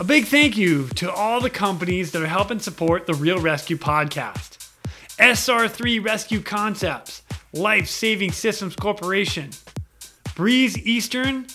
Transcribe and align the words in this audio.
A 0.00 0.04
big 0.04 0.24
thank 0.24 0.56
you 0.56 0.88
to 0.94 1.12
all 1.12 1.42
the 1.42 1.50
companies 1.50 2.12
that 2.12 2.22
are 2.22 2.26
helping 2.26 2.58
support 2.58 3.06
the 3.06 3.12
Real 3.12 3.38
ResQ 3.38 3.76
podcast 3.76 4.70
SR3 5.18 6.02
Rescue 6.02 6.40
Concepts, 6.40 7.20
Life 7.52 7.86
Saving 7.86 8.32
Systems 8.32 8.74
Corporation, 8.74 9.50
Breeze 10.34 10.78
Eastern, 10.78 11.48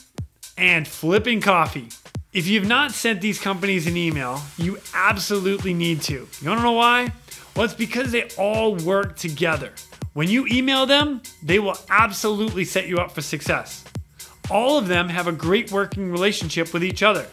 and 0.60 0.88
Flipping 0.88 1.42
Coffee. 1.42 1.90
If 2.34 2.46
you've 2.46 2.68
not 2.68 2.92
sent 2.92 3.20
these 3.20 3.40
companies 3.40 3.88
an 3.88 3.98
email, 3.98 4.40
you 4.60 4.78
absolutely 4.94 5.74
need 5.74 6.04
to. 6.04 6.28
You 6.40 6.50
wanna 6.50 6.62
know 6.62 6.74
why? 6.74 7.12
Well, 7.56 7.66
it's 7.66 7.74
because 7.74 8.12
they 8.12 8.30
all 8.38 8.76
work 8.76 9.18
together. 9.18 9.72
When 10.14 10.30
you 10.30 10.46
email 10.46 10.86
them, 10.86 11.24
they 11.42 11.58
will 11.58 11.80
absolutely 11.90 12.66
set 12.66 12.88
you 12.88 13.00
up 13.00 13.12
for 13.12 13.22
success. 13.22 13.84
All 14.52 14.78
of 14.78 14.88
them 14.88 15.10
have 15.10 15.26
a 15.26 15.32
great 15.32 15.72
working 15.72 16.12
relationship 16.12 16.74
with 16.74 16.84
each 16.84 17.02
other. 17.02 17.26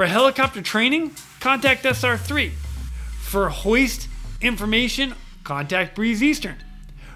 For 0.00 0.06
helicopter 0.06 0.62
training, 0.62 1.14
contact 1.40 1.84
SR3. 1.84 2.52
For 3.20 3.50
hoist 3.50 4.08
information, 4.40 5.12
contact 5.44 5.94
Breeze 5.94 6.22
Eastern. 6.22 6.56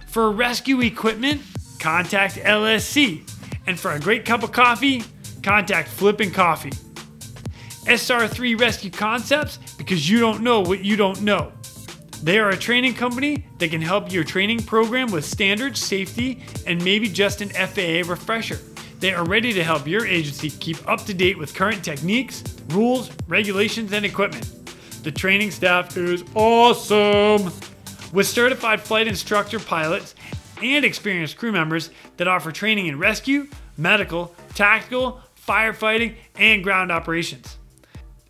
For 0.06 0.30
rescue 0.30 0.82
equipment, 0.82 1.40
contact 1.80 2.34
LSC. 2.34 3.26
And 3.66 3.80
for 3.80 3.92
a 3.92 3.98
great 3.98 4.26
cup 4.26 4.42
of 4.42 4.52
coffee, 4.52 5.02
contact 5.42 5.88
Flippin' 5.88 6.30
Coffee. 6.30 6.72
SR3 7.86 8.60
Rescue 8.60 8.90
Concepts 8.90 9.58
because 9.78 10.10
you 10.10 10.20
don't 10.20 10.42
know 10.42 10.60
what 10.60 10.84
you 10.84 10.96
don't 10.96 11.22
know. 11.22 11.54
They 12.22 12.38
are 12.38 12.50
a 12.50 12.56
training 12.58 12.96
company 12.96 13.46
that 13.60 13.70
can 13.70 13.80
help 13.80 14.12
your 14.12 14.24
training 14.24 14.62
program 14.62 15.10
with 15.10 15.24
standards, 15.24 15.80
safety, 15.80 16.42
and 16.66 16.84
maybe 16.84 17.08
just 17.08 17.40
an 17.40 17.48
FAA 17.48 18.06
refresher. 18.06 18.60
They 19.00 19.12
are 19.12 19.24
ready 19.24 19.52
to 19.52 19.64
help 19.64 19.86
your 19.86 20.06
agency 20.06 20.50
keep 20.50 20.88
up 20.88 21.04
to 21.06 21.14
date 21.14 21.38
with 21.38 21.54
current 21.54 21.84
techniques, 21.84 22.42
rules, 22.68 23.10
regulations, 23.28 23.92
and 23.92 24.04
equipment. 24.04 24.50
The 25.02 25.12
training 25.12 25.50
staff 25.50 25.96
is 25.96 26.24
awesome! 26.34 27.52
With 28.12 28.26
certified 28.26 28.80
flight 28.80 29.06
instructor 29.06 29.58
pilots 29.58 30.14
and 30.62 30.84
experienced 30.84 31.36
crew 31.36 31.52
members 31.52 31.90
that 32.16 32.28
offer 32.28 32.52
training 32.52 32.86
in 32.86 32.98
rescue, 32.98 33.48
medical, 33.76 34.34
tactical, 34.54 35.20
firefighting, 35.46 36.14
and 36.36 36.62
ground 36.62 36.90
operations. 36.90 37.58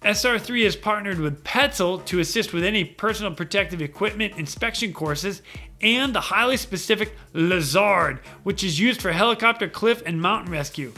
SR3 0.02 0.64
has 0.64 0.76
partnered 0.76 1.18
with 1.18 1.42
Petzl 1.44 2.04
to 2.06 2.20
assist 2.20 2.52
with 2.52 2.64
any 2.64 2.84
personal 2.84 3.32
protective 3.32 3.80
equipment 3.80 4.36
inspection 4.36 4.92
courses 4.92 5.40
and 5.84 6.14
the 6.14 6.20
highly 6.20 6.56
specific 6.56 7.14
Lazard, 7.32 8.18
which 8.42 8.64
is 8.64 8.80
used 8.80 9.00
for 9.00 9.12
helicopter, 9.12 9.68
cliff, 9.68 10.02
and 10.04 10.20
mountain 10.20 10.50
rescue. 10.50 10.92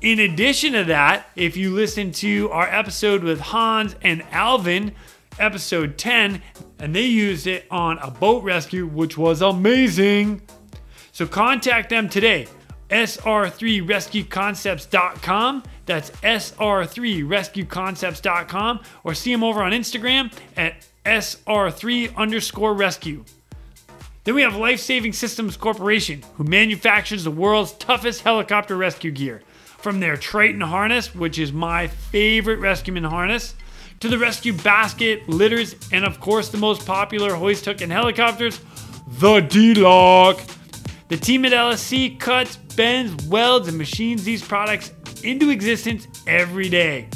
In 0.00 0.20
addition 0.20 0.72
to 0.72 0.84
that, 0.84 1.26
if 1.36 1.56
you 1.56 1.74
listen 1.74 2.12
to 2.12 2.48
our 2.50 2.66
episode 2.66 3.22
with 3.22 3.40
Hans 3.40 3.96
and 4.00 4.22
Alvin, 4.30 4.94
episode 5.38 5.98
10, 5.98 6.40
and 6.78 6.96
they 6.96 7.04
used 7.04 7.46
it 7.46 7.66
on 7.70 7.98
a 7.98 8.10
boat 8.10 8.42
rescue, 8.42 8.86
which 8.86 9.18
was 9.18 9.42
amazing. 9.42 10.40
So 11.12 11.26
contact 11.26 11.90
them 11.90 12.08
today 12.08 12.46
sr3rescueconcepts.com. 12.90 15.62
That's 15.86 16.10
sr3rescueconcepts.com 16.10 18.80
or 19.04 19.14
see 19.14 19.32
them 19.32 19.44
over 19.44 19.62
on 19.62 19.70
Instagram 19.72 20.30
at 20.56 20.86
sr3 21.04 22.16
underscore 22.16 22.74
rescue. 22.74 23.24
Then 24.24 24.34
we 24.34 24.42
have 24.42 24.54
Life 24.54 24.80
Saving 24.80 25.14
Systems 25.14 25.56
Corporation, 25.56 26.22
who 26.34 26.44
manufactures 26.44 27.24
the 27.24 27.30
world's 27.30 27.72
toughest 27.72 28.20
helicopter 28.20 28.76
rescue 28.76 29.10
gear. 29.10 29.42
From 29.78 29.98
their 29.98 30.18
Triton 30.18 30.60
harness, 30.60 31.14
which 31.14 31.38
is 31.38 31.54
my 31.54 31.86
favorite 31.86 32.60
rescueman 32.60 33.08
harness, 33.08 33.54
to 34.00 34.08
the 34.08 34.18
rescue 34.18 34.52
basket, 34.52 35.26
litters, 35.26 35.74
and 35.90 36.04
of 36.04 36.20
course 36.20 36.50
the 36.50 36.58
most 36.58 36.86
popular 36.86 37.34
hoist 37.34 37.64
hook 37.64 37.80
in 37.80 37.88
helicopters, 37.88 38.60
the 39.08 39.40
D-Lock. 39.40 40.38
The 41.08 41.16
team 41.16 41.46
at 41.46 41.52
LSC 41.52 42.20
cuts, 42.20 42.56
bends, 42.56 43.26
welds, 43.26 43.68
and 43.68 43.78
machines 43.78 44.22
these 44.22 44.46
products 44.46 44.92
into 45.22 45.48
existence 45.48 46.06
every 46.26 46.68
day. 46.68 47.08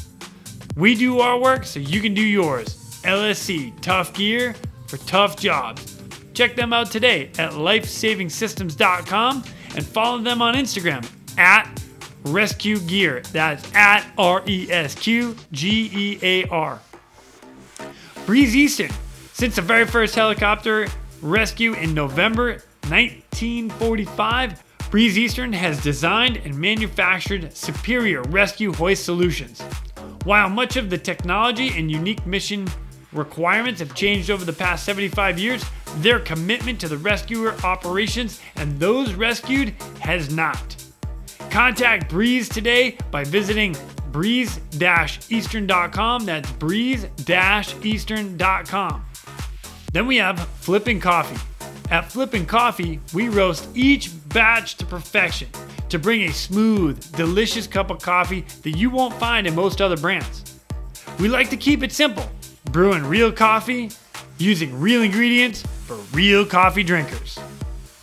We 0.74 0.94
do 0.94 1.20
our 1.20 1.38
work 1.38 1.64
so 1.64 1.80
you 1.80 2.00
can 2.00 2.14
do 2.14 2.22
yours. 2.22 2.76
LSC, 3.04 3.78
tough 3.82 4.14
gear 4.14 4.54
for 4.86 4.96
tough 4.96 5.36
jobs. 5.36 5.93
Check 6.34 6.56
them 6.56 6.72
out 6.72 6.90
today 6.90 7.30
at 7.38 7.52
lifesavingsystems.com 7.52 9.44
and 9.76 9.86
follow 9.86 10.18
them 10.18 10.42
on 10.42 10.54
Instagram 10.54 11.08
at 11.38 11.68
Rescue 12.24 12.80
Gear. 12.80 13.22
That's 13.32 13.72
at 13.74 14.04
R 14.18 14.42
E 14.46 14.66
S 14.70 14.94
Q 14.96 15.36
G 15.52 15.90
E 15.92 16.18
A 16.22 16.48
R. 16.48 16.80
Breeze 18.26 18.56
Eastern. 18.56 18.90
Since 19.32 19.56
the 19.56 19.62
very 19.62 19.86
first 19.86 20.14
helicopter 20.14 20.88
rescue 21.22 21.74
in 21.74 21.94
November 21.94 22.62
1945, 22.88 24.62
Breeze 24.90 25.18
Eastern 25.18 25.52
has 25.52 25.82
designed 25.82 26.38
and 26.38 26.56
manufactured 26.56 27.56
superior 27.56 28.22
rescue 28.22 28.72
hoist 28.72 29.04
solutions. 29.04 29.60
While 30.24 30.48
much 30.48 30.76
of 30.76 30.88
the 30.90 30.98
technology 30.98 31.76
and 31.76 31.90
unique 31.90 32.24
mission 32.26 32.66
requirements 33.12 33.80
have 33.80 33.94
changed 33.94 34.30
over 34.30 34.44
the 34.44 34.52
past 34.52 34.84
75 34.84 35.38
years, 35.38 35.64
their 35.96 36.20
commitment 36.20 36.80
to 36.80 36.88
the 36.88 36.96
rescuer 36.98 37.54
operations 37.62 38.40
and 38.56 38.78
those 38.78 39.12
rescued 39.14 39.74
has 40.00 40.34
not. 40.34 40.76
Contact 41.50 42.08
Breeze 42.08 42.48
today 42.48 42.96
by 43.10 43.24
visiting 43.24 43.76
breeze-eastern.com. 44.10 46.24
That's 46.24 46.50
breeze-eastern.com. 46.52 49.04
Then 49.92 50.06
we 50.06 50.16
have 50.16 50.48
Flipping 50.60 51.00
Coffee. 51.00 51.36
At 51.90 52.10
Flippin' 52.10 52.46
Coffee, 52.46 53.00
we 53.12 53.28
roast 53.28 53.68
each 53.74 54.10
batch 54.30 54.76
to 54.76 54.86
perfection 54.86 55.48
to 55.88 55.98
bring 55.98 56.22
a 56.22 56.32
smooth, 56.32 57.12
delicious 57.12 57.66
cup 57.66 57.90
of 57.90 58.00
coffee 58.00 58.44
that 58.62 58.70
you 58.70 58.90
won't 58.90 59.14
find 59.14 59.46
in 59.46 59.54
most 59.54 59.80
other 59.80 59.96
brands. 59.96 60.60
We 61.20 61.28
like 61.28 61.50
to 61.50 61.56
keep 61.56 61.82
it 61.82 61.92
simple, 61.92 62.28
brewing 62.72 63.04
real 63.04 63.30
coffee, 63.30 63.90
using 64.38 64.78
real 64.78 65.02
ingredients 65.02 65.62
for 65.86 65.96
real 66.16 66.44
coffee 66.44 66.82
drinkers. 66.82 67.38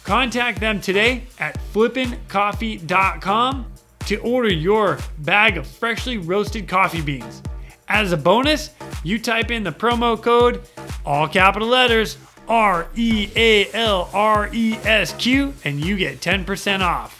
Contact 0.04 0.60
them 0.60 0.82
today 0.82 1.24
at 1.40 1.58
flippincoffee.com 1.74 3.66
to 4.06 4.18
order 4.18 4.52
your 4.52 4.98
bag 5.20 5.58
of 5.58 5.68
freshly 5.68 6.18
roasted 6.18 6.68
coffee 6.68 7.02
beans. 7.02 7.42
As 7.88 8.12
a 8.12 8.18
bonus, 8.18 8.72
you 9.04 9.20
type 9.20 9.52
in 9.52 9.64
the 9.64 9.72
promo 9.72 10.22
code, 10.22 10.62
all 11.06 11.28
capital 11.28 11.68
letters, 11.68 12.18
R 12.48 12.88
E 12.96 13.30
A 13.36 13.72
L 13.74 14.10
R 14.14 14.50
E 14.52 14.74
S 14.84 15.14
Q, 15.14 15.54
and 15.64 15.80
you 15.80 15.98
get 15.98 16.20
10% 16.20 16.82
off. 16.82 17.18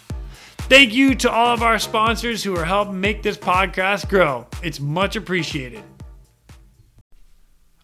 Thank 0.72 0.94
you 0.94 1.16
to 1.16 1.32
all 1.32 1.54
of 1.54 1.62
our 1.62 1.80
sponsors 1.80 2.44
who 2.44 2.56
are 2.58 2.66
helping 2.66 3.00
make 3.00 3.22
this 3.22 3.38
podcast 3.38 4.08
grow. 4.10 4.48
It's 4.64 4.80
much 4.80 5.16
appreciated. 5.18 5.84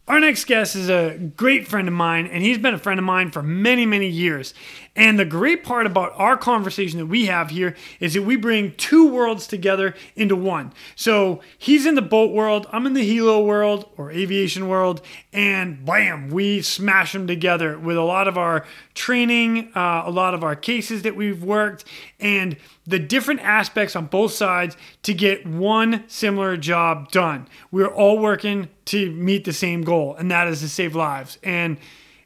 Our 0.08 0.22
next 0.22 0.46
guest 0.46 0.78
is 0.78 0.90
a 0.90 1.18
great 1.36 1.68
friend 1.68 1.86
of 1.90 1.94
mine, 1.94 2.28
and 2.28 2.42
he's 2.42 2.58
been 2.58 2.74
a 2.74 2.80
friend 2.80 2.98
of 2.98 3.04
mine 3.04 3.30
for 3.30 3.44
many, 3.44 3.86
many 3.86 4.08
years. 4.08 4.54
And 4.98 5.20
the 5.20 5.26
great 5.26 5.64
part 5.64 5.86
about 5.86 6.12
our 6.16 6.36
conversation 6.36 6.98
that 6.98 7.06
we 7.06 7.28
have 7.28 7.52
here 7.52 7.76
is 8.00 8.16
that 8.16 8.24
we 8.24 8.36
bring 8.36 8.74
two 8.78 9.08
worlds 9.08 9.46
together 9.46 9.94
into 10.16 10.36
one. 10.36 10.74
So 10.96 11.40
he's 11.56 11.86
in 11.86 11.94
the 11.94 12.02
boat 12.02 12.32
world, 12.32 12.66
I'm 12.72 12.88
in 12.88 12.94
the 12.94 13.08
helo 13.08 13.46
world 13.46 13.88
or 13.96 14.12
aviation 14.12 14.68
world, 14.68 15.02
and 15.32 15.86
bam, 15.86 16.30
we 16.32 16.64
smash 16.64 17.14
them 17.14 17.28
together 17.28 17.78
with 17.78 17.96
a 17.96 18.02
lot 18.02 18.28
of 18.28 18.40
our 18.40 18.66
training, 18.96 19.72
uh, 19.76 20.02
a 20.04 20.12
lot 20.12 20.34
of 20.34 20.44
our 20.44 20.56
cases 20.56 21.04
that 21.04 21.16
we've 21.16 21.44
worked, 21.44 21.86
and 22.20 22.58
the 22.88 22.98
different 22.98 23.42
aspects 23.42 23.96
on 23.96 24.08
both 24.08 24.32
sides 24.32 24.76
to 25.04 25.14
get 25.14 25.46
one 25.46 26.06
similar 26.08 26.58
job 26.58 27.12
done. 27.12 27.48
We're 27.70 27.86
all 27.86 28.18
working 28.18 28.70
to 28.86 29.12
meet 29.12 29.46
the 29.46 29.54
same 29.54 29.84
goal, 29.84 30.16
and 30.16 30.32
that 30.32 30.48
is 30.48 30.62
to 30.62 30.70
save 30.70 30.96
lives. 30.96 31.38
And 31.44 31.78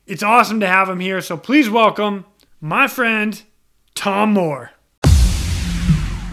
it's 0.08 0.24
awesome 0.24 0.62
to 0.62 0.68
have 0.68 0.88
him 0.88 1.02
here. 1.02 1.20
So 1.20 1.36
please 1.36 1.70
welcome 1.70 2.26
my 2.62 2.88
friend, 2.88 3.42
Tom 3.96 4.34
Moore. 4.34 4.72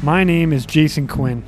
My 0.03 0.25
name 0.25 0.53
is 0.53 0.67
Jason 0.67 1.09
Quinn. 1.09 1.43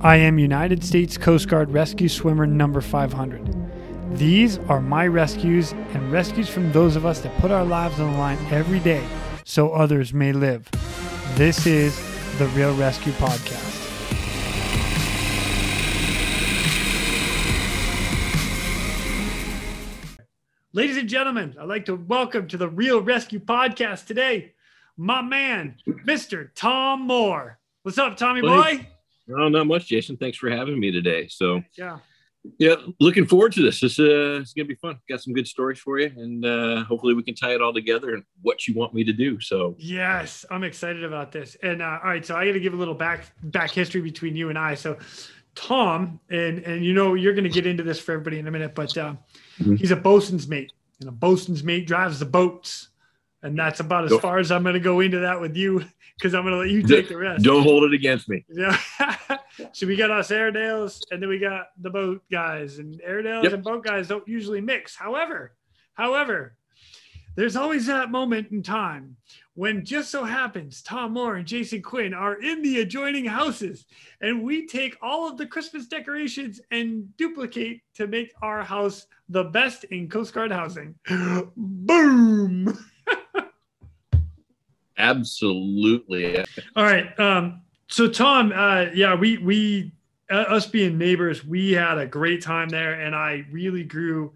I 0.00 0.16
am 0.16 0.38
United 0.38 0.82
States 0.82 1.18
Coast 1.18 1.46
Guard 1.46 1.70
Rescue 1.70 2.08
Swimmer 2.08 2.46
number 2.46 2.80
500. 2.80 4.16
These 4.16 4.58
are 4.70 4.80
my 4.80 5.06
rescues 5.06 5.72
and 5.72 6.10
rescues 6.10 6.48
from 6.48 6.72
those 6.72 6.96
of 6.96 7.04
us 7.04 7.20
that 7.20 7.38
put 7.38 7.50
our 7.50 7.64
lives 7.64 8.00
on 8.00 8.12
the 8.12 8.18
line 8.18 8.38
every 8.50 8.80
day 8.80 9.06
so 9.44 9.70
others 9.70 10.14
may 10.14 10.32
live. 10.32 10.70
This 11.34 11.66
is 11.66 11.94
the 12.38 12.46
Real 12.48 12.74
ResQ 12.74 13.12
Podcast. 13.12 13.73
Ladies 20.74 20.96
and 20.96 21.08
gentlemen, 21.08 21.54
I'd 21.56 21.68
like 21.68 21.84
to 21.84 21.94
welcome 21.94 22.48
to 22.48 22.56
the 22.56 22.68
Real 22.68 23.00
ResQ 23.00 23.44
Podcast 23.44 24.06
today, 24.06 24.54
my 24.96 25.22
man, 25.22 25.76
Mr. 25.86 26.48
Tom 26.56 27.02
Moore. 27.02 27.60
What's 27.84 27.96
up, 27.96 28.16
Tommy 28.16 28.40
boy? 28.40 28.84
No, 29.28 29.48
not 29.48 29.68
much, 29.68 29.86
Jason. 29.86 30.16
Thanks 30.16 30.36
for 30.36 30.50
having 30.50 30.80
me 30.80 30.90
today. 30.90 31.28
So, 31.28 31.62
Yeah. 31.78 31.98
Yeah, 32.58 32.74
looking 32.98 33.24
forward 33.24 33.52
to 33.52 33.62
this. 33.62 33.80
This 33.80 34.00
uh, 34.00 34.40
it's 34.42 34.52
gonna 34.52 34.66
be 34.66 34.74
fun. 34.74 34.98
Got 35.08 35.22
some 35.22 35.32
good 35.32 35.46
stories 35.46 35.78
for 35.78 35.98
you, 35.98 36.12
and 36.14 36.44
uh, 36.44 36.84
hopefully 36.84 37.14
we 37.14 37.22
can 37.22 37.34
tie 37.34 37.54
it 37.54 37.62
all 37.62 37.72
together 37.72 38.12
and 38.12 38.22
what 38.42 38.68
you 38.68 38.74
want 38.74 38.92
me 38.92 39.02
to 39.04 39.14
do. 39.14 39.40
So 39.40 39.76
yes, 39.78 40.44
I'm 40.50 40.62
excited 40.62 41.04
about 41.04 41.32
this. 41.32 41.56
And 41.62 41.80
uh, 41.80 42.00
all 42.02 42.10
right, 42.10 42.26
so 42.26 42.36
I 42.36 42.44
got 42.44 42.52
to 42.52 42.60
give 42.60 42.74
a 42.74 42.76
little 42.76 42.94
back 42.94 43.32
back 43.44 43.70
history 43.70 44.02
between 44.02 44.36
you 44.36 44.50
and 44.50 44.58
I. 44.58 44.74
So 44.74 44.98
Tom, 45.54 46.20
and 46.30 46.58
and 46.60 46.84
you 46.84 46.92
know 46.92 47.14
you're 47.14 47.34
gonna 47.34 47.48
get 47.48 47.66
into 47.66 47.82
this 47.82 48.00
for 48.00 48.12
everybody 48.12 48.38
in 48.38 48.46
a 48.46 48.50
minute, 48.50 48.74
but 48.74 48.96
uh, 48.96 49.14
mm-hmm. 49.58 49.76
he's 49.76 49.90
a 49.90 49.96
bosun's 49.96 50.48
mate, 50.48 50.72
and 51.00 51.08
a 51.08 51.12
bosun's 51.12 51.62
mate 51.62 51.86
drives 51.86 52.18
the 52.18 52.26
boats, 52.26 52.88
and 53.42 53.58
that's 53.58 53.80
about 53.80 54.04
as 54.04 54.10
Don't, 54.10 54.20
far 54.20 54.38
as 54.38 54.50
I'm 54.50 54.64
gonna 54.64 54.80
go 54.80 55.00
into 55.00 55.20
that 55.20 55.40
with 55.40 55.56
you 55.56 55.84
because 56.16 56.34
I'm 56.34 56.44
gonna 56.44 56.56
let 56.56 56.70
you 56.70 56.82
take 56.82 57.08
the 57.08 57.16
rest. 57.16 57.44
Don't 57.44 57.62
hold 57.62 57.84
it 57.84 57.94
against 57.94 58.28
me. 58.28 58.44
Yeah. 58.48 58.78
so 59.72 59.86
we 59.86 59.96
got 59.96 60.10
us 60.10 60.30
Airedales, 60.30 61.00
and 61.10 61.22
then 61.22 61.28
we 61.28 61.38
got 61.38 61.68
the 61.80 61.90
boat 61.90 62.22
guys, 62.30 62.78
and 62.78 63.00
Airedales 63.02 63.44
yep. 63.44 63.52
and 63.52 63.62
boat 63.62 63.84
guys 63.84 64.08
don't 64.08 64.26
usually 64.26 64.60
mix. 64.60 64.96
However, 64.96 65.54
however, 65.94 66.56
there's 67.36 67.56
always 67.56 67.86
that 67.86 68.10
moment 68.10 68.50
in 68.50 68.62
time 68.62 69.16
when 69.54 69.84
just 69.84 70.10
so 70.10 70.24
happens 70.24 70.82
Tom 70.82 71.12
Moore 71.12 71.36
and 71.36 71.46
Jason 71.46 71.82
Quinn 71.82 72.14
are 72.14 72.40
in 72.40 72.62
the 72.62 72.80
adjoining 72.80 73.24
houses, 73.24 73.86
and 74.20 74.42
we 74.42 74.66
take 74.66 74.96
all 75.00 75.28
of 75.28 75.36
the 75.36 75.46
Christmas 75.46 75.86
decorations 75.86 76.60
and 76.70 77.16
duplicate 77.16 77.82
to 77.94 78.06
make 78.06 78.32
our 78.42 78.62
house 78.62 79.06
the 79.28 79.44
best 79.44 79.84
in 79.84 80.08
Coast 80.08 80.34
Guard 80.34 80.52
housing. 80.52 80.94
Boom! 81.56 82.78
Absolutely. 84.98 86.38
All 86.76 86.84
right. 86.84 87.18
Um, 87.18 87.62
so 87.88 88.08
Tom, 88.08 88.52
uh, 88.54 88.86
yeah, 88.94 89.14
we 89.14 89.38
we 89.38 89.92
uh, 90.30 90.36
us 90.36 90.66
being 90.66 90.98
neighbors, 90.98 91.44
we 91.44 91.72
had 91.72 91.98
a 91.98 92.06
great 92.06 92.42
time 92.42 92.68
there, 92.68 93.00
and 93.00 93.14
I 93.14 93.44
really 93.50 93.84
grew 93.84 94.32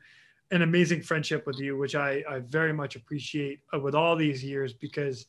an 0.50 0.62
amazing 0.62 1.03
friendship 1.03 1.47
with 1.47 1.59
you, 1.59 1.77
which 1.77 1.95
I 1.95 2.23
I 2.29 2.39
very 2.41 2.73
much 2.73 2.97
appreciate 2.97 3.61
uh, 3.75 3.79
with 3.79 3.95
all 3.95 4.17
these 4.17 4.43
years 4.43 4.73
because, 4.73 5.27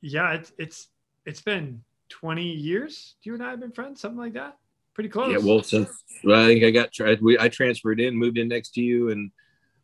yeah, 0.00 0.32
it's 0.32 0.52
it's 0.58 0.88
it's 1.24 1.42
been 1.42 1.82
20 2.08 2.42
years. 2.42 3.16
You 3.22 3.34
and 3.34 3.42
I 3.42 3.50
have 3.50 3.60
been 3.60 3.72
friends, 3.72 4.00
something 4.00 4.18
like 4.18 4.34
that. 4.34 4.56
Pretty 4.94 5.10
close. 5.10 5.30
Yeah, 5.30 5.46
well, 5.46 5.62
since 5.62 5.90
well, 6.24 6.44
I 6.44 6.46
think 6.46 6.64
I 6.64 6.70
got 6.70 6.92
tried, 6.92 7.20
we 7.20 7.38
I 7.38 7.48
transferred 7.48 8.00
in, 8.00 8.16
moved 8.16 8.38
in 8.38 8.48
next 8.48 8.70
to 8.74 8.80
you, 8.80 9.10
and 9.10 9.30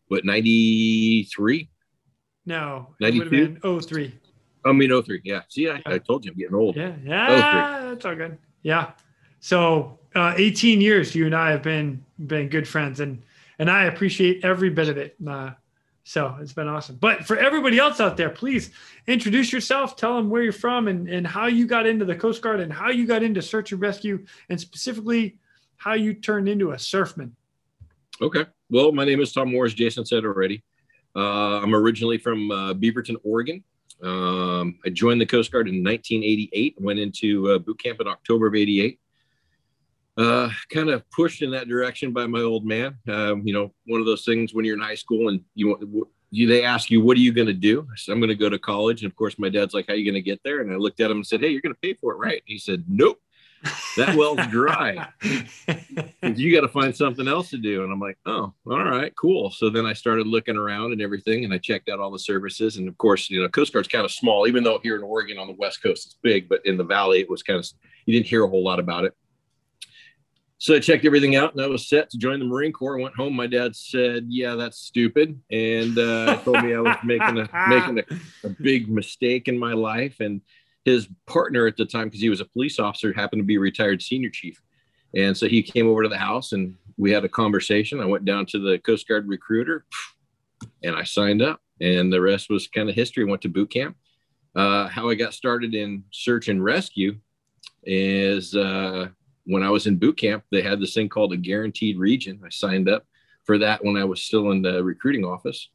what 0.09 0.25
93? 0.25 1.69
No, 2.47 2.95
92? 3.01 3.81
03. 3.81 4.15
I 4.65 4.73
mean, 4.73 5.03
03. 5.03 5.21
Yeah. 5.25 5.43
See, 5.49 5.69
I, 5.69 5.75
yeah. 5.75 5.83
I 5.87 5.99
told 5.99 6.25
you 6.25 6.33
I'm 6.33 6.39
getting 6.39 6.55
old. 6.55 6.77
Yeah. 6.77 6.95
Yeah. 7.05 7.81
That's 7.89 8.05
all 8.05 8.15
good. 8.15 8.39
Yeah. 8.63 8.93
So, 9.41 9.99
uh, 10.15 10.35
18 10.37 10.81
years, 10.81 11.15
you 11.15 11.27
and 11.27 11.35
I 11.35 11.51
have 11.51 11.63
been, 11.63 12.05
been 12.27 12.49
good 12.49 12.69
friends 12.69 13.01
and, 13.01 13.23
and 13.63 13.71
I 13.71 13.85
appreciate 13.85 14.45
every 14.45 14.71
bit 14.71 14.89
of 14.89 14.97
it. 14.97 15.15
Uh, 15.25 15.51
so 16.03 16.37
it's 16.41 16.53
been 16.53 16.67
awesome. 16.67 16.97
But 16.97 17.25
for 17.25 17.37
everybody 17.37 17.79
else 17.79 18.01
out 18.01 18.17
there, 18.17 18.29
please 18.29 18.73
introduce 19.07 19.53
yourself, 19.53 19.95
tell 19.95 20.17
them 20.17 20.31
where 20.31 20.43
you're 20.43 20.53
from 20.53 20.89
and, 20.89 21.09
and 21.09 21.25
how 21.25 21.47
you 21.47 21.65
got 21.65 21.87
into 21.87 22.05
the 22.05 22.17
Coast 22.17 22.43
Guard 22.43 22.59
and 22.59 22.73
how 22.73 22.91
you 22.91 23.07
got 23.07 23.23
into 23.23 23.41
search 23.41 23.71
and 23.71 23.81
rescue 23.81 24.27
and 24.49 24.61
specifically 24.61 25.39
how 25.77 25.95
you 25.95 26.13
turned 26.13 26.49
into 26.49 26.73
a 26.73 26.75
surfman. 26.75 27.31
Okay. 28.21 28.47
Well, 28.69 28.91
my 28.91 29.05
name 29.05 29.21
is 29.21 29.33
Tom 29.33 29.53
Moore, 29.53 29.67
as 29.67 29.75
Jason 29.75 30.05
said 30.05 30.25
already. 30.25 30.65
Uh, 31.15 31.61
I'm 31.61 31.73
originally 31.73 32.19
from 32.19 32.51
uh, 32.51 32.75
Beaverton, 32.75 33.15
Oregon. 33.23 33.63
Um, 34.03 34.81
I 34.85 34.89
joined 34.89 35.21
the 35.21 35.27
Coast 35.27 35.53
Guard 35.53 35.69
in 35.69 35.85
1988, 35.85 36.81
went 36.81 36.99
into 36.99 37.49
uh, 37.49 37.59
boot 37.61 37.81
camp 37.81 38.01
in 38.01 38.09
October 38.09 38.49
of 38.49 38.57
88. 38.57 38.99
Uh, 40.17 40.51
kind 40.71 40.91
of 40.91 41.09
pushed 41.11 41.41
in 41.41 41.51
that 41.51 41.69
direction 41.69 42.13
by 42.13 42.27
my 42.27 42.41
old 42.41 42.67
man. 42.67 42.99
Um, 43.09 43.47
you 43.47 43.55
know, 43.55 43.73
one 43.87 44.01
of 44.01 44.07
those 44.07 44.25
things 44.25 44.53
when 44.53 44.65
you're 44.65 44.77
in 44.77 44.83
high 44.83 44.95
school 44.95 45.29
and 45.29 45.41
you, 45.55 46.07
you 46.31 46.47
they 46.47 46.65
ask 46.65 46.91
you, 46.91 47.01
what 47.01 47.17
are 47.17 47.21
you 47.21 47.33
going 47.33 47.47
to 47.47 47.55
do? 47.55 47.87
I 47.91 47.97
said, 47.97 48.13
I'm 48.13 48.21
going 48.21 48.29
to 48.29 48.35
go 48.35 48.51
to 48.51 48.59
college. 48.59 49.03
And 49.03 49.11
of 49.11 49.17
course, 49.17 49.39
my 49.39 49.49
dad's 49.49 49.73
like, 49.73 49.87
how 49.87 49.95
are 49.95 49.97
you 49.97 50.05
going 50.05 50.23
to 50.23 50.31
get 50.31 50.41
there? 50.45 50.61
And 50.61 50.71
I 50.71 50.77
looked 50.77 51.01
at 51.01 51.11
him 51.11 51.19
and 51.19 51.27
said, 51.27 51.41
hey, 51.41 51.49
you're 51.49 51.63
going 51.63 51.75
to 51.75 51.81
pay 51.81 51.95
for 51.95 52.13
it, 52.13 52.17
right? 52.17 52.43
He 52.45 52.59
said, 52.59 52.85
nope 52.89 53.19
that 53.97 54.17
well's 54.17 54.47
dry. 54.49 55.09
you 56.23 56.55
got 56.55 56.63
to 56.63 56.69
find 56.69 56.95
something 56.97 57.29
else 57.29 57.51
to 57.51 57.59
do. 57.59 57.85
And 57.85 57.93
I'm 57.93 58.01
like, 58.01 58.19
oh, 58.27 58.53
all 58.67 58.85
right, 58.85 59.15
cool. 59.17 59.51
So 59.51 59.71
then 59.71 59.87
I 59.87 59.93
started 59.93 60.27
looking 60.27 60.57
around 60.57 60.93
and 60.93 61.01
everything, 61.01 61.45
and 61.45 61.53
I 61.53 61.59
checked 61.59 61.89
out 61.89 62.01
all 62.01 62.11
the 62.11 62.19
services. 62.19 62.77
And 62.77 62.89
of 62.89 62.97
course, 62.99 63.31
you 63.31 63.41
know, 63.41 63.49
Coast 63.49 63.73
Guard's 63.73 63.89
kind 63.89 64.05
of 64.05 64.11
small, 64.11 64.47
even 64.47 64.65
though 64.65 64.81
here 64.83 64.97
in 64.97 65.03
Oregon 65.03 65.39
on 65.39 65.47
the 65.47 65.57
West 65.59 65.83
Coast 65.83 66.07
it's 66.07 66.17
big, 66.23 66.49
but 66.49 66.65
in 66.67 66.77
the 66.77 66.85
Valley 66.85 67.21
it 67.21 67.31
was 67.31 67.43
kind 67.43 67.59
of 67.59 67.69
you 68.07 68.15
didn't 68.15 68.27
hear 68.27 68.45
a 68.45 68.49
whole 68.49 68.65
lot 68.65 68.81
about 68.81 69.05
it. 69.05 69.15
So 70.63 70.77
I 70.77 70.79
checked 70.79 71.05
everything 71.05 71.35
out, 71.35 71.55
and 71.55 71.61
I 71.61 71.67
was 71.67 71.89
set 71.89 72.09
to 72.11 72.19
join 72.19 72.39
the 72.39 72.45
Marine 72.45 72.73
Corps. 72.73 72.97
I 72.97 73.03
went 73.03 73.17
home. 73.17 73.35
My 73.35 73.49
dad 73.49 73.75
said, 73.75 74.27
"Yeah, 74.29 74.55
that's 74.55 74.79
stupid," 74.79 75.41
and 75.51 75.99
uh, 75.99 76.37
told 76.45 76.63
me 76.63 76.73
I 76.73 76.79
was 76.79 76.97
making 77.05 77.39
a 77.39 77.49
making 77.69 77.99
a, 77.99 78.47
a 78.47 78.49
big 78.49 78.89
mistake 78.89 79.49
in 79.49 79.59
my 79.59 79.73
life, 79.73 80.21
and 80.21 80.41
his 80.85 81.09
partner 81.27 81.67
at 81.67 81.77
the 81.77 81.85
time, 81.85 82.05
because 82.05 82.21
he 82.21 82.29
was 82.29 82.41
a 82.41 82.45
police 82.45 82.79
officer, 82.79 83.13
happened 83.13 83.41
to 83.41 83.45
be 83.45 83.57
a 83.57 83.61
retired 83.61 84.03
senior 84.03 84.31
chief. 84.31 84.63
And 85.17 85.37
so 85.37 85.49
he 85.49 85.65
came 85.65 85.89
over 85.89 86.05
to 86.05 86.09
the 86.09 86.17
house 86.17 86.53
and 86.53 86.77
we 86.97 87.11
had 87.11 87.25
a 87.25 87.29
conversation. 87.29 88.01
I 88.01 88.05
went 88.05 88.25
down 88.25 88.47
to 88.47 88.59
the 88.61 88.79
Coast 88.79 89.09
Guard 89.09 89.27
recruiter 89.29 89.85
and 90.83 90.97
I 90.97 91.05
signed 91.05 91.43
up. 91.43 91.61
And 91.81 92.13
the 92.13 92.21
rest 92.21 92.49
was 92.49 92.69
kind 92.69 92.89
of 92.89 92.95
history. 92.95 93.25
I 93.25 93.29
Went 93.29 93.43
to 93.43 93.49
boot 93.49 93.71
camp. 93.71 93.97
Uh, 94.55 94.87
how 94.89 95.09
I 95.09 95.15
got 95.15 95.35
started 95.35 95.75
in 95.75 96.05
search 96.11 96.49
and 96.49 96.63
rescue 96.63 97.19
is 97.85 98.55
uh, 98.55 99.09
when 99.45 99.63
I 99.63 99.71
was 99.71 99.87
in 99.87 99.99
boot 99.99 100.19
camp, 100.19 100.45
they 100.51 100.63
had 100.63 100.81
this 100.81 100.95
thing 100.95 101.09
called 101.09 101.33
a 101.33 101.37
guaranteed 101.37 101.99
region. 101.99 102.41
I 102.45 102.51
signed 102.51 102.89
up 102.89 103.05
for 103.45 103.59
that 103.59 103.85
when 103.85 103.97
I 103.97 104.05
was 104.05 104.23
still 104.23 104.51
in 104.53 104.63
the 104.63 104.83
recruiting 104.83 105.25
office. 105.25 105.69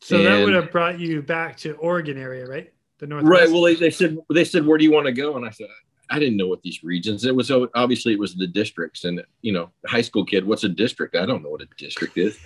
So 0.00 0.16
and, 0.16 0.26
that 0.26 0.44
would 0.44 0.54
have 0.54 0.70
brought 0.70 0.98
you 0.98 1.22
back 1.22 1.56
to 1.58 1.74
Oregon 1.74 2.16
area, 2.16 2.46
right? 2.46 2.72
the 3.00 3.06
Northwest. 3.06 3.32
Right. 3.32 3.50
Well, 3.50 3.62
they, 3.62 3.74
they 3.74 3.90
said 3.90 4.18
they 4.32 4.44
said 4.44 4.64
where 4.64 4.78
do 4.78 4.84
you 4.84 4.92
want 4.92 5.06
to 5.06 5.12
go, 5.12 5.36
and 5.36 5.44
I 5.44 5.50
said 5.50 5.66
I 6.10 6.18
didn't 6.18 6.36
know 6.36 6.48
what 6.48 6.62
these 6.62 6.82
regions. 6.82 7.24
It 7.24 7.34
was 7.34 7.50
obviously 7.74 8.12
it 8.12 8.18
was 8.18 8.34
the 8.34 8.46
districts, 8.46 9.04
and 9.04 9.22
you 9.42 9.52
know, 9.52 9.70
high 9.86 10.02
school 10.02 10.24
kid, 10.24 10.44
what's 10.44 10.64
a 10.64 10.68
district? 10.68 11.14
I 11.14 11.24
don't 11.24 11.42
know 11.42 11.50
what 11.50 11.62
a 11.62 11.68
district 11.78 12.18
is. 12.18 12.38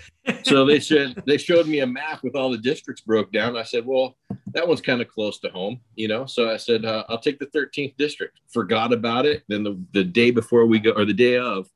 so 0.43 0.65
they 0.67 0.81
said 0.81 1.23
they 1.27 1.39
showed 1.39 1.67
me 1.67 1.81
a 1.81 1.87
map 1.87 2.23
with 2.23 2.37
all 2.37 2.51
the 2.51 2.59
districts 2.59 3.03
broke 3.03 3.33
down. 3.33 3.57
I 3.57 3.63
said, 3.63 3.87
well, 3.87 4.17
that 4.53 4.69
one's 4.69 4.81
kind 4.81 5.01
of 5.01 5.09
close 5.09 5.39
to 5.41 5.49
home, 5.49 5.81
you 5.97 6.09
know. 6.09 6.27
So 6.27 6.51
I 6.51 6.59
said 6.59 6.85
uh, 6.85 7.05
I'll 7.09 7.19
take 7.19 7.39
the 7.39 7.47
13th 7.47 7.97
district. 7.97 8.41
Forgot 8.53 8.93
about 8.93 9.27
it. 9.27 9.45
Then 9.49 9.65
the 9.65 9.81
the 9.93 10.05
day 10.05 10.31
before 10.31 10.67
we 10.67 10.79
go, 10.79 10.91
or 10.91 11.05
the 11.05 11.15
day 11.15 11.39
of 11.39 11.67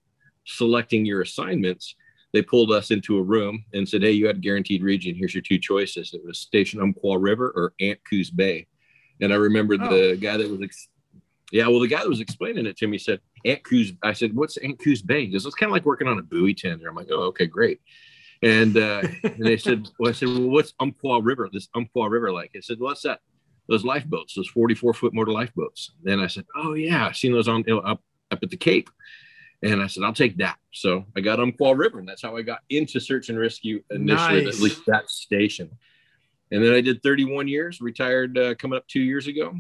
selecting 0.45 1.07
your 1.07 1.23
assignments, 1.23 1.95
they 2.33 2.43
pulled 2.43 2.71
us 2.71 2.91
into 2.91 3.19
a 3.19 3.23
room 3.23 3.65
and 3.73 3.89
said, 3.89 4.03
Hey, 4.03 4.13
you 4.13 4.27
had 4.27 4.43
guaranteed 4.43 4.83
region. 4.83 5.15
Here's 5.15 5.35
your 5.35 5.43
two 5.43 5.59
choices. 5.59 6.13
It 6.13 6.25
was 6.25 6.39
Station 6.39 6.81
Umpqua 6.81 7.19
River 7.19 7.53
or 7.55 7.73
ANT 7.81 7.99
Coos 8.09 8.31
Bay. 8.31 8.67
And 9.21 9.33
I 9.33 9.37
remember 9.37 9.77
oh. 9.81 9.89
the 9.89 10.17
guy 10.17 10.37
that 10.37 10.51
was, 10.51 10.63
ex- 10.63 10.89
yeah, 11.51 11.67
well, 11.67 11.81
the 11.81 11.89
guy 11.89 12.01
that 12.01 12.09
was 12.09 12.21
explaining 12.21 12.67
it 12.67 12.77
to 12.79 12.87
me 12.87 12.99
said, 12.99 13.21
ANT 13.45 13.65
Coos. 13.65 13.93
I 14.03 14.13
said, 14.13 14.35
What's 14.35 14.57
ANT 14.59 14.79
Coos 14.79 15.03
Bay? 15.03 15.27
He 15.27 15.33
goes, 15.33 15.47
It's 15.47 15.55
kind 15.55 15.71
of 15.71 15.73
like 15.73 15.87
working 15.87 16.09
on 16.09 16.19
a 16.19 16.23
buoy 16.23 16.55
tender. 16.55 16.89
I'm 16.89 16.95
like, 16.95 17.09
Oh, 17.11 17.23
okay, 17.25 17.47
great. 17.47 17.81
And, 18.43 18.77
uh, 18.77 19.03
and 19.25 19.45
they 19.45 19.57
said, 19.57 19.89
Well, 19.99 20.11
I 20.11 20.13
said, 20.13 20.29
Well, 20.29 20.51
what's 20.51 20.75
Umpqua 20.81 21.23
River? 21.23 21.49
This 21.53 21.69
Umpqua 21.75 22.09
River 22.09 22.33
like? 22.33 22.53
I 22.57 22.61
said, 22.61 22.79
well, 22.79 22.91
What's 22.91 23.03
that? 23.03 23.21
Those 23.69 23.85
lifeboats, 23.85 24.35
those 24.35 24.49
44 24.49 24.95
foot 24.95 25.15
motor 25.15 25.33
lifeboats. 25.33 25.93
Then 26.03 26.21
I 26.21 26.27
said, 26.27 26.45
Oh, 26.55 26.75
yeah, 26.75 27.07
I've 27.07 27.17
seen 27.17 27.33
those 27.33 27.49
on 27.49 27.65
you 27.67 27.77
know, 27.77 27.81
up, 27.81 28.03
up 28.31 28.41
at 28.43 28.51
the 28.51 28.57
Cape. 28.57 28.91
And 29.63 29.83
I 29.83 29.89
said, 29.89 30.05
I'll 30.05 30.13
take 30.13 30.37
that. 30.37 30.57
So 30.73 31.05
I 31.17 31.21
got 31.21 31.41
Umpqua 31.41 31.75
River, 31.75 31.99
and 31.99 32.09
that's 32.09 32.23
how 32.23 32.37
I 32.37 32.43
got 32.43 32.61
into 32.71 33.01
search 33.01 33.29
and 33.29 33.39
rescue 33.39 33.83
initially, 33.91 34.45
nice. 34.45 34.55
at 34.55 34.63
least 34.63 34.83
that 34.87 35.11
station. 35.11 35.71
And 36.51 36.65
then 36.65 36.73
I 36.73 36.81
did 36.81 37.03
31 37.03 37.49
years, 37.49 37.81
retired 37.81 38.39
uh, 38.39 38.55
coming 38.55 38.77
up 38.77 38.87
two 38.87 39.01
years 39.01 39.27
ago. 39.27 39.55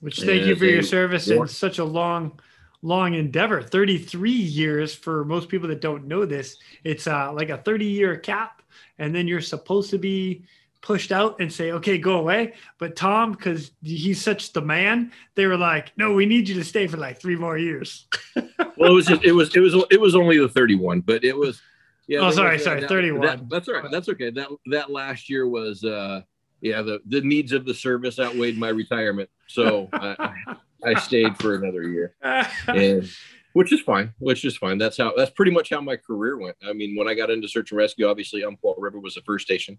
Which 0.00 0.20
thank 0.20 0.46
you 0.46 0.54
for 0.54 0.64
your 0.64 0.82
service 0.82 1.28
in 1.28 1.46
such 1.48 1.78
a 1.78 1.84
long, 1.84 2.38
long 2.82 3.14
endeavor. 3.14 3.62
33 3.62 4.30
years 4.30 4.94
for 4.94 5.24
most 5.24 5.48
people 5.48 5.68
that 5.68 5.80
don't 5.80 6.06
know 6.06 6.24
this. 6.24 6.56
It's 6.84 7.06
uh, 7.06 7.32
like 7.32 7.50
a 7.50 7.58
30 7.58 7.84
year 7.84 8.16
cap, 8.16 8.62
and 8.98 9.14
then 9.14 9.26
you're 9.26 9.40
supposed 9.40 9.90
to 9.90 9.98
be 9.98 10.44
pushed 10.80 11.10
out 11.10 11.40
and 11.40 11.52
say, 11.52 11.72
okay, 11.72 11.98
go 11.98 12.18
away. 12.18 12.54
But 12.78 12.96
Tom, 12.96 13.32
because 13.32 13.72
he's 13.82 14.22
such 14.22 14.52
the 14.52 14.60
man, 14.60 15.12
they 15.34 15.46
were 15.46 15.56
like, 15.56 15.92
no, 15.96 16.12
we 16.12 16.26
need 16.26 16.48
you 16.48 16.54
to 16.54 16.64
stay 16.64 16.86
for 16.86 16.96
like 16.96 17.20
three 17.20 17.36
more 17.36 17.58
years. 17.58 18.06
well, 18.76 18.90
it 18.90 18.94
was 18.94 19.06
just, 19.06 19.24
it 19.24 19.32
was, 19.32 19.54
it 19.56 19.60
was, 19.60 19.74
it 19.90 20.00
was 20.00 20.14
only 20.14 20.38
the 20.38 20.48
31, 20.48 21.00
but 21.00 21.24
it 21.24 21.36
was, 21.36 21.60
yeah. 22.06 22.20
Oh, 22.20 22.30
sorry, 22.30 22.54
was, 22.54 22.62
uh, 22.62 22.64
sorry, 22.64 22.80
that, 22.82 22.88
31. 22.88 23.20
That, 23.20 23.48
that's 23.48 23.68
all 23.68 23.74
right. 23.74 23.90
That's 23.90 24.08
okay. 24.08 24.30
That, 24.30 24.48
that 24.66 24.90
last 24.90 25.28
year 25.28 25.48
was, 25.48 25.84
uh, 25.84 26.22
yeah, 26.60 26.82
the, 26.82 27.00
the 27.06 27.20
needs 27.20 27.52
of 27.52 27.64
the 27.64 27.74
service 27.74 28.18
outweighed 28.18 28.58
my 28.58 28.68
retirement. 28.68 29.30
So 29.46 29.88
I, 29.92 30.34
I 30.84 30.94
stayed 31.00 31.36
for 31.38 31.54
another 31.54 31.82
year. 31.82 32.14
And, 32.66 33.08
which 33.54 33.72
is 33.72 33.80
fine, 33.80 34.12
which 34.18 34.44
is 34.44 34.56
fine. 34.56 34.78
That's 34.78 34.96
how 34.98 35.14
that's 35.16 35.30
pretty 35.30 35.50
much 35.50 35.70
how 35.70 35.80
my 35.80 35.96
career 35.96 36.38
went. 36.38 36.56
I 36.64 36.72
mean, 36.72 36.94
when 36.96 37.08
I 37.08 37.14
got 37.14 37.30
into 37.30 37.48
search 37.48 37.72
and 37.72 37.78
rescue, 37.78 38.06
obviously 38.06 38.44
Umpqua 38.44 38.74
River 38.78 39.00
was 39.00 39.14
the 39.14 39.22
first 39.22 39.46
station. 39.46 39.78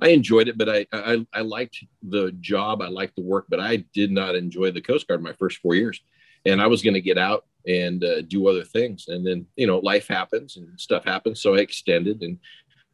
I 0.00 0.08
enjoyed 0.08 0.48
it, 0.48 0.58
but 0.58 0.68
I, 0.68 0.86
I 0.92 1.26
I 1.32 1.40
liked 1.40 1.78
the 2.02 2.30
job, 2.40 2.82
I 2.82 2.88
liked 2.88 3.16
the 3.16 3.22
work, 3.22 3.46
but 3.48 3.58
I 3.58 3.78
did 3.94 4.12
not 4.12 4.36
enjoy 4.36 4.70
the 4.70 4.82
Coast 4.82 5.08
Guard 5.08 5.22
my 5.22 5.32
first 5.32 5.58
four 5.58 5.74
years. 5.74 6.00
And 6.44 6.62
I 6.62 6.68
was 6.68 6.82
going 6.82 6.94
to 6.94 7.00
get 7.00 7.18
out 7.18 7.46
and 7.66 8.04
uh, 8.04 8.22
do 8.22 8.46
other 8.46 8.62
things. 8.62 9.06
And 9.08 9.26
then, 9.26 9.46
you 9.56 9.66
know, 9.66 9.78
life 9.78 10.06
happens 10.06 10.56
and 10.56 10.78
stuff 10.78 11.04
happens. 11.04 11.42
So 11.42 11.56
I 11.56 11.58
extended 11.58 12.22
and 12.22 12.38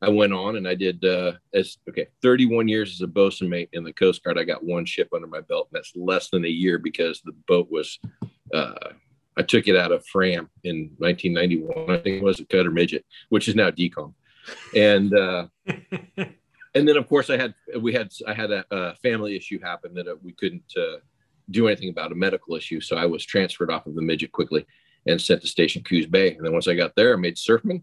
I 0.03 0.09
went 0.09 0.33
on 0.33 0.57
and 0.57 0.67
I 0.67 0.75
did 0.75 1.05
uh, 1.05 1.33
as 1.55 1.79
okay 1.89 2.09
31 2.23 2.67
years 2.67 2.93
as 2.93 3.01
a 3.03 3.07
bosun 3.07 3.49
mate 3.49 3.69
in 3.73 3.85
the 3.85 3.93
Coast 3.93 4.23
Guard. 4.25 4.37
I 4.37 4.43
got 4.43 4.65
one 4.65 4.85
ship 4.85 5.09
under 5.15 5.29
my 5.29 5.41
belt, 5.41 5.69
and 5.71 5.79
that's 5.79 5.95
less 5.95 6.29
than 6.29 6.45
a 6.45 6.49
year 6.49 6.79
because 6.79 7.23
the 7.25 7.33
boat 7.47 7.69
was. 7.71 7.99
Uh, 8.53 8.75
I 9.35 9.43
took 9.43 9.67
it 9.67 9.77
out 9.77 9.93
of 9.93 10.05
Fram 10.07 10.51
in 10.63 10.91
1991. 10.99 11.89
I 11.89 12.03
think 12.03 12.17
it 12.17 12.23
was 12.23 12.41
a 12.41 12.45
cutter 12.45 12.71
Midgett, 12.71 13.05
which 13.31 13.49
is 13.49 13.55
now 13.55 13.71
decom, 13.71 14.13
and 14.77 15.15
uh, 15.15 15.47
and 16.17 16.89
then 16.89 16.97
of 16.97 17.09
course 17.09 17.31
I 17.31 17.37
had 17.37 17.55
we 17.79 17.93
had 17.93 18.13
I 18.27 18.35
had 18.35 18.51
a, 18.51 18.65
a 18.71 18.97
family 18.97 19.37
issue 19.37 19.61
happen 19.61 19.95
that 19.95 20.09
uh, 20.09 20.17
we 20.23 20.33
couldn't 20.33 20.71
uh, 20.77 20.99
do 21.51 21.69
anything 21.69 21.91
about 21.91 22.13
a 22.13 22.17
medical 22.17 22.57
issue, 22.57 22.81
so 22.81 22.97
I 22.97 23.07
was 23.07 23.25
transferred 23.25 23.71
off 23.71 23.87
of 23.87 23.95
the 23.95 24.03
Midgett 24.03 24.33
quickly 24.33 24.67
and 25.07 25.21
sent 25.21 25.41
to 25.43 25.49
Station 25.49 25.83
Coos 25.83 26.07
Bay. 26.07 26.35
And 26.35 26.45
then 26.45 26.53
once 26.53 26.69
I 26.69 26.75
got 26.75 26.95
there, 26.97 27.15
I 27.15 27.17
made 27.17 27.37
surfman 27.37 27.83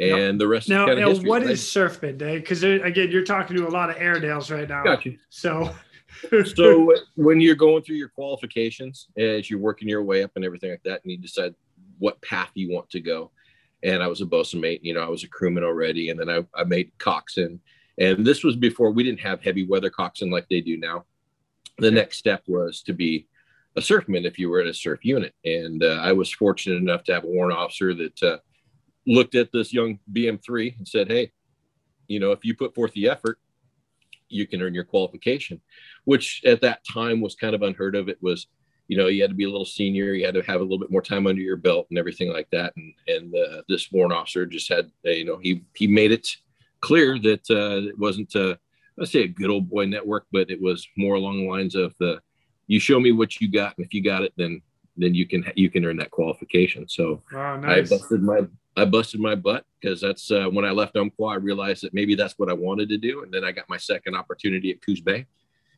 and 0.00 0.18
yep. 0.18 0.38
the 0.38 0.48
rest 0.48 0.68
now, 0.68 0.88
is 0.88 1.20
now 1.20 1.28
what 1.28 1.42
is 1.42 1.60
surfman 1.60 2.18
day? 2.18 2.38
Because 2.38 2.62
again 2.62 3.10
you're 3.10 3.24
talking 3.24 3.56
to 3.56 3.66
a 3.66 3.68
lot 3.68 3.90
of 3.90 3.96
airedales 3.96 4.50
right 4.50 4.68
now. 4.68 4.82
Gotcha. 4.82 5.12
so 5.28 5.74
so 6.56 6.94
when 7.16 7.40
you're 7.40 7.54
going 7.54 7.82
through 7.82 7.96
your 7.96 8.08
qualifications 8.08 9.08
as 9.16 9.48
you're 9.48 9.60
working 9.60 9.88
your 9.88 10.02
way 10.02 10.22
up 10.22 10.32
and 10.36 10.44
everything 10.44 10.70
like 10.70 10.82
that 10.84 11.00
and 11.02 11.12
you 11.12 11.18
decide 11.18 11.54
what 11.98 12.20
path 12.20 12.50
you 12.54 12.72
want 12.72 12.90
to 12.90 13.00
go 13.00 13.30
and 13.84 14.02
i 14.02 14.08
was 14.08 14.20
a 14.20 14.26
bosun 14.26 14.60
mate 14.60 14.82
you 14.82 14.92
know 14.92 15.00
i 15.00 15.08
was 15.08 15.22
a 15.22 15.28
crewman 15.28 15.62
already 15.62 16.10
and 16.10 16.18
then 16.18 16.28
i, 16.28 16.44
I 16.54 16.64
made 16.64 16.90
coxswain 16.98 17.60
and 18.00 18.26
this 18.26 18.42
was 18.42 18.56
before 18.56 18.90
we 18.90 19.02
didn't 19.02 19.20
have 19.20 19.42
heavy 19.42 19.66
weather 19.66 19.90
coxswain 19.90 20.30
like 20.30 20.48
they 20.48 20.62
do 20.62 20.78
now. 20.78 21.04
The 21.78 21.90
next 21.90 22.16
step 22.16 22.42
was 22.46 22.82
to 22.82 22.94
be 22.94 23.28
a 23.76 23.80
surfman 23.80 24.24
if 24.24 24.38
you 24.38 24.48
were 24.48 24.62
in 24.62 24.68
a 24.68 24.74
surf 24.74 25.04
unit 25.04 25.32
and 25.44 25.84
uh, 25.84 26.00
i 26.02 26.10
was 26.10 26.32
fortunate 26.32 26.74
enough 26.74 27.04
to 27.04 27.14
have 27.14 27.22
a 27.22 27.28
warrant 27.28 27.56
officer 27.56 27.94
that 27.94 28.20
uh, 28.20 28.38
looked 29.06 29.34
at 29.34 29.52
this 29.52 29.72
young 29.72 29.98
BM3 30.12 30.78
and 30.78 30.88
said, 30.88 31.08
Hey, 31.08 31.32
you 32.08 32.20
know, 32.20 32.32
if 32.32 32.44
you 32.44 32.54
put 32.54 32.74
forth 32.74 32.92
the 32.92 33.08
effort, 33.08 33.38
you 34.28 34.46
can 34.46 34.62
earn 34.62 34.74
your 34.74 34.84
qualification, 34.84 35.60
which 36.04 36.42
at 36.44 36.60
that 36.60 36.80
time 36.84 37.20
was 37.20 37.34
kind 37.34 37.54
of 37.54 37.62
unheard 37.62 37.94
of. 37.94 38.08
It 38.08 38.18
was, 38.22 38.46
you 38.88 38.96
know, 38.96 39.08
you 39.08 39.22
had 39.22 39.30
to 39.30 39.36
be 39.36 39.44
a 39.44 39.50
little 39.50 39.64
senior, 39.64 40.14
you 40.14 40.24
had 40.24 40.34
to 40.34 40.42
have 40.42 40.60
a 40.60 40.62
little 40.62 40.78
bit 40.78 40.90
more 40.90 41.02
time 41.02 41.26
under 41.26 41.42
your 41.42 41.56
belt 41.56 41.86
and 41.90 41.98
everything 41.98 42.32
like 42.32 42.48
that. 42.50 42.72
And 42.76 42.94
and 43.08 43.34
uh, 43.34 43.62
this 43.68 43.90
warrant 43.92 44.12
officer 44.12 44.46
just 44.46 44.68
had, 44.68 44.90
uh, 45.06 45.10
you 45.10 45.24
know, 45.24 45.38
he 45.38 45.62
he 45.74 45.86
made 45.86 46.12
it 46.12 46.28
clear 46.80 47.18
that 47.18 47.50
uh, 47.50 47.88
it 47.88 47.98
wasn't, 47.98 48.34
uh, 48.34 48.56
let's 48.96 49.12
say, 49.12 49.24
a 49.24 49.28
good 49.28 49.50
old 49.50 49.68
boy 49.68 49.84
network, 49.84 50.26
but 50.32 50.50
it 50.50 50.60
was 50.60 50.86
more 50.96 51.14
along 51.14 51.38
the 51.38 51.48
lines 51.48 51.74
of 51.74 51.94
the, 52.00 52.20
you 52.66 52.80
show 52.80 52.98
me 52.98 53.12
what 53.12 53.40
you 53.40 53.50
got, 53.50 53.76
and 53.76 53.84
if 53.84 53.92
you 53.92 54.02
got 54.02 54.22
it, 54.22 54.32
then 54.36 54.62
then 54.96 55.14
you 55.14 55.26
can 55.26 55.44
you 55.56 55.70
can 55.70 55.84
earn 55.84 55.96
that 55.96 56.10
qualification. 56.10 56.88
So 56.88 57.22
wow, 57.32 57.56
nice. 57.56 57.92
I 57.92 57.96
busted 57.96 58.22
my 58.22 58.42
I 58.76 58.84
busted 58.84 59.20
my 59.20 59.34
butt 59.34 59.64
because 59.80 60.00
that's 60.00 60.30
uh, 60.30 60.46
when 60.46 60.64
I 60.64 60.70
left 60.70 60.96
Umpqua. 60.96 61.28
I 61.28 61.34
realized 61.36 61.82
that 61.82 61.94
maybe 61.94 62.14
that's 62.14 62.34
what 62.38 62.50
I 62.50 62.54
wanted 62.54 62.88
to 62.90 62.98
do, 62.98 63.22
and 63.22 63.32
then 63.32 63.44
I 63.44 63.52
got 63.52 63.68
my 63.68 63.76
second 63.76 64.14
opportunity 64.14 64.70
at 64.70 64.84
Coos 64.84 65.00
Bay. 65.00 65.26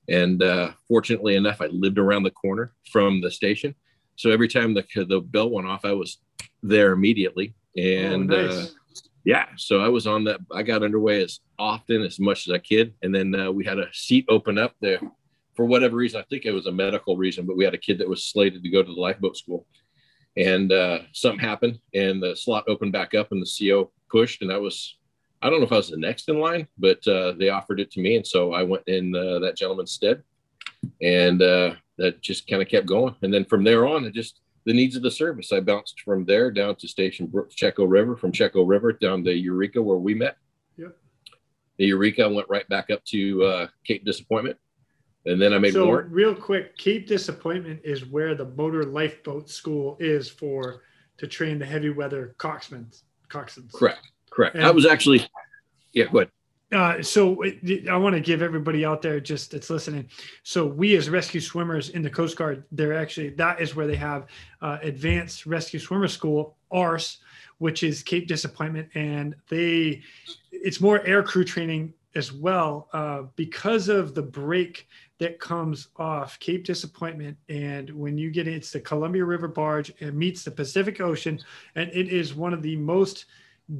And 0.09 0.43
uh, 0.43 0.73
fortunately 0.89 1.37
enough, 1.37 1.61
I 1.61 1.67
lived 1.67 1.99
around 1.99 2.25
the 2.25 2.31
corner 2.31 2.73
from 2.91 3.21
the 3.21 3.31
station, 3.31 3.75
so 4.17 4.31
every 4.31 4.49
time 4.49 4.75
the 4.75 4.85
the 5.05 5.21
bell 5.21 5.51
went 5.51 5.69
off, 5.69 5.85
I 5.85 5.93
was 5.93 6.19
there 6.63 6.93
immediately. 6.93 7.55
And 7.77 8.33
oh, 8.33 8.47
nice. 8.47 8.53
uh, 8.53 8.67
yeah, 9.25 9.47
so 9.57 9.81
I 9.81 9.89
was 9.89 10.07
on 10.07 10.25
that. 10.25 10.41
I 10.53 10.63
got 10.63 10.83
underway 10.83 11.23
as 11.23 11.41
often 11.59 12.03
as 12.03 12.21
much 12.21 12.47
as 12.47 12.53
I 12.53 12.59
could, 12.59 12.93
and 13.03 13.15
then 13.15 13.35
uh, 13.35 13.51
we 13.51 13.65
had 13.65 13.79
a 13.79 13.89
seat 13.93 14.27
open 14.29 14.59
up 14.59 14.75
there 14.81 15.01
for 15.55 15.65
whatever 15.65 15.97
reason. 15.97 16.21
I 16.21 16.25
think 16.25 16.45
it 16.45 16.53
was 16.53 16.67
a 16.67 16.73
medical 16.73 17.17
reason, 17.17 17.47
but 17.47 17.57
we 17.57 17.65
had 17.65 17.75
a 17.75 17.79
kid 17.79 17.99
that 17.99 18.09
was 18.09 18.25
slated 18.25 18.63
to 18.63 18.71
go 18.71 18.83
to 18.83 18.95
the 18.95 19.01
lifeboat 19.01 19.37
school 19.37 19.67
and 20.37 20.73
uh, 20.73 21.01
something 21.13 21.41
happened 21.41 21.79
and 21.95 22.23
the 22.23 22.35
slot 22.35 22.65
opened 22.69 22.93
back 22.93 23.15
up 23.15 23.33
and 23.33 23.43
the 23.43 23.71
CO 23.71 23.91
pushed 24.11 24.43
and 24.43 24.53
I 24.53 24.59
was 24.59 24.97
I 25.43 25.51
don't 25.51 25.59
know 25.59 25.67
if 25.67 25.73
I 25.73 25.77
was 25.77 25.91
the 25.91 25.97
next 25.97 26.29
in 26.29 26.39
line, 26.39 26.69
but 26.79 27.05
uh, 27.09 27.33
they 27.33 27.49
offered 27.49 27.81
it 27.81 27.91
to 27.93 28.01
me 28.01 28.17
and 28.17 28.27
so 28.27 28.53
I 28.53 28.63
went 28.63 28.87
in 28.87 29.15
uh, 29.15 29.41
that 29.41 29.57
gentleman's 29.57 29.93
stead 29.93 30.23
and 31.03 31.43
uh, 31.43 31.75
that 31.99 32.21
just 32.23 32.49
kind 32.49 32.63
of 32.63 32.69
kept 32.69 32.87
going 32.87 33.15
and 33.23 33.33
then 33.33 33.45
from 33.45 33.65
there 33.65 33.87
on 33.87 34.05
it 34.05 34.15
just 34.15 34.41
the 34.65 34.73
needs 34.73 34.95
of 34.95 35.03
the 35.03 35.11
service 35.11 35.53
I 35.53 35.61
bounced 35.61 36.01
from 36.03 36.25
there 36.25 36.51
down 36.51 36.77
to 36.77 36.89
Station 36.89 37.27
Chetco 37.29 37.85
River 37.89 38.17
from 38.17 38.33
Chetco 38.33 38.67
River 38.67 38.93
down 38.93 39.25
to 39.25 39.33
Eureka 39.33 39.83
where 39.83 39.99
we 39.99 40.15
met. 40.15 40.37
Yep. 40.77 40.97
The 41.79 41.87
Eureka 41.87 42.29
went 42.29 42.49
right 42.49 42.69
back 42.69 42.91
up 42.91 43.05
to 43.07 43.43
uh, 43.43 43.67
Cape 43.85 44.05
Disappointment 44.05 44.57
and 45.27 45.41
then 45.41 45.53
I 45.53 45.59
made 45.59 45.73
so 45.73 45.87
more. 45.87 46.03
real 46.11 46.35
quick, 46.35 46.77
Cape 46.77 47.07
Disappointment 47.07 47.81
is 47.85 48.05
where 48.07 48.35
the 48.35 48.47
motor 48.47 48.85
lifeboat 48.85 49.49
school 49.49 49.97
is 50.01 50.29
for 50.29 50.83
to 51.19 51.27
train 51.27 51.59
the 51.59 51.67
heavy 51.67 51.91
weather 51.91 52.35
coxsmen. 52.39 53.01
Coxswains. 53.29 53.73
Correct. 53.73 54.11
Correct. 54.31 54.57
And, 54.57 54.65
I 54.65 54.71
was 54.71 54.87
actually, 54.87 55.27
yeah. 55.93 56.07
Go 56.11 56.19
ahead. 56.19 56.31
Uh, 56.73 57.03
so 57.03 57.45
I 57.91 57.97
want 57.97 58.15
to 58.15 58.21
give 58.21 58.41
everybody 58.41 58.85
out 58.85 59.03
there 59.03 59.21
just 59.21 59.51
that's 59.51 59.69
listening. 59.69 60.09
So 60.43 60.67
we 60.67 60.97
as 60.97 61.11
rescue 61.11 61.41
swimmers 61.41 61.91
in 61.91 62.01
the 62.01 62.09
Coast 62.09 62.37
Guard, 62.37 62.65
they're 62.73 62.97
actually 62.97 63.31
that 63.31 63.61
is 63.61 63.77
where 63.77 63.87
they 63.87 63.97
have 63.97 64.27
uh, 64.63 64.79
advanced 64.83 65.45
rescue 65.45 65.79
swimmer 65.79 66.09
school, 66.09 66.57
ARS, 66.71 67.19
which 67.59 67.83
is 67.83 68.03
Cape 68.03 68.27
Disappointment, 68.27 68.89
and 68.95 69.37
they 69.51 70.03
it's 70.51 70.81
more 70.81 71.05
air 71.07 71.23
crew 71.23 71.45
training 71.45 71.93
as 72.15 72.33
well 72.33 72.89
uh, 72.93 73.23
because 73.37 73.89
of 73.89 74.15
the 74.15 74.23
break 74.23 74.87
that 75.19 75.39
comes 75.39 75.89
off 75.97 76.39
Cape 76.41 76.65
Disappointment. 76.65 77.37
And 77.49 77.91
when 77.91 78.19
you 78.19 78.31
get 78.31 78.49
it, 78.49 78.55
it's 78.55 78.71
the 78.71 78.81
Columbia 78.81 79.25
River 79.25 79.49
barge, 79.49 79.93
it 79.99 80.15
meets 80.15 80.45
the 80.45 80.51
Pacific 80.51 81.01
Ocean, 81.01 81.41
and 81.75 81.91
it 81.93 82.09
is 82.09 82.35
one 82.35 82.53
of 82.53 82.63
the 82.63 82.77
most 82.77 83.27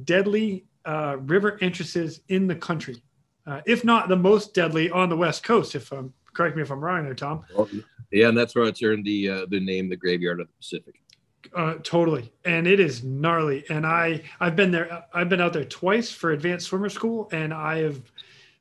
deadly 0.03 0.65
uh, 0.85 1.17
river 1.19 1.57
entrances 1.61 2.21
in 2.29 2.47
the 2.47 2.55
country, 2.55 3.01
uh, 3.45 3.61
if 3.65 3.83
not 3.83 4.09
the 4.09 4.15
most 4.15 4.53
deadly 4.53 4.89
on 4.89 5.09
the 5.09 5.17
West 5.17 5.43
Coast. 5.43 5.75
If 5.75 5.91
I'm 5.91 6.13
correct 6.33 6.55
me 6.55 6.61
if 6.61 6.71
I'm 6.71 6.79
wrong 6.79 7.03
there, 7.03 7.13
Tom. 7.13 7.43
Well, 7.55 7.69
yeah, 8.11 8.29
and 8.29 8.37
that's 8.37 8.55
where 8.55 8.65
it's 8.65 8.81
earned 8.83 9.05
the 9.05 9.29
uh, 9.29 9.45
the 9.49 9.59
name, 9.59 9.89
the 9.89 9.95
Graveyard 9.95 10.39
of 10.39 10.47
the 10.47 10.53
Pacific. 10.53 10.95
Uh, 11.53 11.75
totally, 11.83 12.31
and 12.45 12.67
it 12.67 12.79
is 12.79 13.03
gnarly. 13.03 13.65
And 13.69 13.85
I 13.85 14.21
I've 14.39 14.55
been 14.55 14.71
there. 14.71 15.05
I've 15.13 15.29
been 15.29 15.41
out 15.41 15.53
there 15.53 15.65
twice 15.65 16.11
for 16.11 16.31
advanced 16.31 16.67
swimmer 16.67 16.89
school, 16.89 17.29
and 17.31 17.53
I 17.53 17.79
have 17.79 18.01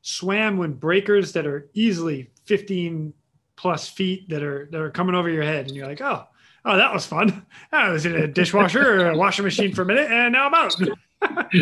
swam 0.03 0.57
when 0.59 0.73
breakers 0.73 1.33
that 1.33 1.47
are 1.47 1.69
easily 1.75 2.31
15 2.47 3.15
plus 3.57 3.89
feet 3.89 4.29
that 4.29 4.43
are 4.43 4.69
that 4.73 4.81
are 4.81 4.91
coming 4.91 5.15
over 5.15 5.31
your 5.31 5.45
head, 5.45 5.67
and 5.69 5.77
you're 5.77 5.87
like, 5.87 6.01
oh, 6.01 6.27
oh, 6.65 6.77
that 6.77 6.93
was 6.93 7.07
fun. 7.07 7.47
I 7.73 7.91
was 7.91 8.05
in 8.07 8.15
a 8.15 8.27
dishwasher 8.27 9.01
or 9.01 9.11
a 9.11 9.17
washing 9.17 9.45
machine 9.45 9.75
for 9.75 9.83
a 9.83 9.87
minute, 9.87 10.11
and 10.11 10.33
now 10.33 10.47
I'm 10.49 10.55
out. 10.55 10.73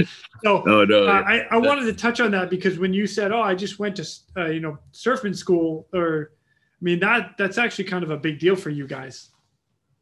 so 0.43 0.63
oh, 0.67 0.85
no, 0.85 1.07
uh, 1.07 1.23
I, 1.27 1.47
I 1.51 1.59
wanted 1.59 1.85
to 1.85 1.93
touch 1.93 2.21
on 2.21 2.31
that 2.31 2.51
because 2.51 2.79
when 2.79 2.95
you 2.95 3.07
said, 3.07 3.31
"Oh, 3.33 3.43
I 3.43 3.55
just 3.55 3.79
went 3.79 3.97
to 3.97 4.07
uh, 4.37 4.47
you 4.47 4.61
know 4.61 4.79
surfing 4.93 5.37
school," 5.37 5.87
or 5.93 6.33
I 6.33 6.83
mean 6.85 7.01
that 7.01 7.33
that's 7.37 7.59
actually 7.59 7.85
kind 7.85 8.03
of 8.03 8.11
a 8.11 8.17
big 8.17 8.39
deal 8.39 8.57
for 8.57 8.71
you 8.71 8.87
guys. 8.87 9.31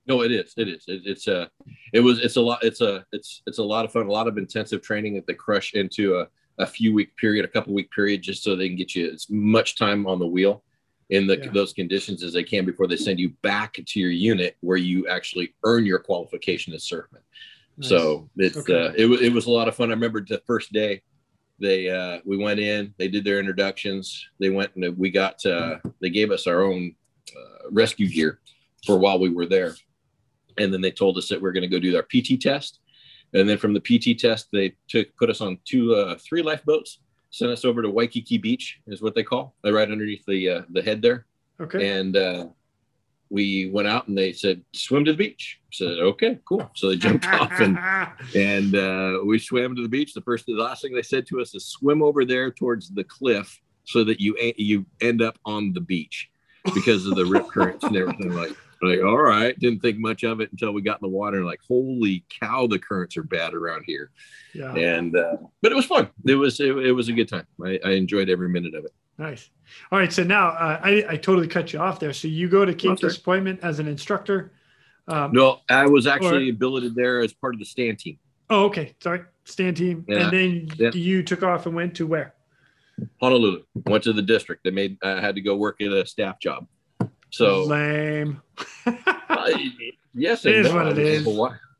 No, 0.08 0.22
it 0.22 0.32
is. 0.32 0.54
It 0.56 0.68
is. 0.68 0.84
It, 0.88 1.02
it's 1.04 1.28
a. 1.28 1.50
It 1.92 2.00
was. 2.00 2.18
It's 2.20 2.36
a 2.36 2.40
lot. 2.40 2.60
It's 2.62 2.80
a. 2.80 3.04
It's 3.12 3.42
it's 3.46 3.58
a 3.58 3.62
lot 3.64 3.84
of 3.84 3.92
fun. 3.92 4.06
A 4.06 4.12
lot 4.12 4.26
of 4.26 4.38
intensive 4.38 4.82
training 4.82 5.14
that 5.14 5.26
they 5.26 5.34
crush 5.34 5.74
into 5.74 6.18
a, 6.18 6.28
a 6.58 6.66
few 6.66 6.94
week 6.94 7.14
period, 7.16 7.44
a 7.44 7.48
couple 7.48 7.74
week 7.74 7.90
period, 7.90 8.22
just 8.22 8.42
so 8.42 8.56
they 8.56 8.68
can 8.68 8.76
get 8.76 8.94
you 8.94 9.10
as 9.10 9.28
much 9.28 9.76
time 9.76 10.06
on 10.06 10.18
the 10.18 10.26
wheel 10.26 10.62
in 11.10 11.26
the, 11.26 11.38
yeah. 11.38 11.50
those 11.50 11.72
conditions 11.72 12.22
as 12.22 12.32
they 12.32 12.42
can 12.42 12.64
before 12.64 12.86
they 12.86 12.96
send 12.96 13.18
you 13.18 13.30
back 13.42 13.74
to 13.74 14.00
your 14.00 14.10
unit 14.10 14.56
where 14.60 14.76
you 14.76 15.08
actually 15.08 15.54
earn 15.64 15.86
your 15.86 15.98
qualification 15.98 16.74
as 16.74 16.82
surfman. 16.82 17.20
Nice. 17.78 17.88
So 17.88 18.28
it's 18.36 18.56
okay. 18.58 18.88
uh, 18.88 18.92
it, 18.96 19.06
was 19.06 19.20
it 19.20 19.32
was 19.32 19.46
a 19.46 19.50
lot 19.50 19.68
of 19.68 19.74
fun. 19.74 19.90
I 19.90 19.94
remember 19.94 20.20
the 20.20 20.42
first 20.46 20.72
day 20.72 21.02
they 21.60 21.88
uh, 21.88 22.20
we 22.24 22.36
went 22.36 22.60
in, 22.60 22.94
they 22.98 23.08
did 23.08 23.24
their 23.24 23.38
introductions, 23.38 24.28
they 24.38 24.50
went 24.50 24.74
and 24.74 24.96
we 24.98 25.10
got 25.10 25.44
uh, 25.46 25.76
they 26.00 26.10
gave 26.10 26.30
us 26.30 26.46
our 26.46 26.62
own 26.62 26.94
uh, 27.36 27.70
rescue 27.70 28.08
gear 28.08 28.40
for 28.84 28.98
while 28.98 29.18
we 29.18 29.28
were 29.28 29.46
there, 29.46 29.74
and 30.58 30.72
then 30.72 30.80
they 30.80 30.90
told 30.90 31.16
us 31.18 31.28
that 31.28 31.40
we 31.40 31.48
are 31.48 31.52
going 31.52 31.62
to 31.62 31.68
go 31.68 31.78
do 31.78 31.96
our 31.96 32.02
PT 32.02 32.40
test, 32.40 32.80
and 33.34 33.48
then 33.48 33.58
from 33.58 33.74
the 33.74 33.80
PT 33.80 34.18
test 34.18 34.48
they 34.52 34.74
took 34.88 35.14
put 35.16 35.30
us 35.30 35.40
on 35.40 35.58
two 35.64 35.94
uh, 35.94 36.16
three 36.18 36.42
lifeboats 36.42 36.98
sent 37.30 37.50
us 37.50 37.64
over 37.64 37.82
to 37.82 37.90
Waikiki 37.90 38.38
Beach, 38.38 38.80
is 38.86 39.02
what 39.02 39.14
they 39.14 39.22
call. 39.22 39.54
They're 39.62 39.74
right 39.74 39.90
underneath 39.90 40.24
the 40.26 40.48
uh, 40.48 40.62
the 40.70 40.82
head 40.82 41.02
there. 41.02 41.26
Okay. 41.60 41.98
And 41.98 42.16
uh, 42.16 42.46
we 43.30 43.70
went 43.70 43.88
out 43.88 44.08
and 44.08 44.16
they 44.16 44.32
said 44.32 44.62
swim 44.72 45.04
to 45.04 45.12
the 45.12 45.18
beach. 45.18 45.60
I 45.64 45.68
said 45.72 45.98
okay, 45.98 46.38
cool. 46.48 46.70
So 46.74 46.88
they 46.88 46.96
jumped 46.96 47.26
off 47.28 47.52
and 47.60 47.78
and 48.34 48.74
uh, 48.74 49.20
we 49.24 49.38
swam 49.38 49.76
to 49.76 49.82
the 49.82 49.88
beach. 49.88 50.14
The 50.14 50.22
first, 50.22 50.46
the 50.46 50.54
last 50.54 50.82
thing 50.82 50.94
they 50.94 51.02
said 51.02 51.26
to 51.28 51.40
us 51.40 51.54
is 51.54 51.66
swim 51.66 52.02
over 52.02 52.24
there 52.24 52.50
towards 52.50 52.90
the 52.90 53.04
cliff 53.04 53.60
so 53.84 54.04
that 54.04 54.20
you 54.20 54.36
you 54.56 54.86
end 55.00 55.22
up 55.22 55.38
on 55.44 55.72
the 55.72 55.80
beach 55.80 56.30
because 56.74 57.06
of 57.06 57.14
the 57.14 57.24
rip 57.24 57.48
currents 57.48 57.84
and 57.84 57.96
everything 57.96 58.34
like 58.34 58.54
like, 58.82 59.00
all 59.00 59.18
right, 59.18 59.58
didn't 59.58 59.80
think 59.80 59.98
much 59.98 60.22
of 60.22 60.40
it 60.40 60.50
until 60.52 60.72
we 60.72 60.82
got 60.82 61.00
in 61.02 61.10
the 61.10 61.16
water. 61.16 61.44
Like, 61.44 61.60
holy 61.66 62.24
cow, 62.40 62.66
the 62.66 62.78
currents 62.78 63.16
are 63.16 63.22
bad 63.22 63.54
around 63.54 63.84
here. 63.86 64.10
Yeah. 64.54 64.74
And 64.74 65.16
uh, 65.16 65.36
but 65.62 65.72
it 65.72 65.74
was 65.74 65.86
fun. 65.86 66.08
It 66.26 66.34
was 66.34 66.60
it, 66.60 66.76
it 66.78 66.92
was 66.92 67.08
a 67.08 67.12
good 67.12 67.28
time. 67.28 67.46
I, 67.64 67.78
I, 67.84 67.90
enjoyed 67.90 68.28
every 68.28 68.48
minute 68.48 68.74
of 68.74 68.84
it. 68.84 68.92
Nice. 69.18 69.50
All 69.90 69.98
right. 69.98 70.12
So 70.12 70.22
now 70.22 70.48
uh, 70.48 70.80
I 70.82 71.04
I 71.08 71.16
totally 71.16 71.48
cut 71.48 71.72
you 71.72 71.80
off 71.80 72.00
there. 72.00 72.12
So 72.12 72.28
you 72.28 72.48
go 72.48 72.64
to 72.64 72.74
Cape 72.74 72.98
Disappointment 72.98 73.60
as 73.62 73.78
an 73.78 73.88
instructor. 73.88 74.52
Um, 75.08 75.32
no, 75.32 75.60
I 75.68 75.86
was 75.86 76.06
actually 76.06 76.50
or, 76.50 76.54
billeted 76.54 76.94
there 76.94 77.20
as 77.20 77.32
part 77.32 77.54
of 77.54 77.60
the 77.60 77.66
stand 77.66 77.98
team. 77.98 78.18
Oh, 78.50 78.64
okay. 78.66 78.94
Sorry, 79.00 79.22
stand 79.44 79.76
team. 79.76 80.04
Yeah. 80.08 80.24
And 80.24 80.32
then 80.32 80.68
yeah. 80.76 80.90
you 80.92 81.22
took 81.22 81.42
off 81.42 81.66
and 81.66 81.74
went 81.74 81.96
to 81.96 82.06
where? 82.06 82.34
Honolulu. 83.20 83.62
Went 83.86 84.04
to 84.04 84.12
the 84.12 84.22
district. 84.22 84.64
They 84.64 84.70
made 84.70 84.98
I 85.02 85.20
had 85.20 85.34
to 85.34 85.40
go 85.40 85.56
work 85.56 85.80
at 85.80 85.92
a 85.92 86.06
staff 86.06 86.38
job. 86.40 86.66
So 87.30 87.64
lame. 87.64 88.42
yes, 90.14 90.44
it 90.44 90.54
is 90.54 90.68
no. 90.68 90.74
what 90.74 90.88
it 90.88 90.98
is. 90.98 91.26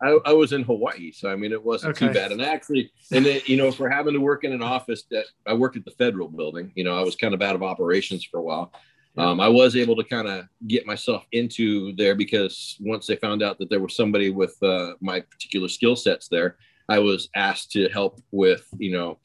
I, 0.00 0.16
I, 0.26 0.32
was 0.32 0.52
in 0.52 0.62
Hawaii, 0.62 1.10
so 1.10 1.28
I 1.28 1.36
mean 1.36 1.52
it 1.52 1.64
wasn't 1.64 1.96
okay. 1.96 2.06
too 2.06 2.14
bad. 2.14 2.30
And 2.30 2.40
actually, 2.40 2.92
and 3.10 3.26
then 3.26 3.40
you 3.46 3.56
know, 3.56 3.72
for 3.72 3.88
having 3.88 4.14
to 4.14 4.20
work 4.20 4.44
in 4.44 4.52
an 4.52 4.62
office 4.62 5.04
that 5.10 5.24
I 5.46 5.54
worked 5.54 5.76
at 5.76 5.84
the 5.84 5.90
federal 5.92 6.28
building, 6.28 6.72
you 6.76 6.84
know, 6.84 6.96
I 6.96 7.02
was 7.02 7.16
kind 7.16 7.34
of 7.34 7.42
out 7.42 7.56
of 7.56 7.62
operations 7.62 8.24
for 8.24 8.38
a 8.38 8.42
while. 8.42 8.72
Um, 9.16 9.40
I 9.40 9.48
was 9.48 9.74
able 9.74 9.96
to 9.96 10.04
kind 10.04 10.28
of 10.28 10.44
get 10.68 10.86
myself 10.86 11.24
into 11.32 11.92
there 11.96 12.14
because 12.14 12.76
once 12.78 13.08
they 13.08 13.16
found 13.16 13.42
out 13.42 13.58
that 13.58 13.68
there 13.68 13.80
was 13.80 13.96
somebody 13.96 14.30
with 14.30 14.56
uh, 14.62 14.92
my 15.00 15.20
particular 15.20 15.66
skill 15.66 15.96
sets 15.96 16.28
there, 16.28 16.56
I 16.88 17.00
was 17.00 17.28
asked 17.34 17.72
to 17.72 17.88
help 17.88 18.20
with, 18.30 18.64
you 18.78 18.92
know, 18.92 19.18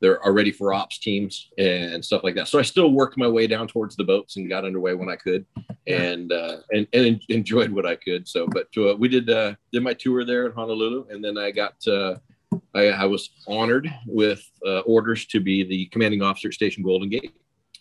their 0.00 0.22
are 0.24 0.32
ready 0.32 0.50
for 0.50 0.72
ops 0.72 0.98
teams 0.98 1.50
and 1.58 2.04
stuff 2.04 2.24
like 2.24 2.34
that. 2.34 2.48
So 2.48 2.58
I 2.58 2.62
still 2.62 2.90
worked 2.90 3.18
my 3.18 3.28
way 3.28 3.46
down 3.46 3.68
towards 3.68 3.96
the 3.96 4.04
boats 4.04 4.36
and 4.36 4.48
got 4.48 4.64
underway 4.64 4.94
when 4.94 5.08
I 5.08 5.16
could, 5.16 5.44
and 5.86 6.32
uh, 6.32 6.58
and 6.72 6.86
and 6.92 7.22
enjoyed 7.28 7.70
what 7.70 7.86
I 7.86 7.96
could. 7.96 8.26
So, 8.26 8.46
but 8.46 8.68
uh, 8.76 8.96
we 8.96 9.08
did 9.08 9.30
uh, 9.30 9.54
did 9.72 9.82
my 9.82 9.94
tour 9.94 10.24
there 10.24 10.46
in 10.46 10.52
Honolulu, 10.52 11.06
and 11.10 11.22
then 11.22 11.36
I 11.38 11.50
got 11.50 11.74
uh, 11.86 12.16
I, 12.74 12.88
I 12.88 13.04
was 13.04 13.30
honored 13.46 13.92
with 14.06 14.42
uh, 14.66 14.80
orders 14.80 15.26
to 15.26 15.40
be 15.40 15.64
the 15.64 15.86
commanding 15.86 16.22
officer 16.22 16.48
at 16.48 16.54
Station 16.54 16.82
Golden 16.82 17.08
Gate. 17.08 17.34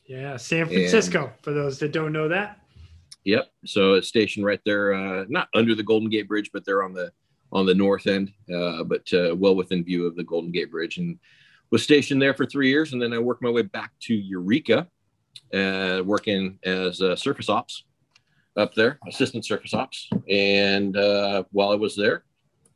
Yeah, 0.06 0.38
San 0.38 0.66
Francisco. 0.66 1.26
And, 1.26 1.34
for 1.44 1.54
those 1.54 1.80
that 1.80 1.92
don't 1.92 2.12
know 2.12 2.28
that. 2.28 2.60
Yep. 3.26 3.52
So 3.66 3.94
it's 3.94 4.08
stationed 4.08 4.46
right 4.46 4.62
there, 4.66 4.94
uh, 4.94 5.26
not 5.30 5.50
under 5.54 5.76
the 5.76 5.84
Golden 5.84 6.10
Gate 6.10 6.28
Bridge, 6.28 6.50
but 6.52 6.66
they're 6.66 6.84
on 6.84 6.94
the 6.94 7.12
on 7.52 7.66
the 7.66 7.74
north 7.74 8.06
end, 8.06 8.32
uh, 8.54 8.84
but 8.84 9.12
uh, 9.12 9.36
well 9.36 9.56
within 9.56 9.84
view 9.84 10.06
of 10.06 10.16
the 10.16 10.24
Golden 10.24 10.52
Gate 10.52 10.72
Bridge, 10.72 10.98
and 10.98 11.18
was 11.72 11.84
stationed 11.84 12.22
there 12.22 12.34
for 12.34 12.46
three 12.46 12.70
years, 12.70 12.94
and 12.94 13.02
then 13.02 13.14
I 13.14 13.20
worked 13.20 13.42
my 13.42 13.50
way 13.50 13.62
back 13.62 13.92
to 14.02 14.14
Eureka, 14.14 14.88
uh, 15.54 16.02
working 16.04 16.58
as 16.64 17.02
a 17.02 17.16
surface 17.16 17.50
ops 17.50 17.84
up 18.58 18.74
there, 18.74 19.00
assistant 19.08 19.46
surface 19.46 19.74
ops. 19.74 20.10
And 20.30 20.98
uh, 20.98 21.44
while 21.52 21.70
I 21.70 21.76
was 21.76 21.96
there, 21.96 22.24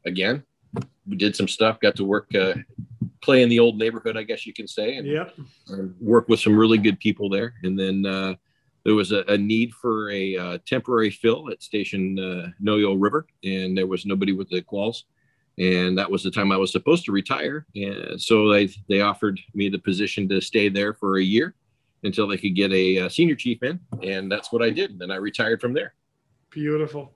again, 0.05 0.43
we 1.07 1.17
did 1.17 1.35
some 1.35 1.47
stuff. 1.47 1.79
Got 1.79 1.95
to 1.97 2.05
work 2.05 2.33
uh, 2.35 2.53
play 3.21 3.41
in 3.41 3.49
the 3.49 3.59
old 3.59 3.77
neighborhood, 3.77 4.17
I 4.17 4.23
guess 4.23 4.45
you 4.45 4.53
can 4.53 4.67
say, 4.67 4.97
and, 4.97 5.07
yep. 5.07 5.33
work 5.99 6.27
with 6.27 6.39
some 6.39 6.57
really 6.57 6.77
good 6.77 6.99
people 6.99 7.29
there. 7.29 7.53
And 7.63 7.79
then 7.79 8.05
uh, 8.05 8.35
there 8.83 8.95
was 8.95 9.11
a, 9.11 9.23
a, 9.27 9.37
need 9.37 9.73
for 9.73 10.11
a 10.11 10.37
uh, 10.37 10.57
temporary 10.65 11.09
fill 11.09 11.49
at 11.49 11.63
Station 11.63 12.19
uh, 12.19 12.49
Noyo 12.61 12.95
River, 12.99 13.25
and 13.43 13.77
there 13.77 13.87
was 13.87 14.05
nobody 14.05 14.33
with 14.33 14.49
the 14.49 14.61
quals. 14.61 15.03
And 15.57 15.97
that 15.97 16.09
was 16.09 16.23
the 16.23 16.31
time 16.31 16.51
I 16.51 16.57
was 16.57 16.71
supposed 16.71 17.05
to 17.05 17.11
retire. 17.11 17.65
And 17.75 18.19
so 18.19 18.51
they, 18.51 18.69
they 18.89 19.01
offered 19.01 19.39
me 19.53 19.69
the 19.69 19.77
position 19.77 20.27
to 20.29 20.41
stay 20.41 20.69
there 20.69 20.93
for 20.93 21.17
a 21.17 21.23
year 21.23 21.53
until 22.03 22.27
they 22.27 22.37
could 22.37 22.55
get 22.55 22.71
a, 22.71 22.97
a 22.97 23.05
uh, 23.05 23.09
senior 23.09 23.35
chief 23.35 23.61
in. 23.63 23.79
And 24.01 24.31
that's 24.31 24.51
what 24.51 24.63
I 24.63 24.71
did. 24.71 24.99
And 25.01 25.13
I 25.13 25.17
retired 25.17 25.61
from 25.61 25.73
there. 25.73 25.93
Beautiful. 26.49 27.13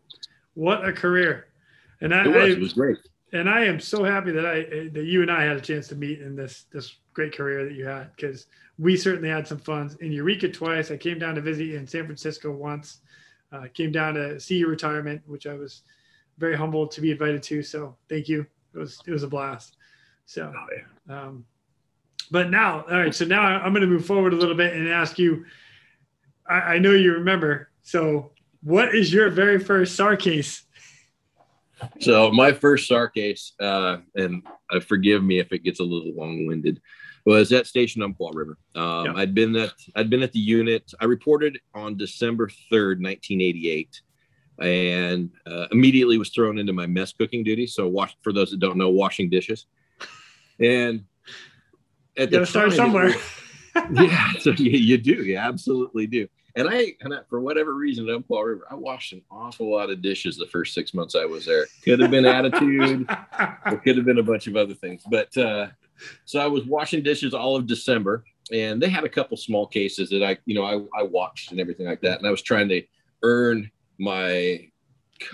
What 0.53 0.88
a 0.88 0.94
career. 0.94 1.48
And 2.01 2.13
I, 2.13 2.25
it 2.25 2.27
was, 2.27 2.36
I, 2.36 2.48
it 2.48 2.60
was 2.60 2.74
great 2.74 2.98
and 3.34 3.50
I 3.50 3.65
am 3.65 3.79
so 3.79 4.03
happy 4.03 4.32
that 4.32 4.46
I 4.46 4.89
that 4.89 5.06
you 5.06 5.22
and 5.22 5.32
I 5.32 5.44
had 5.44 5.58
a 5.58 5.62
chance 5.62 5.88
to 5.89 5.96
meet 5.96 6.22
in 6.22 6.36
this 6.36 6.65
this 6.72 6.96
great 7.13 7.36
career 7.36 7.65
that 7.65 7.74
you 7.74 7.86
had 7.86 8.15
because 8.15 8.48
we 8.77 8.96
certainly 8.96 9.29
had 9.29 9.48
some 9.48 9.58
fun 9.58 9.96
in 10.00 10.12
Eureka 10.12 10.50
twice. 10.50 10.91
I 10.91 10.98
came 10.98 11.20
down 11.20 11.36
to 11.36 11.41
visit 11.41 11.65
you 11.65 11.77
in 11.77 11.88
San 11.88 12.06
Francisco 12.06 12.51
once. 12.51 13.01
Uh, 13.51 13.65
came 13.74 13.91
down 13.91 14.13
to 14.13 14.39
see 14.39 14.58
your 14.58 14.70
retirement, 14.70 15.22
which 15.25 15.48
I 15.48 15.53
was 15.53 15.84
very 16.38 16.56
humbled 16.56 16.91
to 16.91 17.01
be 17.01 17.12
invited 17.12 17.44
to. 17.44 17.63
So 17.63 17.96
thank 18.10 18.27
you. 18.27 18.46
It 18.74 18.77
was 18.77 19.00
it 19.06 19.12
was 19.12 19.24
a 19.24 19.27
blast. 19.27 19.77
So, 20.25 20.53
oh, 20.56 20.65
yeah. 20.75 21.22
um, 21.22 21.46
but 22.32 22.50
now, 22.50 22.82
all 22.82 22.98
right. 22.98 23.15
So 23.15 23.25
now 23.25 23.41
I'm 23.41 23.72
going 23.72 23.82
to 23.82 23.88
move 23.88 24.06
forward 24.06 24.34
a 24.34 24.38
little 24.38 24.56
bit 24.56 24.73
and 24.73 24.88
ask 24.88 25.17
you. 25.17 25.45
I, 26.50 26.76
I 26.76 26.78
know 26.80 26.91
you 26.91 27.13
remember. 27.13 27.71
So, 27.82 28.32
what 28.62 28.95
is 28.95 29.12
your 29.13 29.30
very 29.30 29.60
first 29.60 29.95
SAR 29.95 30.15
case 30.15 30.67
so 32.00 32.32
my 32.32 32.52
first 32.52 32.88
SAR 32.88 33.10
case, 33.10 33.54
uh, 33.60 33.97
and 34.15 34.43
uh, 34.71 34.80
forgive 34.80 35.23
me 35.23 35.39
if 35.39 35.52
it 35.52 35.63
gets 35.63 35.80
a 35.80 35.84
little 35.84 36.13
long-winded, 36.13 36.82
was 37.26 37.52
at 37.52 37.67
Station 37.67 38.02
Umpqua 38.02 38.32
River. 38.34 38.58
Um, 38.76 39.15
I'd 39.17 39.36
been 39.36 39.56
at 39.56 39.73
I'd 39.95 40.10
been 40.10 40.23
at 40.23 40.32
the 40.32 40.39
unit. 40.39 40.93
I 41.00 41.06
reported 41.06 41.60
on 41.73 41.97
December 41.97 42.50
third, 42.71 43.02
nineteen 43.02 43.41
eighty-eight, 43.41 44.02
and 44.60 45.30
uh, 45.46 45.67
immediately 45.72 46.17
was 46.17 46.30
thrown 46.30 46.58
into 46.58 46.74
my 46.74 46.88
mess 46.88 47.13
cooking 47.13 47.43
duty. 47.43 47.67
So, 47.67 47.88
wash 47.88 48.15
for 48.22 48.34
those 48.34 48.52
that 48.52 48.60
don't 48.60 48.78
know, 48.78 48.89
washing 48.89 49.30
dishes, 49.30 49.65
and 50.60 51.04
at 52.17 52.32
you 52.32 52.39
the 52.39 52.46
start 52.46 52.74
somewhere. 52.74 53.13
yeah, 53.91 54.32
so 54.39 54.52
you, 54.52 54.72
you 54.72 54.98
do, 54.98 55.24
you 55.24 55.38
absolutely 55.38 56.08
do. 56.08 56.28
And 56.56 56.67
I, 56.67 56.96
and 57.02 57.13
I, 57.13 57.20
for 57.30 57.39
whatever 57.39 57.76
reason, 57.76 58.10
at 58.10 58.15
Umpqua 58.15 58.43
River, 58.43 58.67
I 58.72 58.74
washed 58.74 59.13
an 59.13 59.22
awful 59.30 59.72
lot 59.72 59.91
of 59.91 60.02
dishes 60.02 60.38
the 60.38 60.48
first 60.48 60.74
six 60.74 60.91
months 60.91 61.15
I 61.15 61.24
was 61.24 61.46
there. 61.46 61.67
Could 61.84 62.00
have 62.00 62.10
been 62.10 62.26
attitude, 62.26 63.06
it 63.67 63.84
could 63.84 63.96
have 63.96 64.06
been 64.06 64.17
a 64.17 64.24
bunch 64.24 64.48
of 64.48 64.56
other 64.56 64.74
things. 64.74 65.04
But 65.08 65.38
uh, 65.38 65.67
so 66.26 66.39
I 66.39 66.48
was 66.48 66.65
washing 66.65 67.04
dishes 67.04 67.36
all 67.36 67.56
of 67.56 67.67
December, 67.67 68.24
and 68.52 68.82
they 68.82 68.89
had 68.89 69.04
a 69.04 69.10
couple 69.10 69.38
small 69.38 69.67
cases 69.67 70.10
that 70.10 70.24
I, 70.24 70.38
you 70.46 70.56
know, 70.56 70.63
I, 70.63 71.02
I 71.02 71.04
watched 71.04 71.52
and 71.52 71.60
everything 71.60 71.86
like 71.86 72.02
that. 72.02 72.17
And 72.17 72.28
I 72.28 72.32
was 72.32 72.41
trying 72.41 72.70
to 72.70 72.82
earn 73.22 73.70
my 73.97 74.67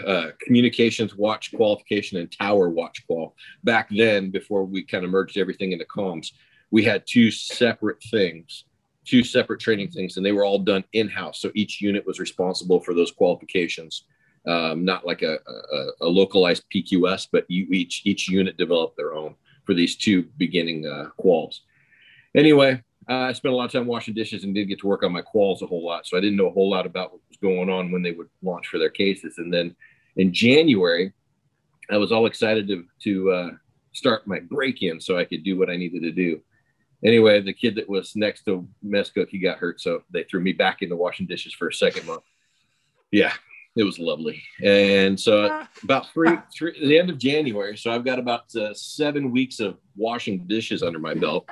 uh, 0.05 0.27
communications 0.41 1.15
watch 1.15 1.53
qualification 1.53 2.17
and 2.17 2.31
tower 2.31 2.69
watch 2.69 3.05
qual 3.05 3.35
back 3.63 3.89
then 3.89 4.29
before 4.29 4.63
we 4.63 4.83
kind 4.83 5.03
of 5.03 5.11
merged 5.11 5.37
everything 5.37 5.71
into 5.71 5.85
comms. 5.85 6.31
We 6.71 6.83
had 6.83 7.03
two 7.05 7.31
separate 7.31 8.01
things 8.03 8.63
two 9.05 9.23
separate 9.23 9.59
training 9.59 9.89
things, 9.89 10.17
and 10.17 10.25
they 10.25 10.31
were 10.31 10.45
all 10.45 10.59
done 10.59 10.83
in 10.93 11.09
house. 11.09 11.41
So 11.41 11.51
each 11.55 11.81
unit 11.81 12.05
was 12.05 12.19
responsible 12.19 12.79
for 12.79 12.93
those 12.93 13.11
qualifications, 13.11 14.05
um, 14.47 14.85
not 14.85 15.05
like 15.05 15.21
a, 15.21 15.37
a, 15.47 15.85
a, 16.01 16.07
localized 16.07 16.63
PQS, 16.73 17.27
but 17.31 17.45
you, 17.49 17.67
each 17.71 18.01
each 18.05 18.29
unit 18.29 18.57
developed 18.57 18.97
their 18.97 19.13
own 19.13 19.35
for 19.65 19.73
these 19.73 19.95
two 19.95 20.23
beginning 20.37 20.85
uh, 20.85 21.09
quals. 21.19 21.59
Anyway, 22.35 22.81
uh, 23.09 23.13
I 23.13 23.33
spent 23.33 23.53
a 23.53 23.57
lot 23.57 23.65
of 23.65 23.71
time 23.71 23.87
washing 23.87 24.13
dishes 24.13 24.43
and 24.43 24.53
didn't 24.53 24.69
get 24.69 24.79
to 24.79 24.87
work 24.87 25.03
on 25.03 25.11
my 25.11 25.21
quals 25.21 25.61
a 25.61 25.67
whole 25.67 25.85
lot, 25.85 26.05
so 26.05 26.17
I 26.17 26.21
didn't 26.21 26.37
know 26.37 26.47
a 26.47 26.53
whole 26.53 26.69
lot 26.69 26.85
about 26.85 27.11
what 27.11 27.21
was 27.29 27.37
going 27.37 27.69
on 27.69 27.91
when 27.91 28.01
they 28.01 28.11
would 28.11 28.29
launch 28.41 28.67
for 28.67 28.77
their 28.77 28.89
cases. 28.89 29.37
And 29.37 29.53
then 29.53 29.75
in 30.15 30.33
January, 30.33 31.13
I 31.89 31.97
was 31.97 32.11
all 32.11 32.25
excited 32.25 32.67
to 32.67 32.85
to 33.03 33.31
uh, 33.31 33.49
start 33.93 34.27
my 34.27 34.39
break 34.39 34.81
in 34.81 34.99
so 34.99 35.17
I 35.17 35.25
could 35.25 35.43
do 35.43 35.57
what 35.57 35.69
I 35.69 35.77
needed 35.77 36.03
to 36.03 36.11
do 36.11 36.41
anyway, 37.03 37.41
the 37.41 37.53
kid 37.53 37.75
that 37.75 37.89
was 37.89 38.15
next 38.15 38.45
to 38.45 38.67
mess 38.81 39.09
cook, 39.09 39.29
he 39.29 39.39
got 39.39 39.57
hurt, 39.57 39.81
so 39.81 40.03
they 40.11 40.23
threw 40.23 40.41
me 40.41 40.53
back 40.53 40.81
into 40.81 40.95
washing 40.95 41.27
dishes 41.27 41.53
for 41.53 41.67
a 41.67 41.73
second 41.73 42.07
month. 42.07 42.23
Yeah, 43.11 43.33
it 43.75 43.83
was 43.83 43.99
lovely. 43.99 44.41
And 44.63 45.19
so 45.19 45.65
about 45.83 46.11
three, 46.13 46.37
three 46.55 46.87
the 46.87 46.97
end 46.97 47.09
of 47.09 47.17
January, 47.17 47.77
so 47.77 47.91
I've 47.91 48.05
got 48.05 48.19
about 48.19 48.55
uh, 48.55 48.73
seven 48.73 49.31
weeks 49.31 49.59
of 49.59 49.77
washing 49.95 50.47
dishes 50.47 50.83
under 50.83 50.99
my 50.99 51.13
belt. 51.13 51.47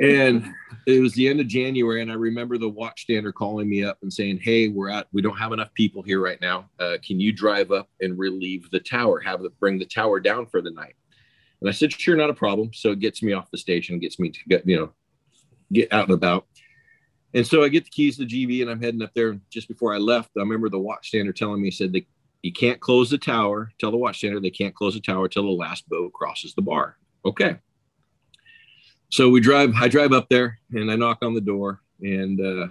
And 0.00 0.52
it 0.86 1.00
was 1.00 1.14
the 1.14 1.28
end 1.28 1.40
of 1.40 1.46
January, 1.46 2.02
and 2.02 2.10
I 2.10 2.14
remember 2.14 2.58
the 2.58 2.70
watchstander 2.70 3.32
calling 3.32 3.68
me 3.68 3.84
up 3.84 3.98
and 4.02 4.12
saying, 4.12 4.40
"Hey, 4.42 4.68
we're 4.68 4.90
at. 4.90 5.06
We 5.12 5.22
don't 5.22 5.36
have 5.36 5.52
enough 5.52 5.72
people 5.74 6.02
here 6.02 6.20
right 6.20 6.40
now. 6.40 6.68
Uh, 6.78 6.96
can 7.04 7.20
you 7.20 7.32
drive 7.32 7.72
up 7.72 7.88
and 8.00 8.18
relieve 8.18 8.70
the 8.70 8.80
tower? 8.80 9.20
Have 9.20 9.42
the 9.42 9.50
bring 9.50 9.78
the 9.78 9.84
tower 9.84 10.20
down 10.20 10.46
for 10.46 10.60
the 10.60 10.70
night?" 10.70 10.94
And 11.60 11.68
I 11.68 11.72
said, 11.72 11.92
sure, 11.92 12.16
not 12.16 12.30
a 12.30 12.34
problem. 12.34 12.70
So 12.72 12.90
it 12.90 13.00
gets 13.00 13.22
me 13.22 13.32
off 13.32 13.50
the 13.50 13.58
station, 13.58 13.98
gets 13.98 14.18
me 14.18 14.30
to 14.30 14.38
get, 14.48 14.68
you 14.68 14.76
know, 14.76 14.92
get 15.72 15.92
out 15.92 16.04
and 16.04 16.14
about. 16.14 16.46
And 17.34 17.46
so 17.46 17.64
I 17.64 17.68
get 17.68 17.84
the 17.84 17.90
keys 17.90 18.16
to 18.16 18.24
the 18.24 18.46
GV 18.46 18.62
and 18.62 18.70
I'm 18.70 18.80
heading 18.80 19.02
up 19.02 19.12
there. 19.14 19.38
Just 19.50 19.68
before 19.68 19.94
I 19.94 19.98
left, 19.98 20.30
I 20.36 20.40
remember 20.40 20.68
the 20.68 20.78
watchstander 20.78 21.34
telling 21.34 21.60
me, 21.60 21.68
he 21.68 21.72
said, 21.72 21.92
they, 21.92 22.06
you 22.42 22.52
can't 22.52 22.80
close 22.80 23.10
the 23.10 23.18
tower. 23.18 23.72
Tell 23.80 23.90
the 23.90 23.96
watchstander 23.96 24.40
they 24.40 24.50
can't 24.50 24.74
close 24.74 24.94
the 24.94 25.00
tower 25.00 25.28
till 25.28 25.42
the 25.42 25.48
last 25.48 25.88
boat 25.88 26.12
crosses 26.12 26.54
the 26.54 26.62
bar. 26.62 26.96
Okay. 27.24 27.56
So 29.10 29.30
we 29.30 29.40
drive, 29.40 29.72
I 29.80 29.88
drive 29.88 30.12
up 30.12 30.28
there 30.28 30.58
and 30.72 30.90
I 30.90 30.96
knock 30.96 31.18
on 31.22 31.34
the 31.34 31.40
door 31.40 31.80
and 32.00 32.40
uh, 32.40 32.68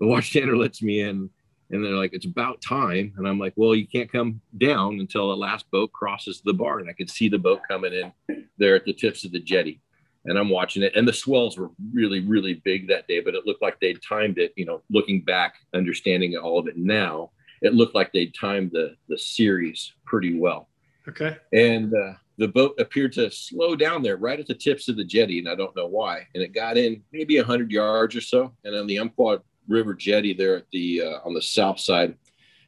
the 0.00 0.06
watchstander 0.06 0.58
lets 0.60 0.82
me 0.82 1.00
in 1.00 1.30
and 1.70 1.84
they're 1.84 1.92
like, 1.92 2.14
it's 2.14 2.24
about 2.24 2.62
time. 2.62 3.12
And 3.16 3.28
I'm 3.28 3.38
like, 3.38 3.52
well, 3.56 3.74
you 3.74 3.86
can't 3.86 4.10
come 4.10 4.40
down 4.56 5.00
until 5.00 5.28
the 5.28 5.36
last 5.36 5.70
boat 5.70 5.92
crosses 5.92 6.40
the 6.42 6.54
bar. 6.54 6.78
And 6.78 6.88
I 6.88 6.94
could 6.94 7.10
see 7.10 7.28
the 7.28 7.38
boat 7.38 7.60
coming 7.68 7.92
in 7.92 8.46
there 8.56 8.74
at 8.74 8.84
the 8.84 8.94
tips 8.94 9.24
of 9.24 9.32
the 9.32 9.40
jetty. 9.40 9.80
And 10.24 10.38
I'm 10.38 10.48
watching 10.48 10.82
it. 10.82 10.96
And 10.96 11.06
the 11.06 11.12
swells 11.12 11.58
were 11.58 11.70
really, 11.92 12.20
really 12.20 12.54
big 12.54 12.88
that 12.88 13.06
day, 13.06 13.20
but 13.20 13.34
it 13.34 13.46
looked 13.46 13.62
like 13.62 13.78
they'd 13.80 14.00
timed 14.02 14.38
it, 14.38 14.52
you 14.56 14.64
know, 14.64 14.82
looking 14.90 15.22
back, 15.22 15.56
understanding 15.74 16.36
all 16.36 16.58
of 16.58 16.68
it 16.68 16.76
now, 16.76 17.30
it 17.60 17.74
looked 17.74 17.94
like 17.94 18.12
they'd 18.12 18.34
timed 18.34 18.70
the, 18.72 18.96
the 19.08 19.18
series 19.18 19.92
pretty 20.04 20.38
well. 20.38 20.68
Okay. 21.08 21.36
And 21.52 21.92
uh, 21.94 22.14
the 22.38 22.48
boat 22.48 22.74
appeared 22.78 23.12
to 23.14 23.30
slow 23.30 23.74
down 23.76 24.02
there 24.02 24.16
right 24.16 24.38
at 24.38 24.46
the 24.46 24.54
tips 24.54 24.88
of 24.88 24.96
the 24.96 25.04
jetty. 25.04 25.40
And 25.40 25.48
I 25.48 25.54
don't 25.56 25.74
know 25.76 25.86
why. 25.86 26.26
And 26.34 26.42
it 26.42 26.54
got 26.54 26.76
in 26.76 27.02
maybe 27.12 27.36
100 27.36 27.70
yards 27.70 28.14
or 28.14 28.20
so. 28.20 28.54
And 28.64 28.74
on 28.76 28.86
the 28.86 28.98
Umpqua 29.00 29.40
River 29.66 29.92
Jetty 29.92 30.32
there 30.34 30.56
at 30.56 30.70
the 30.72 31.02
uh, 31.02 31.18
on 31.24 31.34
the 31.34 31.42
south 31.42 31.80
side, 31.80 32.14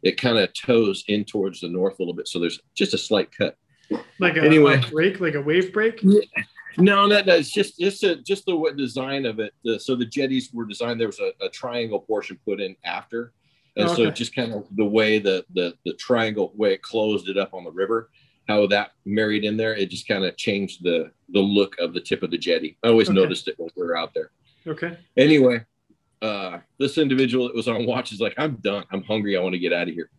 it 0.02 0.20
kind 0.20 0.38
of 0.38 0.52
toes 0.52 1.04
in 1.08 1.24
towards 1.24 1.60
the 1.60 1.68
north 1.68 1.98
a 1.98 2.02
little 2.02 2.14
bit. 2.14 2.26
So 2.28 2.38
there's 2.40 2.60
just 2.74 2.94
a 2.94 2.98
slight 2.98 3.30
cut. 3.36 3.56
Like 4.18 4.36
a, 4.36 4.42
Anyway. 4.42 4.80
a 4.84 4.90
break, 4.90 5.20
like 5.20 5.34
a 5.34 5.40
wave 5.42 5.72
break. 5.72 6.02
No, 6.78 7.08
that 7.08 7.26
that's 7.26 7.50
just 7.50 7.78
just 7.78 8.02
a, 8.04 8.16
just 8.16 8.46
the 8.46 8.54
what 8.56 8.76
design 8.76 9.24
of 9.26 9.38
it. 9.40 9.52
The, 9.64 9.78
so 9.80 9.96
the 9.96 10.04
jetties 10.06 10.50
were 10.52 10.64
designed. 10.66 11.00
There 11.00 11.08
was 11.08 11.20
a, 11.20 11.32
a 11.44 11.48
triangle 11.48 12.00
portion 12.00 12.38
put 12.44 12.60
in 12.60 12.76
after, 12.84 13.32
and 13.76 13.88
so 13.90 14.02
Okay. 14.04 14.12
just 14.12 14.34
kind 14.34 14.52
of 14.52 14.64
the 14.76 14.84
way 14.84 15.18
the 15.18 15.44
the 15.54 15.74
the 15.84 15.94
triangle 15.94 16.52
way 16.54 16.74
it 16.74 16.82
closed 16.82 17.28
it 17.28 17.36
up 17.36 17.54
on 17.54 17.64
the 17.64 17.72
river, 17.72 18.10
how 18.50 18.66
that 18.66 18.90
married 19.04 19.44
in 19.44 19.56
there, 19.56 19.74
it 19.76 19.90
just 19.90 20.08
kind 20.08 20.24
of 20.24 20.36
changed 20.36 20.82
the 20.82 21.10
the 21.32 21.40
look 21.40 21.76
of 21.78 21.94
the 21.94 22.00
tip 22.00 22.22
of 22.24 22.30
the 22.32 22.38
jetty. 22.38 22.76
I 22.82 22.88
always 22.88 23.08
Okay. 23.08 23.14
noticed 23.14 23.46
it 23.46 23.54
when 23.58 23.70
we 23.76 23.82
were 23.84 23.96
out 23.96 24.12
there. 24.14 24.32
Okay. 24.66 24.96
Anyway, 25.16 25.64
uh, 26.20 26.58
this 26.78 26.98
individual 26.98 27.46
that 27.46 27.54
was 27.54 27.68
on 27.68 27.86
watch 27.86 28.12
is 28.12 28.20
like, 28.20 28.34
I'm 28.36 28.56
done. 28.56 28.84
I'm 28.90 29.04
hungry. 29.04 29.36
I 29.36 29.40
want 29.40 29.52
to 29.54 29.58
get 29.60 29.72
out 29.72 29.88
of 29.88 29.94
here. 29.94 30.10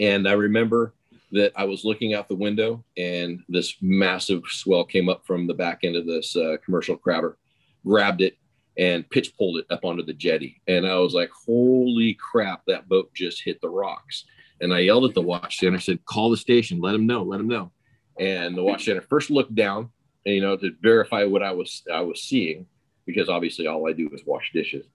And 0.00 0.28
I 0.28 0.32
remember 0.32 0.92
that 1.30 1.52
I 1.54 1.64
was 1.64 1.84
looking 1.84 2.14
out 2.14 2.28
the 2.28 2.34
window 2.34 2.84
and 2.96 3.40
this 3.48 3.76
massive 3.80 4.42
swell 4.48 4.84
came 4.84 5.08
up 5.08 5.24
from 5.24 5.46
the 5.46 5.54
back 5.54 5.80
end 5.84 5.94
of 5.96 6.04
this 6.04 6.34
uh, 6.36 6.56
commercial 6.64 6.96
crabber, 6.96 7.38
grabbed 7.86 8.20
it 8.22 8.36
and 8.76 9.08
pitch 9.10 9.36
pulled 9.36 9.58
it 9.58 9.66
up 9.70 9.84
onto 9.84 10.02
the 10.04 10.12
jetty. 10.12 10.60
And 10.66 10.84
I 10.84 10.96
was 10.96 11.14
like, 11.14 11.30
holy 11.46 12.14
crap, 12.14 12.62
that 12.66 12.88
boat 12.88 13.14
just 13.14 13.42
hit 13.44 13.60
the 13.60 13.68
rocks. 13.70 14.24
And 14.64 14.72
I 14.72 14.78
yelled 14.78 15.04
at 15.04 15.12
the 15.12 15.20
watch 15.20 15.58
center, 15.58 15.78
said, 15.78 16.02
call 16.06 16.30
the 16.30 16.38
station, 16.38 16.80
let 16.80 16.92
them 16.92 17.06
know, 17.06 17.22
let 17.22 17.36
them 17.36 17.48
know. 17.48 17.70
And 18.18 18.56
the 18.56 18.64
watch 18.64 18.86
center 18.86 19.02
first 19.02 19.28
looked 19.28 19.54
down, 19.54 19.90
and, 20.24 20.34
you 20.34 20.40
know, 20.40 20.56
to 20.56 20.72
verify 20.80 21.24
what 21.24 21.42
I 21.42 21.52
was 21.52 21.82
I 21.92 22.00
was 22.00 22.22
seeing, 22.22 22.64
because 23.04 23.28
obviously 23.28 23.66
all 23.66 23.86
I 23.86 23.92
do 23.92 24.08
is 24.14 24.22
wash 24.24 24.52
dishes. 24.54 24.86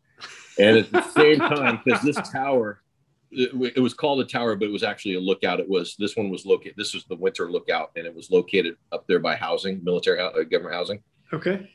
And 0.58 0.76
at 0.76 0.92
the 0.92 1.04
same 1.12 1.38
time, 1.38 1.82
because 1.86 2.02
this 2.02 2.18
tower, 2.32 2.82
it, 3.30 3.74
it 3.76 3.80
was 3.80 3.94
called 3.94 4.22
a 4.22 4.26
tower, 4.26 4.56
but 4.56 4.68
it 4.70 4.72
was 4.72 4.82
actually 4.82 5.14
a 5.14 5.20
lookout. 5.20 5.60
It 5.60 5.70
was 5.70 5.96
this 6.00 6.16
one 6.16 6.32
was 6.32 6.48
located. 6.48 6.74
This 6.76 6.96
was 6.96 7.06
the 7.06 7.16
winter 7.16 7.52
lookout, 7.52 7.92
and 7.96 8.08
it 8.08 8.16
was 8.16 8.32
located 8.32 8.76
up 8.92 9.06
there 9.06 9.20
by 9.20 9.36
housing, 9.36 9.84
military 9.84 10.20
uh, 10.20 10.32
government 10.50 10.74
housing. 10.74 11.04
Okay. 11.32 11.70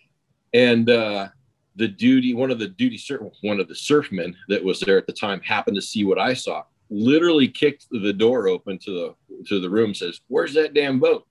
And 0.53 0.91
uh, 0.91 1.29
the 1.77 1.87
duty, 1.87 2.35
one 2.35 2.51
of 2.51 2.59
the 2.59 2.69
duty, 2.69 3.01
one 3.43 3.61
of 3.61 3.69
the 3.69 3.75
surfmen 3.75 4.35
that 4.49 4.65
was 4.65 4.81
there 4.81 4.99
at 4.99 5.07
the 5.07 5.13
time, 5.13 5.41
happened 5.43 5.77
to 5.77 5.83
see 5.83 6.03
what 6.03 6.19
I 6.19 6.35
saw. 6.35 6.65
Literally 6.95 7.49
kicked 7.49 7.87
the 7.91 8.13
door 8.13 8.47
open 8.47 8.79
to 8.79 8.91
the 8.91 9.45
to 9.49 9.61
the 9.61 9.69
room. 9.69 9.95
Says, 9.95 10.21
"Where's 10.29 10.55
that 10.55 10.75
damn 10.75 11.01
boat?" 11.01 11.27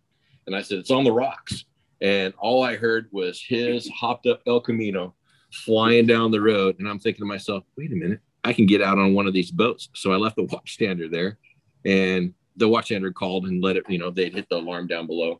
And 0.45 0.55
I 0.55 0.61
said, 0.61 0.79
"It's 0.79 0.91
on 0.91 1.05
the 1.05 1.11
rocks." 1.11 1.63
And 2.01 2.33
all 2.37 2.63
I 2.63 2.75
heard 2.75 3.07
was 3.11 3.41
his 3.41 3.87
hopped 3.89 4.27
up 4.27 4.41
El 4.45 4.59
Camino 4.59 5.15
flying 5.53 6.05
down 6.05 6.31
the 6.31 6.41
road. 6.41 6.75
And 6.79 6.89
I'm 6.89 6.99
thinking 6.99 7.21
to 7.21 7.27
myself, 7.27 7.63
"Wait 7.77 7.93
a 7.93 7.95
minute, 7.95 8.19
I 8.43 8.51
can 8.51 8.65
get 8.65 8.81
out 8.81 8.99
on 8.99 9.13
one 9.13 9.25
of 9.25 9.33
these 9.33 9.51
boats." 9.51 9.87
So 9.95 10.11
I 10.11 10.17
left 10.17 10.35
the 10.35 10.43
watch 10.43 10.73
stander 10.73 11.07
there, 11.07 11.37
and 11.85 12.33
the 12.57 12.67
watch 12.67 12.85
stander 12.85 13.11
called 13.11 13.45
and 13.45 13.63
let 13.63 13.77
it. 13.77 13.85
You 13.87 13.99
know, 13.99 14.11
they'd 14.11 14.33
hit 14.33 14.49
the 14.49 14.57
alarm 14.57 14.87
down 14.87 15.07
below. 15.07 15.39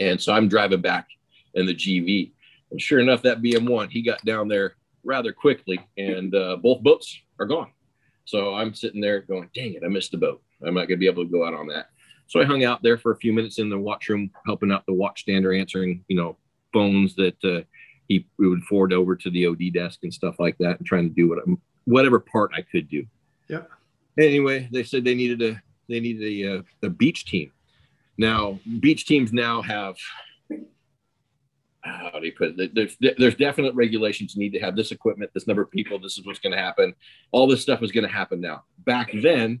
And 0.00 0.20
so 0.20 0.32
I'm 0.32 0.48
driving 0.48 0.80
back 0.80 1.08
in 1.54 1.66
the 1.66 1.74
GV. 1.74 2.32
And 2.70 2.80
sure 2.80 3.00
enough, 3.00 3.22
that 3.22 3.42
BM1, 3.42 3.90
he 3.90 4.02
got 4.02 4.24
down 4.24 4.48
there 4.48 4.76
rather 5.04 5.32
quickly, 5.32 5.78
and 5.96 6.34
uh, 6.34 6.56
both 6.56 6.82
boats 6.82 7.18
are 7.38 7.46
gone. 7.46 7.70
So 8.26 8.54
I'm 8.54 8.74
sitting 8.74 9.00
there 9.00 9.20
going, 9.20 9.48
dang 9.54 9.74
it, 9.74 9.82
I 9.84 9.88
missed 9.88 10.10
the 10.10 10.18
boat. 10.18 10.42
I'm 10.64 10.74
not 10.74 10.88
going 10.88 10.90
to 10.90 10.96
be 10.98 11.06
able 11.06 11.24
to 11.24 11.30
go 11.30 11.46
out 11.46 11.54
on 11.54 11.68
that. 11.68 11.90
So 12.26 12.40
I 12.40 12.44
hung 12.44 12.64
out 12.64 12.82
there 12.82 12.98
for 12.98 13.12
a 13.12 13.16
few 13.16 13.32
minutes 13.32 13.58
in 13.58 13.70
the 13.70 13.78
watch 13.78 14.08
room, 14.08 14.30
helping 14.44 14.72
out 14.72 14.84
the 14.86 14.92
watchstander, 14.92 15.58
answering, 15.58 16.04
you 16.08 16.16
know, 16.16 16.36
phones 16.72 17.14
that 17.14 17.42
uh, 17.44 17.62
he 18.08 18.26
would 18.38 18.64
forward 18.64 18.92
over 18.92 19.14
to 19.14 19.30
the 19.30 19.46
OD 19.46 19.72
desk 19.72 20.00
and 20.02 20.12
stuff 20.12 20.36
like 20.38 20.58
that, 20.58 20.78
and 20.78 20.86
trying 20.86 21.08
to 21.08 21.14
do 21.14 21.28
what 21.28 21.38
whatever 21.84 22.18
part 22.18 22.50
I 22.54 22.62
could 22.62 22.88
do. 22.88 23.06
Yeah. 23.48 23.62
Anyway, 24.18 24.68
they 24.72 24.82
said 24.82 25.04
they 25.04 25.14
needed 25.14 25.40
a 25.42 25.62
they 25.88 26.00
needed 26.00 26.24
a, 26.24 26.58
uh, 26.58 26.62
a 26.82 26.90
beach 26.90 27.26
team. 27.26 27.52
Now, 28.18 28.58
beach 28.80 29.06
teams 29.06 29.32
now 29.32 29.62
have 29.62 29.96
how 31.86 32.18
do 32.18 32.26
you 32.26 32.32
put 32.32 32.58
it? 32.58 32.74
There's 32.74 32.96
there's 33.18 33.34
definite 33.34 33.74
regulations. 33.74 34.34
You 34.34 34.40
need 34.40 34.52
to 34.52 34.60
have 34.60 34.76
this 34.76 34.90
equipment, 34.92 35.30
this 35.34 35.46
number 35.46 35.62
of 35.62 35.70
people. 35.70 35.98
This 35.98 36.18
is 36.18 36.26
what's 36.26 36.38
going 36.38 36.54
to 36.54 36.58
happen. 36.60 36.94
All 37.32 37.46
this 37.46 37.62
stuff 37.62 37.82
is 37.82 37.92
going 37.92 38.06
to 38.06 38.12
happen 38.12 38.40
now. 38.40 38.64
Back 38.84 39.10
then, 39.14 39.60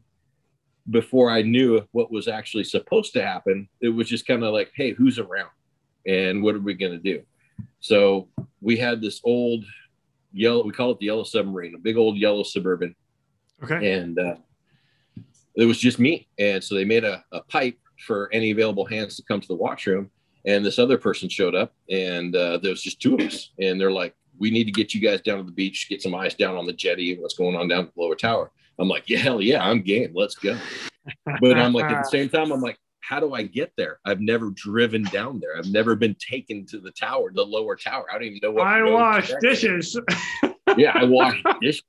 before 0.90 1.30
I 1.30 1.42
knew 1.42 1.86
what 1.92 2.10
was 2.10 2.28
actually 2.28 2.64
supposed 2.64 3.12
to 3.14 3.22
happen, 3.22 3.68
it 3.80 3.88
was 3.88 4.08
just 4.08 4.26
kind 4.26 4.42
of 4.44 4.52
like, 4.52 4.70
hey, 4.74 4.92
who's 4.92 5.18
around, 5.18 5.50
and 6.06 6.42
what 6.42 6.54
are 6.54 6.60
we 6.60 6.74
going 6.74 6.92
to 6.92 6.98
do? 6.98 7.22
So 7.80 8.28
we 8.60 8.76
had 8.76 9.00
this 9.00 9.20
old 9.24 9.64
yellow. 10.32 10.64
We 10.64 10.72
call 10.72 10.90
it 10.92 10.98
the 10.98 11.06
yellow 11.06 11.24
submarine, 11.24 11.74
a 11.74 11.78
big 11.78 11.96
old 11.96 12.16
yellow 12.16 12.42
suburban, 12.42 12.94
Okay. 13.62 13.92
and 13.92 14.18
uh, 14.18 14.36
it 15.56 15.64
was 15.64 15.78
just 15.78 15.98
me. 15.98 16.28
And 16.38 16.62
so 16.62 16.74
they 16.74 16.84
made 16.84 17.04
a, 17.04 17.24
a 17.32 17.40
pipe 17.42 17.78
for 18.06 18.28
any 18.32 18.50
available 18.50 18.84
hands 18.84 19.16
to 19.16 19.22
come 19.22 19.40
to 19.40 19.48
the 19.48 19.56
watchroom. 19.56 20.10
And 20.46 20.64
this 20.64 20.78
other 20.78 20.96
person 20.96 21.28
showed 21.28 21.54
up, 21.54 21.74
and 21.90 22.34
uh, 22.36 22.58
there 22.58 22.70
was 22.70 22.82
just 22.82 23.00
two 23.00 23.14
of 23.14 23.20
us. 23.20 23.50
And 23.60 23.80
they're 23.80 23.90
like, 23.90 24.14
"We 24.38 24.50
need 24.50 24.64
to 24.64 24.72
get 24.72 24.94
you 24.94 25.00
guys 25.00 25.20
down 25.20 25.38
to 25.38 25.44
the 25.44 25.50
beach, 25.52 25.88
get 25.88 26.02
some 26.02 26.14
ice 26.14 26.34
down 26.34 26.56
on 26.56 26.66
the 26.66 26.72
jetty. 26.72 27.12
and 27.12 27.22
What's 27.22 27.34
going 27.34 27.56
on 27.56 27.68
down 27.68 27.86
at 27.86 27.94
the 27.94 28.00
lower 28.00 28.14
tower?" 28.14 28.50
I'm 28.78 28.88
like, 28.88 29.08
"Yeah, 29.08 29.18
hell 29.18 29.40
yeah, 29.42 29.64
I'm 29.64 29.82
game. 29.82 30.12
Let's 30.14 30.36
go." 30.36 30.56
But 31.40 31.58
I'm 31.58 31.72
like, 31.72 31.90
at 31.90 32.02
the 32.02 32.08
same 32.08 32.28
time, 32.28 32.52
I'm 32.52 32.60
like, 32.60 32.78
"How 33.00 33.18
do 33.20 33.34
I 33.34 33.42
get 33.42 33.72
there? 33.76 33.98
I've 34.04 34.20
never 34.20 34.50
driven 34.50 35.02
down 35.04 35.40
there. 35.40 35.56
I've 35.56 35.70
never 35.70 35.96
been 35.96 36.16
taken 36.16 36.64
to 36.66 36.78
the 36.78 36.90
tower, 36.92 37.32
the 37.34 37.44
lower 37.44 37.74
tower. 37.76 38.06
I 38.10 38.14
don't 38.14 38.24
even 38.24 38.40
know 38.42 38.52
what." 38.52 38.66
I 38.66 38.82
wash 38.82 39.32
dishes. 39.40 39.98
yeah, 40.76 40.92
I 40.94 41.04
wash 41.04 41.42
dishes. 41.60 41.82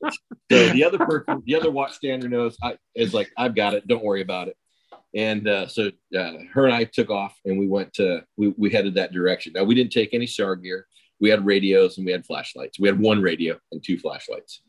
So 0.51 0.69
the 0.69 0.83
other 0.83 0.97
person, 0.99 1.43
the 1.45 1.55
other 1.55 1.69
watchstander 1.69 2.29
knows 2.29 2.57
I 2.63 2.77
is 2.95 3.13
like, 3.13 3.29
I've 3.37 3.55
got 3.55 3.73
it. 3.73 3.87
Don't 3.87 4.03
worry 4.03 4.21
about 4.21 4.47
it. 4.47 4.57
And 5.15 5.47
uh, 5.47 5.67
so 5.67 5.91
uh, 6.17 6.33
her 6.53 6.65
and 6.65 6.73
I 6.73 6.83
took 6.83 7.09
off 7.09 7.35
and 7.45 7.57
we 7.57 7.67
went 7.67 7.93
to 7.93 8.23
we, 8.35 8.49
we 8.57 8.69
headed 8.69 8.95
that 8.95 9.13
direction. 9.13 9.53
Now 9.55 9.63
we 9.63 9.75
didn't 9.75 9.91
take 9.91 10.13
any 10.13 10.27
SAR 10.27 10.55
gear. 10.55 10.87
We 11.19 11.29
had 11.29 11.45
radios 11.45 11.97
and 11.97 12.05
we 12.05 12.11
had 12.11 12.25
flashlights. 12.25 12.79
We 12.79 12.87
had 12.87 12.99
one 12.99 13.21
radio 13.21 13.57
and 13.71 13.83
two 13.83 13.97
flashlights. 13.97 14.61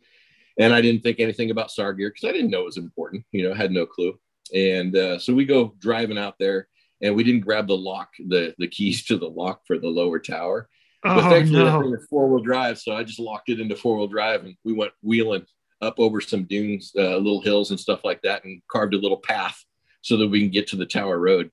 And 0.58 0.72
I 0.72 0.80
didn't 0.80 1.02
think 1.02 1.20
anything 1.20 1.50
about 1.50 1.70
SAR 1.70 1.92
gear 1.92 2.10
because 2.10 2.28
I 2.28 2.32
didn't 2.32 2.50
know 2.50 2.62
it 2.62 2.66
was 2.66 2.78
important. 2.78 3.24
You 3.32 3.48
know, 3.48 3.54
had 3.54 3.72
no 3.72 3.86
clue. 3.86 4.18
And 4.54 4.96
uh, 4.96 5.18
so 5.18 5.34
we 5.34 5.44
go 5.44 5.74
driving 5.78 6.18
out 6.18 6.36
there 6.38 6.68
and 7.02 7.14
we 7.14 7.24
didn't 7.24 7.42
grab 7.42 7.66
the 7.66 7.76
lock, 7.76 8.10
the 8.28 8.54
the 8.58 8.68
keys 8.68 9.04
to 9.06 9.18
the 9.18 9.28
lock 9.28 9.62
for 9.66 9.78
the 9.78 9.88
lower 9.88 10.18
tower. 10.18 10.68
But 11.02 11.24
Oh 11.24 11.30
thankfully, 11.30 11.62
no. 11.62 11.96
four 12.10 12.28
wheel 12.28 12.42
drive, 12.42 12.78
so 12.78 12.92
I 12.92 13.04
just 13.04 13.20
locked 13.20 13.50
it 13.50 13.60
into 13.60 13.76
four 13.76 13.96
wheel 13.96 14.08
drive, 14.08 14.44
and 14.44 14.56
we 14.64 14.72
went 14.72 14.92
wheeling 15.00 15.46
up 15.80 16.00
over 16.00 16.20
some 16.20 16.42
dunes, 16.42 16.92
uh, 16.98 17.18
little 17.18 17.40
hills, 17.40 17.70
and 17.70 17.78
stuff 17.78 18.00
like 18.02 18.20
that, 18.22 18.44
and 18.44 18.60
carved 18.68 18.94
a 18.94 18.98
little 18.98 19.18
path 19.18 19.64
so 20.02 20.16
that 20.16 20.28
we 20.28 20.40
can 20.40 20.50
get 20.50 20.68
to 20.68 20.76
the 20.76 20.86
Tower 20.86 21.18
Road, 21.18 21.50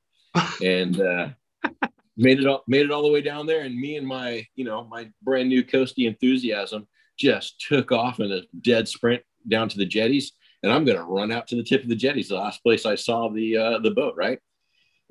and 0.64 1.00
uh, 1.00 1.30
made 2.18 2.40
it 2.40 2.48
all 2.48 2.64
made 2.68 2.86
it 2.86 2.92
all 2.92 3.04
the 3.04 3.12
way 3.12 3.22
down 3.22 3.46
there. 3.46 3.62
And 3.62 3.76
me 3.76 3.98
and 3.98 4.08
my, 4.08 4.46
you 4.56 4.66
know, 4.66 4.86
my 4.86 5.10
brand 5.22 5.50
new 5.50 5.64
coasty 5.64 6.08
enthusiasm 6.08 6.88
just 7.18 7.62
took 7.62 7.92
off 7.92 8.20
in 8.20 8.32
a 8.32 8.42
dead 8.62 8.88
sprint 8.88 9.24
down 9.48 9.70
to 9.70 9.78
the 9.78 9.86
jetties, 9.86 10.34
and 10.64 10.72
I'm 10.72 10.86
going 10.86 10.98
to 10.98 11.04
run 11.04 11.32
out 11.32 11.48
to 11.48 11.56
the 11.56 11.64
tip 11.64 11.84
of 11.84 11.90
the 11.90 11.96
jetties, 11.96 12.30
the 12.30 12.36
last 12.36 12.64
place 12.64 12.86
I 12.86 12.96
saw 12.96 13.30
the 13.30 13.58
uh, 13.58 13.80
the 13.80 13.92
boat, 13.92 14.16
right. 14.18 14.40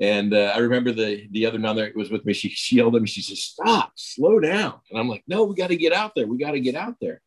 And 0.00 0.34
uh, 0.34 0.52
I 0.54 0.58
remember 0.58 0.92
the 0.92 1.28
the 1.30 1.46
other 1.46 1.58
nun 1.58 1.76
that 1.76 1.94
was 1.94 2.10
with 2.10 2.24
me. 2.24 2.32
She, 2.32 2.48
she 2.48 2.76
yelled 2.76 2.96
at 2.96 3.02
me. 3.02 3.06
She 3.06 3.22
said, 3.22 3.36
"Stop! 3.36 3.92
Slow 3.94 4.40
down!" 4.40 4.80
And 4.90 4.98
I'm 4.98 5.08
like, 5.08 5.22
"No, 5.28 5.44
we 5.44 5.54
got 5.54 5.68
to 5.68 5.76
get 5.76 5.92
out 5.92 6.12
there. 6.16 6.26
We 6.26 6.38
got 6.38 6.52
to 6.52 6.60
get 6.60 6.74
out 6.74 6.96
there." 7.00 7.20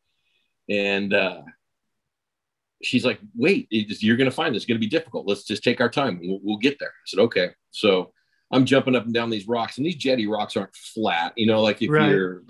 And 0.70 1.14
uh, 1.14 1.44
she's 2.84 3.06
like, 3.06 3.20
"Wait, 3.36 3.68
you're 3.70 4.18
going 4.18 4.30
to 4.30 4.36
find 4.36 4.54
this 4.56 4.66
going 4.66 4.80
to 4.80 4.86
be 4.86 4.90
difficult. 4.90 5.28
Let's 5.28 5.44
just 5.44 5.64
take 5.64 5.82
our 5.82 5.90
time. 5.90 6.20
We'll, 6.24 6.40
we'll 6.44 6.58
get 6.58 6.80
there." 6.80 6.90
I 6.90 7.06
said, 7.06 7.20
"Okay." 7.22 7.50
So 7.72 8.12
I'm 8.52 8.66
jumping 8.66 8.96
up 8.96 9.06
and 9.06 9.14
down 9.14 9.30
these 9.30 9.48
rocks, 9.48 9.78
and 9.78 9.86
these 9.86 9.96
jetty 9.96 10.28
rocks 10.28 10.56
aren't 10.56 10.76
flat. 10.76 11.34
You 11.36 11.48
know, 11.48 11.62
like 11.62 11.82
if 11.82 11.90
Right. 11.90 12.10
you're, 12.10 12.44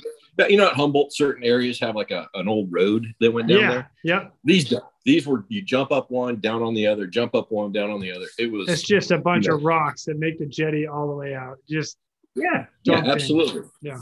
you 0.47 0.57
know, 0.57 0.67
at 0.67 0.73
Humboldt, 0.73 1.11
certain 1.13 1.43
areas 1.43 1.79
have 1.79 1.95
like 1.95 2.11
a, 2.11 2.27
an 2.35 2.47
old 2.47 2.67
road 2.71 3.07
that 3.19 3.31
went 3.31 3.47
down 3.47 3.59
Yeah. 3.59 3.69
there. 3.71 3.91
Yeah. 4.03 4.27
These 4.43 4.69
don't. 4.69 4.83
These 5.05 5.25
were 5.25 5.45
you 5.47 5.61
jump 5.61 5.91
up 5.91 6.11
one, 6.11 6.39
down 6.41 6.61
on 6.61 6.73
the 6.73 6.85
other, 6.85 7.07
jump 7.07 7.33
up 7.33 7.49
one, 7.51 7.71
down 7.71 7.89
on 7.89 7.99
the 8.01 8.11
other. 8.11 8.25
It 8.37 8.51
was 8.51 8.67
It's 8.69 8.83
just 8.83 9.09
a 9.11 9.17
bunch 9.17 9.47
Yeah. 9.47 9.53
of 9.55 9.63
rocks 9.63 10.03
that 10.05 10.19
make 10.19 10.37
the 10.37 10.45
jetty 10.45 10.85
all 10.85 11.07
the 11.07 11.15
way 11.15 11.33
out. 11.33 11.57
Just 11.67 11.97
yeah, 12.35 12.65
yeah, 12.83 13.03
absolutely. 13.05 13.61
Yeah. 13.81 13.97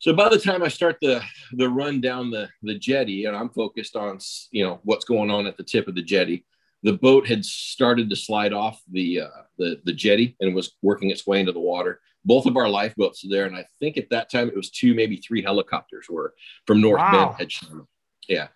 So 0.00 0.12
by 0.12 0.28
the 0.28 0.38
time 0.38 0.62
I 0.62 0.68
start 0.68 0.98
the 1.00 1.22
the 1.52 1.68
run 1.68 2.00
down 2.00 2.30
the 2.30 2.48
the 2.62 2.78
jetty, 2.78 3.24
and 3.24 3.36
I'm 3.36 3.50
focused 3.50 3.96
on 3.96 4.18
you 4.50 4.64
know 4.64 4.80
what's 4.84 5.04
going 5.04 5.30
on 5.30 5.46
at 5.46 5.56
the 5.56 5.64
tip 5.64 5.88
of 5.88 5.94
the 5.94 6.02
jetty, 6.02 6.44
the 6.82 6.92
boat 6.92 7.26
had 7.26 7.44
started 7.44 8.08
to 8.10 8.16
slide 8.16 8.52
off 8.52 8.80
the 8.90 9.22
uh, 9.22 9.42
the 9.58 9.80
the 9.84 9.92
jetty 9.92 10.36
and 10.40 10.54
was 10.54 10.76
working 10.82 11.10
its 11.10 11.26
way 11.26 11.40
into 11.40 11.52
the 11.52 11.60
water. 11.60 12.00
Both 12.24 12.46
of 12.46 12.56
our 12.56 12.68
lifeboats 12.68 13.24
are 13.24 13.28
there, 13.28 13.46
and 13.46 13.56
I 13.56 13.64
think 13.80 13.96
at 13.96 14.10
that 14.10 14.30
time 14.30 14.48
it 14.48 14.56
was 14.56 14.70
two, 14.70 14.94
maybe 14.94 15.16
three 15.16 15.42
helicopters 15.42 16.06
were 16.08 16.34
from 16.66 16.80
North 16.80 16.98
Wow. 16.98 17.26
Bend 17.28 17.38
had 17.38 17.52
shown. 17.52 17.86
Yeah, 18.28 18.48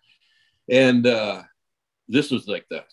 and 0.70 1.06
uh, 1.06 1.42
this 2.08 2.30
was 2.30 2.46
like 2.46 2.66
the 2.70 2.84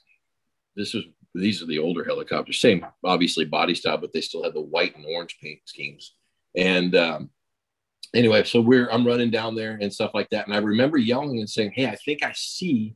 this 0.76 0.94
was 0.94 1.04
these 1.36 1.62
are 1.62 1.68
the 1.68 1.80
older 1.80 2.04
helicopters, 2.04 2.60
same 2.60 2.84
obviously 3.04 3.46
body 3.46 3.76
style, 3.76 3.98
but 3.98 4.12
they 4.12 4.22
still 4.22 4.44
had 4.44 4.56
the 4.56 4.62
white 4.62 4.96
and 4.96 5.06
orange 5.06 5.38
paint 5.42 5.60
schemes. 5.66 6.16
And 6.56 6.96
um, 6.96 7.30
anyway, 8.16 8.44
so 8.44 8.62
we're 8.62 8.90
I'm 8.90 9.06
running 9.06 9.32
down 9.32 9.56
there 9.56 9.78
and 9.82 9.94
stuff 9.94 10.12
like 10.14 10.30
that, 10.30 10.48
and 10.48 10.56
I 10.56 10.60
remember 10.60 10.98
yelling 10.98 11.40
and 11.40 11.50
saying, 11.50 11.74
"Hey, 11.76 11.88
I 11.88 11.96
think 11.96 12.24
I 12.24 12.34
see 12.36 12.96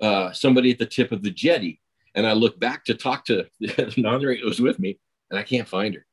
uh, 0.00 0.32
somebody 0.32 0.70
at 0.70 0.78
the 0.78 0.86
tip 0.86 1.12
of 1.12 1.22
the 1.22 1.30
jetty." 1.30 1.80
And 2.16 2.26
I 2.26 2.32
look 2.32 2.60
back 2.60 2.84
to 2.84 2.94
talk 2.94 3.24
to 3.24 3.46
the 3.60 3.92
non-ranger 3.96 4.42
that 4.42 4.48
was 4.48 4.60
with 4.60 4.78
me, 4.78 4.98
and 5.30 5.38
I 5.38 5.42
can't 5.42 5.68
find 5.68 5.94
her. 5.94 6.06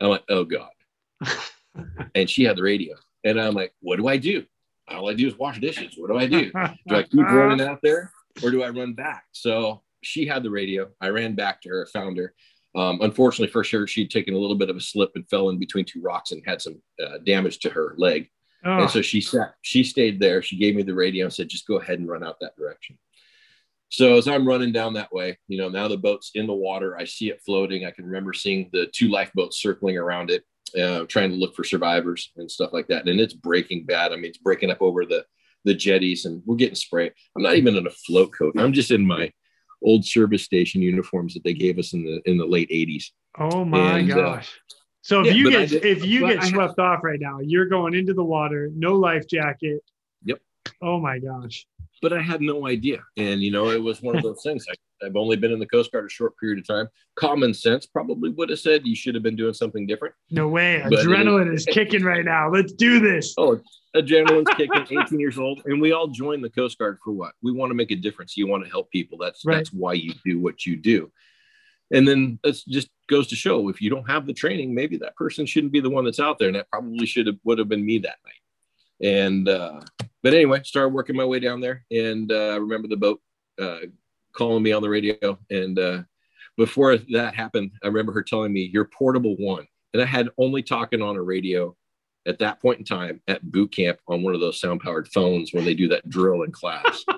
I'm 0.00 0.10
like, 0.10 0.24
oh 0.28 0.44
God. 0.44 0.70
and 2.14 2.28
she 2.28 2.44
had 2.44 2.56
the 2.56 2.62
radio. 2.62 2.96
And 3.24 3.40
I'm 3.40 3.54
like, 3.54 3.74
what 3.80 3.96
do 3.96 4.08
I 4.08 4.16
do? 4.16 4.44
All 4.88 5.08
I 5.08 5.14
do 5.14 5.26
is 5.26 5.38
wash 5.38 5.60
dishes. 5.60 5.94
What 5.96 6.10
do 6.10 6.18
I 6.18 6.26
do? 6.26 6.50
Do 6.86 6.96
I 6.96 7.02
keep 7.04 7.22
running 7.22 7.66
out 7.66 7.80
there 7.82 8.12
or 8.42 8.50
do 8.50 8.62
I 8.62 8.68
run 8.68 8.92
back? 8.92 9.24
So 9.32 9.82
she 10.02 10.26
had 10.26 10.42
the 10.42 10.50
radio. 10.50 10.90
I 11.00 11.08
ran 11.08 11.34
back 11.34 11.62
to 11.62 11.70
her, 11.70 11.86
found 11.86 12.18
her. 12.18 12.34
Um, 12.74 12.98
unfortunately 13.02 13.52
for 13.52 13.62
sure, 13.62 13.86
she'd 13.86 14.10
taken 14.10 14.34
a 14.34 14.38
little 14.38 14.56
bit 14.56 14.70
of 14.70 14.76
a 14.76 14.80
slip 14.80 15.12
and 15.14 15.28
fell 15.28 15.50
in 15.50 15.58
between 15.58 15.84
two 15.84 16.02
rocks 16.02 16.32
and 16.32 16.42
had 16.44 16.60
some 16.60 16.80
uh, 17.04 17.18
damage 17.24 17.60
to 17.60 17.70
her 17.70 17.94
leg. 17.98 18.28
Oh. 18.64 18.82
And 18.82 18.90
so 18.90 19.02
she 19.02 19.20
sat, 19.20 19.54
she 19.62 19.84
stayed 19.84 20.18
there. 20.18 20.42
She 20.42 20.56
gave 20.56 20.74
me 20.74 20.82
the 20.82 20.94
radio 20.94 21.26
and 21.26 21.32
said, 21.32 21.48
just 21.48 21.66
go 21.66 21.76
ahead 21.76 21.98
and 21.98 22.08
run 22.08 22.24
out 22.24 22.40
that 22.40 22.56
direction. 22.56 22.98
So 23.90 24.16
as 24.16 24.26
I'm 24.26 24.48
running 24.48 24.72
down 24.72 24.94
that 24.94 25.12
way, 25.12 25.38
you 25.46 25.58
know, 25.58 25.68
now 25.68 25.86
the 25.86 25.96
boat's 25.96 26.32
in 26.34 26.46
the 26.48 26.54
water. 26.54 26.96
I 26.98 27.04
see 27.04 27.30
it 27.30 27.42
floating. 27.46 27.84
I 27.84 27.92
can 27.92 28.06
remember 28.06 28.32
seeing 28.32 28.70
the 28.72 28.86
two 28.92 29.08
lifeboats 29.08 29.62
circling 29.62 29.96
around 29.96 30.30
it, 30.30 30.42
uh, 30.76 31.04
trying 31.04 31.30
to 31.30 31.36
look 31.36 31.54
for 31.54 31.62
survivors 31.62 32.32
and 32.36 32.50
stuff 32.50 32.72
like 32.72 32.88
that. 32.88 33.06
And 33.06 33.20
it's 33.20 33.34
breaking 33.34 33.84
bad. 33.84 34.12
I 34.12 34.16
mean, 34.16 34.24
it's 34.24 34.38
breaking 34.38 34.70
up 34.70 34.82
over 34.82 35.04
the 35.04 35.24
the 35.64 35.74
jetties, 35.74 36.26
and 36.26 36.42
we're 36.44 36.56
getting 36.56 36.74
sprayed. 36.74 37.12
I'm 37.34 37.42
not 37.42 37.56
even 37.56 37.76
in 37.76 37.86
a 37.86 37.90
float 37.90 38.32
coat. 38.36 38.54
I'm 38.58 38.72
just 38.72 38.90
in 38.90 39.06
my 39.06 39.32
old 39.84 40.04
service 40.04 40.42
station 40.42 40.82
uniforms 40.82 41.34
that 41.34 41.44
they 41.44 41.54
gave 41.54 41.78
us 41.78 41.92
in 41.92 42.04
the 42.04 42.20
in 42.28 42.36
the 42.38 42.46
late 42.46 42.70
80s. 42.70 43.10
Oh 43.38 43.64
my 43.64 43.98
and, 43.98 44.12
uh, 44.12 44.16
gosh. 44.16 44.48
Uh, 44.48 44.74
so 45.02 45.20
if 45.20 45.26
yeah, 45.26 45.32
you 45.32 45.50
get 45.50 45.68
did, 45.68 45.84
if 45.84 46.04
you 46.04 46.26
get 46.26 46.42
swept 46.44 46.78
off 46.78 47.04
right 47.04 47.20
now, 47.20 47.40
you're 47.40 47.66
going 47.66 47.94
into 47.94 48.14
the 48.14 48.24
water, 48.24 48.70
no 48.74 48.94
life 48.94 49.26
jacket. 49.28 49.82
Yep. 50.24 50.38
Oh 50.80 50.98
my 50.98 51.18
gosh. 51.18 51.66
But 52.00 52.12
I 52.12 52.22
had 52.22 52.40
no 52.40 52.66
idea. 52.66 53.02
And 53.16 53.42
you 53.42 53.50
know, 53.50 53.70
it 53.70 53.82
was 53.82 54.00
one 54.00 54.16
of 54.16 54.22
those 54.22 54.42
things. 54.42 54.64
I, 54.68 54.74
I've 55.04 55.16
only 55.16 55.36
been 55.36 55.52
in 55.52 55.58
the 55.58 55.66
Coast 55.66 55.92
Guard 55.92 56.06
a 56.06 56.08
short 56.08 56.36
period 56.38 56.58
of 56.58 56.66
time. 56.66 56.88
Common 57.16 57.54
sense 57.54 57.86
probably 57.86 58.30
would 58.30 58.50
have 58.50 58.58
said 58.58 58.86
you 58.86 58.96
should 58.96 59.14
have 59.14 59.22
been 59.22 59.36
doing 59.36 59.54
something 59.54 59.86
different. 59.86 60.14
No 60.30 60.48
way. 60.48 60.82
But 60.88 61.00
Adrenaline 61.00 61.52
is 61.52 61.64
kicking 61.64 62.02
right 62.02 62.24
now. 62.24 62.50
Let's 62.50 62.72
do 62.72 63.00
this. 63.00 63.34
Oh, 63.38 63.60
adrenaline's 63.94 64.54
kicking, 64.56 64.98
18 65.02 65.20
years 65.20 65.38
old. 65.38 65.62
And 65.66 65.80
we 65.80 65.92
all 65.92 66.08
join 66.08 66.40
the 66.40 66.50
Coast 66.50 66.78
Guard 66.78 66.98
for 67.04 67.12
what? 67.12 67.32
We 67.42 67.52
want 67.52 67.70
to 67.70 67.74
make 67.74 67.90
a 67.90 67.96
difference. 67.96 68.36
You 68.36 68.46
want 68.46 68.64
to 68.64 68.70
help 68.70 68.90
people. 68.90 69.18
That's 69.18 69.44
right. 69.44 69.56
that's 69.56 69.72
why 69.72 69.94
you 69.94 70.14
do 70.24 70.40
what 70.40 70.66
you 70.66 70.76
do. 70.76 71.10
And 71.92 72.08
then 72.08 72.38
that's 72.42 72.64
just 72.64 72.88
goes 73.08 73.28
to 73.28 73.36
show 73.36 73.68
if 73.68 73.80
you 73.80 73.90
don't 73.90 74.08
have 74.08 74.26
the 74.26 74.32
training, 74.32 74.74
maybe 74.74 74.96
that 74.98 75.16
person 75.16 75.46
shouldn't 75.46 75.72
be 75.72 75.80
the 75.80 75.90
one 75.90 76.04
that's 76.04 76.20
out 76.20 76.38
there. 76.38 76.48
And 76.48 76.56
that 76.56 76.70
probably 76.70 77.06
should 77.06 77.26
have 77.26 77.36
would 77.44 77.58
have 77.58 77.68
been 77.68 77.84
me 77.84 77.98
that 77.98 78.16
night. 78.24 79.08
And 79.08 79.48
uh, 79.48 79.80
but 80.22 80.34
anyway, 80.34 80.62
started 80.64 80.94
working 80.94 81.16
my 81.16 81.24
way 81.24 81.38
down 81.40 81.60
there, 81.60 81.84
and 81.90 82.32
uh, 82.32 82.52
I 82.52 82.56
remember 82.56 82.88
the 82.88 82.96
boat 82.96 83.20
uh, 83.60 83.80
calling 84.34 84.62
me 84.62 84.72
on 84.72 84.82
the 84.82 84.88
radio. 84.88 85.38
And 85.50 85.78
uh, 85.78 86.02
before 86.56 86.96
that 87.12 87.34
happened, 87.34 87.72
I 87.82 87.88
remember 87.88 88.12
her 88.12 88.22
telling 88.22 88.52
me, 88.52 88.70
"You're 88.72 88.86
portable 88.86 89.36
one," 89.36 89.66
and 89.92 90.02
I 90.02 90.06
had 90.06 90.28
only 90.38 90.62
talking 90.62 91.02
on 91.02 91.16
a 91.16 91.22
radio 91.22 91.76
at 92.26 92.38
that 92.38 92.60
point 92.60 92.78
in 92.78 92.84
time 92.84 93.20
at 93.28 93.50
boot 93.50 93.72
camp 93.72 93.98
on 94.08 94.22
one 94.22 94.34
of 94.34 94.40
those 94.40 94.60
sound 94.60 94.80
powered 94.80 95.08
phones 95.08 95.52
when 95.52 95.64
they 95.64 95.74
do 95.74 95.88
that 95.88 96.08
drill 96.08 96.42
in 96.42 96.52
class. 96.52 97.04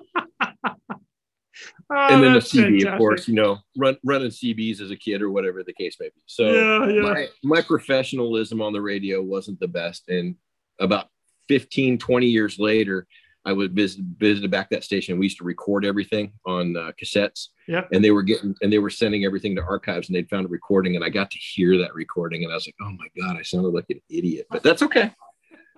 Oh, 1.88 1.94
and 1.94 2.22
then 2.22 2.32
the 2.32 2.40
CB, 2.40 2.52
fantastic. 2.52 2.88
of 2.92 2.98
course, 2.98 3.28
you 3.28 3.34
know, 3.34 3.58
run, 3.76 3.96
running 4.04 4.28
CBs 4.28 4.80
as 4.80 4.90
a 4.90 4.96
kid 4.96 5.22
or 5.22 5.30
whatever 5.30 5.62
the 5.62 5.72
case 5.72 5.96
may 6.00 6.08
be. 6.08 6.20
So 6.26 6.48
yeah, 6.48 6.86
yeah. 6.88 7.00
My, 7.00 7.28
my 7.44 7.62
professionalism 7.62 8.60
on 8.60 8.72
the 8.72 8.82
radio 8.82 9.22
wasn't 9.22 9.60
the 9.60 9.68
best. 9.68 10.08
And 10.08 10.34
about 10.80 11.06
15, 11.48 11.98
20 11.98 12.26
years 12.26 12.58
later, 12.58 13.06
I 13.46 13.52
would 13.52 13.74
visit 13.74 14.04
visited 14.18 14.50
back 14.50 14.68
that 14.70 14.84
station. 14.84 15.18
We 15.18 15.26
used 15.26 15.38
to 15.38 15.44
record 15.44 15.84
everything 15.84 16.32
on 16.44 16.76
uh, 16.76 16.92
cassettes. 17.00 17.48
Yeah. 17.68 17.84
And 17.92 18.04
they 18.04 18.10
were 18.10 18.22
getting 18.22 18.54
and 18.60 18.72
they 18.72 18.78
were 18.78 18.90
sending 18.90 19.24
everything 19.24 19.54
to 19.56 19.62
archives, 19.62 20.08
and 20.08 20.16
they'd 20.16 20.28
found 20.28 20.46
a 20.46 20.48
recording, 20.48 20.96
and 20.96 21.04
I 21.04 21.08
got 21.08 21.30
to 21.30 21.38
hear 21.38 21.78
that 21.78 21.94
recording, 21.94 22.44
and 22.44 22.52
I 22.52 22.56
was 22.56 22.66
like, 22.66 22.74
oh 22.82 22.90
my 22.90 23.06
god, 23.18 23.36
I 23.38 23.42
sounded 23.42 23.68
like 23.68 23.86
an 23.90 24.00
idiot, 24.10 24.46
but 24.50 24.62
that's 24.62 24.82
okay. 24.82 25.12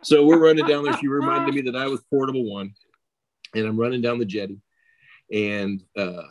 So 0.03 0.25
we're 0.25 0.39
running 0.39 0.67
down 0.67 0.85
there. 0.85 0.97
She 0.97 1.09
reminded 1.09 1.55
me 1.55 1.61
that 1.71 1.77
I 1.77 1.87
was 1.87 2.01
portable 2.11 2.51
one, 2.51 2.73
and 3.55 3.67
I'm 3.67 3.79
running 3.79 4.01
down 4.01 4.19
the 4.19 4.25
jetty, 4.25 4.61
and 5.33 5.83
uh, 5.97 6.23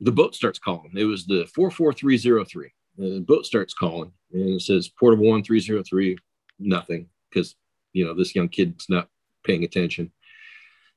the 0.00 0.12
boat 0.12 0.34
starts 0.34 0.58
calling. 0.58 0.92
It 0.94 1.04
was 1.04 1.26
the 1.26 1.46
44303. 1.54 2.70
The 2.96 3.20
boat 3.20 3.46
starts 3.46 3.74
calling 3.74 4.12
and 4.32 4.54
it 4.54 4.62
says 4.62 4.88
portable 4.88 5.30
1303, 5.30 6.16
nothing, 6.58 7.08
because, 7.30 7.56
you 7.92 8.04
know, 8.04 8.14
this 8.14 8.34
young 8.34 8.48
kid's 8.48 8.86
not 8.88 9.08
paying 9.44 9.64
attention. 9.64 10.12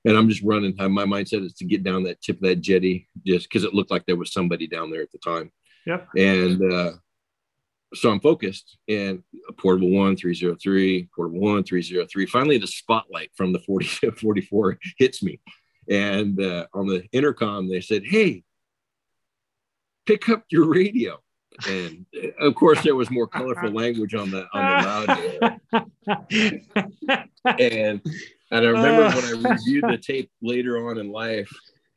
And 0.07 0.17
I'm 0.17 0.29
just 0.29 0.41
running. 0.41 0.73
My 0.77 1.03
mindset 1.03 1.45
is 1.45 1.53
to 1.55 1.65
get 1.65 1.83
down 1.83 2.03
that 2.03 2.21
tip 2.21 2.37
of 2.37 2.43
that 2.43 2.61
jetty 2.61 3.09
just 3.25 3.49
because 3.49 3.65
it 3.65 3.73
looked 3.73 3.91
like 3.91 4.05
there 4.05 4.15
was 4.15 4.31
somebody 4.31 4.65
down 4.65 4.89
there 4.89 5.01
at 5.01 5.11
the 5.11 5.17
time. 5.17 5.51
Yeah. 5.85 6.01
And 6.15 6.73
uh, 6.73 6.91
so 7.93 8.09
I'm 8.09 8.21
focused 8.21 8.77
and 8.87 9.21
portable 9.57 9.89
one, 9.89 10.15
303, 10.15 11.09
portable 11.13 11.41
one, 11.41 11.63
303. 11.63 12.25
Finally, 12.25 12.57
the 12.57 12.67
spotlight 12.67 13.31
from 13.35 13.51
the 13.51 13.59
40, 13.59 13.85
44 14.17 14.79
hits 14.97 15.21
me. 15.21 15.41
And 15.89 16.41
uh, 16.41 16.67
on 16.73 16.87
the 16.87 17.05
intercom, 17.11 17.67
they 17.67 17.81
said, 17.81 18.03
Hey, 18.05 18.43
pick 20.05 20.29
up 20.29 20.45
your 20.49 20.67
radio. 20.69 21.17
And 21.67 22.05
uh, 22.15 22.45
of 22.45 22.55
course, 22.55 22.81
there 22.81 22.95
was 22.95 23.09
more 23.09 23.27
colorful 23.27 23.71
language 23.73 24.13
on 24.15 24.31
the 24.31 24.47
on 24.53 25.59
the 25.73 25.81
loud. 26.15 27.59
and 27.59 28.01
and 28.51 28.65
I 28.65 28.69
remember 28.69 29.15
when 29.15 29.25
I 29.25 29.49
ah. 29.49 29.51
reviewed 29.53 29.83
the 29.83 29.97
tape 30.01 30.31
later 30.41 30.87
on 30.87 30.97
in 30.97 31.11
life, 31.11 31.51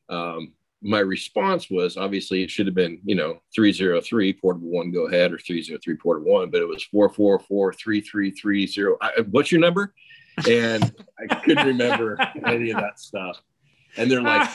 um, 0.09 0.53
my 0.83 1.01
response 1.01 1.71
was 1.71 1.97
obviously 1.97 2.43
it 2.43 2.51
should 2.51 2.67
have 2.67 2.75
been, 2.75 3.01
you 3.05 3.15
know, 3.15 3.41
303 3.55 4.33
portable 4.35 4.71
one, 4.71 4.91
go 4.91 5.07
ahead, 5.07 5.33
or 5.33 5.39
303 5.39 5.97
portable 5.97 6.33
one, 6.33 6.51
but 6.51 6.63
it 6.63 6.69
was 6.69 6.85
444 6.85 7.75
3330. 7.75 8.97
Uh, 9.01 9.25
what's 9.31 9.53
your 9.53 9.61
number? 9.61 9.95
And 10.49 10.95
I 11.19 11.35
couldn't 11.35 11.67
remember 11.67 12.17
any 12.47 12.71
of 12.71 12.81
that 12.81 12.99
stuff. 12.99 13.41
And 13.97 14.11
they're 14.11 14.23
like, 14.23 14.49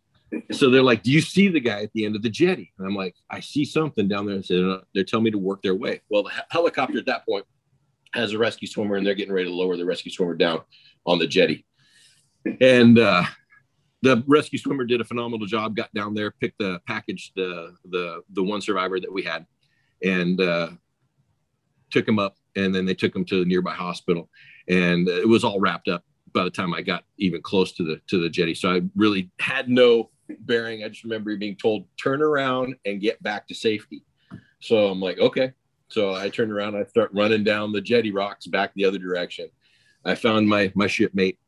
so 0.52 0.70
they're 0.70 0.82
like, 0.82 1.02
do 1.02 1.12
you 1.12 1.20
see 1.20 1.48
the 1.48 1.60
guy 1.60 1.82
at 1.82 1.92
the 1.92 2.04
end 2.04 2.16
of 2.16 2.22
the 2.22 2.30
jetty? 2.30 2.72
And 2.78 2.86
I'm 2.86 2.96
like, 2.96 3.14
I 3.30 3.40
see 3.40 3.64
something 3.64 4.08
down 4.08 4.26
there. 4.26 4.36
And 4.36 4.44
so 4.44 4.70
uh, 4.70 4.80
they're 4.94 5.04
telling 5.04 5.24
me 5.24 5.30
to 5.30 5.38
work 5.38 5.62
their 5.62 5.76
way. 5.76 6.00
Well, 6.10 6.24
the 6.24 6.30
helicopter 6.50 6.98
at 6.98 7.06
that 7.06 7.24
point 7.24 7.46
has 8.14 8.32
a 8.32 8.38
rescue 8.38 8.66
swimmer 8.66 8.96
and 8.96 9.06
they're 9.06 9.14
getting 9.14 9.32
ready 9.32 9.48
to 9.48 9.54
lower 9.54 9.76
the 9.76 9.84
rescue 9.84 10.10
swimmer 10.10 10.34
down 10.34 10.62
on 11.06 11.18
the 11.18 11.26
jetty. 11.26 11.66
And 12.60 12.98
uh, 12.98 13.24
the 14.02 14.22
rescue 14.26 14.58
swimmer 14.58 14.84
did 14.84 15.00
a 15.00 15.04
phenomenal 15.04 15.46
job, 15.46 15.76
got 15.76 15.92
down 15.94 16.14
there, 16.14 16.30
picked 16.30 16.58
the 16.58 16.80
package, 16.86 17.32
the, 17.36 17.74
the, 17.84 18.22
the 18.32 18.42
one 18.42 18.60
survivor 18.60 18.98
that 19.00 19.12
we 19.12 19.22
had 19.22 19.46
and 20.02 20.40
uh, 20.40 20.70
took 21.90 22.06
him 22.06 22.18
up. 22.18 22.36
And 22.56 22.74
then 22.74 22.84
they 22.84 22.94
took 22.94 23.14
him 23.14 23.24
to 23.26 23.38
the 23.38 23.44
nearby 23.46 23.72
hospital 23.72 24.28
and 24.68 25.08
it 25.08 25.26
was 25.26 25.44
all 25.44 25.60
wrapped 25.60 25.88
up 25.88 26.04
by 26.32 26.44
the 26.44 26.50
time 26.50 26.74
I 26.74 26.82
got 26.82 27.04
even 27.18 27.42
close 27.42 27.72
to 27.72 27.84
the 27.84 28.00
to 28.08 28.20
the 28.20 28.28
jetty. 28.28 28.54
So 28.54 28.70
I 28.70 28.82
really 28.96 29.30
had 29.38 29.68
no 29.68 30.10
bearing. 30.40 30.84
I 30.84 30.88
just 30.88 31.04
remember 31.04 31.36
being 31.36 31.56
told 31.56 31.86
turn 32.02 32.22
around 32.22 32.76
and 32.84 33.00
get 33.00 33.22
back 33.22 33.46
to 33.48 33.54
safety. 33.54 34.04
So 34.60 34.88
I'm 34.88 35.00
like, 35.00 35.18
okay. 35.18 35.52
So 35.88 36.14
I 36.14 36.30
turned 36.30 36.52
around. 36.52 36.76
I 36.76 36.84
start 36.84 37.10
running 37.12 37.44
down 37.44 37.72
the 37.72 37.80
jetty 37.80 38.12
rocks 38.12 38.46
back 38.46 38.72
the 38.74 38.84
other 38.84 38.98
direction. 38.98 39.48
I 40.04 40.14
found 40.14 40.48
my 40.48 40.72
my 40.74 40.86
shipmate, 40.86 41.38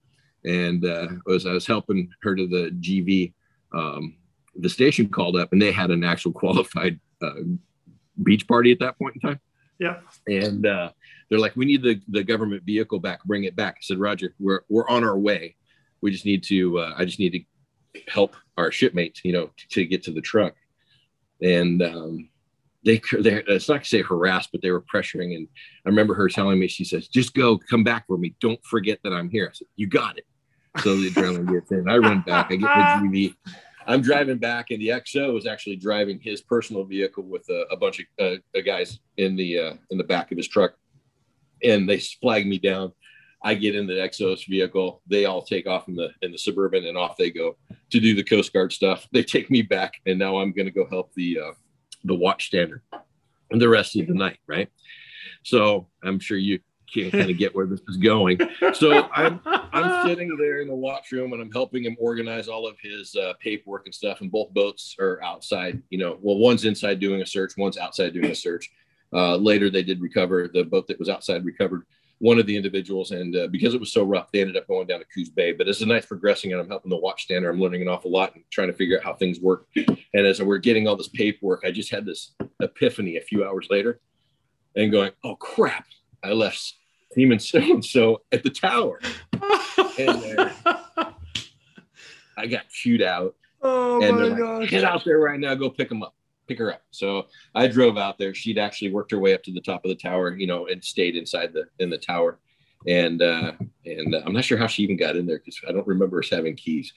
and 0.45 0.85
uh, 0.85 1.09
as 1.33 1.47
I 1.47 1.53
was 1.53 1.67
helping 1.67 2.11
her 2.23 2.35
to 2.35 2.47
the 2.47 2.71
GV, 2.81 3.33
um, 3.73 4.17
the 4.57 4.69
station 4.69 5.09
called 5.09 5.37
up 5.37 5.53
and 5.53 5.61
they 5.61 5.73
had 5.73 5.91
an 5.91 6.05
actual 6.05 6.33
qualified 6.43 7.01
uh, 7.23 7.33
beach 8.23 8.47
party 8.47 8.73
at 8.73 8.79
that 8.81 8.99
point 8.99 9.17
in 9.17 9.21
time. 9.21 9.41
Yeah. 9.79 10.01
And 10.27 10.67
uh, 10.67 10.91
they're 11.29 11.39
like, 11.39 11.57
we 11.57 11.65
need 11.65 11.83
the, 11.83 12.01
the 12.09 12.23
government 12.23 12.63
vehicle 12.63 13.01
back, 13.01 13.25
bring 13.25 13.45
it 13.45 13.57
back. 13.57 13.77
I 13.79 13.83
said, 13.83 13.99
Roger, 13.99 14.35
we're, 14.39 14.61
we're 14.69 14.89
on 14.89 15.05
our 15.05 15.19
way. 15.19 15.57
We 16.01 16.11
just 16.11 16.25
need 16.25 16.45
to, 16.45 16.79
uh, 16.79 16.95
I 16.97 17.05
just 17.05 17.19
need 17.19 17.33
to 17.33 18.03
help 18.09 18.37
our 18.57 18.71
shipmates, 18.71 19.21
you 19.25 19.33
know, 19.33 19.51
to, 19.57 19.69
to 19.69 19.87
get 19.87 20.05
to 20.05 20.13
the 20.13 20.21
truck. 20.21 20.55
And 21.43 21.83
um, 21.83 22.29
they, 22.85 23.01
they, 23.21 23.43
it's 23.47 23.69
not 23.69 23.83
to 23.83 23.89
say 23.89 24.03
harassed, 24.03 24.51
but 24.53 24.63
they 24.63 24.71
were 24.71 24.83
pressuring. 24.83 25.37
And 25.37 25.49
I 25.87 25.89
remember 25.89 26.15
her 26.15 26.29
telling 26.29 26.59
me, 26.59 26.69
she 26.69 26.85
says, 26.85 27.09
just 27.09 27.35
go, 27.35 27.59
come 27.59 27.85
back 27.85 28.07
for 28.07 28.19
me. 28.19 28.35
Don't 28.41 28.63
forget 28.65 28.99
that 29.05 29.13
I'm 29.13 29.31
here. 29.31 29.49
I 29.51 29.55
said, 29.55 29.69
you 29.77 29.87
got 29.87 30.19
it. 30.19 30.27
So 30.81 30.97
the 30.97 31.11
adrenaline 31.11 31.53
gets 31.53 31.71
in. 31.71 31.89
I 31.89 31.97
run 31.99 32.23
back. 32.23 32.47
I 32.51 32.57
get 32.57 32.61
the 32.61 32.67
GV. 32.69 33.35
I'm 33.87 34.01
driving 34.01 34.39
back, 34.39 34.71
and 34.71 34.81
the 34.81 34.89
XO 34.89 35.37
is 35.39 35.47
actually 35.47 35.77
driving 35.77 36.19
his 36.19 36.41
personal 36.41 36.85
vehicle 36.85 37.23
with 37.23 37.47
a, 37.51 37.67
a 37.71 37.77
bunch 37.77 38.01
of 38.19 38.41
uh, 38.41 38.61
guys 38.65 38.99
in 39.19 39.37
the 39.37 39.59
uh, 39.59 39.75
in 39.91 39.99
the 39.99 40.05
back 40.05 40.33
of 40.33 40.39
his 40.39 40.49
truck 40.49 40.75
and 41.65 41.89
they 41.89 41.99
flag 41.99 42.47
me 42.47 42.59
down. 42.59 42.93
I 43.43 43.55
get 43.55 43.75
in 43.75 43.87
the 43.87 43.95
XO's 43.95 44.45
vehicle. 44.45 45.03
They 45.07 45.27
all 45.27 45.43
take 45.43 45.67
off 45.67 45.89
in 45.89 45.95
the 45.95 46.11
in 46.23 46.33
the 46.33 46.39
suburban, 46.39 46.87
and 46.87 46.97
off 46.97 47.17
they 47.17 47.31
go 47.31 47.57
to 47.91 48.01
do 48.01 48.15
the 48.15 48.25
Coast 48.25 48.53
Guard 48.53 48.73
stuff. 48.73 49.07
They 49.13 49.23
take 49.23 49.51
me 49.51 49.63
back, 49.63 49.95
and 50.07 50.19
now 50.19 50.39
I'm 50.39 50.53
going 50.53 50.67
to 50.67 50.73
go 50.73 50.87
help 50.89 51.13
the 51.15 51.41
uh, 51.41 51.53
the 52.05 52.15
watch 52.15 52.47
standard 52.47 52.83
and 53.51 53.61
the 53.61 53.69
rest 53.69 53.97
of 53.97 54.07
the 54.07 54.15
night, 54.15 54.39
right? 54.47 54.69
So 55.43 55.89
I'm 56.03 56.19
sure 56.19 56.37
you 56.37 56.61
can 56.93 57.11
kind 57.11 57.31
of 57.31 57.39
get 57.39 57.55
where 57.55 57.67
this 57.67 57.81
is 57.89 57.97
going. 57.97 58.39
So 58.75 59.09
I'm 59.13 59.41
I'm 59.45 60.07
sitting 60.07 60.37
there 60.39 60.61
in 60.61 60.69
the 60.69 60.75
watch 60.75 61.11
room 61.13 61.33
and 61.33 61.43
I'm 61.43 61.51
helping 61.51 61.85
him 61.85 61.97
organize 61.99 62.49
all 62.49 62.67
of 62.67 62.77
his 62.81 63.15
uh, 63.17 63.35
paperwork 63.41 63.87
and 63.87 63.95
stuff. 63.95 64.21
And 64.21 64.31
both 64.31 64.53
boats 64.55 64.97
are 65.01 65.23
outside. 65.23 65.83
You 65.91 65.99
know, 65.99 66.19
well, 66.21 66.39
one's 66.39 66.65
inside 66.65 67.01
doing 67.01 67.23
a 67.23 67.27
search, 67.27 67.53
one's 67.57 67.79
outside 67.79 68.15
doing 68.15 68.31
a 68.31 68.35
search. 68.35 68.71
Uh, 69.13 69.37
later, 69.37 69.71
they 69.71 69.83
did 69.83 70.01
recover 70.01 70.49
the 70.53 70.65
boat 70.65 70.87
that 70.89 70.99
was 70.99 71.09
outside 71.09 71.45
recovered 71.45 71.85
one 72.25 72.39
of 72.39 72.47
the 72.47 72.57
individuals, 72.57 73.11
and 73.11 73.37
uh, 73.37 73.47
because 73.49 73.75
it 73.75 73.81
was 73.81 73.93
so 73.93 74.03
rough, 74.03 74.33
they 74.33 74.41
ended 74.41 74.57
up 74.57 74.67
going 74.67 74.87
down 74.87 74.99
to 74.99 75.05
Coos 75.15 75.29
Bay. 75.29 75.53
But 75.53 75.69
as 75.69 75.83
a 75.83 75.87
night's 75.87 76.07
progressing, 76.07 76.53
and 76.53 76.61
I'm 76.61 76.69
helping 76.69 76.89
the 76.89 76.97
watch 76.97 77.25
stander, 77.25 77.51
I'm 77.51 77.61
learning 77.61 77.83
an 77.83 77.89
awful 77.89 78.11
lot 78.11 78.35
and 78.35 78.43
trying 78.51 78.69
to 78.69 78.73
figure 78.73 78.97
out 78.97 79.05
how 79.05 79.13
things 79.13 79.41
work. 79.41 79.67
And 79.77 80.27
as 80.27 80.41
we're 80.41 80.57
getting 80.57 80.89
all 80.89 80.97
this 80.97 81.09
paperwork, 81.09 81.65
I 81.67 81.71
just 81.71 81.91
had 81.91 82.07
this 82.07 82.33
epiphany 82.63 83.19
a 83.19 83.21
few 83.21 83.45
hours 83.45 83.67
later, 83.69 84.01
and 84.75 84.91
going, 84.91 85.13
"Oh 85.23 85.37
crap! 85.37 85.85
I 86.23 86.33
left 86.33 86.73
Seaman 87.13 87.41
so 87.41 87.59
and 87.59 87.85
so 87.85 88.23
at 88.33 88.43
the 88.43 88.49
tower." 88.49 89.01
and 89.99 90.39
uh, 90.39 90.51
I 92.39 92.47
got 92.47 92.71
chewed 92.71 93.03
out. 93.03 93.35
Oh 93.61 94.03
and 94.03 94.17
my 94.17 94.23
like, 94.29 94.39
gosh. 94.39 94.71
Get 94.71 94.85
out 94.85 95.05
there 95.05 95.19
right 95.19 95.39
now. 95.39 95.55
Go 95.57 95.69
pick 95.69 95.91
them 95.91 96.03
up. 96.03 96.15
Pick 96.47 96.59
her 96.59 96.73
up. 96.73 96.83
So 96.91 97.27
I 97.55 97.67
drove 97.67 97.97
out 97.97 98.19
there. 98.19 98.35
She'd 98.35 98.59
actually 98.59 98.93
worked 98.93 99.11
her 99.13 99.19
way 99.19 99.35
up 99.35 99.43
to 99.45 99.53
the 99.53 99.61
top 99.61 99.85
of 99.85 99.89
the 99.89 99.95
tower, 99.95 100.37
you 100.37 100.47
know, 100.47 100.67
and 100.67 100.85
stayed 100.85 101.17
inside 101.17 101.53
the 101.53 101.65
in 101.79 101.91
the 101.91 101.99
tower. 101.99 102.39
And 102.87 103.23
uh, 103.23 103.53
and 103.87 104.15
uh, 104.15 104.23
I'm 104.27 104.35
not 104.35 104.45
sure 104.45 104.59
how 104.59 104.67
she 104.67 104.83
even 104.83 104.97
got 104.97 105.17
in 105.17 105.27
there 105.27 105.39
because 105.39 105.59
I 105.67 105.73
don't 105.73 105.87
remember 105.87 106.19
us 106.19 106.29
having 106.29 106.55
keys. 106.55 106.93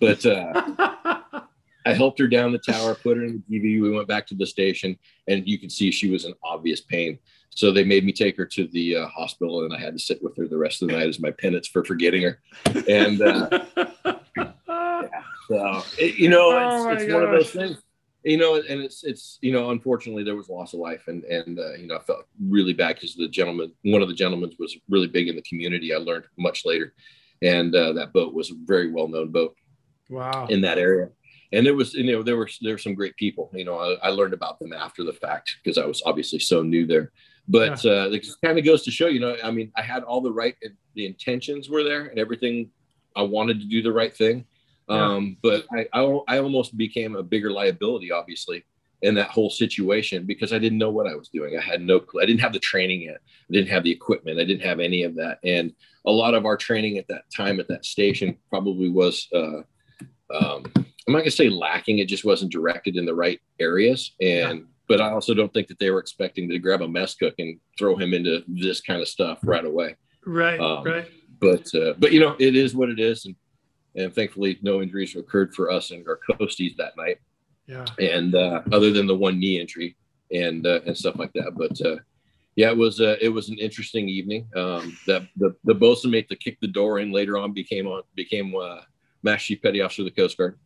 But 0.00 0.24
uh, 0.24 0.52
I 1.84 1.94
helped 1.94 2.18
her 2.20 2.28
down 2.28 2.52
the 2.52 2.58
tower, 2.58 2.94
put 2.94 3.16
her 3.16 3.24
in 3.24 3.42
the 3.48 3.58
DV. 3.58 3.82
We 3.82 3.90
went 3.90 4.08
back 4.08 4.26
to 4.28 4.34
the 4.34 4.46
station, 4.46 4.96
and 5.26 5.46
you 5.48 5.58
could 5.58 5.72
see 5.72 5.90
she 5.90 6.10
was 6.10 6.24
in 6.24 6.34
obvious 6.44 6.80
pain. 6.80 7.18
So 7.50 7.70
they 7.70 7.84
made 7.84 8.04
me 8.04 8.12
take 8.12 8.36
her 8.36 8.46
to 8.46 8.66
the 8.68 8.96
uh, 8.96 9.06
hospital, 9.08 9.64
and 9.64 9.74
I 9.74 9.78
had 9.78 9.94
to 9.94 9.98
sit 9.98 10.22
with 10.22 10.36
her 10.36 10.48
the 10.48 10.56
rest 10.56 10.82
of 10.82 10.88
the 10.88 10.94
night 10.94 11.08
as 11.08 11.20
my 11.20 11.30
penance 11.30 11.68
for 11.68 11.84
forgetting 11.84 12.22
her. 12.22 12.40
And 12.88 13.20
uh, 13.20 13.64
so 15.48 15.82
it, 15.98 16.18
you 16.18 16.30
know, 16.30 16.50
Oh 16.52 16.90
it's, 16.90 17.02
it's 17.02 17.12
one 17.12 17.24
of 17.24 17.30
those 17.30 17.50
things. 17.50 17.82
You 18.24 18.36
know, 18.36 18.54
and 18.54 18.80
it's 18.80 19.02
it's 19.02 19.38
you 19.42 19.52
know, 19.52 19.70
unfortunately, 19.70 20.22
there 20.22 20.36
was 20.36 20.48
loss 20.48 20.74
of 20.74 20.80
life, 20.80 21.08
and 21.08 21.24
and 21.24 21.58
uh, 21.58 21.74
you 21.74 21.88
know, 21.88 21.96
I 21.96 22.02
felt 22.02 22.26
really 22.40 22.72
bad 22.72 22.94
because 22.96 23.16
the 23.16 23.28
gentleman, 23.28 23.72
one 23.82 24.02
of 24.02 24.08
the 24.08 24.14
gentlemen, 24.14 24.52
was 24.58 24.76
really 24.88 25.08
big 25.08 25.28
in 25.28 25.36
the 25.36 25.42
community. 25.42 25.92
I 25.92 25.98
learned 25.98 26.24
much 26.38 26.64
later, 26.64 26.94
and 27.42 27.74
uh, 27.74 27.92
that 27.94 28.12
boat 28.12 28.32
was 28.32 28.50
a 28.50 28.54
very 28.64 28.92
well 28.92 29.08
known 29.08 29.32
boat 29.32 29.56
wow. 30.08 30.46
in 30.46 30.60
that 30.60 30.78
area. 30.78 31.08
And 31.52 31.66
there 31.66 31.74
was, 31.74 31.94
you 31.94 32.10
know, 32.12 32.22
there 32.22 32.36
were 32.36 32.48
there 32.62 32.74
were 32.74 32.78
some 32.78 32.94
great 32.94 33.16
people. 33.16 33.50
You 33.52 33.64
know, 33.64 33.76
I, 33.76 34.08
I 34.08 34.10
learned 34.10 34.34
about 34.34 34.58
them 34.58 34.72
after 34.72 35.04
the 35.04 35.12
fact 35.12 35.56
because 35.62 35.76
I 35.76 35.84
was 35.84 36.02
obviously 36.06 36.38
so 36.38 36.62
new 36.62 36.86
there. 36.86 37.12
But 37.48 37.84
uh, 37.84 38.08
it 38.10 38.26
kind 38.44 38.58
of 38.58 38.64
goes 38.64 38.84
to 38.84 38.90
show, 38.90 39.08
you 39.08 39.18
know, 39.18 39.36
I 39.42 39.50
mean, 39.50 39.72
I 39.76 39.82
had 39.82 40.04
all 40.04 40.20
the 40.20 40.32
right, 40.32 40.54
the 40.94 41.06
intentions 41.06 41.68
were 41.68 41.82
there, 41.82 42.06
and 42.06 42.18
everything. 42.18 42.70
I 43.14 43.22
wanted 43.22 43.60
to 43.60 43.66
do 43.66 43.82
the 43.82 43.92
right 43.92 44.16
thing, 44.16 44.46
um, 44.92 45.36
but 45.42 45.64
I, 45.72 45.86
I 45.92 46.18
I 46.28 46.38
almost 46.38 46.76
became 46.76 47.16
a 47.16 47.22
bigger 47.22 47.50
liability, 47.50 48.10
obviously, 48.10 48.64
in 49.02 49.14
that 49.14 49.30
whole 49.30 49.50
situation 49.50 50.24
because 50.24 50.52
I 50.52 50.58
didn't 50.58 50.78
know 50.78 50.90
what 50.90 51.06
I 51.06 51.14
was 51.14 51.28
doing. 51.28 51.56
I 51.56 51.62
had 51.62 51.82
no 51.82 52.00
clue. 52.00 52.22
I 52.22 52.26
didn't 52.26 52.40
have 52.40 52.52
the 52.52 52.58
training 52.58 53.02
yet. 53.02 53.18
I 53.50 53.52
didn't 53.52 53.70
have 53.70 53.84
the 53.84 53.90
equipment. 53.90 54.38
I 54.38 54.44
didn't 54.44 54.66
have 54.66 54.80
any 54.80 55.02
of 55.02 55.16
that. 55.16 55.38
And 55.44 55.72
a 56.06 56.10
lot 56.10 56.34
of 56.34 56.46
our 56.46 56.56
training 56.56 56.98
at 56.98 57.08
that 57.08 57.24
time 57.34 57.60
at 57.60 57.68
that 57.68 57.84
station 57.84 58.36
probably 58.48 58.88
was. 58.88 59.28
Uh, 59.34 59.62
um, 60.32 60.64
I'm 60.76 61.14
not 61.14 61.20
gonna 61.20 61.30
say 61.32 61.48
lacking. 61.48 61.98
It 61.98 62.08
just 62.08 62.24
wasn't 62.24 62.52
directed 62.52 62.96
in 62.96 63.04
the 63.04 63.14
right 63.14 63.40
areas. 63.58 64.12
And 64.20 64.66
but 64.88 65.00
I 65.00 65.10
also 65.10 65.34
don't 65.34 65.52
think 65.52 65.68
that 65.68 65.78
they 65.78 65.90
were 65.90 65.98
expecting 65.98 66.48
to 66.48 66.58
grab 66.58 66.82
a 66.82 66.88
mess 66.88 67.14
cook 67.14 67.34
and 67.38 67.58
throw 67.78 67.96
him 67.96 68.14
into 68.14 68.42
this 68.46 68.80
kind 68.80 69.00
of 69.00 69.08
stuff 69.08 69.38
right 69.42 69.64
away. 69.64 69.96
Right. 70.26 70.60
um, 70.60 70.84
right. 70.84 71.08
But 71.40 71.74
uh, 71.74 71.94
but 71.98 72.12
you 72.12 72.20
know 72.20 72.36
it 72.38 72.54
is 72.54 72.74
what 72.76 72.88
it 72.88 73.00
is, 73.00 73.24
and 73.24 73.34
and 73.96 74.14
thankfully 74.14 74.58
no 74.62 74.80
injuries 74.82 75.14
occurred 75.16 75.54
for 75.54 75.70
us 75.70 75.90
and 75.90 76.06
our 76.08 76.18
coasties 76.30 76.76
that 76.76 76.96
night, 76.96 77.18
Yeah. 77.66 77.84
and 77.98 78.34
uh, 78.34 78.62
other 78.72 78.90
than 78.90 79.06
the 79.06 79.14
one 79.14 79.38
knee 79.38 79.60
injury 79.60 79.96
and 80.32 80.66
uh, 80.66 80.80
and 80.86 80.96
stuff 80.96 81.16
like 81.18 81.32
that. 81.34 81.52
But 81.56 81.80
uh, 81.84 81.96
yeah, 82.56 82.70
it 82.70 82.76
was 82.76 83.00
uh, 83.00 83.16
it 83.20 83.28
was 83.28 83.48
an 83.48 83.58
interesting 83.58 84.08
evening. 84.08 84.46
Um, 84.56 84.96
that 85.06 85.22
the 85.36 85.54
the 85.64 85.74
bosun 85.74 86.10
mate 86.10 86.28
that 86.28 86.40
kicked 86.40 86.60
the 86.60 86.68
door 86.68 86.98
in 87.00 87.12
later 87.12 87.36
on 87.38 87.52
became 87.52 87.86
on 87.86 88.02
became 88.14 88.54
uh, 88.54 88.80
Master 89.22 89.46
Chief 89.46 89.62
Petty 89.62 89.80
Officer 89.80 90.02
of 90.02 90.06
the 90.06 90.10
Coast 90.22 90.36
Guard. 90.38 90.58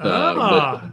Uh, 0.00 0.34
ah. 0.38 0.90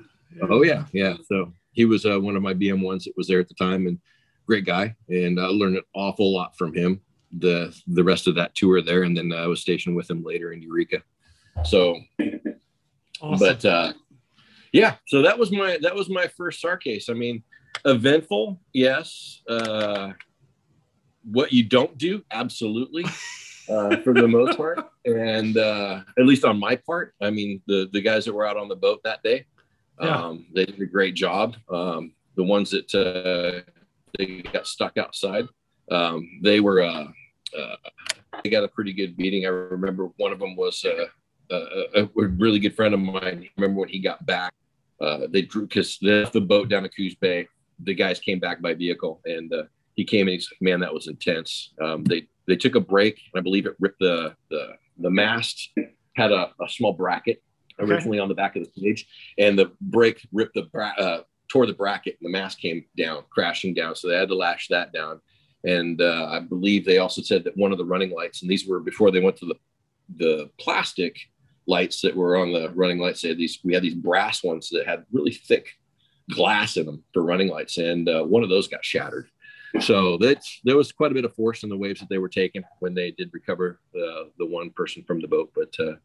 Oh 0.50 0.64
yeah, 0.64 0.86
yeah. 0.94 1.16
So 1.28 1.54
he 1.72 1.86
was 1.86 2.06
uh, 2.06 2.20
one 2.20 2.36
of 2.36 2.44
my 2.44 2.54
BM 2.54 2.84
ones 2.84 3.06
that 3.06 3.18
was 3.18 3.28
there 3.28 3.40
at 3.40 3.48
the 3.48 3.54
time, 3.56 3.88
and 3.88 4.00
great 4.46 4.66
guy. 4.66 4.96
And 5.08 5.40
I 5.40 5.46
learned 5.46 5.78
an 5.78 5.84
awful 5.94 6.34
lot 6.34 6.58
from 6.58 6.74
him. 6.74 7.02
The 7.40 7.76
the 7.88 8.04
rest 8.04 8.28
of 8.28 8.36
that 8.36 8.56
tour 8.56 8.82
there, 8.82 9.04
and 9.04 9.16
then 9.16 9.32
I 9.32 9.48
was 9.48 9.62
stationed 9.62 9.96
with 9.96 10.10
him 10.10 10.24
later 10.24 10.52
in 10.52 10.62
Eureka. 10.62 11.02
So, 11.66 11.98
Awesome. 13.22 13.40
but 13.40 13.66
uh, 13.66 13.94
yeah, 14.72 14.96
so 15.08 15.22
that 15.22 15.38
was 15.38 15.52
my 15.52 15.78
that 15.82 15.94
was 15.96 16.10
my 16.10 16.28
first 16.38 16.62
SAR 16.62 16.78
case. 16.78 17.10
I 17.10 17.14
mean, 17.14 17.44
eventful, 17.86 18.60
yes. 18.74 19.42
Uh, 19.48 20.14
what 21.24 21.52
you 21.52 21.64
don't 21.64 21.98
do, 21.98 22.24
absolutely. 22.32 23.06
Uh, 23.70 23.98
for 24.02 24.16
the 24.16 24.28
most 24.28 24.58
part, 24.58 24.80
and 25.06 25.56
uh, 25.56 26.02
at 26.18 26.26
least 26.26 26.44
on 26.44 26.60
my 26.60 26.76
part, 26.76 27.14
I 27.22 27.30
mean, 27.30 27.62
the 27.68 27.88
the 27.94 28.02
guys 28.02 28.26
that 28.26 28.34
were 28.34 28.44
out 28.48 28.58
on 28.58 28.68
the 28.68 28.76
boat 28.76 29.00
that 29.04 29.22
day, 29.22 29.46
Yeah. 30.02 30.24
um, 30.26 30.48
they 30.56 30.66
did 30.66 30.82
a 30.82 30.88
great 30.88 31.14
job. 31.14 31.56
Um, 31.72 32.14
the 32.36 32.44
ones 32.44 32.72
that 32.72 32.90
uh, 32.96 33.62
they 34.18 34.42
got 34.42 34.66
stuck 34.66 34.98
outside, 34.98 35.46
um, 35.92 36.28
they 36.42 36.62
were 36.62 36.82
uh, 36.82 37.10
uh, 37.56 37.76
they 38.44 38.50
got 38.50 38.64
a 38.64 38.68
pretty 38.70 38.92
good 38.92 39.16
beating. 39.16 39.46
I 39.46 39.50
remember 39.50 40.10
one 40.18 40.32
of 40.32 40.40
them 40.40 40.56
was 40.56 40.84
uh, 40.84 41.06
a, 41.52 42.02
a, 42.02 42.04
a 42.04 42.28
really 42.28 42.60
good 42.60 42.76
friend 42.76 42.94
of 42.94 43.00
mine. 43.00 43.44
I 43.46 43.50
remember 43.58 43.82
when 43.82 43.90
he 43.90 44.00
got 44.00 44.26
back, 44.26 44.54
uh, 45.02 45.28
they 45.30 45.42
drew 45.42 45.68
because 45.68 45.98
they 46.02 46.22
left 46.22 46.34
the 46.34 46.42
boat 46.42 46.70
down 46.70 46.86
at 46.86 46.96
Coos 46.96 47.16
Bay. 47.16 47.48
The 47.84 47.94
guys 47.94 48.20
came 48.20 48.40
back 48.40 48.62
by 48.62 48.74
vehicle, 48.74 49.22
and 49.26 49.52
uh, 49.54 49.64
he 49.96 50.04
came 50.04 50.28
and 50.28 50.34
he's 50.34 50.50
like, 50.52 50.62
"Man, 50.62 50.80
that 50.82 50.94
was 50.94 51.08
intense." 51.08 51.74
Um, 51.82 52.04
they 52.04 52.28
they 52.48 52.56
took 52.56 52.76
a 52.76 52.80
break. 52.80 53.20
And 53.34 53.40
I 53.40 53.44
believe 53.44 53.66
it 53.66 53.76
ripped 53.80 54.00
the 54.00 54.36
the 54.50 54.74
the 54.98 55.10
mast 55.10 55.70
had 56.16 56.32
a, 56.32 56.52
a 56.62 56.70
small 56.70 56.94
bracket 56.94 57.42
Okay. 57.82 57.94
originally 57.94 58.20
on 58.20 58.28
the 58.28 58.36
back 58.36 58.58
of 58.58 58.64
the 58.64 58.70
stage, 58.70 59.08
and 59.38 59.58
the 59.58 59.72
break 59.80 60.20
ripped 60.34 60.56
the 60.56 60.64
bra- 60.64 60.98
uh, 60.98 61.22
tore 61.50 61.66
the 61.66 61.74
bracket, 61.74 62.18
and 62.20 62.28
the 62.28 62.38
mast 62.38 62.60
came 62.60 62.84
down, 62.98 63.24
crashing 63.30 63.74
down. 63.74 63.96
So 63.96 64.10
they 64.10 64.18
had 64.18 64.28
to 64.28 64.36
lash 64.36 64.68
that 64.68 64.92
down. 64.92 65.22
And 65.64 66.02
uh, 66.02 66.28
I 66.30 66.40
believe 66.40 66.84
they 66.84 66.98
also 66.98 67.22
said 67.22 67.46
that 67.46 67.56
one 67.56 67.72
of 67.72 67.78
the 67.78 67.86
running 67.86 68.12
lights, 68.12 68.42
and 68.42 68.52
these 68.52 68.68
were 68.68 68.82
before 68.82 69.12
they 69.12 69.22
went 69.22 69.38
to 69.38 69.46
the 69.46 69.56
the 70.18 70.50
plastic 70.60 71.16
lights 71.70 72.02
that 72.02 72.16
were 72.16 72.36
on 72.38 72.52
the 72.52 72.70
running 72.82 73.00
lights. 73.00 73.22
They 73.22 73.30
had 73.30 73.38
these 73.38 73.60
we 73.64 73.74
had 73.74 73.84
these 73.84 73.96
brass 73.96 74.44
ones 74.44 74.70
that 74.70 74.88
had 74.88 75.06
really 75.12 75.32
thick 75.32 75.66
glass 76.32 76.78
in 76.78 76.86
them 76.86 77.04
for 77.14 77.24
running 77.24 77.48
lights, 77.48 77.78
and 77.78 78.08
uh, 78.10 78.24
one 78.24 78.44
of 78.44 78.50
those 78.50 78.68
got 78.68 78.84
shattered. 78.86 79.30
So 79.80 80.18
that's 80.18 80.60
there 80.64 80.78
was 80.78 80.92
quite 80.92 81.12
a 81.12 81.14
bit 81.14 81.26
of 81.26 81.36
force 81.36 81.64
in 81.64 81.70
the 81.70 81.78
waves 81.78 82.00
that 82.00 82.10
they 82.10 82.18
were 82.18 82.30
taking 82.30 82.64
when 82.80 82.94
they 82.96 83.12
did 83.12 83.30
recover 83.34 83.80
the 83.94 84.32
the 84.40 84.46
one 84.46 84.72
person 84.72 85.04
from 85.08 85.22
the 85.22 85.28
boat. 85.28 85.52
But 85.56 85.74
uh, 85.80 85.96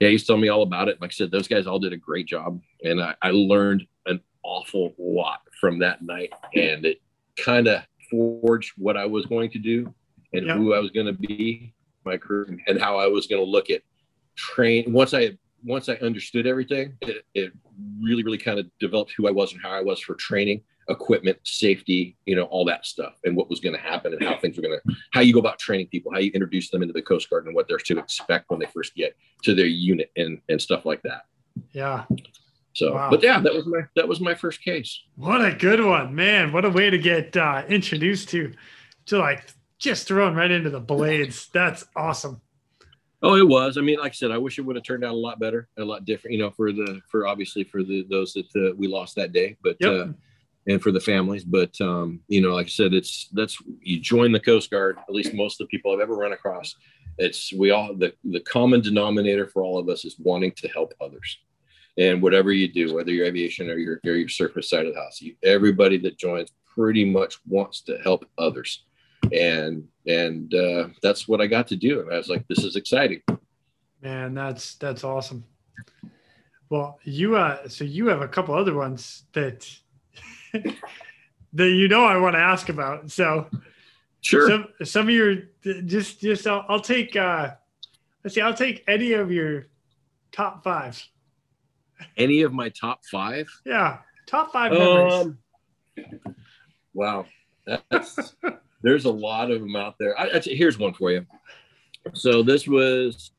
yeah, 0.00 0.08
he's 0.08 0.26
telling 0.26 0.42
me 0.42 0.48
all 0.48 0.62
about 0.62 0.88
it. 0.88 1.00
Like 1.00 1.10
I 1.10 1.16
said, 1.18 1.30
those 1.30 1.48
guys 1.48 1.66
all 1.66 1.78
did 1.78 1.92
a 1.92 1.96
great 1.98 2.26
job, 2.26 2.60
and 2.82 3.00
I, 3.00 3.14
I 3.22 3.30
learned 3.30 3.82
an 4.06 4.20
awful 4.42 4.94
lot 4.98 5.40
from 5.60 5.78
that 5.80 6.02
night, 6.02 6.32
and 6.54 6.84
it 6.86 7.00
kind 7.36 7.68
of 7.68 7.82
forged 8.10 8.72
what 8.76 8.96
I 8.96 9.06
was 9.06 9.26
going 9.26 9.50
to 9.52 9.58
do 9.58 9.94
and 10.32 10.46
Yeah. 10.46 10.56
who 10.56 10.74
I 10.74 10.78
was 10.78 10.90
going 10.90 11.06
to 11.06 11.12
be, 11.12 11.74
my 12.04 12.16
career, 12.16 12.58
and 12.66 12.80
how 12.80 12.96
I 12.98 13.06
was 13.06 13.26
going 13.26 13.42
to 13.44 13.50
look 13.50 13.68
at 13.70 13.82
train. 14.36 14.92
Once 14.92 15.14
I 15.14 15.36
once 15.64 15.88
I 15.88 15.94
understood 15.94 16.46
everything, 16.46 16.94
it, 17.02 17.24
it 17.34 17.52
really 18.02 18.22
really 18.24 18.38
kind 18.38 18.58
of 18.58 18.66
developed 18.80 19.12
who 19.16 19.28
I 19.28 19.30
was 19.30 19.52
and 19.52 19.62
how 19.62 19.70
I 19.70 19.80
was 19.80 20.00
for 20.00 20.14
training, 20.14 20.62
equipment, 20.88 21.38
safety, 21.44 22.16
you 22.26 22.34
know, 22.34 22.44
all 22.44 22.64
that 22.64 22.84
stuff, 22.84 23.14
and 23.24 23.36
what 23.36 23.48
was 23.48 23.60
going 23.60 23.74
to 23.74 23.80
happen 23.80 24.12
and 24.12 24.22
how 24.22 24.36
things 24.38 24.56
were 24.56 24.62
going 24.62 24.78
to, 24.84 24.94
how 25.12 25.20
you 25.20 25.32
go 25.32 25.38
about 25.38 25.58
training 25.58 25.86
people, 25.88 26.12
how 26.12 26.18
you 26.18 26.30
introduce 26.32 26.70
them 26.70 26.82
into 26.82 26.92
the 26.92 27.02
Coast 27.02 27.30
Guard 27.30 27.46
and 27.46 27.54
what 27.54 27.68
they're 27.68 27.78
to 27.78 27.98
expect 27.98 28.50
when 28.50 28.58
they 28.58 28.66
first 28.66 28.94
get 28.94 29.16
to 29.44 29.54
their 29.54 29.66
unit 29.66 30.10
and 30.16 30.40
and 30.48 30.60
stuff 30.60 30.84
like 30.84 31.02
that. 31.02 31.22
yeah. 31.72 32.04
So, 32.74 32.94
Wow. 32.94 33.10
but 33.10 33.22
yeah, 33.22 33.38
that 33.38 33.52
was 33.54 33.66
my 33.66 33.80
that 33.96 34.08
was 34.08 34.18
my 34.20 34.34
first 34.34 34.62
case. 34.64 35.02
What 35.16 35.44
a 35.44 35.54
good 35.54 35.84
one, 35.84 36.14
man. 36.14 36.52
What 36.52 36.64
a 36.64 36.70
way 36.70 36.88
to 36.88 36.96
get 36.98 37.36
uh, 37.36 37.64
introduced 37.68 38.30
to, 38.30 38.52
to 39.06 39.18
like 39.18 39.44
just 39.78 40.08
thrown 40.08 40.34
right 40.34 40.50
into 40.50 40.70
the 40.70 40.80
blades. 40.80 41.48
That's 41.52 41.84
awesome. 41.94 42.40
Oh, 43.24 43.36
it 43.36 43.46
was. 43.46 43.78
I 43.78 43.82
mean, 43.82 43.98
like 43.98 44.12
I 44.12 44.14
said, 44.14 44.32
I 44.32 44.38
wish 44.38 44.58
it 44.58 44.62
would 44.62 44.76
have 44.76 44.84
turned 44.84 45.04
out 45.04 45.12
a 45.12 45.16
lot 45.16 45.38
better, 45.38 45.68
a 45.78 45.84
lot 45.84 46.04
different. 46.04 46.32
You 46.34 46.40
know, 46.42 46.50
for 46.50 46.72
the 46.72 47.00
for 47.08 47.26
obviously 47.26 47.62
for 47.64 47.82
the 47.82 48.04
those 48.10 48.32
that 48.32 48.46
uh, 48.56 48.74
we 48.76 48.88
lost 48.88 49.14
that 49.16 49.32
day, 49.32 49.56
but 49.62 49.76
Yep. 49.80 49.92
uh, 49.92 50.12
and 50.66 50.82
for 50.82 50.92
the 50.92 51.00
families. 51.00 51.44
But 51.44 51.80
um, 51.80 52.20
you 52.28 52.40
know, 52.40 52.54
like 52.54 52.66
I 52.66 52.70
said, 52.70 52.94
it's 52.94 53.28
that's 53.32 53.58
you 53.80 54.00
join 54.00 54.32
the 54.32 54.40
Coast 54.40 54.70
Guard. 54.70 54.98
At 55.08 55.14
least 55.14 55.34
most 55.34 55.60
of 55.60 55.66
the 55.66 55.70
people 55.76 55.92
I've 55.92 56.00
ever 56.00 56.16
run 56.16 56.32
across, 56.32 56.74
it's 57.18 57.52
we 57.52 57.70
all 57.70 57.94
the 57.94 58.12
the 58.24 58.40
common 58.40 58.80
denominator 58.80 59.46
for 59.46 59.62
all 59.62 59.78
of 59.78 59.88
us 59.88 60.04
is 60.04 60.16
wanting 60.18 60.52
to 60.52 60.68
help 60.68 60.92
others. 61.00 61.38
And 61.98 62.22
whatever 62.22 62.52
you 62.52 62.72
do, 62.72 62.94
whether 62.94 63.10
you're 63.12 63.26
aviation 63.26 63.70
or 63.70 63.76
your 63.76 64.00
or 64.04 64.12
your 64.12 64.28
surface 64.28 64.70
side 64.70 64.86
of 64.86 64.94
the 64.94 65.00
house, 65.00 65.20
you, 65.20 65.34
everybody 65.42 65.98
that 65.98 66.18
joins 66.18 66.50
pretty 66.74 67.04
much 67.04 67.38
wants 67.46 67.82
to 67.82 67.98
help 67.98 68.24
others 68.38 68.84
and 69.32 69.88
and 70.06 70.54
uh, 70.54 70.88
that's 71.02 71.28
what 71.28 71.40
I 71.40 71.46
got 71.46 71.68
to 71.68 71.76
do. 71.76 72.00
And 72.00 72.12
I 72.12 72.16
was 72.16 72.28
like, 72.28 72.46
this 72.48 72.64
is 72.64 72.76
exciting. 72.76 73.22
Man, 74.02 74.34
that's 74.34 74.74
that's 74.76 75.04
awesome. 75.04 75.44
Well, 76.68 76.98
you 77.04 77.36
uh, 77.36 77.68
so 77.68 77.84
you 77.84 78.08
have 78.08 78.22
a 78.22 78.28
couple 78.28 78.54
other 78.54 78.74
ones 78.74 79.24
that 79.32 79.68
that 80.52 81.68
you 81.68 81.88
know 81.88 82.04
I 82.04 82.16
want 82.18 82.34
to 82.34 82.40
ask 82.40 82.68
about. 82.68 83.10
So 83.10 83.48
Sure. 84.22 84.48
some 84.48 84.68
some 84.84 85.08
of 85.08 85.14
your 85.14 85.34
just 85.84 86.20
just 86.20 86.46
I'll, 86.46 86.64
I'll 86.68 86.80
take 86.80 87.16
uh 87.16 87.54
let's 88.22 88.36
see 88.36 88.40
I'll 88.40 88.54
take 88.54 88.84
any 88.86 89.14
of 89.14 89.32
your 89.32 89.66
top 90.30 90.62
five. 90.62 91.04
Any 92.16 92.42
of 92.42 92.52
my 92.52 92.68
top 92.68 93.04
five? 93.04 93.48
Yeah, 93.64 93.98
top 94.26 94.52
five 94.52 94.70
memories. 94.72 95.12
Um, 95.12 95.38
wow, 96.94 97.26
that's, 97.66 98.36
there's 98.82 99.04
a 99.04 99.10
lot 99.10 99.50
of 99.50 99.60
them 99.60 99.76
out 99.76 99.96
there. 99.98 100.18
I, 100.18 100.30
I, 100.36 100.40
here's 100.40 100.78
one 100.78 100.92
for 100.92 101.10
you. 101.10 101.26
So 102.14 102.42
this 102.42 102.66
was, 102.66 103.30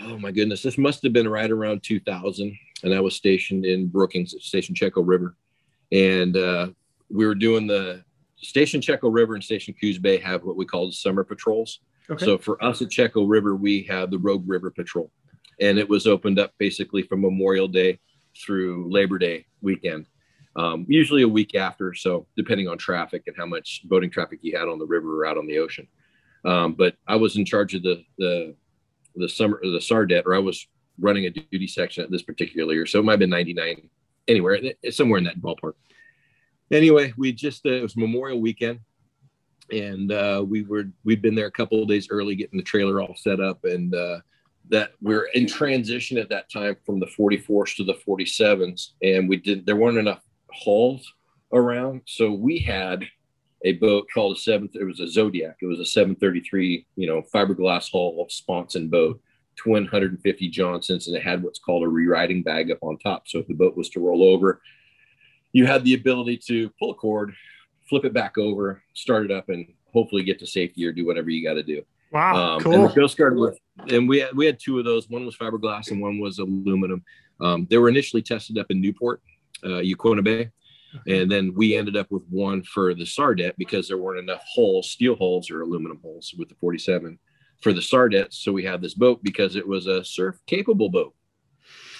oh 0.00 0.18
my 0.18 0.30
goodness, 0.30 0.62
this 0.62 0.78
must 0.78 1.02
have 1.02 1.12
been 1.12 1.28
right 1.28 1.50
around 1.50 1.82
2000, 1.82 2.58
and 2.82 2.94
I 2.94 3.00
was 3.00 3.14
stationed 3.14 3.66
in 3.66 3.86
Brookings, 3.86 4.34
Station 4.40 4.74
Chetco 4.74 5.02
River, 5.06 5.36
and 5.92 6.36
uh, 6.36 6.68
we 7.10 7.26
were 7.26 7.34
doing 7.34 7.66
the 7.66 8.02
Station 8.36 8.80
Chetco 8.80 9.12
River 9.12 9.34
and 9.34 9.44
Station 9.44 9.74
Coos 9.80 9.98
Bay 9.98 10.18
have 10.18 10.44
what 10.44 10.56
we 10.56 10.64
call 10.64 10.86
the 10.86 10.92
summer 10.92 11.24
patrols. 11.24 11.80
okay. 12.10 12.24
So 12.24 12.38
for 12.38 12.62
us 12.64 12.82
at 12.82 12.88
Chetco 12.88 13.28
River, 13.28 13.56
we 13.56 13.82
have 13.84 14.10
the 14.10 14.18
Rogue 14.18 14.48
River 14.48 14.70
Patrol, 14.70 15.10
and 15.60 15.78
it 15.78 15.88
was 15.88 16.06
opened 16.06 16.38
up 16.38 16.52
basically 16.58 17.02
from 17.02 17.20
Memorial 17.20 17.68
Day 17.68 17.98
through 18.44 18.90
Labor 18.90 19.18
Day 19.18 19.46
weekend, 19.60 20.06
um, 20.56 20.86
usually 20.88 21.22
a 21.22 21.28
week 21.28 21.54
after. 21.54 21.94
So 21.94 22.26
depending 22.36 22.68
on 22.68 22.78
traffic 22.78 23.24
and 23.26 23.36
how 23.36 23.46
much 23.46 23.82
boating 23.84 24.10
traffic 24.10 24.40
you 24.42 24.56
had 24.58 24.68
on 24.68 24.78
the 24.78 24.86
river 24.86 25.20
or 25.22 25.26
out 25.26 25.38
on 25.38 25.46
the 25.46 25.58
ocean. 25.58 25.86
Um, 26.44 26.74
but 26.74 26.96
I 27.06 27.16
was 27.16 27.36
in 27.36 27.44
charge 27.44 27.74
of 27.74 27.82
the 27.82 28.04
the 28.18 28.54
the 29.16 29.28
summer 29.28 29.60
the 29.62 29.78
Sardet, 29.78 30.26
or 30.26 30.34
I 30.34 30.38
was 30.38 30.66
running 30.98 31.26
a 31.26 31.30
duty 31.30 31.66
section 31.66 32.04
at 32.04 32.10
this 32.10 32.22
particular 32.22 32.74
year. 32.74 32.86
So 32.86 32.98
it 32.98 33.04
might 33.04 33.12
have 33.12 33.20
been 33.20 33.30
99, 33.30 33.88
anywhere 34.28 34.58
somewhere 34.90 35.18
in 35.18 35.24
that 35.24 35.40
ballpark. 35.40 35.72
Anyway, 36.70 37.12
we 37.16 37.32
just 37.32 37.66
uh, 37.66 37.70
it 37.70 37.82
was 37.82 37.96
Memorial 37.96 38.40
Weekend 38.40 38.80
and 39.70 40.12
uh, 40.12 40.44
we 40.46 40.62
were 40.62 40.84
we'd 41.04 41.22
been 41.22 41.34
there 41.34 41.46
a 41.46 41.52
couple 41.52 41.82
of 41.82 41.88
days 41.88 42.08
early 42.10 42.36
getting 42.36 42.56
the 42.56 42.62
trailer 42.62 43.00
all 43.00 43.14
set 43.16 43.40
up 43.40 43.64
and 43.64 43.94
uh, 43.94 44.18
that 44.68 44.92
we 45.00 45.14
are 45.14 45.28
in 45.34 45.46
transition 45.46 46.18
at 46.18 46.28
that 46.28 46.50
time 46.50 46.76
from 46.84 47.00
the 47.00 47.06
44s 47.06 47.76
to 47.76 47.84
the 47.84 47.94
47s 47.94 48.90
and 49.02 49.28
we 49.28 49.36
did 49.36 49.66
there 49.66 49.76
weren't 49.76 49.98
enough 49.98 50.22
hulls 50.56 51.12
around 51.52 52.00
so 52.06 52.32
we 52.32 52.58
had 52.58 53.04
a 53.64 53.72
boat 53.74 54.06
called 54.12 54.36
a 54.36 54.40
seventh. 54.40 54.74
it 54.74 54.84
was 54.84 55.00
a 55.00 55.08
zodiac 55.08 55.56
it 55.62 55.66
was 55.66 55.80
a 55.80 55.86
733 55.86 56.86
you 56.96 57.06
know 57.06 57.22
fiberglass 57.34 57.90
hull 57.90 58.26
sponson 58.28 58.88
boat 58.88 59.20
twin 59.56 59.84
150 59.84 60.48
johnsons 60.50 61.06
and 61.06 61.16
it 61.16 61.22
had 61.22 61.42
what's 61.42 61.58
called 61.58 61.82
a 61.84 61.88
rewriting 61.88 62.42
bag 62.42 62.70
up 62.70 62.78
on 62.82 62.98
top 62.98 63.26
so 63.26 63.38
if 63.38 63.46
the 63.46 63.54
boat 63.54 63.76
was 63.76 63.88
to 63.90 64.00
roll 64.00 64.22
over 64.22 64.60
you 65.52 65.66
had 65.66 65.84
the 65.84 65.94
ability 65.94 66.36
to 66.36 66.70
pull 66.78 66.90
a 66.90 66.94
cord 66.94 67.32
flip 67.88 68.04
it 68.04 68.12
back 68.12 68.36
over, 68.36 68.82
start 68.94 69.24
it 69.24 69.30
up, 69.30 69.48
and 69.48 69.66
hopefully 69.92 70.22
get 70.24 70.38
to 70.40 70.46
safety 70.46 70.84
or 70.84 70.92
do 70.92 71.06
whatever 71.06 71.30
you 71.30 71.46
got 71.46 71.54
to 71.54 71.62
do. 71.62 71.82
Wow, 72.12 72.56
Um, 72.56 72.60
cool. 72.60 72.74
And 72.74 72.84
the 72.84 72.88
Coast 72.94 73.16
Guard 73.16 73.36
was, 73.36 73.56
and 73.90 74.08
we 74.08 74.18
had, 74.18 74.36
we 74.36 74.46
had 74.46 74.58
two 74.58 74.78
of 74.78 74.84
those. 74.84 75.08
One 75.08 75.24
was 75.24 75.36
fiberglass 75.36 75.90
and 75.90 76.00
one 76.00 76.18
was 76.18 76.38
aluminum. 76.38 77.04
Um, 77.40 77.66
they 77.70 77.78
were 77.78 77.88
initially 77.88 78.22
tested 78.22 78.58
up 78.58 78.66
in 78.70 78.80
Newport, 78.80 79.20
uh, 79.64 79.80
Yaquina 79.80 80.22
Bay, 80.22 80.50
and 81.06 81.30
then 81.30 81.52
we 81.54 81.76
ended 81.76 81.96
up 81.96 82.10
with 82.10 82.22
one 82.30 82.62
for 82.62 82.94
the 82.94 83.04
Sardet 83.04 83.54
because 83.58 83.88
there 83.88 83.98
weren't 83.98 84.18
enough 84.18 84.42
holes, 84.46 84.90
steel 84.90 85.14
holes 85.14 85.50
or 85.50 85.62
aluminum 85.62 86.00
holes 86.02 86.34
with 86.38 86.48
the 86.48 86.54
47 86.56 87.18
for 87.60 87.72
the 87.72 87.80
Sardet. 87.80 88.32
So 88.32 88.52
we 88.52 88.64
had 88.64 88.80
this 88.80 88.94
boat 88.94 89.22
because 89.22 89.56
it 89.56 89.66
was 89.66 89.86
a 89.86 90.04
surf 90.04 90.38
capable 90.46 90.88
boat 90.88 91.14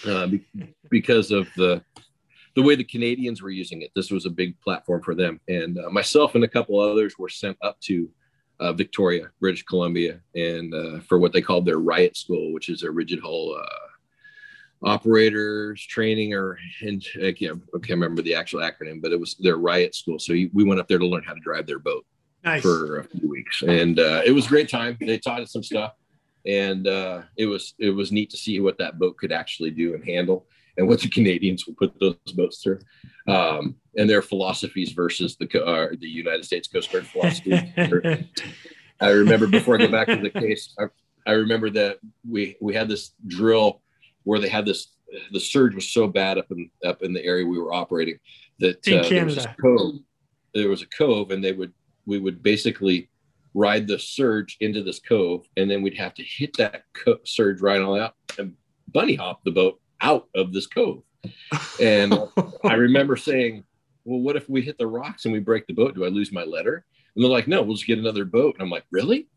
uh, 0.07 0.27
be- 0.27 0.47
because 0.91 1.31
of 1.31 1.49
the 1.57 1.83
the 2.55 2.63
way 2.63 2.75
the 2.75 2.85
Canadians 2.85 3.43
were 3.43 3.51
using 3.51 3.83
it. 3.83 3.91
This 3.95 4.11
was 4.11 4.25
a 4.25 4.31
big 4.31 4.59
platform 4.63 5.03
for 5.03 5.15
them, 5.15 5.41
and 5.49 5.79
uh, 5.79 5.91
myself 5.91 6.35
and 6.35 6.45
a 6.45 6.49
couple 6.49 6.81
others 6.81 7.19
were 7.19 7.29
sent 7.29 7.57
up 7.63 7.79
to 7.81 8.09
uh, 8.61 8.73
Victoria, 8.73 9.29
British 9.41 9.63
Columbia, 9.65 10.21
and 10.35 10.73
uh, 10.73 11.01
for 11.01 11.19
what 11.19 11.35
they 11.35 11.43
called 11.43 11.67
their 11.67 11.79
RHIOT 11.79 12.17
school, 12.17 12.55
which 12.55 12.71
is 12.71 12.83
a 12.83 12.91
rigid 12.91 13.21
hull 13.21 13.55
uh, 13.61 13.67
operators 14.87 15.85
training, 15.85 16.33
or 16.33 16.59
and 16.81 17.05
I 17.17 17.33
can't, 17.33 17.61
I 17.75 17.79
can't 17.79 18.01
remember 18.01 18.23
the 18.23 18.35
actual 18.35 18.61
acronym, 18.61 19.03
but 19.03 19.13
it 19.13 19.21
was 19.21 19.35
their 19.35 19.59
RHIOT 19.59 19.95
school. 19.95 20.19
So 20.19 20.33
we 20.33 20.65
went 20.65 20.81
up 20.81 20.89
there 20.89 20.99
to 20.99 21.07
learn 21.07 21.25
how 21.25 21.35
to 21.35 21.41
drive 21.41 21.67
their 21.67 21.81
boat 21.81 22.07
nice. 22.45 22.63
for 22.63 23.01
a 23.01 23.05
few 23.05 23.29
weeks, 23.29 23.63
and 23.63 23.99
uh, 23.99 24.23
it 24.25 24.31
was 24.31 24.47
a 24.47 24.49
great 24.49 24.71
time. 24.71 24.97
They 25.01 25.19
taught 25.19 25.43
us 25.43 25.53
some 25.53 25.65
stuff, 25.65 25.95
and 26.47 26.87
uh, 26.87 27.23
it 27.37 27.47
was 27.47 27.75
it 27.79 27.91
was 27.91 28.13
neat 28.13 28.31
to 28.31 28.37
see 28.37 28.61
what 28.61 28.79
that 28.79 28.99
boat 28.99 29.17
could 29.19 29.33
actually 29.33 29.73
do 29.73 29.95
and 29.95 30.05
handle, 30.05 30.47
and 30.79 30.87
what 30.87 31.01
the 31.01 31.09
Canadians 31.09 31.67
would 31.67 31.77
put 31.77 31.99
those 31.99 32.33
boats 32.35 32.63
through, 32.63 32.79
um, 33.27 33.75
and 33.97 34.09
their 34.09 34.23
philosophies 34.23 34.93
versus 34.93 35.37
the 35.37 35.65
uh, 35.65 35.89
the 35.99 36.09
United 36.09 36.45
States 36.45 36.69
Coast 36.69 36.93
Guard 36.93 37.07
philosophy. 37.07 37.75
I 38.99 39.11
remember 39.11 39.47
before 39.47 39.75
I 39.75 39.79
go 39.79 39.89
back 39.89 40.07
to 40.07 40.17
the 40.17 40.31
case, 40.31 40.75
I, 40.79 40.85
I 41.27 41.33
remember 41.33 41.71
that 41.71 41.99
we 42.27 42.57
we 42.61 42.73
had 42.73 42.89
this 42.89 43.11
drill 43.27 43.83
where 44.27 44.41
they 44.41 44.49
had 44.49 44.67
this. 44.67 44.89
The 45.33 45.41
surge 45.41 45.75
was 45.75 45.89
so 45.89 46.09
bad 46.09 46.37
up 46.37 46.51
in 46.51 46.69
up 46.85 47.03
in 47.03 47.13
the 47.13 47.25
area 47.25 47.47
we 47.47 47.59
were 47.59 47.73
operating 47.73 48.19
that 48.59 48.77
uh, 48.89 49.09
there 49.09 49.25
was 49.25 49.37
Canada. 49.37 49.57
cove. 49.61 49.95
There 50.53 50.69
was 50.69 50.83
a 50.83 50.87
cove, 50.87 51.31
and 51.31 51.43
they 51.43 51.53
would 51.53 51.73
we 52.07 52.19
would 52.19 52.43
basically 52.43 53.09
ride 53.55 53.87
the 53.87 53.99
surge 53.99 54.57
into 54.61 54.83
this 54.83 54.99
cove, 54.99 55.47
and 55.57 55.71
then 55.71 55.81
we'd 55.81 55.97
have 55.97 56.13
to 56.15 56.25
hit 56.25 56.57
that 56.57 56.83
co- 56.93 57.21
surge 57.25 57.63
right 57.63 57.81
on 57.81 58.01
out 58.01 58.15
and 58.39 58.55
bunny 58.93 59.15
hop 59.15 59.45
the 59.45 59.53
boat 59.53 59.81
out 60.01 60.29
of 60.35 60.53
this 60.53 60.67
cove. 60.67 61.03
And 61.81 62.13
I 62.65 62.75
remember 62.75 63.17
saying, 63.17 63.63
"Well, 64.05 64.21
what 64.21 64.35
if 64.35 64.49
we 64.49 64.61
hit 64.61 64.77
the 64.77 64.89
rocks 64.89 65.25
and 65.25 65.33
we 65.33 65.41
break 65.41 65.69
the 65.69 65.73
boat? 65.73 65.95
Do 65.95 66.05
I 66.05 66.09
lose 66.09 66.33
my 66.33 66.45
letter?" 66.45 66.85
And 67.15 67.25
they're 67.25 67.31
like, 67.31 67.47
"No, 67.47 67.63
we'll 67.63 67.77
just 67.77 67.87
get 67.87 68.01
another 68.01 68.25
boat." 68.25 68.57
And 68.57 68.63
I'm 68.63 68.71
like, 68.71 68.87
"Really? 68.91 69.29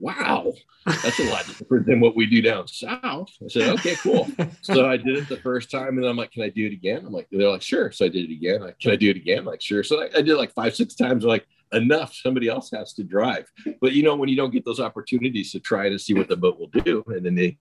Wow, 0.00 0.52
that's 0.86 1.20
a 1.20 1.30
lot 1.30 1.46
different 1.46 1.86
than 1.86 2.00
what 2.00 2.16
we 2.16 2.26
do 2.26 2.42
down 2.42 2.66
south." 2.66 3.30
I 3.42 3.48
said, 3.48 3.68
"Okay, 3.78 3.94
cool." 4.02 4.28
So 4.62 4.88
I 4.88 4.96
did 4.96 5.16
it 5.16 5.28
the 5.28 5.36
first 5.36 5.70
time, 5.70 5.98
and 5.98 6.06
I'm 6.06 6.16
like, 6.16 6.32
"Can 6.32 6.42
I 6.42 6.48
do 6.48 6.66
it 6.66 6.72
again?" 6.72 7.04
I'm 7.06 7.12
like, 7.12 7.28
"They're 7.30 7.48
like, 7.48 7.62
sure." 7.62 7.92
So 7.92 8.04
I 8.04 8.08
did 8.08 8.28
it 8.30 8.32
again. 8.32 8.60
Like, 8.62 8.78
"Can 8.80 8.90
I 8.90 8.96
do 8.96 9.10
it 9.10 9.16
again?" 9.16 9.44
like, 9.44 9.60
"Sure." 9.60 9.82
So 9.84 10.02
I, 10.02 10.06
I 10.06 10.22
did 10.22 10.28
it 10.30 10.36
like 10.36 10.52
five, 10.52 10.74
six 10.74 10.94
times. 10.94 11.22
They're 11.22 11.28
like, 11.30 11.46
enough. 11.72 12.14
Somebody 12.14 12.48
else 12.48 12.70
has 12.72 12.92
to 12.94 13.04
drive. 13.04 13.46
But 13.80 13.92
you 13.92 14.02
know, 14.02 14.16
when 14.16 14.28
you 14.28 14.36
don't 14.36 14.50
get 14.52 14.64
those 14.64 14.80
opportunities 14.80 15.52
to 15.52 15.60
try 15.60 15.88
to 15.88 15.98
see 15.98 16.14
what 16.14 16.28
the 16.28 16.36
boat 16.36 16.58
will 16.58 16.68
do, 16.68 17.04
and 17.08 17.24
then 17.24 17.34
they 17.34 17.58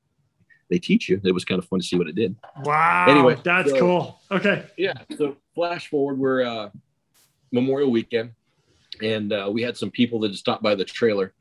they 0.70 0.80
teach 0.80 1.08
you, 1.08 1.22
it 1.24 1.32
was 1.34 1.46
kind 1.46 1.60
of 1.60 1.68
fun 1.68 1.80
to 1.80 1.86
see 1.86 1.98
what 1.98 2.08
it 2.08 2.16
did. 2.16 2.36
wow, 2.64 3.06
Anyway, 3.08 3.38
that's 3.44 3.70
so- 3.72 3.80
cool. 3.80 4.22
Okay. 4.32 4.66
Yeah. 4.78 4.94
So 5.18 5.38
flash 5.56 5.90
forward, 5.90 6.18
we're 6.18 6.44
uh, 6.44 6.70
Memorial 7.52 7.90
Weekend, 7.92 8.32
and 9.02 9.32
uh, 9.32 9.50
we 9.54 9.62
had 9.62 9.78
some 9.78 9.92
people 9.92 10.20
that 10.22 10.36
stopped 10.36 10.64
by 10.64 10.76
the 10.76 10.84
trailer, 10.84 11.34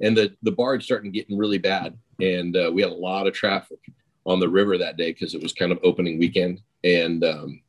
and 0.00 0.16
the 0.16 0.34
the 0.42 0.52
barge 0.52 0.84
started 0.84 1.12
getting 1.12 1.38
really 1.38 1.58
bad, 1.58 1.98
and 2.20 2.56
uh, 2.56 2.70
we 2.72 2.82
had 2.82 2.90
a 2.90 2.94
lot 2.94 3.26
of 3.26 3.34
traffic 3.34 3.78
on 4.26 4.40
the 4.40 4.48
river 4.48 4.76
that 4.76 4.96
day 4.96 5.12
because 5.12 5.34
it 5.34 5.42
was 5.42 5.52
kind 5.52 5.72
of 5.72 5.78
opening 5.82 6.18
weekend, 6.18 6.60
and 6.84 7.24
um, 7.24 7.60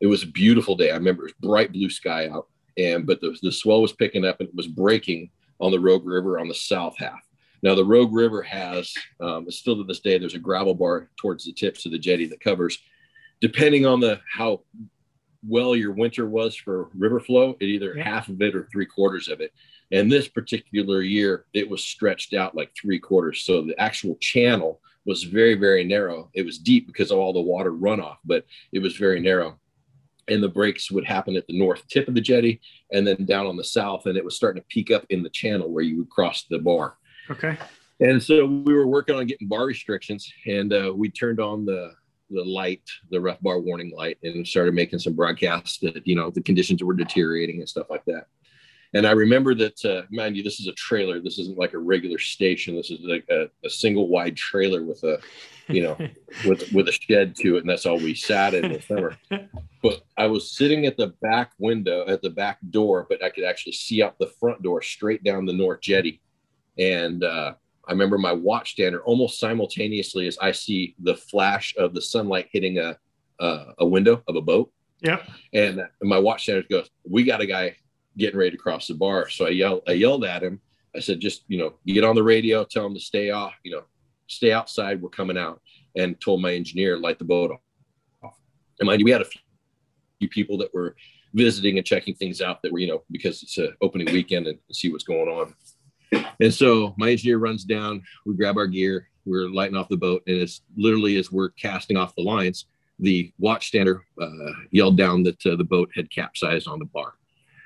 it 0.00 0.06
was 0.06 0.22
a 0.22 0.28
beautiful 0.28 0.76
day. 0.76 0.90
I 0.90 0.96
remember 0.96 1.22
it 1.22 1.34
was 1.34 1.50
bright 1.50 1.72
blue 1.72 1.90
sky 1.90 2.28
out, 2.28 2.48
and 2.76 3.06
but 3.06 3.20
the 3.20 3.36
the 3.42 3.52
swell 3.52 3.82
was 3.82 3.92
picking 3.92 4.24
up 4.24 4.40
and 4.40 4.48
it 4.48 4.54
was 4.54 4.66
breaking 4.66 5.30
on 5.60 5.70
the 5.70 5.80
Rogue 5.80 6.06
River 6.06 6.38
on 6.38 6.48
the 6.48 6.54
south 6.54 6.96
half. 6.98 7.20
Now 7.62 7.74
the 7.74 7.84
Rogue 7.84 8.14
River 8.14 8.42
has 8.42 8.92
um, 9.20 9.50
still 9.50 9.76
to 9.76 9.84
this 9.84 10.00
day. 10.00 10.18
There's 10.18 10.34
a 10.34 10.38
gravel 10.38 10.74
bar 10.74 11.10
towards 11.16 11.44
the 11.44 11.52
tips 11.52 11.84
of 11.84 11.92
the 11.92 11.98
jetty 11.98 12.26
that 12.26 12.40
covers 12.40 12.78
depending 13.40 13.86
on 13.86 14.00
the 14.00 14.20
how 14.30 14.60
well 15.46 15.74
your 15.74 15.92
winter 15.92 16.26
was 16.28 16.54
for 16.54 16.90
river 16.94 17.20
flow, 17.20 17.56
it 17.60 17.66
either 17.66 17.94
Yeah. 17.96 18.04
half 18.04 18.28
of 18.28 18.40
it 18.42 18.54
or 18.54 18.68
three 18.70 18.86
quarters 18.86 19.28
of 19.28 19.40
it. 19.40 19.52
And 19.92 20.10
this 20.10 20.28
particular 20.28 21.02
year, 21.02 21.46
it 21.52 21.68
was 21.68 21.82
stretched 21.82 22.34
out 22.34 22.54
like 22.54 22.72
three 22.80 22.98
quarters. 22.98 23.42
So 23.42 23.62
the 23.62 23.78
actual 23.80 24.16
channel 24.20 24.80
was 25.06 25.24
very, 25.24 25.54
very 25.54 25.82
narrow. 25.82 26.30
It 26.34 26.44
was 26.44 26.58
deep 26.58 26.86
because 26.86 27.10
of 27.10 27.18
all 27.18 27.32
the 27.32 27.40
water 27.40 27.72
runoff, 27.72 28.18
but 28.24 28.44
it 28.72 28.78
was 28.80 28.96
very 28.96 29.18
narrow. 29.20 29.58
And 30.28 30.42
the 30.42 30.48
breaks 30.48 30.90
would 30.92 31.04
happen 31.06 31.34
at 31.34 31.46
the 31.48 31.58
north 31.58 31.88
tip 31.88 32.06
of 32.06 32.14
the 32.14 32.20
jetty 32.20 32.60
and 32.92 33.04
then 33.06 33.24
down 33.24 33.46
on 33.46 33.56
the 33.56 33.64
south. 33.64 34.06
And 34.06 34.16
it 34.16 34.24
was 34.24 34.36
starting 34.36 34.62
to 34.62 34.66
peak 34.68 34.90
up 34.92 35.04
in 35.10 35.22
the 35.22 35.30
channel 35.30 35.68
where 35.72 35.82
you 35.82 35.98
would 35.98 36.10
cross 36.10 36.44
the 36.44 36.58
bar. 36.58 36.98
Okay. 37.30 37.56
And 37.98 38.22
so 38.22 38.46
we 38.46 38.72
were 38.74 38.86
working 38.86 39.16
on 39.16 39.26
getting 39.26 39.48
bar 39.48 39.66
restrictions, 39.66 40.32
and 40.46 40.72
uh, 40.72 40.92
we 40.96 41.10
turned 41.10 41.38
on 41.40 41.66
the 41.66 41.92
the 42.30 42.44
light, 42.44 42.82
the 43.10 43.20
rough 43.20 43.40
bar 43.40 43.60
warning 43.60 43.92
light, 43.94 44.18
and 44.22 44.46
started 44.46 44.74
making 44.74 44.98
some 44.98 45.14
broadcasts 45.14 45.78
that 45.78 46.06
you 46.06 46.14
know 46.14 46.30
the 46.30 46.42
conditions 46.42 46.82
were 46.82 46.94
deteriorating 46.94 47.58
and 47.58 47.68
stuff 47.68 47.90
like 47.90 48.04
that. 48.06 48.26
And 48.92 49.06
I 49.06 49.12
remember 49.12 49.54
that, 49.54 49.84
uh, 49.84 50.02
mind 50.10 50.36
you, 50.36 50.42
this 50.42 50.58
is 50.58 50.66
a 50.66 50.72
trailer. 50.72 51.20
This 51.20 51.38
isn't 51.38 51.58
like 51.58 51.74
a 51.74 51.78
regular 51.78 52.18
station. 52.18 52.74
This 52.74 52.90
is 52.90 52.98
like 53.02 53.24
a, 53.30 53.48
a 53.64 53.70
single 53.70 54.08
wide 54.08 54.36
trailer 54.36 54.82
with 54.82 55.04
a, 55.04 55.20
you 55.68 55.82
know, 55.82 55.96
with 56.46 56.72
with 56.72 56.88
a 56.88 56.92
shed 56.92 57.36
to 57.36 57.56
it, 57.56 57.60
and 57.60 57.70
that's 57.70 57.86
all 57.86 57.98
we 57.98 58.14
sat 58.14 58.54
in 58.54 58.72
the 58.72 58.80
summer. 58.80 59.16
But 59.82 60.02
I 60.16 60.26
was 60.26 60.56
sitting 60.56 60.86
at 60.86 60.96
the 60.96 61.14
back 61.22 61.52
window, 61.58 62.04
at 62.06 62.20
the 62.20 62.30
back 62.30 62.58
door, 62.70 63.06
but 63.08 63.22
I 63.22 63.30
could 63.30 63.44
actually 63.44 63.72
see 63.72 64.02
out 64.02 64.18
the 64.18 64.32
front 64.40 64.62
door 64.62 64.82
straight 64.82 65.22
down 65.22 65.46
the 65.46 65.52
north 65.52 65.80
jetty. 65.80 66.20
And 66.76 67.22
uh, 67.22 67.54
I 67.90 67.92
remember 67.92 68.18
my 68.18 68.32
watch 68.32 68.72
stander 68.72 69.02
almost 69.02 69.40
simultaneously 69.40 70.28
as 70.28 70.38
I 70.38 70.52
see 70.52 70.94
the 71.00 71.16
flash 71.16 71.74
of 71.76 71.92
the 71.92 72.00
sunlight 72.00 72.48
hitting 72.52 72.78
a 72.78 72.96
a, 73.40 73.64
a 73.78 73.86
window 73.86 74.22
of 74.28 74.36
a 74.36 74.40
boat. 74.40 74.70
Yeah. 75.00 75.22
And 75.52 75.82
my 76.02 76.18
watch 76.18 76.44
stander 76.44 76.64
goes, 76.70 76.88
"We 77.04 77.24
got 77.24 77.40
a 77.40 77.46
guy 77.46 77.76
getting 78.16 78.38
ready 78.38 78.52
to 78.52 78.56
cross 78.56 78.86
the 78.86 78.94
bar." 78.94 79.28
So 79.28 79.46
I 79.46 79.50
yelled, 79.50 79.82
I 79.88 79.92
yelled 79.92 80.24
at 80.24 80.42
him. 80.42 80.60
I 80.94 81.00
said, 81.00 81.18
"Just 81.18 81.42
you 81.48 81.58
know, 81.58 81.74
get 81.84 82.04
on 82.04 82.14
the 82.14 82.22
radio, 82.22 82.64
tell 82.64 82.86
him 82.86 82.94
to 82.94 83.00
stay 83.00 83.30
off. 83.30 83.54
You 83.64 83.72
know, 83.72 83.82
stay 84.28 84.52
outside. 84.52 85.02
We're 85.02 85.08
coming 85.08 85.38
out." 85.38 85.60
And 85.96 86.20
told 86.20 86.40
my 86.40 86.54
engineer 86.54 86.96
light 86.96 87.18
the 87.18 87.24
boat 87.24 87.50
off. 88.22 88.38
And 88.78 88.86
mind 88.86 89.00
you, 89.00 89.04
we 89.04 89.10
had 89.10 89.22
a 89.22 89.30
few 90.20 90.28
people 90.28 90.56
that 90.58 90.72
were 90.72 90.94
visiting 91.34 91.78
and 91.78 91.86
checking 91.86 92.14
things 92.14 92.40
out 92.40 92.62
that 92.62 92.72
were, 92.72 92.78
you 92.78 92.86
know, 92.86 93.02
because 93.10 93.42
it's 93.42 93.58
an 93.58 93.74
opening 93.80 94.12
weekend 94.12 94.46
and 94.46 94.58
see 94.70 94.92
what's 94.92 95.04
going 95.04 95.28
on. 95.28 95.54
And 96.40 96.52
so 96.52 96.94
my 96.98 97.10
engineer 97.10 97.38
runs 97.38 97.64
down, 97.64 98.02
we 98.26 98.34
grab 98.34 98.56
our 98.56 98.66
gear, 98.66 99.08
we're 99.26 99.48
lighting 99.48 99.76
off 99.76 99.88
the 99.88 99.96
boat, 99.96 100.22
and 100.26 100.36
it's 100.36 100.62
literally 100.76 101.16
as 101.16 101.30
we're 101.30 101.50
casting 101.50 101.96
off 101.96 102.14
the 102.16 102.22
lines, 102.22 102.66
the 102.98 103.32
watch 103.38 103.68
stander 103.68 104.02
uh, 104.20 104.28
yelled 104.70 104.96
down 104.96 105.22
that 105.24 105.44
uh, 105.46 105.56
the 105.56 105.64
boat 105.64 105.90
had 105.94 106.10
capsized 106.10 106.66
on 106.66 106.78
the 106.78 106.84
bar. 106.86 107.12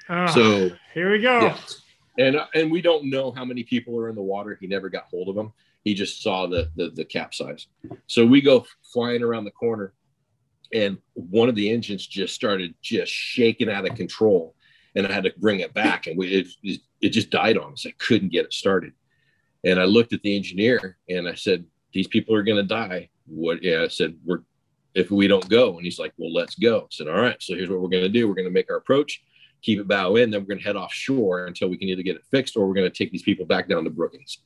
Ah, 0.09 0.27
So 0.27 0.71
here 0.93 1.11
we 1.13 1.21
go. 1.21 1.41
yeah. 1.41 1.59
And 2.19 2.37
and 2.55 2.71
we 2.71 2.81
don't 2.81 3.11
know 3.11 3.33
how 3.33 3.45
many 3.45 3.65
people 3.65 3.99
are 3.99 4.09
in 4.09 4.15
the 4.15 4.23
water. 4.23 4.57
He 4.61 4.67
never 4.69 4.89
got 4.89 5.05
hold 5.05 5.29
of 5.29 5.35
them. 5.35 5.53
He 5.83 5.95
just 5.95 6.23
saw 6.23 6.47
the 6.47 6.71
the, 6.77 6.91
the 6.91 7.05
capsize. 7.05 7.67
So 8.07 8.25
we 8.25 8.41
go 8.41 8.67
flying 8.93 9.23
around 9.23 9.45
the 9.45 9.51
corner, 9.51 9.93
and 10.73 10.99
one 11.15 11.49
of 11.49 11.57
the 11.57 11.71
engines 11.71 12.07
just 12.07 12.35
started 12.35 12.75
just 12.83 13.11
shaking 13.13 13.69
out 13.69 13.89
of 13.89 13.97
control, 13.97 14.54
and 14.95 15.07
I 15.07 15.13
had 15.13 15.25
to 15.25 15.33
bring 15.39 15.61
it 15.61 15.75
back, 15.75 16.07
and 16.07 16.17
we 16.17 16.29
it, 16.29 16.81
it, 17.01 17.11
just 17.11 17.31
died 17.31 17.59
on 17.59 17.73
us. 17.73 17.87
I 17.87 17.93
couldn't 17.99 18.33
get 18.33 18.47
it 18.47 18.53
started, 18.53 18.93
and 19.65 19.81
I 19.81 19.85
looked 19.85 20.13
at 20.13 20.23
the 20.23 20.37
engineer 20.37 20.99
and 21.09 21.29
I 21.29 21.35
said, 21.35 21.65
"These 21.93 22.09
people 22.09 22.35
are 22.35 22.43
going 22.43 22.57
to 22.57 22.63
die." 22.63 23.11
What? 23.27 23.63
Yeah, 23.63 23.83
I 23.83 23.89
said, 23.89 24.17
"We're 24.25 24.43
if 24.95 25.11
we 25.11 25.27
don't 25.27 25.49
go," 25.49 25.77
and 25.77 25.85
he's 25.85 25.99
like, 25.99 26.13
"Well, 26.17 26.33
let's 26.33 26.55
go." 26.55 26.81
I 26.81 26.87
said, 26.91 27.09
"All 27.09 27.21
right." 27.21 27.41
So 27.43 27.55
here's 27.55 27.71
what 27.71 27.81
we're 27.81 27.89
going 27.89 28.05
to 28.05 28.09
do. 28.09 28.29
We're 28.29 28.35
going 28.35 28.47
to 28.47 28.53
make 28.53 28.71
our 28.71 28.77
approach 28.77 29.23
keep 29.65 29.81
it 29.81 29.89
bow 29.89 30.17
in, 30.17 30.31
then 30.31 30.43
we're 30.43 30.49
going 30.49 30.59
to 30.59 30.65
head 30.65 30.77
offshore 30.77 31.47
until 31.47 31.69
we 31.69 31.79
can 31.79 31.89
either 31.89 32.03
get 32.03 32.17
it 32.17 32.25
fixed 32.31 32.57
or 32.57 32.67
we're 32.67 32.75
going 32.75 32.91
to 32.91 32.97
take 32.97 33.11
these 33.11 33.23
people 33.23 33.47
back 33.47 33.67
down 33.67 33.83
to 33.83 33.91
Brookings. 33.91 34.39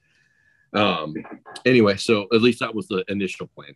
Um, 0.73 1.15
anyway, 1.67 1.97
so 1.97 2.27
at 2.33 2.41
least 2.41 2.61
that 2.61 2.75
was 2.75 2.87
the 2.87 3.05
initial 3.09 3.49
plan. 3.49 3.75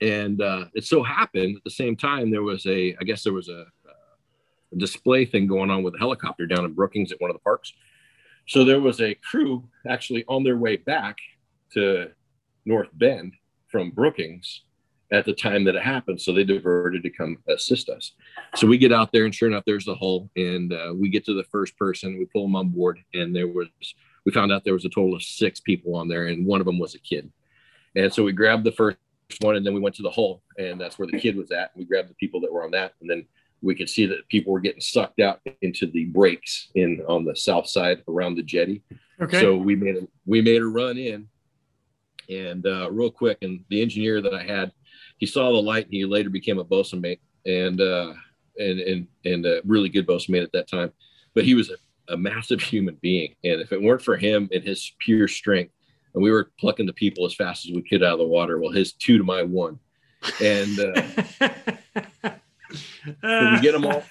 And 0.00 0.42
uh, 0.42 0.66
it 0.74 0.84
so 0.84 1.02
happened 1.02 1.56
at 1.56 1.64
the 1.64 1.70
same 1.70 1.96
time 1.96 2.30
there 2.30 2.42
was 2.42 2.66
a, 2.66 2.96
I 3.00 3.04
guess 3.04 3.22
there 3.22 3.32
was 3.32 3.48
a 3.48 3.66
display 4.76 5.24
thing 5.24 5.46
going 5.46 5.70
on 5.70 5.82
with 5.82 5.94
a 5.94 5.98
helicopter 5.98 6.46
down 6.46 6.64
in 6.64 6.74
Brookings 6.74 7.12
at 7.12 7.20
one 7.20 7.30
of 7.30 7.34
the 7.34 7.40
parks. 7.40 7.72
So 8.46 8.64
there 8.64 8.80
was 8.80 9.00
a 9.00 9.14
crew 9.14 9.68
actually 9.86 10.24
on 10.28 10.44
their 10.44 10.56
way 10.56 10.76
back 10.76 11.16
to 11.74 12.10
North 12.64 12.88
Bend 12.92 13.34
from 13.68 13.90
Brookings 13.90 14.62
at 15.10 15.24
the 15.24 15.32
time 15.32 15.64
that 15.64 15.74
it 15.74 15.82
happened. 15.82 16.20
So 16.20 16.32
they 16.32 16.44
diverted 16.44 17.02
to 17.02 17.10
come 17.10 17.38
assist 17.48 17.88
us. 17.88 18.12
So 18.54 18.66
we 18.66 18.78
get 18.78 18.92
out 18.92 19.10
there, 19.12 19.24
and 19.24 19.34
sure 19.34 19.48
enough, 19.48 19.64
there's 19.66 19.86
the 19.86 19.94
hull. 19.94 20.30
And 20.36 20.72
uh, 20.72 20.92
we 20.94 21.08
get 21.08 21.24
to 21.26 21.34
the 21.34 21.44
first 21.44 21.76
person, 21.78 22.18
we 22.18 22.26
pull 22.26 22.42
them 22.42 22.56
on 22.56 22.68
board, 22.68 23.02
and 23.14 23.34
there 23.34 23.48
was, 23.48 23.68
we 24.24 24.32
found 24.32 24.52
out 24.52 24.64
there 24.64 24.74
was 24.74 24.84
a 24.84 24.90
total 24.90 25.14
of 25.14 25.22
six 25.22 25.60
people 25.60 25.94
on 25.94 26.08
there, 26.08 26.26
and 26.26 26.46
one 26.46 26.60
of 26.60 26.66
them 26.66 26.78
was 26.78 26.94
a 26.94 26.98
kid. 26.98 27.30
And 27.96 28.12
so 28.12 28.22
we 28.22 28.32
grabbed 28.32 28.64
the 28.64 28.72
first 28.72 28.98
one, 29.40 29.56
and 29.56 29.64
then 29.64 29.74
we 29.74 29.80
went 29.80 29.94
to 29.96 30.02
the 30.02 30.10
hull, 30.10 30.42
and 30.58 30.80
that's 30.80 30.98
where 30.98 31.08
the 31.08 31.18
kid 31.18 31.36
was 31.36 31.50
at. 31.50 31.70
We 31.74 31.84
grabbed 31.84 32.10
the 32.10 32.14
people 32.14 32.40
that 32.42 32.52
were 32.52 32.64
on 32.64 32.70
that, 32.72 32.94
and 33.00 33.08
then 33.08 33.26
we 33.62 33.74
could 33.74 33.88
see 33.88 34.06
that 34.06 34.28
people 34.28 34.52
were 34.52 34.60
getting 34.60 34.80
sucked 34.80 35.20
out 35.20 35.40
into 35.62 35.86
the 35.86 36.04
breaks 36.06 36.68
in 36.74 37.02
on 37.08 37.24
the 37.24 37.34
south 37.34 37.66
side 37.66 38.02
around 38.08 38.36
the 38.36 38.42
jetty. 38.42 38.82
Okay. 39.20 39.40
So 39.40 39.56
we 39.56 39.74
made 39.74 39.96
a 39.96 40.06
we 40.26 40.40
made 40.40 40.62
a 40.62 40.66
run 40.66 40.96
in, 40.96 41.28
and 42.28 42.64
uh, 42.66 42.90
real 42.90 43.10
quick, 43.10 43.38
and 43.42 43.64
the 43.68 43.82
engineer 43.82 44.20
that 44.20 44.34
I 44.34 44.44
had, 44.44 44.72
he 45.18 45.26
saw 45.26 45.50
the 45.50 45.62
light. 45.62 45.86
And 45.86 45.94
he 45.94 46.04
later 46.04 46.30
became 46.30 46.58
a 46.58 46.64
bosun 46.64 47.00
mate, 47.00 47.20
and 47.46 47.80
uh, 47.80 48.12
and 48.58 48.80
and 48.80 49.06
and 49.24 49.46
a 49.46 49.60
really 49.64 49.88
good 49.88 50.06
bosun 50.06 50.32
mate 50.32 50.44
at 50.44 50.52
that 50.52 50.68
time. 50.68 50.92
But 51.34 51.44
he 51.44 51.54
was 51.54 51.70
a, 51.70 52.12
a 52.12 52.16
massive 52.16 52.60
human 52.60 52.96
being, 53.02 53.34
and 53.42 53.60
if 53.60 53.72
it 53.72 53.82
weren't 53.82 54.02
for 54.02 54.16
him 54.16 54.48
and 54.52 54.62
his 54.62 54.92
pure 55.00 55.26
strength, 55.26 55.72
and 56.14 56.22
we 56.22 56.30
were 56.30 56.52
plucking 56.60 56.86
the 56.86 56.92
people 56.92 57.26
as 57.26 57.34
fast 57.34 57.66
as 57.66 57.72
we 57.72 57.82
could 57.82 58.04
out 58.04 58.14
of 58.14 58.18
the 58.20 58.24
water, 58.24 58.60
well, 58.60 58.72
his 58.72 58.92
two 58.92 59.18
to 59.18 59.24
my 59.24 59.42
one, 59.42 59.80
and. 60.40 60.78
Uh, 60.78 62.30
So 63.22 63.50
we 63.52 63.60
get 63.60 63.74
'em 63.74 63.84
all- 63.84 64.04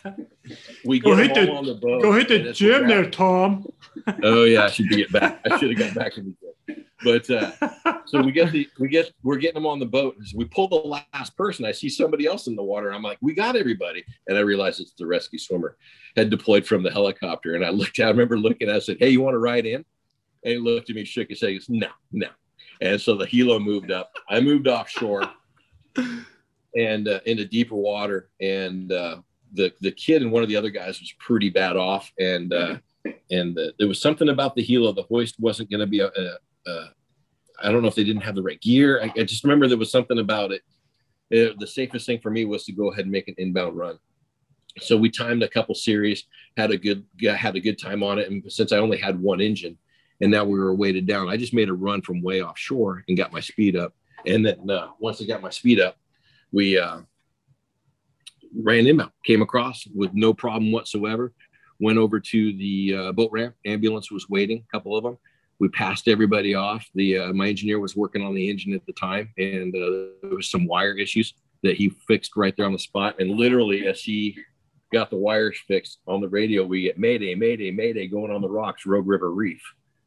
we 0.86 1.00
Go 1.00 1.16
get 1.16 1.28
hit 1.28 1.36
them 1.36 1.50
all 1.56 1.64
the- 1.64 1.72
on 1.74 1.80
the 1.80 1.88
boat. 1.88 2.02
Go 2.02 2.14
hit 2.14 2.28
the 2.28 2.52
gym 2.54 2.88
there, 2.88 3.10
Tom. 3.10 3.68
Oh 4.24 4.44
yeah, 4.46 4.64
I 4.66 4.70
should 4.70 4.90
get 4.90 5.12
back. 5.12 5.42
I 5.50 5.58
should 5.58 5.70
have 5.70 5.80
got 5.80 5.94
back 5.96 6.18
in 6.18 6.26
the 6.26 6.74
gym. 6.76 6.84
But 7.04 7.30
uh, 7.30 7.52
so 8.08 8.22
we 8.24 8.32
get 8.32 8.52
the 8.52 8.68
we 8.80 8.88
get 8.88 9.12
we're 9.22 9.38
getting 9.38 9.54
them 9.56 9.68
on 9.68 9.78
the 9.80 9.86
boat. 9.86 10.16
As 10.22 10.34
we 10.34 10.46
pull 10.46 10.68
the 10.68 10.76
last 10.78 11.38
person, 11.38 11.64
I 11.64 11.72
see 11.72 11.90
somebody 11.90 12.26
else 12.26 12.48
in 12.48 12.56
the 12.56 12.64
water. 12.64 12.92
I'm 12.92 13.04
like, 13.04 13.20
we 13.22 13.34
got 13.36 13.56
everybody, 13.56 14.04
and 14.28 14.36
I 14.38 14.42
realize 14.42 14.80
it's 14.80 14.94
the 14.98 15.06
rescue 15.06 15.38
swimmer 15.38 15.78
had 16.16 16.30
deployed 16.32 16.66
from 16.66 16.82
the 16.82 16.90
helicopter. 16.92 17.54
And 17.54 17.64
I 17.64 17.70
looked. 17.70 18.00
Out, 18.00 18.08
I 18.08 18.10
remember 18.10 18.38
looking. 18.40 18.70
I 18.70 18.80
said, 18.80 18.98
"Hey, 19.00 19.10
you 19.10 19.22
want 19.22 19.36
to 19.36 19.40
ride 19.40 19.66
in?" 19.68 19.86
And 20.44 20.54
he 20.54 20.58
looked 20.58 20.90
at 20.90 20.96
me, 20.96 21.04
shook 21.06 21.30
his 21.30 21.40
head. 21.42 21.50
He 21.52 21.58
goes, 21.58 21.70
"No, 21.70 21.90
no." 22.12 22.30
And 22.82 23.00
so 23.00 23.16
the 23.16 23.26
helo 23.28 23.64
moved 23.64 23.92
up. 23.92 24.12
I 24.30 24.40
moved 24.40 24.68
offshore 24.68 25.30
and 26.76 27.08
uh, 27.08 27.20
into 27.26 27.46
deeper 27.46 27.76
water. 27.76 28.30
And 28.42 28.92
uh, 28.92 29.18
the 29.54 29.74
the 29.82 29.92
kid 29.92 30.22
and 30.22 30.32
one 30.32 30.44
of 30.44 30.50
the 30.50 30.56
other 30.56 30.70
guys 30.70 31.00
was 31.00 31.14
pretty 31.20 31.50
bad 31.50 31.78
off. 31.78 32.12
And 32.20 32.54
uh, 32.54 32.78
and 33.32 33.56
the, 33.56 33.74
there 33.80 33.88
was 33.88 34.02
something 34.02 34.30
about 34.30 34.56
the 34.56 34.66
helo. 34.66 34.96
The 34.96 35.04
hoist 35.04 35.36
wasn't 35.40 35.70
going 35.70 35.80
to 35.80 35.88
be 35.88 36.00
a, 36.00 36.08
a, 36.08 36.72
a. 36.72 36.92
I 37.64 37.72
don't 37.72 37.82
know 37.82 37.88
if 37.88 37.96
they 37.96 38.04
didn't 38.04 38.22
have 38.22 38.36
the 38.36 38.44
right 38.44 38.62
gear. 38.62 39.02
I, 39.02 39.22
I 39.22 39.24
just 39.24 39.44
remember 39.44 39.68
there 39.68 39.78
was 39.78 39.92
something 39.92 40.20
about 40.20 40.52
it. 40.52 40.62
Uh, 41.34 41.56
the 41.60 41.68
safest 41.68 42.06
thing 42.06 42.20
for 42.20 42.30
me 42.30 42.46
was 42.46 42.66
to 42.66 42.72
go 42.72 42.92
ahead 42.92 43.06
and 43.06 43.12
make 43.12 43.28
an 43.28 43.36
inbound 43.38 43.76
run. 43.76 43.98
So 44.80 44.96
we 44.96 45.10
timed 45.10 45.44
a 45.44 45.50
couple 45.50 45.74
series, 45.76 46.26
had 46.56 46.72
a 46.72 46.78
good 46.78 47.04
had 47.26 47.56
a 47.56 47.60
good 47.60 47.80
time 47.80 48.04
on 48.04 48.20
it, 48.20 48.30
and 48.30 48.44
since 48.52 48.72
I 48.72 48.78
only 48.78 48.98
had 48.98 49.20
one 49.20 49.42
engine, 49.42 49.78
and 50.22 50.32
now 50.32 50.46
we 50.46 50.58
were 50.58 50.76
weighted 50.76 51.08
down, 51.08 51.30
I 51.30 51.38
just 51.38 51.54
made 51.54 51.70
a 51.70 51.74
run 51.74 52.02
from 52.02 52.22
way 52.22 52.42
offshore 52.42 53.04
and 53.08 53.18
got 53.18 53.34
my 53.34 53.40
speed 53.40 53.76
up. 53.76 53.94
And 54.26 54.46
then 54.46 54.70
uh, 54.70 54.90
once 55.00 55.22
I 55.22 55.26
got 55.26 55.42
my 55.42 55.50
speed 55.50 55.80
up, 55.80 55.98
we 56.52 56.78
uh, 56.78 57.00
ran 58.56 58.88
inbound, 58.88 59.12
came 59.24 59.42
across 59.42 59.86
with 59.94 60.14
no 60.14 60.34
problem 60.34 60.72
whatsoever. 60.72 61.34
Went 61.80 62.00
over 62.00 62.20
to 62.20 62.58
the 62.58 62.96
uh, 62.96 63.12
boat 63.12 63.30
ramp. 63.32 63.56
Ambulance 63.66 64.12
was 64.12 64.28
waiting, 64.30 64.66
a 64.68 64.72
couple 64.76 64.98
of 64.98 65.04
them. 65.04 65.18
We 65.60 65.70
passed 65.70 66.08
everybody 66.08 66.56
off. 66.56 66.88
The 66.96 67.18
uh, 67.18 67.34
my 67.34 67.48
engineer 67.48 67.80
was 67.80 67.96
working 67.96 68.24
on 68.24 68.34
the 68.36 68.50
engine 68.50 68.74
at 68.74 68.86
the 68.86 68.94
time, 68.94 69.30
and 69.38 69.76
uh, 69.76 70.10
there 70.24 70.36
was 70.36 70.50
some 70.50 70.66
wire 70.68 70.98
issues 70.98 71.34
that 71.64 71.76
he 71.76 71.90
fixed 72.08 72.36
right 72.36 72.56
there 72.56 72.66
on 72.66 72.74
the 72.74 72.80
spot. 72.80 73.20
And 73.20 73.32
literally, 73.32 73.88
as 73.88 74.02
he 74.02 74.38
got 74.94 75.10
the 75.10 75.18
wires 75.18 75.58
fixed 75.68 76.00
on 76.08 76.22
the 76.22 76.30
radio, 76.30 76.64
we 76.64 76.84
get 76.84 77.00
Mayday, 77.00 77.36
Mayday, 77.36 77.72
Mayday 77.72 78.08
going 78.08 78.32
on 78.32 78.42
the 78.42 78.50
rocks, 78.50 78.86
Rogue 78.86 79.08
River 79.08 79.32
Reef. 79.32 79.62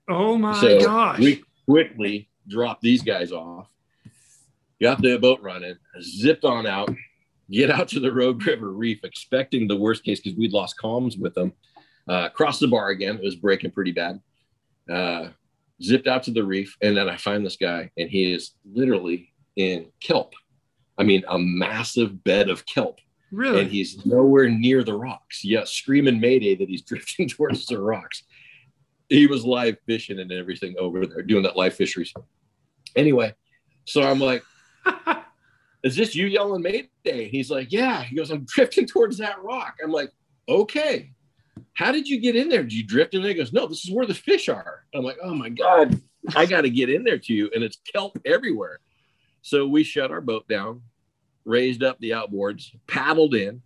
Oh 0.08 0.36
my 0.36 0.60
so 0.60 0.80
gosh. 0.80 1.18
we 1.18 1.42
quickly 1.68 2.28
dropped 2.48 2.82
these 2.82 3.02
guys 3.02 3.32
off, 3.32 3.68
got 4.80 5.02
the 5.02 5.18
boat 5.18 5.40
running, 5.42 5.76
zipped 6.02 6.44
on 6.44 6.66
out, 6.66 6.90
get 7.50 7.70
out 7.70 7.88
to 7.88 8.00
the 8.00 8.12
Rogue 8.12 8.44
River 8.46 8.72
Reef, 8.72 9.04
expecting 9.04 9.68
the 9.68 9.76
worst 9.76 10.04
case 10.04 10.20
because 10.20 10.38
we'd 10.38 10.52
lost 10.52 10.76
comms 10.82 11.18
with 11.18 11.34
them. 11.34 11.52
Uh, 12.08 12.28
crossed 12.30 12.60
the 12.60 12.68
bar 12.68 12.88
again. 12.88 13.16
It 13.16 13.24
was 13.24 13.36
breaking 13.36 13.70
pretty 13.70 13.92
bad. 13.92 14.20
Uh, 14.90 15.28
zipped 15.82 16.08
out 16.08 16.24
to 16.24 16.32
the 16.32 16.42
reef, 16.42 16.76
and 16.82 16.96
then 16.96 17.08
I 17.08 17.16
find 17.16 17.44
this 17.44 17.56
guy, 17.56 17.90
and 17.96 18.10
he 18.10 18.32
is 18.32 18.52
literally 18.64 19.32
in 19.56 19.86
kelp. 20.00 20.34
I 20.98 21.04
mean, 21.04 21.22
a 21.28 21.38
massive 21.38 22.24
bed 22.24 22.48
of 22.50 22.66
kelp 22.66 22.98
really? 23.30 23.60
and 23.60 23.70
he's 23.70 24.04
nowhere 24.04 24.48
near 24.48 24.84
the 24.84 24.94
rocks. 24.94 25.44
Yeah, 25.44 25.64
screaming 25.64 26.20
mayday 26.20 26.54
that 26.56 26.68
he's 26.68 26.82
drifting 26.86 27.28
towards 27.28 27.66
the 27.66 27.80
rocks. 27.80 28.22
He 29.08 29.26
was 29.26 29.44
live 29.44 29.76
fishing 29.86 30.20
and 30.20 30.30
everything 30.30 30.76
over 30.78 31.04
there, 31.06 31.22
doing 31.22 31.42
that 31.42 31.56
live 31.56 31.74
fisheries. 31.74 32.12
Anyway, 32.94 33.34
so 33.84 34.02
I'm 34.02 34.20
like, 34.20 34.42
"Is 35.82 35.96
this 35.96 36.14
you 36.14 36.26
yelling 36.26 36.62
mayday?" 36.62 37.28
He's 37.28 37.50
like, 37.50 37.72
"Yeah." 37.72 38.02
He 38.02 38.16
goes, 38.16 38.30
"I'm 38.30 38.44
drifting 38.44 38.86
towards 38.86 39.18
that 39.18 39.42
rock." 39.42 39.76
I'm 39.82 39.92
like, 39.92 40.12
"Okay." 40.48 41.12
How 41.74 41.92
did 41.92 42.08
you 42.08 42.20
get 42.20 42.36
in 42.36 42.48
there? 42.48 42.62
Did 42.62 42.72
you 42.72 42.84
drift 42.84 43.14
in 43.14 43.22
there? 43.22 43.30
He 43.30 43.36
goes, 43.36 43.52
No, 43.52 43.66
this 43.66 43.84
is 43.84 43.90
where 43.90 44.06
the 44.06 44.14
fish 44.14 44.48
are. 44.48 44.84
I'm 44.94 45.04
like, 45.04 45.18
Oh 45.22 45.34
my 45.34 45.48
God, 45.48 46.00
I 46.34 46.46
got 46.46 46.62
to 46.62 46.70
get 46.70 46.90
in 46.90 47.04
there 47.04 47.18
to 47.18 47.32
you. 47.32 47.50
And 47.54 47.64
it's 47.64 47.78
kelp 47.92 48.18
everywhere. 48.24 48.80
So 49.42 49.66
we 49.66 49.82
shut 49.82 50.10
our 50.10 50.20
boat 50.20 50.46
down, 50.48 50.82
raised 51.44 51.82
up 51.82 51.98
the 51.98 52.10
outboards, 52.10 52.70
paddled 52.86 53.34
in, 53.34 53.62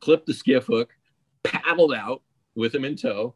clipped 0.00 0.26
the 0.26 0.34
skiff 0.34 0.66
hook, 0.66 0.90
paddled 1.42 1.94
out 1.94 2.22
with 2.54 2.74
him 2.74 2.84
in 2.84 2.96
tow, 2.96 3.34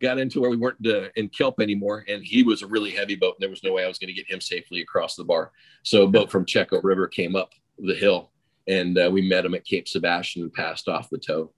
got 0.00 0.18
into 0.18 0.40
where 0.40 0.50
we 0.50 0.56
weren't 0.56 0.86
uh, 0.86 1.08
in 1.16 1.28
kelp 1.28 1.60
anymore. 1.60 2.04
And 2.08 2.24
he 2.24 2.42
was 2.42 2.62
a 2.62 2.66
really 2.66 2.90
heavy 2.90 3.14
boat. 3.14 3.34
And 3.36 3.42
there 3.42 3.50
was 3.50 3.64
no 3.64 3.72
way 3.72 3.84
I 3.84 3.88
was 3.88 3.98
going 3.98 4.08
to 4.08 4.14
get 4.14 4.30
him 4.30 4.40
safely 4.40 4.80
across 4.80 5.16
the 5.16 5.24
bar. 5.24 5.52
So 5.82 6.04
a 6.04 6.08
boat 6.08 6.30
from 6.30 6.44
Chetco 6.44 6.82
River 6.82 7.06
came 7.06 7.36
up 7.36 7.52
the 7.78 7.94
hill 7.94 8.30
and 8.68 8.98
uh, 8.98 9.08
we 9.10 9.22
met 9.22 9.44
him 9.44 9.54
at 9.54 9.64
Cape 9.64 9.88
Sebastian 9.88 10.42
and 10.42 10.52
passed 10.52 10.88
off 10.88 11.10
the 11.10 11.18
tow. 11.18 11.50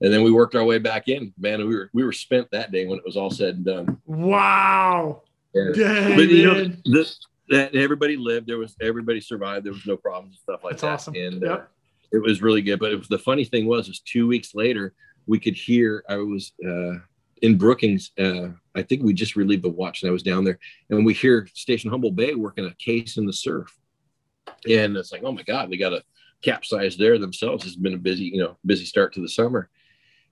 And 0.00 0.12
then 0.12 0.22
we 0.22 0.30
worked 0.30 0.54
our 0.54 0.64
way 0.64 0.78
back 0.78 1.08
in. 1.08 1.32
Man, 1.38 1.66
we 1.66 1.74
were 1.74 1.90
we 1.94 2.04
were 2.04 2.12
spent 2.12 2.50
that 2.50 2.70
day 2.70 2.86
when 2.86 2.98
it 2.98 3.04
was 3.04 3.16
all 3.16 3.30
said 3.30 3.56
and 3.56 3.64
done. 3.64 3.98
wow. 4.04 5.22
Dang, 5.54 6.16
but 6.16 6.28
you 6.28 6.44
know, 6.44 6.70
this 6.84 7.18
that 7.48 7.74
everybody 7.74 8.16
lived. 8.18 8.46
There 8.46 8.58
was 8.58 8.76
everybody 8.82 9.22
survived. 9.22 9.64
There 9.64 9.72
was 9.72 9.86
no 9.86 9.96
problems 9.96 10.34
and 10.34 10.40
stuff 10.40 10.64
like 10.64 10.72
That's 10.72 10.82
that. 10.82 10.90
awesome. 10.90 11.14
And 11.14 11.44
uh, 11.44 11.60
it 12.12 12.18
was 12.18 12.42
really 12.42 12.60
good. 12.60 12.78
But 12.78 12.92
it 12.92 12.98
was 12.98 13.08
the 13.08 13.18
funny 13.18 13.44
thing 13.44 13.66
was, 13.66 13.88
is 13.88 14.00
two 14.00 14.26
weeks 14.26 14.54
later 14.54 14.92
we 15.26 15.38
could 15.38 15.54
hear. 15.54 16.04
I 16.10 16.16
was 16.16 16.52
uh, 16.66 16.96
in 17.42 17.58
Brookings. 17.58 18.12
Uh, 18.18 18.48
I 18.74 18.82
think 18.82 19.02
we 19.02 19.14
just 19.14 19.36
relieved 19.36 19.64
the 19.64 19.68
watch, 19.68 20.02
and 20.02 20.08
I 20.08 20.12
was 20.12 20.22
down 20.22 20.44
there, 20.44 20.58
and 20.90 21.04
we 21.04 21.14
hear 21.14 21.48
Station 21.54 21.90
Humboldt 21.90 22.16
Bay 22.16 22.34
working 22.34 22.66
a 22.66 22.74
case 22.74 23.16
in 23.16 23.26
the 23.26 23.32
surf, 23.32 23.76
and 24.68 24.96
it's 24.96 25.12
like, 25.12 25.22
oh 25.24 25.32
my 25.32 25.42
god, 25.42 25.70
they 25.70 25.76
got 25.76 25.92
a 25.92 26.02
capsize 26.42 26.96
there 26.96 27.18
themselves. 27.18 27.66
It's 27.66 27.76
been 27.76 27.94
a 27.94 27.98
busy, 27.98 28.24
you 28.24 28.38
know, 28.38 28.56
busy 28.64 28.84
start 28.84 29.12
to 29.14 29.20
the 29.20 29.28
summer, 29.28 29.68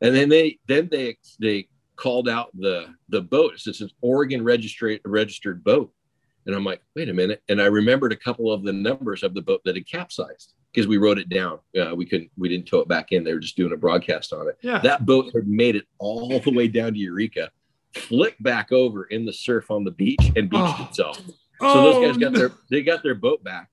and 0.00 0.14
then 0.14 0.28
they 0.28 0.58
then 0.66 0.88
they 0.90 1.16
they 1.40 1.68
called 1.96 2.28
out 2.28 2.50
the 2.54 2.94
the 3.08 3.22
boat. 3.22 3.54
It's 3.54 3.80
an 3.80 3.90
Oregon 4.00 4.42
registered 4.44 5.00
registered 5.04 5.62
boat. 5.64 5.92
And 6.46 6.54
I'm 6.54 6.64
like, 6.64 6.82
wait 6.94 7.08
a 7.08 7.14
minute. 7.14 7.42
And 7.48 7.58
I 7.58 7.66
remembered 7.66 8.12
a 8.12 8.16
couple 8.16 8.52
of 8.52 8.64
the 8.64 8.72
numbers 8.72 9.22
of 9.22 9.32
the 9.32 9.40
boat 9.40 9.62
that 9.64 9.76
had 9.76 9.88
capsized 9.88 10.52
because 10.74 10.88
we 10.88 10.96
wrote 10.96 11.18
it 11.18 11.28
down. 11.28 11.60
Uh, 11.80 11.94
we 11.94 12.04
couldn't, 12.04 12.30
we 12.36 12.48
didn't 12.48 12.66
tow 12.66 12.80
it 12.80 12.88
back 12.88 13.12
in. 13.12 13.22
They 13.22 13.32
were 13.32 13.38
just 13.38 13.56
doing 13.56 13.72
a 13.72 13.76
broadcast 13.76 14.32
on 14.32 14.48
it. 14.48 14.58
Yeah. 14.60 14.78
That 14.80 15.06
boat 15.06 15.30
had 15.32 15.46
made 15.46 15.76
it 15.76 15.86
all 15.98 16.40
the 16.40 16.50
way 16.50 16.66
down 16.66 16.94
to 16.94 16.98
Eureka, 16.98 17.50
flipped 17.94 18.42
back 18.42 18.72
over 18.72 19.04
in 19.04 19.24
the 19.24 19.32
surf 19.32 19.70
on 19.70 19.84
the 19.84 19.92
beach 19.92 20.32
and 20.34 20.50
beached 20.50 20.74
Oh. 20.80 20.86
itself. 20.90 21.18
So 21.18 21.32
Oh, 21.60 21.82
those 22.02 22.06
guys 22.08 22.16
got 22.18 22.32
no. 22.32 22.38
their, 22.40 22.52
they 22.70 22.82
got 22.82 23.04
their 23.04 23.14
boat 23.14 23.44
back 23.44 23.70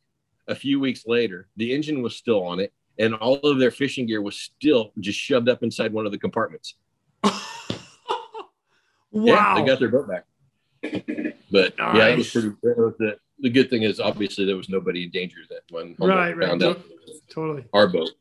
a 0.47 0.53
few 0.53 0.79
weeks 0.79 1.07
later. 1.07 1.47
The 1.57 1.73
engine 1.73 2.03
was 2.03 2.15
still 2.15 2.43
on 2.43 2.59
it 2.59 2.71
and 2.99 3.15
all 3.15 3.37
of 3.39 3.57
their 3.57 3.71
fishing 3.71 4.05
gear 4.05 4.21
was 4.21 4.35
still 4.37 4.91
just 4.99 5.17
shoved 5.17 5.49
up 5.49 5.63
inside 5.63 5.91
one 5.91 6.05
of 6.05 6.11
the 6.11 6.19
compartments. 6.19 6.75
wow. 7.23 7.31
Yeah, 9.13 9.55
they 9.59 9.65
got 9.65 9.79
their 9.79 9.89
boat 9.89 10.07
back. 10.07 10.25
But 11.51 11.73
yeah, 11.77 12.07
it 12.07 12.17
was 12.17 12.31
pretty. 12.31 12.49
That 12.63 12.77
was 12.77 12.93
the, 12.97 13.17
the 13.41 13.49
good 13.49 13.69
thing 13.69 13.83
is 13.83 13.99
obviously 13.99 14.45
there 14.45 14.55
was 14.57 14.69
nobody 14.69 15.03
in 15.03 15.09
danger 15.11 15.39
that 15.49 15.61
when 15.69 15.95
Humboldt 15.99 16.09
Right, 16.09 16.37
right. 16.37 16.49
found 16.49 16.63
out 16.63 16.81
totally. 17.29 17.65
our 17.73 17.87
boat. 17.87 18.11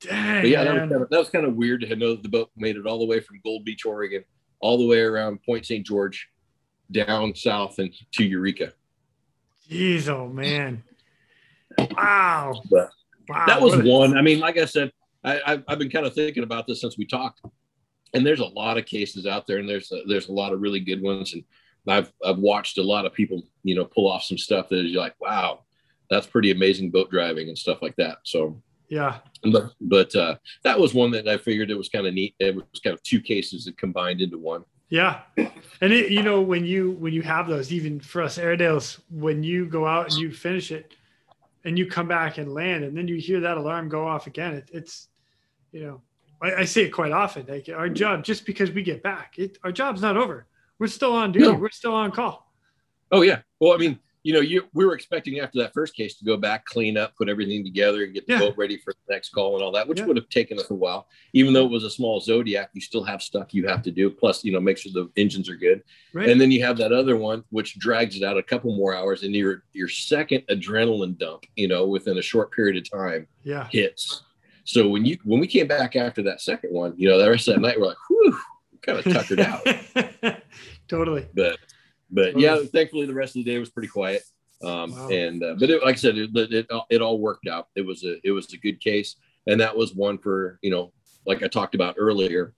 Dang. 0.00 0.42
But 0.42 0.50
yeah, 0.50 0.64
that 0.64 0.72
was, 0.74 0.80
kind 0.80 0.92
of, 1.02 1.08
that 1.10 1.18
was 1.18 1.28
kind 1.30 1.46
of 1.46 1.54
weird 1.54 1.80
to 1.82 1.96
know 1.96 2.10
that 2.14 2.22
the 2.22 2.28
boat 2.28 2.50
made 2.56 2.76
it 2.76 2.86
all 2.86 2.98
the 2.98 3.06
way 3.06 3.20
from 3.20 3.40
Gold 3.44 3.64
Beach, 3.64 3.84
Oregon, 3.86 4.24
all 4.60 4.76
the 4.78 4.86
way 4.86 5.00
around 5.00 5.42
Point 5.44 5.64
St. 5.66 5.84
George, 5.86 6.28
down 6.90 7.34
south 7.34 7.78
and 7.78 7.92
to 8.12 8.24
Eureka. 8.24 8.72
Jeez, 9.70 10.08
oh 10.08 10.28
man. 10.28 10.82
Wow. 11.96 12.60
But 12.70 12.90
Wow. 13.26 13.44
that 13.46 13.62
was 13.62 13.74
one. 13.82 14.18
I 14.18 14.20
mean, 14.20 14.38
like 14.38 14.58
I 14.58 14.66
said, 14.66 14.92
I, 15.24 15.40
I've, 15.46 15.64
I've 15.66 15.78
been 15.78 15.88
kind 15.88 16.04
of 16.04 16.12
thinking 16.14 16.42
about 16.42 16.66
this 16.66 16.82
since 16.82 16.98
we 16.98 17.06
talked, 17.06 17.40
and 18.12 18.26
there's 18.26 18.40
a 18.40 18.44
lot 18.44 18.76
of 18.76 18.84
cases 18.84 19.26
out 19.26 19.46
there, 19.46 19.56
and 19.56 19.66
there's 19.66 19.90
a, 19.92 20.02
there's 20.06 20.28
a 20.28 20.32
lot 20.32 20.52
of 20.52 20.60
really 20.60 20.80
good 20.80 21.00
ones, 21.00 21.32
and 21.32 21.42
I've 21.88 22.12
I've 22.24 22.38
watched 22.38 22.78
a 22.78 22.82
lot 22.82 23.06
of 23.06 23.12
people, 23.12 23.42
you 23.62 23.74
know, 23.74 23.84
pull 23.84 24.10
off 24.10 24.24
some 24.24 24.38
stuff 24.38 24.68
that 24.70 24.84
is 24.86 24.92
like, 24.92 25.14
wow, 25.20 25.60
that's 26.10 26.26
pretty 26.26 26.50
amazing 26.50 26.90
boat 26.90 27.10
driving 27.10 27.48
and 27.48 27.58
stuff 27.58 27.82
like 27.82 27.96
that. 27.96 28.18
So, 28.24 28.60
Yeah. 28.88 29.18
but 29.52 29.72
but 29.80 30.14
uh, 30.16 30.36
that 30.62 30.78
was 30.78 30.94
one 30.94 31.10
that 31.12 31.28
I 31.28 31.36
figured 31.36 31.70
it 31.70 31.76
was 31.78 31.88
kind 31.88 32.06
of 32.06 32.14
neat. 32.14 32.34
It 32.38 32.54
was 32.54 32.64
kind 32.82 32.94
of 32.94 33.02
two 33.02 33.20
cases 33.20 33.64
that 33.64 33.76
combined 33.78 34.20
into 34.20 34.38
one. 34.38 34.64
Yeah. 34.90 35.22
And 35.80 35.92
it, 35.92 36.10
you 36.12 36.22
know, 36.22 36.40
when 36.40 36.64
you 36.64 36.92
when 36.92 37.12
you 37.12 37.22
have 37.22 37.48
those, 37.48 37.72
even 37.72 38.00
for 38.00 38.22
us 38.22 38.38
Airedales, 38.38 39.00
when 39.10 39.42
you 39.42 39.66
go 39.66 39.86
out 39.86 40.10
and 40.10 40.20
you 40.20 40.30
finish 40.32 40.70
it 40.70 40.94
and 41.64 41.78
you 41.78 41.86
come 41.86 42.06
back 42.06 42.38
and 42.38 42.52
land 42.52 42.84
and 42.84 42.96
then 42.96 43.08
you 43.08 43.16
hear 43.16 43.40
that 43.40 43.56
alarm 43.56 43.88
go 43.88 44.06
off 44.06 44.26
again, 44.26 44.54
it, 44.54 44.70
it's 44.72 45.08
you 45.72 45.82
know, 45.82 46.00
I, 46.40 46.60
I 46.60 46.64
say 46.64 46.82
it 46.84 46.90
quite 46.90 47.12
often. 47.12 47.46
Like 47.48 47.68
our 47.74 47.88
job, 47.88 48.22
just 48.24 48.46
because 48.46 48.70
we 48.70 48.82
get 48.82 49.02
back, 49.02 49.34
it, 49.38 49.58
our 49.64 49.72
job's 49.72 50.02
not 50.02 50.16
over. 50.16 50.46
We're 50.78 50.86
still 50.88 51.12
on 51.12 51.32
duty. 51.32 51.46
No. 51.46 51.54
We're 51.54 51.70
still 51.70 51.94
on 51.94 52.10
call. 52.10 52.52
Oh 53.12 53.22
yeah. 53.22 53.40
Well, 53.60 53.72
I 53.72 53.76
mean, 53.76 53.98
you 54.24 54.32
know, 54.32 54.40
you 54.40 54.64
we 54.72 54.86
were 54.86 54.94
expecting 54.94 55.38
after 55.38 55.58
that 55.58 55.74
first 55.74 55.94
case 55.94 56.16
to 56.16 56.24
go 56.24 56.36
back, 56.38 56.64
clean 56.64 56.96
up, 56.96 57.14
put 57.16 57.28
everything 57.28 57.62
together, 57.62 58.04
and 58.04 58.14
get 58.14 58.26
the 58.26 58.32
Yeah. 58.32 58.38
boat 58.40 58.54
ready 58.56 58.78
for 58.78 58.92
the 58.92 59.12
next 59.14 59.28
call 59.30 59.54
and 59.54 59.62
all 59.62 59.70
that, 59.72 59.86
which 59.86 60.00
Yeah. 60.00 60.06
would 60.06 60.16
have 60.16 60.28
taken 60.30 60.58
us 60.58 60.70
a 60.70 60.74
while. 60.74 61.08
Even 61.34 61.52
though 61.52 61.66
it 61.66 61.70
was 61.70 61.84
a 61.84 61.90
small 61.90 62.20
Zodiac, 62.20 62.70
you 62.72 62.80
still 62.80 63.04
have 63.04 63.22
stuff 63.22 63.52
you 63.52 63.68
have 63.68 63.82
to 63.82 63.90
do. 63.90 64.08
Plus, 64.10 64.42
you 64.42 64.50
know, 64.50 64.60
make 64.60 64.78
sure 64.78 64.92
the 64.92 65.10
engines 65.20 65.48
are 65.50 65.56
good. 65.56 65.82
Right. 66.14 66.28
And 66.30 66.40
then 66.40 66.50
you 66.50 66.62
have 66.64 66.78
that 66.78 66.90
other 66.90 67.16
one, 67.18 67.44
which 67.50 67.78
drags 67.78 68.16
it 68.16 68.22
out 68.22 68.38
a 68.38 68.42
couple 68.42 68.74
more 68.74 68.94
hours, 68.94 69.22
and 69.24 69.34
your 69.34 69.64
your 69.74 69.88
second 69.88 70.42
adrenaline 70.48 71.18
dump, 71.18 71.44
you 71.54 71.68
know, 71.68 71.86
within 71.86 72.16
a 72.18 72.22
short 72.22 72.50
period 72.50 72.78
of 72.78 72.90
time 72.90 73.28
yeah. 73.44 73.68
hits. 73.70 74.22
So 74.64 74.88
when 74.88 75.04
you 75.04 75.18
when 75.24 75.38
we 75.38 75.46
came 75.46 75.66
back 75.66 75.94
after 75.96 76.22
that 76.22 76.40
second 76.40 76.72
one, 76.72 76.94
you 76.96 77.06
know, 77.10 77.18
the 77.22 77.30
rest 77.30 77.46
of 77.48 77.54
that 77.56 77.60
night 77.60 77.78
we're 77.78 77.88
like, 77.88 77.98
whew, 78.08 78.38
kind 78.86 78.98
of 78.98 79.04
tuckered 79.12 79.40
out. 79.40 79.66
totally. 80.88 81.26
but 81.34 81.58
but 82.10 82.38
yeah, 82.38 82.58
thankfully 82.72 83.06
the 83.06 83.14
rest 83.14 83.36
of 83.36 83.44
the 83.44 83.50
day 83.50 83.58
was 83.58 83.70
pretty 83.70 83.88
quiet. 83.88 84.22
Um, 84.62 84.92
Wow. 84.92 85.08
and 85.08 85.42
uh, 85.42 85.56
but 85.58 85.68
it, 85.70 85.82
like 85.82 85.94
I 85.94 85.98
said, 85.98 86.16
it, 86.16 86.30
it 86.34 86.66
it 86.90 87.02
all 87.02 87.18
worked 87.18 87.46
out. 87.48 87.68
It 87.74 87.84
was 87.84 88.04
a 88.04 88.16
it 88.24 88.30
was 88.30 88.52
a 88.52 88.58
good 88.58 88.80
case, 88.80 89.16
and 89.46 89.60
that 89.60 89.76
was 89.76 89.94
one 89.94 90.18
for 90.18 90.58
you 90.62 90.70
know, 90.70 90.92
like 91.26 91.42
I 91.42 91.48
talked 91.48 91.74
about 91.74 91.96
earlier, 91.98 92.54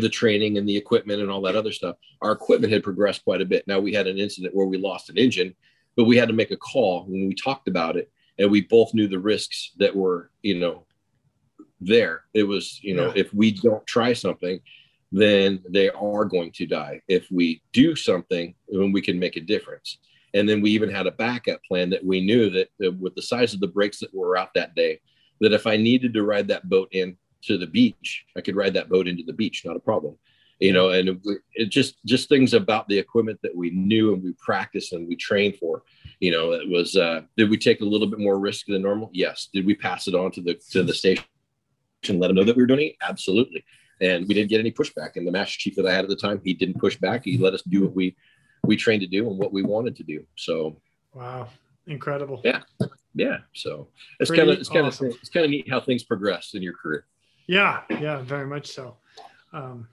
the 0.00 0.08
training 0.08 0.58
and 0.58 0.68
the 0.68 0.76
equipment 0.76 1.20
and 1.22 1.30
all 1.30 1.40
that 1.42 1.56
other 1.56 1.72
stuff. 1.72 1.96
Our 2.20 2.32
equipment 2.32 2.72
had 2.72 2.82
progressed 2.82 3.24
quite 3.24 3.40
a 3.40 3.46
bit. 3.46 3.66
Now 3.66 3.78
we 3.80 3.92
had 3.94 4.06
an 4.06 4.18
incident 4.18 4.54
where 4.54 4.66
we 4.66 4.76
lost 4.76 5.08
an 5.08 5.16
engine, 5.18 5.54
but 5.96 6.04
we 6.04 6.16
had 6.16 6.28
to 6.28 6.34
make 6.34 6.50
a 6.50 6.56
call 6.56 7.04
when 7.04 7.28
we 7.28 7.34
talked 7.34 7.68
about 7.68 7.96
it, 7.96 8.10
and 8.38 8.50
we 8.50 8.62
both 8.62 8.92
knew 8.92 9.08
the 9.08 9.18
risks 9.18 9.72
that 9.78 9.94
were 9.94 10.30
you 10.42 10.58
know 10.58 10.84
there. 11.80 12.24
It 12.34 12.42
was 12.42 12.80
you 12.82 12.94
know 12.96 13.06
Yeah. 13.08 13.22
if 13.22 13.32
we 13.32 13.52
don't 13.52 13.86
try 13.86 14.12
something, 14.14 14.60
then 15.12 15.62
they 15.68 15.90
are 15.90 16.24
going 16.24 16.52
to 16.52 16.66
die. 16.66 17.00
If 17.08 17.26
we 17.30 17.62
do 17.72 17.96
something, 17.96 18.54
then 18.68 18.92
we 18.92 19.02
can 19.02 19.18
make 19.18 19.36
a 19.36 19.40
difference. 19.40 19.98
And 20.34 20.48
then 20.48 20.60
we 20.60 20.70
even 20.70 20.90
had 20.90 21.06
a 21.06 21.12
backup 21.12 21.60
plan 21.64 21.90
that 21.90 22.04
we 22.04 22.20
knew 22.20 22.50
that 22.50 22.68
with 23.00 23.14
the 23.14 23.22
size 23.22 23.52
of 23.52 23.60
the 23.60 23.66
brakes 23.66 23.98
that 24.00 24.14
were 24.14 24.36
out 24.36 24.54
that 24.54 24.74
day, 24.74 25.00
that 25.40 25.52
if 25.52 25.66
I 25.66 25.76
needed 25.76 26.14
to 26.14 26.22
ride 26.22 26.48
that 26.48 26.68
boat 26.68 26.88
in 26.92 27.16
to 27.42 27.58
the 27.58 27.66
beach, 27.66 28.24
I 28.36 28.40
could 28.40 28.56
ride 28.56 28.74
that 28.74 28.88
boat 28.88 29.08
into 29.08 29.24
the 29.24 29.32
beach, 29.32 29.62
not 29.64 29.76
a 29.76 29.80
problem. 29.80 30.16
You 30.60 30.74
know, 30.74 30.90
and 30.90 31.18
it 31.54 31.70
just 31.70 31.96
just 32.04 32.28
things 32.28 32.52
about 32.52 32.86
the 32.86 32.98
equipment 32.98 33.40
that 33.42 33.56
we 33.56 33.70
knew 33.70 34.12
and 34.12 34.22
we 34.22 34.34
practiced 34.34 34.92
and 34.92 35.08
we 35.08 35.16
trained 35.16 35.56
for. 35.56 35.82
You 36.20 36.32
know, 36.32 36.52
it 36.52 36.68
was 36.68 36.96
uh, 36.96 37.22
did 37.38 37.48
we 37.48 37.56
take 37.56 37.80
a 37.80 37.86
little 37.86 38.06
bit 38.06 38.18
more 38.18 38.38
risk 38.38 38.66
than 38.66 38.82
normal? 38.82 39.08
Yes. 39.14 39.48
Did 39.54 39.64
we 39.64 39.74
pass 39.74 40.06
it 40.06 40.14
on 40.14 40.30
to 40.32 40.42
the 40.42 40.60
to 40.70 40.82
the 40.82 40.92
station 40.92 41.24
and 42.08 42.20
let 42.20 42.28
them 42.28 42.36
know 42.36 42.44
that 42.44 42.56
we 42.56 42.62
were 42.62 42.66
doing 42.66 42.88
it? 42.88 42.96
Absolutely. 43.00 43.64
And 44.00 44.26
we 44.26 44.34
didn't 44.34 44.48
get 44.50 44.60
any 44.60 44.72
pushback. 44.72 45.16
And 45.16 45.26
the 45.26 45.32
master 45.32 45.58
chief 45.58 45.76
that 45.76 45.86
I 45.86 45.92
had 45.92 46.04
at 46.04 46.08
the 46.10 46.16
time, 46.16 46.40
he 46.42 46.54
didn't 46.54 46.78
push 46.78 46.96
back. 46.96 47.24
He 47.24 47.36
let 47.38 47.52
us 47.54 47.62
do 47.62 47.82
what 47.84 47.94
we 47.94 48.16
we 48.64 48.76
trained 48.76 49.00
to 49.02 49.06
do 49.08 49.28
and 49.28 49.38
what 49.38 49.52
we 49.52 49.62
wanted 49.62 49.96
to 49.96 50.02
do. 50.04 50.24
So 50.36 50.80
Wow. 51.14 51.48
Incredible. 51.86 52.40
Yeah. 52.44 52.60
yeah, 53.14 53.38
so 53.52 53.88
it's 54.20 54.30
kind 54.30 54.48
of 54.50 54.58
it's 54.58 54.68
kind 54.68 54.86
awesome. 54.86 55.08
of 55.08 55.14
it's 55.20 55.30
kind 55.30 55.44
of 55.44 55.50
neat 55.50 55.68
how 55.68 55.80
things 55.80 56.04
progress 56.04 56.52
in 56.54 56.62
your 56.62 56.74
career. 56.74 57.06
Yeah, 57.46 57.80
yeah, 57.90 58.22
very 58.22 58.46
much 58.46 58.68
so. 58.68 58.96
Um, 59.52 59.88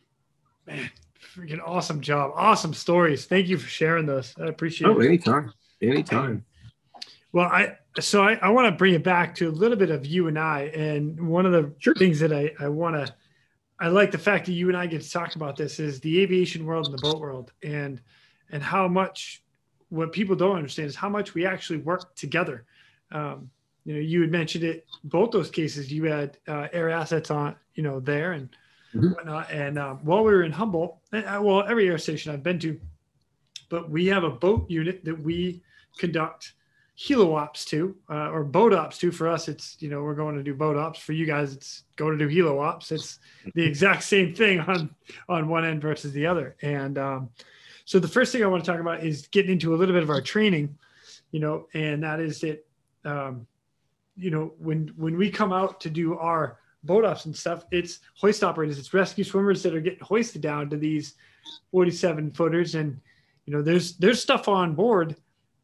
man, 0.67 0.91
freaking 1.35 1.59
awesome 1.65 2.01
job. 2.01 2.33
Awesome 2.35 2.73
stories. 2.73 3.25
Thank 3.25 3.47
you 3.47 3.57
for 3.57 3.67
sharing 3.67 4.05
those. 4.05 4.33
I 4.39 4.45
appreciate 4.45 4.89
it. 4.89 4.95
Oh, 4.95 4.99
anytime, 4.99 5.51
anytime. 5.81 6.45
Well, 7.31 7.45
I 7.47 7.77
so 7.99 8.21
I, 8.23 8.33
I 8.41 8.49
want 8.49 8.67
to 8.67 8.77
bring 8.77 8.93
it 8.93 9.03
back 9.03 9.33
to 9.35 9.49
a 9.49 9.51
little 9.51 9.77
bit 9.77 9.89
of 9.89 10.05
you 10.05 10.27
and 10.27 10.37
I. 10.37 10.63
And 10.75 11.27
one 11.27 11.45
of 11.47 11.51
the 11.51 11.73
Sure. 11.79 11.95
things 11.95 12.19
that 12.19 12.31
I, 12.31 12.51
I 12.59 12.67
want 12.67 12.95
to 12.95 13.11
I 13.79 13.89
like 13.89 14.11
the 14.11 14.17
fact 14.17 14.45
that 14.47 14.53
you 14.53 14.69
and 14.69 14.77
I 14.77 14.87
get 14.87 15.01
to 15.01 15.09
talk 15.09 15.35
about 15.35 15.55
this 15.55 15.79
is 15.79 15.99
the 15.99 16.21
aviation 16.21 16.65
world 16.65 16.85
and 16.85 16.93
the 16.93 16.97
boat 16.97 17.19
world 17.19 17.51
and 17.63 18.01
and 18.49 18.63
how 18.63 18.87
much 18.87 19.43
what 19.89 20.11
people 20.11 20.35
don't 20.35 20.55
understand 20.55 20.87
is 20.87 20.95
how 20.95 21.09
much 21.09 21.33
we 21.33 21.45
actually 21.45 21.79
work 21.79 22.15
together. 22.15 22.65
Um, 23.11 23.49
you 23.85 23.93
know, 23.93 23.99
you 23.99 24.21
had 24.21 24.31
mentioned 24.31 24.63
it 24.63 24.87
both 25.03 25.31
those 25.31 25.49
cases. 25.49 25.91
You 25.91 26.05
had 26.05 26.37
uh, 26.47 26.67
air 26.73 26.89
assets 26.89 27.31
on, 27.31 27.55
you 27.75 27.83
know, 27.83 27.99
there 27.99 28.33
and 28.33 28.49
Mhm. 28.93 29.13
whatnot. 29.13 29.51
And 29.51 29.77
um, 29.77 29.99
while 30.03 30.23
we 30.23 30.33
were 30.33 30.43
in 30.43 30.51
Humboldt, 30.51 30.97
and, 31.11 31.25
uh, 31.25 31.39
well, 31.41 31.63
every 31.67 31.87
air 31.87 31.97
station 31.97 32.33
I've 32.33 32.43
been 32.43 32.59
to, 32.59 32.79
but 33.69 33.89
we 33.89 34.07
have 34.07 34.23
a 34.23 34.29
boat 34.29 34.69
unit 34.69 35.05
that 35.05 35.21
we 35.21 35.61
conduct 35.97 36.53
helo 36.97 37.37
ops 37.37 37.63
to, 37.65 37.95
uh, 38.09 38.29
or 38.31 38.43
boat 38.43 38.73
ops 38.73 38.97
to. 38.97 39.11
For 39.11 39.27
us, 39.27 39.47
it's 39.47 39.77
you 39.79 39.89
know 39.89 40.01
we're 40.01 40.15
going 40.15 40.35
to 40.35 40.43
do 40.43 40.53
boat 40.53 40.77
ops. 40.77 40.99
For 40.99 41.13
you 41.13 41.25
guys, 41.25 41.53
it's 41.53 41.83
go 41.95 42.09
to 42.09 42.17
do 42.17 42.27
helo 42.27 42.61
ops. 42.61 42.91
It's 42.91 43.19
the 43.53 43.63
exact 43.65 44.03
same 44.03 44.33
thing 44.33 44.59
on 44.61 44.93
on 45.29 45.47
one 45.47 45.65
end 45.65 45.81
versus 45.81 46.11
the 46.13 46.25
other. 46.25 46.55
And 46.61 46.97
um, 46.97 47.29
so 47.85 47.99
the 47.99 48.07
first 48.07 48.31
thing 48.31 48.43
I 48.43 48.47
want 48.47 48.65
to 48.65 48.71
talk 48.71 48.81
about 48.81 49.03
is 49.03 49.27
getting 49.27 49.51
into 49.51 49.73
a 49.73 49.77
little 49.77 49.93
bit 49.93 50.03
of 50.03 50.09
our 50.09 50.21
training, 50.21 50.77
you 51.31 51.39
know, 51.39 51.67
and 51.73 52.03
that 52.03 52.19
is 52.19 52.41
that, 52.41 52.65
um, 53.05 53.47
you 54.15 54.31
know, 54.31 54.53
when 54.57 54.91
when 54.97 55.17
we 55.17 55.29
come 55.29 55.53
out 55.53 55.79
to 55.81 55.89
do 55.89 56.17
our 56.17 56.59
boat 56.83 57.05
ops 57.05 57.25
and 57.25 57.35
stuff, 57.35 57.65
it's 57.71 57.99
hoist 58.15 58.43
operators, 58.43 58.79
it's 58.79 58.93
rescue 58.93 59.23
swimmers 59.23 59.61
that 59.63 59.75
are 59.75 59.81
getting 59.81 59.99
hoisted 60.01 60.41
down 60.41 60.69
to 60.71 60.77
these 60.77 61.13
47 61.71 62.31
footers, 62.31 62.75
and 62.75 62.99
you 63.45 63.53
know, 63.53 63.61
there's 63.61 63.97
there's 63.97 64.21
stuff 64.21 64.47
on 64.47 64.73
board 64.73 65.15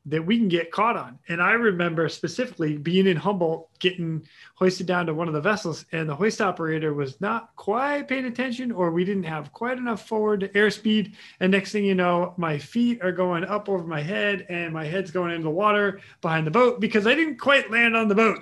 that 0.06 0.26
we 0.26 0.38
can 0.38 0.50
get 0.50 0.72
caught 0.72 0.98
on. 0.98 1.18
And 1.30 1.42
I 1.42 1.52
remember 1.54 2.10
specifically 2.10 2.78
being 2.78 3.08
in 3.08 3.16
Humboldt, 3.16 3.70
getting 3.80 4.28
hoisted 4.56 4.86
down 4.86 5.06
to 5.06 5.14
one 5.14 5.30
of 5.30 5.34
the 5.34 5.42
vessels, 5.42 5.86
and 5.94 6.10
the 6.10 6.16
hoist 6.16 6.42
operator 6.42 6.94
was 6.94 7.22
not 7.22 7.56
quite 7.56 8.08
paying 8.10 8.26
attention, 8.26 8.72
or 8.72 8.92
we 8.92 9.06
didn't 9.06 9.24
have 9.24 9.54
quite 9.54 9.78
enough 9.78 10.06
forward 10.06 10.52
airspeed. 10.54 11.14
And 11.40 11.52
next 11.52 11.72
thing 11.72 11.86
you 11.86 11.96
know, 11.96 12.34
my 12.36 12.58
feet 12.58 13.02
are 13.02 13.14
going 13.14 13.46
up 13.46 13.70
over 13.70 13.86
my 13.86 14.02
head, 14.02 14.46
and 14.50 14.74
my 14.74 14.86
head's 14.86 15.12
going 15.12 15.32
into 15.32 15.44
the 15.44 15.50
water 15.50 16.02
behind 16.22 16.46
the 16.46 16.52
boat 16.52 16.82
because 16.82 17.08
I 17.08 17.16
didn't 17.16 17.38
quite 17.38 17.72
land 17.72 17.96
on 17.96 18.10
the 18.10 18.16
boat. 18.16 18.40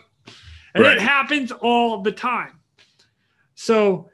And 0.73 0.83
right. 0.83 0.97
it 0.97 1.01
happens 1.01 1.51
all 1.51 2.01
the 2.01 2.11
time. 2.11 2.59
So, 3.53 4.09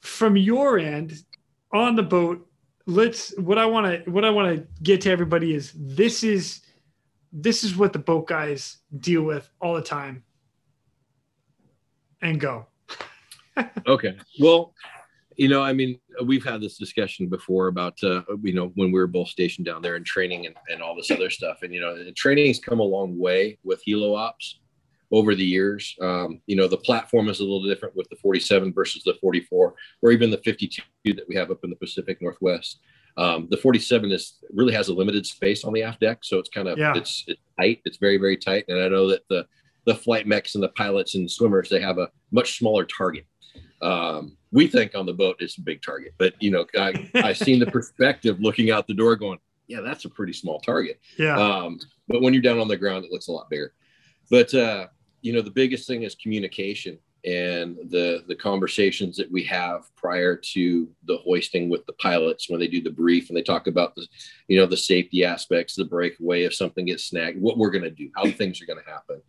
from 0.00 0.36
your 0.36 0.78
end 0.78 1.22
on 1.70 1.94
the 1.94 2.02
boat, 2.02 2.48
let's 2.86 3.36
what 3.38 3.58
I 3.58 3.66
want 3.66 4.04
to 4.04 4.10
what 4.10 4.24
I 4.24 4.30
want 4.30 4.56
to 4.56 4.66
get 4.82 5.02
to 5.02 5.10
everybody 5.10 5.54
is 5.54 5.72
this 5.76 6.24
is 6.24 6.62
this 7.32 7.64
is 7.64 7.76
what 7.76 7.92
the 7.92 7.98
boat 7.98 8.26
guys 8.26 8.78
deal 8.98 9.22
with 9.22 9.48
all 9.60 9.74
the 9.74 9.82
time. 9.82 10.24
And 12.22 12.40
go. 12.40 12.66
Okay. 13.88 14.16
Well 14.38 14.72
you 15.38 15.48
know 15.48 15.62
i 15.62 15.72
mean 15.72 15.98
we've 16.24 16.44
had 16.44 16.60
this 16.60 16.76
discussion 16.76 17.28
before 17.28 17.68
about 17.68 17.96
uh, 18.02 18.22
you 18.42 18.52
know 18.52 18.72
when 18.74 18.92
we 18.92 18.98
were 18.98 19.06
both 19.06 19.28
stationed 19.28 19.64
down 19.64 19.80
there 19.80 19.94
and 19.94 20.04
training 20.04 20.46
and, 20.46 20.56
and 20.68 20.82
all 20.82 20.94
this 20.94 21.10
other 21.10 21.30
stuff. 21.30 21.58
And 21.62 21.72
you 21.72 21.80
know 21.80 21.96
training 22.16 22.48
has 22.48 22.58
come 22.58 22.80
a 22.80 22.84
long 22.84 23.18
way 23.18 23.58
with 23.64 23.80
helo 23.88 24.18
ops 24.18 24.58
over 25.10 25.34
the 25.34 25.44
years. 25.44 25.96
Um, 26.02 26.40
you 26.46 26.56
know 26.56 26.68
the 26.68 26.76
platform 26.76 27.28
is 27.28 27.40
a 27.40 27.44
little 27.44 27.62
different 27.62 27.96
with 27.96 28.08
the 28.10 28.16
47 28.16 28.74
versus 28.74 29.02
the 29.04 29.14
44 29.20 29.74
or 30.02 30.10
even 30.10 30.30
the 30.30 30.38
52 30.38 30.82
that 31.14 31.28
we 31.28 31.36
have 31.36 31.50
up 31.50 31.64
in 31.64 31.70
the 31.70 31.76
pacific 31.76 32.20
northwest 32.20 32.80
um, 33.18 33.48
the 33.50 33.56
47 33.56 34.12
is 34.12 34.38
really 34.54 34.72
has 34.72 34.88
a 34.88 34.94
limited 34.94 35.26
space 35.26 35.64
on 35.64 35.72
the 35.72 35.82
aft 35.82 36.00
deck, 36.00 36.18
so 36.22 36.38
it's 36.38 36.48
kind 36.48 36.68
of 36.68 36.78
yeah. 36.78 36.94
it's, 36.96 37.24
it's 37.26 37.40
tight. 37.58 37.82
It's 37.84 37.96
very 37.96 38.16
very 38.16 38.36
tight, 38.36 38.64
and 38.68 38.80
I 38.80 38.88
know 38.88 39.08
that 39.08 39.22
the 39.28 39.44
the 39.86 39.94
flight 39.94 40.26
mechs 40.26 40.54
and 40.54 40.62
the 40.62 40.68
pilots 40.70 41.16
and 41.16 41.28
swimmers 41.28 41.68
they 41.68 41.80
have 41.80 41.98
a 41.98 42.08
much 42.30 42.58
smaller 42.58 42.84
target. 42.84 43.26
Um, 43.82 44.36
we 44.52 44.68
think 44.68 44.94
on 44.94 45.04
the 45.04 45.12
boat 45.12 45.36
it's 45.40 45.58
a 45.58 45.62
big 45.62 45.82
target, 45.82 46.14
but 46.16 46.34
you 46.40 46.52
know 46.52 46.64
I 46.78 47.10
I 47.14 47.32
seen 47.32 47.58
the 47.58 47.66
perspective 47.72 48.38
looking 48.38 48.70
out 48.70 48.86
the 48.86 48.94
door 48.94 49.16
going, 49.16 49.40
yeah, 49.66 49.80
that's 49.80 50.04
a 50.04 50.10
pretty 50.10 50.32
small 50.32 50.60
target. 50.60 51.00
Yeah. 51.18 51.36
Um, 51.36 51.80
but 52.06 52.22
when 52.22 52.32
you're 52.32 52.42
down 52.42 52.60
on 52.60 52.68
the 52.68 52.76
ground, 52.76 53.04
it 53.04 53.10
looks 53.10 53.26
a 53.26 53.32
lot 53.32 53.50
bigger. 53.50 53.74
But 54.30 54.54
uh, 54.54 54.86
you 55.22 55.32
know 55.32 55.42
the 55.42 55.50
biggest 55.50 55.88
thing 55.88 56.04
is 56.04 56.14
communication 56.14 57.00
and 57.24 57.76
the 57.90 58.22
the 58.28 58.34
conversations 58.34 59.16
that 59.16 59.30
we 59.30 59.42
have 59.42 59.94
prior 59.96 60.36
to 60.36 60.88
the 61.04 61.16
hoisting 61.18 61.68
with 61.68 61.84
the 61.86 61.92
pilots 61.94 62.48
when 62.48 62.60
they 62.60 62.68
do 62.68 62.80
the 62.80 62.90
brief 62.90 63.28
and 63.28 63.36
they 63.36 63.42
talk 63.42 63.66
about 63.66 63.94
the 63.96 64.06
you 64.46 64.58
know 64.58 64.66
the 64.66 64.76
safety 64.76 65.24
aspects 65.24 65.74
the 65.74 65.84
breakaway 65.84 66.44
if 66.44 66.54
something 66.54 66.86
gets 66.86 67.04
snagged 67.04 67.40
what 67.40 67.58
we're 67.58 67.70
going 67.70 67.82
to 67.82 67.90
do 67.90 68.08
how 68.14 68.30
things 68.30 68.62
are 68.62 68.66
going 68.66 68.78
to 68.78 68.90
happen 68.90 69.20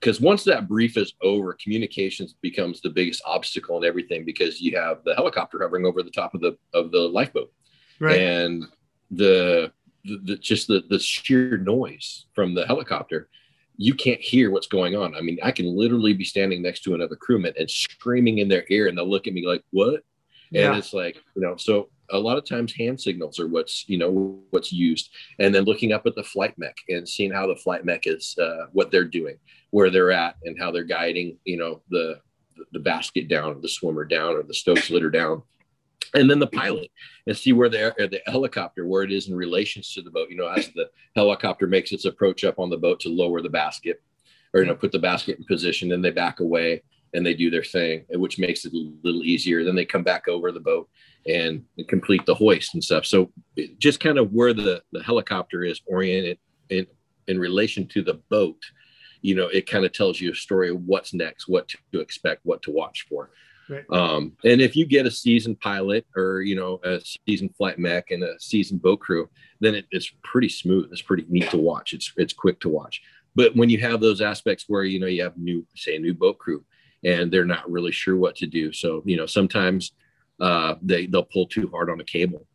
because 0.00 0.18
um, 0.20 0.24
once 0.24 0.42
that 0.44 0.68
brief 0.68 0.96
is 0.96 1.14
over 1.22 1.56
communications 1.62 2.34
becomes 2.40 2.80
the 2.80 2.90
biggest 2.90 3.22
obstacle 3.24 3.78
in 3.78 3.84
everything 3.84 4.24
because 4.24 4.60
you 4.60 4.76
have 4.76 5.02
the 5.04 5.14
helicopter 5.14 5.58
hovering 5.60 5.86
over 5.86 6.02
the 6.02 6.10
top 6.10 6.34
of 6.34 6.40
the 6.40 6.56
of 6.74 6.90
the 6.90 6.98
lifeboat 6.98 7.52
right. 8.00 8.18
and 8.18 8.64
the, 9.12 9.72
the, 10.04 10.18
the 10.24 10.36
just 10.36 10.66
the 10.66 10.82
the 10.88 10.98
sheer 10.98 11.56
noise 11.56 12.26
from 12.34 12.52
the 12.52 12.66
helicopter 12.66 13.28
you 13.78 13.94
can't 13.94 14.20
hear 14.20 14.50
what's 14.50 14.66
going 14.66 14.96
on. 14.96 15.14
I 15.14 15.20
mean, 15.20 15.38
I 15.42 15.52
can 15.52 15.66
literally 15.66 16.12
be 16.12 16.24
standing 16.24 16.60
next 16.60 16.80
to 16.80 16.94
another 16.94 17.14
crewman 17.14 17.54
and 17.56 17.70
screaming 17.70 18.38
in 18.38 18.48
their 18.48 18.64
ear, 18.68 18.88
and 18.88 18.98
they'll 18.98 19.08
look 19.08 19.28
at 19.28 19.32
me 19.32 19.46
like, 19.46 19.62
"What?" 19.70 20.02
Yeah. 20.50 20.70
And 20.70 20.78
it's 20.78 20.92
like, 20.92 21.16
you 21.36 21.42
know, 21.42 21.56
so 21.56 21.88
a 22.10 22.18
lot 22.18 22.38
of 22.38 22.44
times 22.44 22.72
hand 22.72 23.00
signals 23.00 23.38
are 23.38 23.46
what's 23.46 23.88
you 23.88 23.96
know 23.96 24.40
what's 24.50 24.72
used, 24.72 25.10
and 25.38 25.54
then 25.54 25.64
looking 25.64 25.92
up 25.92 26.06
at 26.06 26.16
the 26.16 26.24
flight 26.24 26.54
mech 26.58 26.76
and 26.88 27.08
seeing 27.08 27.30
how 27.30 27.46
the 27.46 27.56
flight 27.56 27.84
mech 27.84 28.06
is, 28.06 28.36
uh, 28.42 28.66
what 28.72 28.90
they're 28.90 29.04
doing, 29.04 29.36
where 29.70 29.90
they're 29.90 30.10
at, 30.12 30.34
and 30.44 30.58
how 30.58 30.72
they're 30.72 30.82
guiding, 30.82 31.38
you 31.44 31.56
know, 31.56 31.80
the 31.88 32.20
the 32.72 32.80
basket 32.80 33.28
down, 33.28 33.56
or 33.56 33.60
the 33.60 33.68
swimmer 33.68 34.04
down, 34.04 34.34
or 34.34 34.42
the 34.42 34.54
Stokes 34.54 34.90
litter 34.90 35.10
down 35.10 35.42
and 36.14 36.30
then 36.30 36.38
the 36.38 36.46
pilot 36.46 36.90
and 37.26 37.36
see 37.36 37.52
where 37.52 37.68
the, 37.68 37.88
uh, 37.88 38.06
the 38.06 38.20
helicopter 38.26 38.86
where 38.86 39.02
it 39.02 39.12
is 39.12 39.28
in 39.28 39.34
relations 39.34 39.92
to 39.92 40.02
the 40.02 40.10
boat 40.10 40.28
you 40.30 40.36
know 40.36 40.48
as 40.48 40.68
the 40.74 40.88
helicopter 41.14 41.66
makes 41.66 41.92
its 41.92 42.04
approach 42.04 42.44
up 42.44 42.58
on 42.58 42.70
the 42.70 42.76
boat 42.76 43.00
to 43.00 43.08
lower 43.08 43.42
the 43.42 43.48
basket 43.48 44.02
or 44.54 44.60
you 44.60 44.66
know 44.66 44.74
put 44.74 44.92
the 44.92 44.98
basket 44.98 45.38
in 45.38 45.44
position 45.44 45.88
then 45.88 46.00
they 46.00 46.10
back 46.10 46.40
away 46.40 46.82
and 47.14 47.24
they 47.24 47.34
do 47.34 47.50
their 47.50 47.64
thing 47.64 48.04
which 48.10 48.38
makes 48.38 48.64
it 48.64 48.72
a 48.72 48.92
little 49.02 49.22
easier. 49.22 49.64
Then 49.64 49.74
they 49.74 49.84
come 49.84 50.02
back 50.02 50.28
over 50.28 50.52
the 50.52 50.60
boat 50.60 50.88
and 51.26 51.64
complete 51.88 52.24
the 52.26 52.34
hoist 52.34 52.74
and 52.74 52.82
stuff. 52.82 53.06
So 53.06 53.32
just 53.78 54.00
kind 54.00 54.18
of 54.18 54.32
where 54.32 54.52
the, 54.52 54.82
the 54.92 55.02
helicopter 55.02 55.64
is 55.64 55.80
oriented 55.86 56.38
in 56.70 56.86
in 57.26 57.38
relation 57.38 57.86
to 57.86 58.02
the 58.02 58.14
boat 58.30 58.60
you 59.20 59.34
know 59.34 59.48
it 59.48 59.68
kind 59.68 59.84
of 59.84 59.92
tells 59.92 60.20
you 60.20 60.30
a 60.32 60.34
story 60.34 60.70
of 60.70 60.80
what's 60.82 61.12
next 61.12 61.48
what 61.48 61.68
to 61.68 62.00
expect 62.00 62.40
what 62.44 62.62
to 62.62 62.70
watch 62.70 63.06
for 63.08 63.30
Right. 63.68 63.84
Um, 63.90 64.32
and 64.44 64.60
if 64.60 64.74
you 64.76 64.86
get 64.86 65.06
a 65.06 65.10
seasoned 65.10 65.60
pilot 65.60 66.06
or 66.16 66.40
you 66.40 66.56
know 66.56 66.80
a 66.84 67.00
seasoned 67.26 67.54
flight 67.56 67.78
mech 67.78 68.10
and 68.10 68.22
a 68.22 68.38
seasoned 68.40 68.82
boat 68.82 69.00
crew, 69.00 69.28
then 69.60 69.74
it, 69.74 69.86
it's 69.90 70.10
pretty 70.22 70.48
smooth. 70.48 70.88
It's 70.90 71.02
pretty 71.02 71.26
neat 71.28 71.50
to 71.50 71.58
watch. 71.58 71.92
It's 71.92 72.12
it's 72.16 72.32
quick 72.32 72.60
to 72.60 72.68
watch. 72.68 73.02
But 73.34 73.54
when 73.54 73.68
you 73.68 73.78
have 73.78 74.00
those 74.00 74.20
aspects 74.20 74.64
where 74.68 74.84
you 74.84 74.98
know 74.98 75.06
you 75.06 75.22
have 75.22 75.36
new, 75.36 75.66
say, 75.76 75.96
a 75.96 75.98
new 75.98 76.14
boat 76.14 76.38
crew, 76.38 76.64
and 77.04 77.30
they're 77.30 77.44
not 77.44 77.70
really 77.70 77.92
sure 77.92 78.16
what 78.16 78.36
to 78.36 78.46
do, 78.46 78.72
so 78.72 79.02
you 79.04 79.16
know 79.16 79.26
sometimes 79.26 79.92
uh, 80.40 80.76
they 80.82 81.06
they'll 81.06 81.24
pull 81.24 81.46
too 81.46 81.68
hard 81.68 81.90
on 81.90 82.00
a 82.00 82.04
cable. 82.04 82.46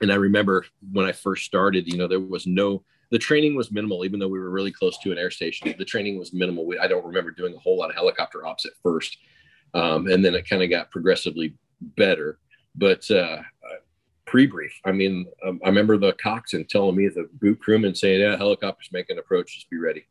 And 0.00 0.10
I 0.10 0.14
remember 0.14 0.64
when 0.92 1.04
I 1.04 1.12
first 1.12 1.44
started, 1.44 1.86
you 1.86 1.98
know, 1.98 2.08
there 2.08 2.20
was 2.20 2.46
no 2.46 2.82
the 3.10 3.18
training 3.18 3.56
was 3.56 3.70
minimal, 3.72 4.04
even 4.04 4.20
though 4.20 4.28
we 4.28 4.38
were 4.38 4.50
really 4.50 4.70
close 4.70 4.96
to 4.98 5.12
an 5.12 5.18
air 5.18 5.30
station. 5.30 5.74
The 5.76 5.84
training 5.84 6.18
was 6.18 6.32
minimal. 6.32 6.64
We, 6.64 6.78
I 6.78 6.86
don't 6.86 7.04
remember 7.04 7.32
doing 7.32 7.54
a 7.54 7.58
whole 7.58 7.76
lot 7.76 7.90
of 7.90 7.96
helicopter 7.96 8.46
ops 8.46 8.64
at 8.64 8.72
first 8.82 9.18
um, 9.74 10.06
and 10.08 10.24
then 10.24 10.34
it 10.34 10.48
kind 10.48 10.62
of 10.62 10.70
got 10.70 10.90
progressively 10.90 11.54
better. 11.80 12.38
But 12.74 13.10
uh, 13.10 13.42
pre-brief, 14.26 14.72
I 14.84 14.92
mean, 14.92 15.26
um, 15.46 15.60
I 15.64 15.68
remember 15.68 15.96
the 15.96 16.12
coxswain 16.14 16.66
telling 16.68 16.96
me 16.96 17.08
the 17.08 17.28
boot 17.40 17.60
crewman 17.60 17.94
saying, 17.94 18.20
"Yeah, 18.20 18.36
helicopters 18.36 18.88
making 18.92 19.18
approach. 19.18 19.54
Just 19.54 19.70
be 19.70 19.78
ready." 19.78 20.06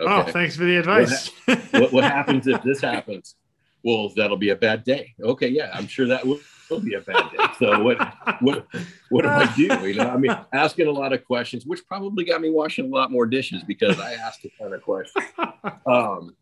Okay. 0.00 0.12
Oh, 0.12 0.32
thanks 0.32 0.56
for 0.56 0.64
the 0.64 0.76
advice. 0.76 1.30
What, 1.44 1.58
what, 1.72 1.92
what 1.92 2.04
happens 2.04 2.46
if 2.46 2.62
this 2.62 2.80
happens? 2.80 3.36
Well, 3.82 4.10
that'll 4.14 4.36
be 4.36 4.50
a 4.50 4.56
bad 4.56 4.84
day. 4.84 5.14
Okay, 5.22 5.48
yeah, 5.48 5.70
I'm 5.72 5.86
sure 5.86 6.06
that 6.06 6.26
will, 6.26 6.38
will 6.70 6.80
be 6.80 6.94
a 6.94 7.00
bad 7.00 7.30
day. 7.30 7.38
So 7.58 7.82
what 7.82 7.98
what 8.40 8.66
what 9.08 9.22
do 9.22 9.28
I 9.28 9.52
do? 9.54 9.62
You 9.88 9.94
know, 9.94 10.10
I 10.10 10.16
mean, 10.16 10.36
asking 10.52 10.86
a 10.86 10.90
lot 10.90 11.12
of 11.12 11.24
questions, 11.24 11.64
which 11.64 11.86
probably 11.86 12.24
got 12.24 12.40
me 12.40 12.50
washing 12.50 12.86
a 12.86 12.94
lot 12.94 13.10
more 13.10 13.26
dishes 13.26 13.62
because 13.62 13.98
I 13.98 14.14
asked 14.14 14.44
a 14.44 14.50
ton 14.58 14.72
of 14.72 14.82
questions. 14.82 15.24
Um, 15.86 16.36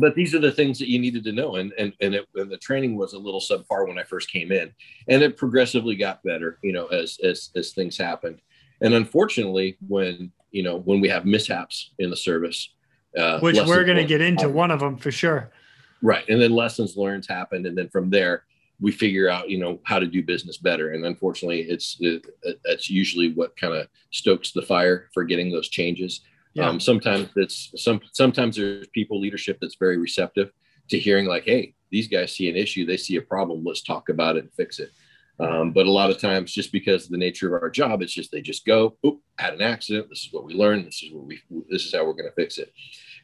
but 0.00 0.14
these 0.14 0.34
are 0.34 0.38
the 0.38 0.52
things 0.52 0.78
that 0.78 0.88
you 0.88 0.98
needed 0.98 1.24
to 1.24 1.32
know 1.32 1.56
and 1.56 1.72
and 1.78 1.92
and, 2.00 2.14
it, 2.14 2.26
and, 2.34 2.50
the 2.50 2.56
training 2.56 2.96
was 2.96 3.12
a 3.12 3.18
little 3.18 3.40
subpar 3.40 3.86
when 3.86 3.98
i 3.98 4.04
first 4.04 4.30
came 4.30 4.50
in 4.50 4.72
and 5.08 5.22
it 5.22 5.36
progressively 5.36 5.94
got 5.94 6.22
better 6.22 6.58
you 6.62 6.72
know 6.72 6.86
as 6.86 7.18
as 7.22 7.50
as 7.56 7.72
things 7.72 7.96
happened. 7.96 8.40
And 8.82 8.94
unfortunately 8.94 9.76
when 9.86 10.32
you 10.50 10.62
know 10.62 10.78
when 10.78 11.00
we 11.00 11.08
have 11.08 11.26
mishaps 11.26 11.90
in 11.98 12.10
the 12.10 12.16
service 12.16 12.70
uh, 13.18 13.40
which 13.40 13.58
we're 13.66 13.84
going 13.84 13.98
to 13.98 14.04
get 14.04 14.20
into 14.20 14.42
happen. 14.42 14.54
one 14.54 14.70
of 14.70 14.80
them 14.80 14.96
for 14.96 15.10
sure. 15.10 15.50
Right 16.02 16.26
and 16.28 16.40
then 16.40 16.52
lessons 16.52 16.96
learned 16.96 17.26
happened 17.28 17.66
and 17.66 17.76
then 17.76 17.88
from 17.90 18.08
there 18.10 18.44
we 18.80 18.90
figure 18.90 19.28
out 19.28 19.50
you 19.50 19.58
know 19.58 19.80
how 19.84 19.98
to 19.98 20.06
do 20.06 20.22
business 20.22 20.56
better 20.56 20.92
and 20.92 21.04
unfortunately 21.04 21.62
it's 21.62 21.98
it, 22.00 22.24
that's 22.64 22.88
usually 22.88 23.32
what 23.34 23.54
kind 23.56 23.74
of 23.74 23.86
stokes 24.10 24.52
the 24.52 24.62
fire 24.62 25.10
for 25.12 25.24
getting 25.24 25.50
those 25.50 25.68
changes 25.68 26.22
yeah. 26.54 26.68
Um, 26.68 26.80
sometimes 26.80 27.28
it's 27.36 27.72
some 27.76 28.00
sometimes 28.12 28.56
there's 28.56 28.88
people 28.88 29.20
leadership 29.20 29.58
that's 29.60 29.76
very 29.76 29.98
receptive 29.98 30.50
to 30.88 30.98
hearing 30.98 31.26
like, 31.26 31.44
hey, 31.44 31.74
these 31.90 32.08
guys 32.08 32.34
see 32.34 32.48
an 32.48 32.56
issue, 32.56 32.84
they 32.84 32.96
see 32.96 33.16
a 33.16 33.22
problem, 33.22 33.62
let's 33.64 33.82
talk 33.82 34.08
about 34.08 34.36
it 34.36 34.44
and 34.44 34.52
fix 34.54 34.78
it. 34.78 34.90
Um, 35.38 35.72
but 35.72 35.86
a 35.86 35.90
lot 35.90 36.10
of 36.10 36.18
times, 36.18 36.52
just 36.52 36.70
because 36.70 37.06
of 37.06 37.12
the 37.12 37.16
nature 37.16 37.54
of 37.54 37.62
our 37.62 37.70
job, 37.70 38.02
it's 38.02 38.12
just 38.12 38.30
they 38.30 38.42
just 38.42 38.66
go, 38.66 38.98
oop, 39.06 39.20
had 39.38 39.54
an 39.54 39.62
accident. 39.62 40.08
This 40.10 40.24
is 40.24 40.32
what 40.32 40.44
we 40.44 40.52
learned. 40.52 40.86
This 40.86 41.02
is 41.02 41.12
what 41.12 41.24
we. 41.24 41.40
This 41.70 41.86
is 41.86 41.94
how 41.94 42.04
we're 42.04 42.12
going 42.12 42.28
to 42.28 42.34
fix 42.34 42.58
it. 42.58 42.70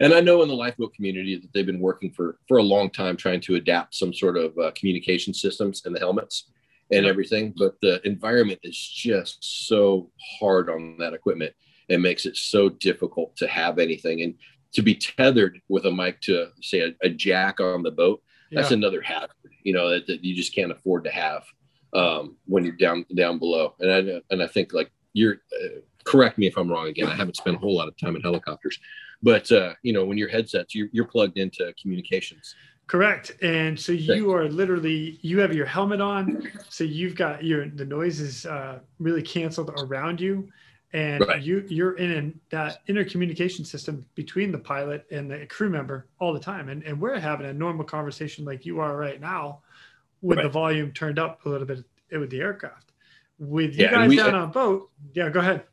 And 0.01 0.15
I 0.15 0.21
know 0.21 0.41
in 0.43 0.49
the 0.49 0.55
lifeboat 0.55 0.95
community 0.95 1.37
that 1.37 1.53
they've 1.53 1.67
been 1.67 1.81
working 1.81 2.13
for 2.13 2.39
for 2.49 2.57
a 2.57 2.63
long 2.63 2.89
time 2.89 3.19
trying 3.19 3.41
to 3.43 3.57
adapt 3.57 3.95
some 3.95 4.15
sort 4.15 4.39
of 4.39 4.57
uh, 4.57 4.71
communication 4.75 5.35
systems 5.35 5.83
in 5.85 5.93
the 5.93 5.99
helmets 5.99 6.51
and 6.91 7.05
everything. 7.05 7.53
But 7.55 7.75
the 7.83 8.01
environment 8.07 8.61
is 8.63 8.79
just 8.79 9.67
so 9.69 10.11
hard 10.41 10.71
on 10.71 10.97
that 10.99 11.13
equipment 11.13 11.53
it 11.89 12.01
makes 12.01 12.27
it 12.27 12.37
so 12.37 12.69
difficult 12.69 13.37
to 13.37 13.47
have 13.47 13.79
anything. 13.79 14.23
And 14.23 14.35
to 14.73 14.83
be 14.83 14.95
tethered 14.95 15.61
with 15.69 15.87
a 15.87 15.91
mic 15.91 16.21
to 16.23 16.49
say 16.61 16.81
a, 16.81 16.95
a 17.03 17.09
jack 17.09 17.61
on 17.61 17.83
the 17.83 17.91
boat 17.91 18.23
that's 18.53 18.71
another 18.71 19.01
hazard 19.01 19.31
you 19.63 19.73
know 19.73 19.91
that, 19.91 20.07
that, 20.07 20.23
you 20.23 20.35
just 20.35 20.55
can't 20.55 20.71
afford 20.71 21.05
to 21.05 21.11
have 21.11 21.45
um, 21.95 22.37
when 22.45 22.65
you're 22.65 22.77
down 22.77 23.05
down 23.17 23.39
below. 23.39 23.75
And 23.81 23.91
i 23.91 24.21
and 24.31 24.43
i 24.43 24.47
think 24.47 24.73
like 24.73 24.91
you're 25.13 25.37
uh, 25.53 25.81
correct 26.05 26.39
me 26.39 26.47
if 26.47 26.57
i'm 26.57 26.71
wrong 26.71 26.89
again 26.89 27.09
i 27.09 27.15
haven't 27.15 27.37
spent 27.37 27.57
a 27.57 27.59
whole 27.59 27.75
lot 27.75 27.89
of 27.89 27.97
time 27.97 28.17
in 28.17 28.23
helicopters. 28.23 28.79
But 29.23 29.51
uh, 29.51 29.75
you 29.83 29.93
know 29.93 30.05
when 30.05 30.19
your 30.19 30.29
headsets 30.29 30.75
you're, 30.75 30.89
you're 30.93 31.07
plugged 31.07 31.39
into 31.39 31.73
communications. 31.81 32.55
Correct. 32.87 33.33
And 33.43 33.79
so 33.79 33.91
you. 33.91 34.33
are 34.33 34.49
literally 34.49 35.19
you 35.21 35.41
have 35.41 35.53
your 35.53 35.67
helmet 35.67 36.01
on 36.01 36.49
so 36.69 36.85
you've 36.85 37.17
got 37.17 37.43
your 37.43 37.69
the 37.69 37.85
noise 37.85 38.21
is 38.21 38.47
uh, 38.47 38.79
really 39.01 39.23
canceled 39.23 39.71
around 39.81 40.21
you 40.21 40.49
and 40.97 41.27
right. 41.29 41.43
you 41.43 41.63
you're 41.69 41.93
in 41.99 42.11
an, 42.11 42.41
that 42.49 42.85
intercommunication 42.89 43.67
system 43.67 44.05
between 44.15 44.51
the 44.51 44.59
pilot 44.59 45.07
and 45.11 45.31
the 45.31 45.47
crew 45.47 45.69
member 45.69 46.07
all 46.19 46.33
the 46.33 46.41
time 46.41 46.71
and, 46.71 46.83
and 46.85 46.99
we're 46.99 47.19
having 47.19 47.47
a 47.47 47.53
normal 47.53 47.85
conversation 47.85 48.45
like 48.45 48.65
you 48.65 48.81
are 48.81 48.97
right 48.97 49.21
now 49.21 49.61
with 50.23 50.39
right. 50.39 50.45
the 50.45 50.49
volume 50.49 50.91
turned 50.93 51.19
up 51.19 51.45
a 51.45 51.49
little 51.49 51.67
bit 51.67 51.85
with 52.13 52.31
the 52.31 52.41
aircraft 52.41 52.93
with 53.39 53.77
you 53.77 53.85
yeah, 53.85 53.91
guys 53.91 54.09
we, 54.09 54.17
down 54.17 54.35
on 54.35 54.45
a 54.45 54.47
boat 54.47 54.91
yeah 55.13 55.29
go 55.29 55.41
ahead 55.41 55.65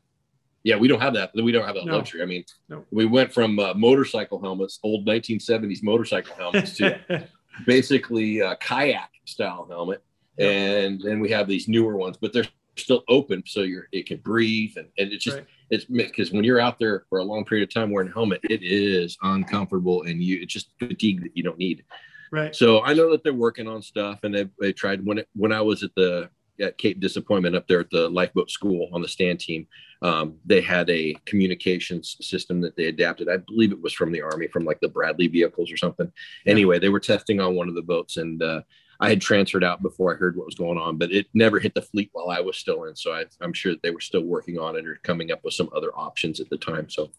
yeah 0.62 0.76
we 0.76 0.86
don't 0.86 1.00
have 1.00 1.14
that 1.14 1.30
we 1.34 1.50
don't 1.50 1.64
have 1.64 1.74
that 1.74 1.86
no. 1.86 1.96
luxury 1.96 2.22
i 2.22 2.26
mean 2.26 2.44
no. 2.68 2.84
we 2.90 3.06
went 3.06 3.32
from 3.32 3.58
uh, 3.58 3.72
motorcycle 3.72 4.38
helmets 4.38 4.78
old 4.82 5.06
1970s 5.06 5.82
motorcycle 5.82 6.34
helmets 6.36 6.76
to 6.76 7.26
basically 7.66 8.40
a 8.40 8.54
kayak 8.56 9.10
style 9.24 9.66
helmet 9.70 10.04
and 10.38 11.00
then 11.00 11.18
we 11.18 11.30
have 11.30 11.48
these 11.48 11.66
newer 11.66 11.96
ones 11.96 12.18
but 12.20 12.32
they're 12.34 12.44
still 12.76 13.02
open 13.08 13.42
so 13.46 13.60
you're 13.60 13.88
it 13.92 14.06
can 14.06 14.18
breathe 14.18 14.72
and, 14.76 14.88
and 14.98 15.12
it's 15.12 15.24
just 15.24 15.38
right. 15.38 15.46
it's 15.70 15.84
because 15.84 16.32
when 16.32 16.44
you're 16.44 16.60
out 16.60 16.78
there 16.78 17.04
for 17.08 17.18
a 17.18 17.24
long 17.24 17.44
period 17.44 17.68
of 17.68 17.72
time 17.72 17.90
wearing 17.90 18.10
a 18.10 18.12
helmet 18.12 18.40
it 18.44 18.62
is 18.62 19.16
uncomfortable 19.22 20.02
and 20.02 20.22
you 20.22 20.40
it's 20.40 20.52
just 20.52 20.70
fatigue 20.78 21.22
that 21.22 21.36
you 21.36 21.42
don't 21.42 21.58
need 21.58 21.84
right 22.32 22.54
so 22.54 22.82
i 22.84 22.92
know 22.92 23.10
that 23.10 23.22
they're 23.22 23.32
working 23.32 23.68
on 23.68 23.80
stuff 23.82 24.20
and 24.24 24.34
they, 24.34 24.48
they 24.60 24.72
tried 24.72 25.04
when 25.04 25.18
it 25.18 25.28
when 25.34 25.52
i 25.52 25.60
was 25.60 25.82
at 25.82 25.94
the 25.94 26.28
at 26.60 26.78
cape 26.78 27.00
disappointment 27.00 27.56
up 27.56 27.66
there 27.66 27.80
at 27.80 27.90
the 27.90 28.08
lifeboat 28.08 28.50
school 28.50 28.88
on 28.92 29.02
the 29.02 29.08
stand 29.08 29.40
team 29.40 29.66
um, 30.02 30.36
they 30.44 30.60
had 30.60 30.88
a 30.90 31.16
communications 31.24 32.16
system 32.20 32.60
that 32.60 32.76
they 32.76 32.86
adapted 32.86 33.28
i 33.28 33.36
believe 33.36 33.72
it 33.72 33.80
was 33.80 33.92
from 33.92 34.12
the 34.12 34.22
army 34.22 34.46
from 34.48 34.64
like 34.64 34.80
the 34.80 34.88
bradley 34.88 35.26
vehicles 35.26 35.72
or 35.72 35.76
something 35.76 36.10
yeah. 36.44 36.52
anyway 36.52 36.78
they 36.78 36.88
were 36.88 37.00
testing 37.00 37.40
on 37.40 37.54
one 37.54 37.68
of 37.68 37.74
the 37.74 37.82
boats 37.82 38.16
and 38.16 38.42
uh, 38.42 38.60
I 39.00 39.08
had 39.08 39.20
transferred 39.20 39.64
out 39.64 39.82
before 39.82 40.14
I 40.14 40.16
heard 40.16 40.36
what 40.36 40.46
was 40.46 40.54
going 40.54 40.78
on, 40.78 40.98
but 40.98 41.12
it 41.12 41.26
never 41.34 41.58
hit 41.58 41.74
the 41.74 41.82
fleet 41.82 42.10
while 42.12 42.30
I 42.30 42.40
was 42.40 42.56
still 42.56 42.84
in. 42.84 42.96
So 42.96 43.12
I, 43.12 43.24
am 43.42 43.52
sure 43.52 43.72
that 43.72 43.82
they 43.82 43.90
were 43.90 44.00
still 44.00 44.24
working 44.24 44.58
on 44.58 44.76
it 44.76 44.86
or 44.86 44.98
coming 45.02 45.32
up 45.32 45.40
with 45.44 45.54
some 45.54 45.70
other 45.74 45.90
options 45.94 46.40
at 46.40 46.50
the 46.50 46.58
time. 46.58 46.88
So, 46.88 47.10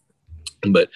but 0.70 0.88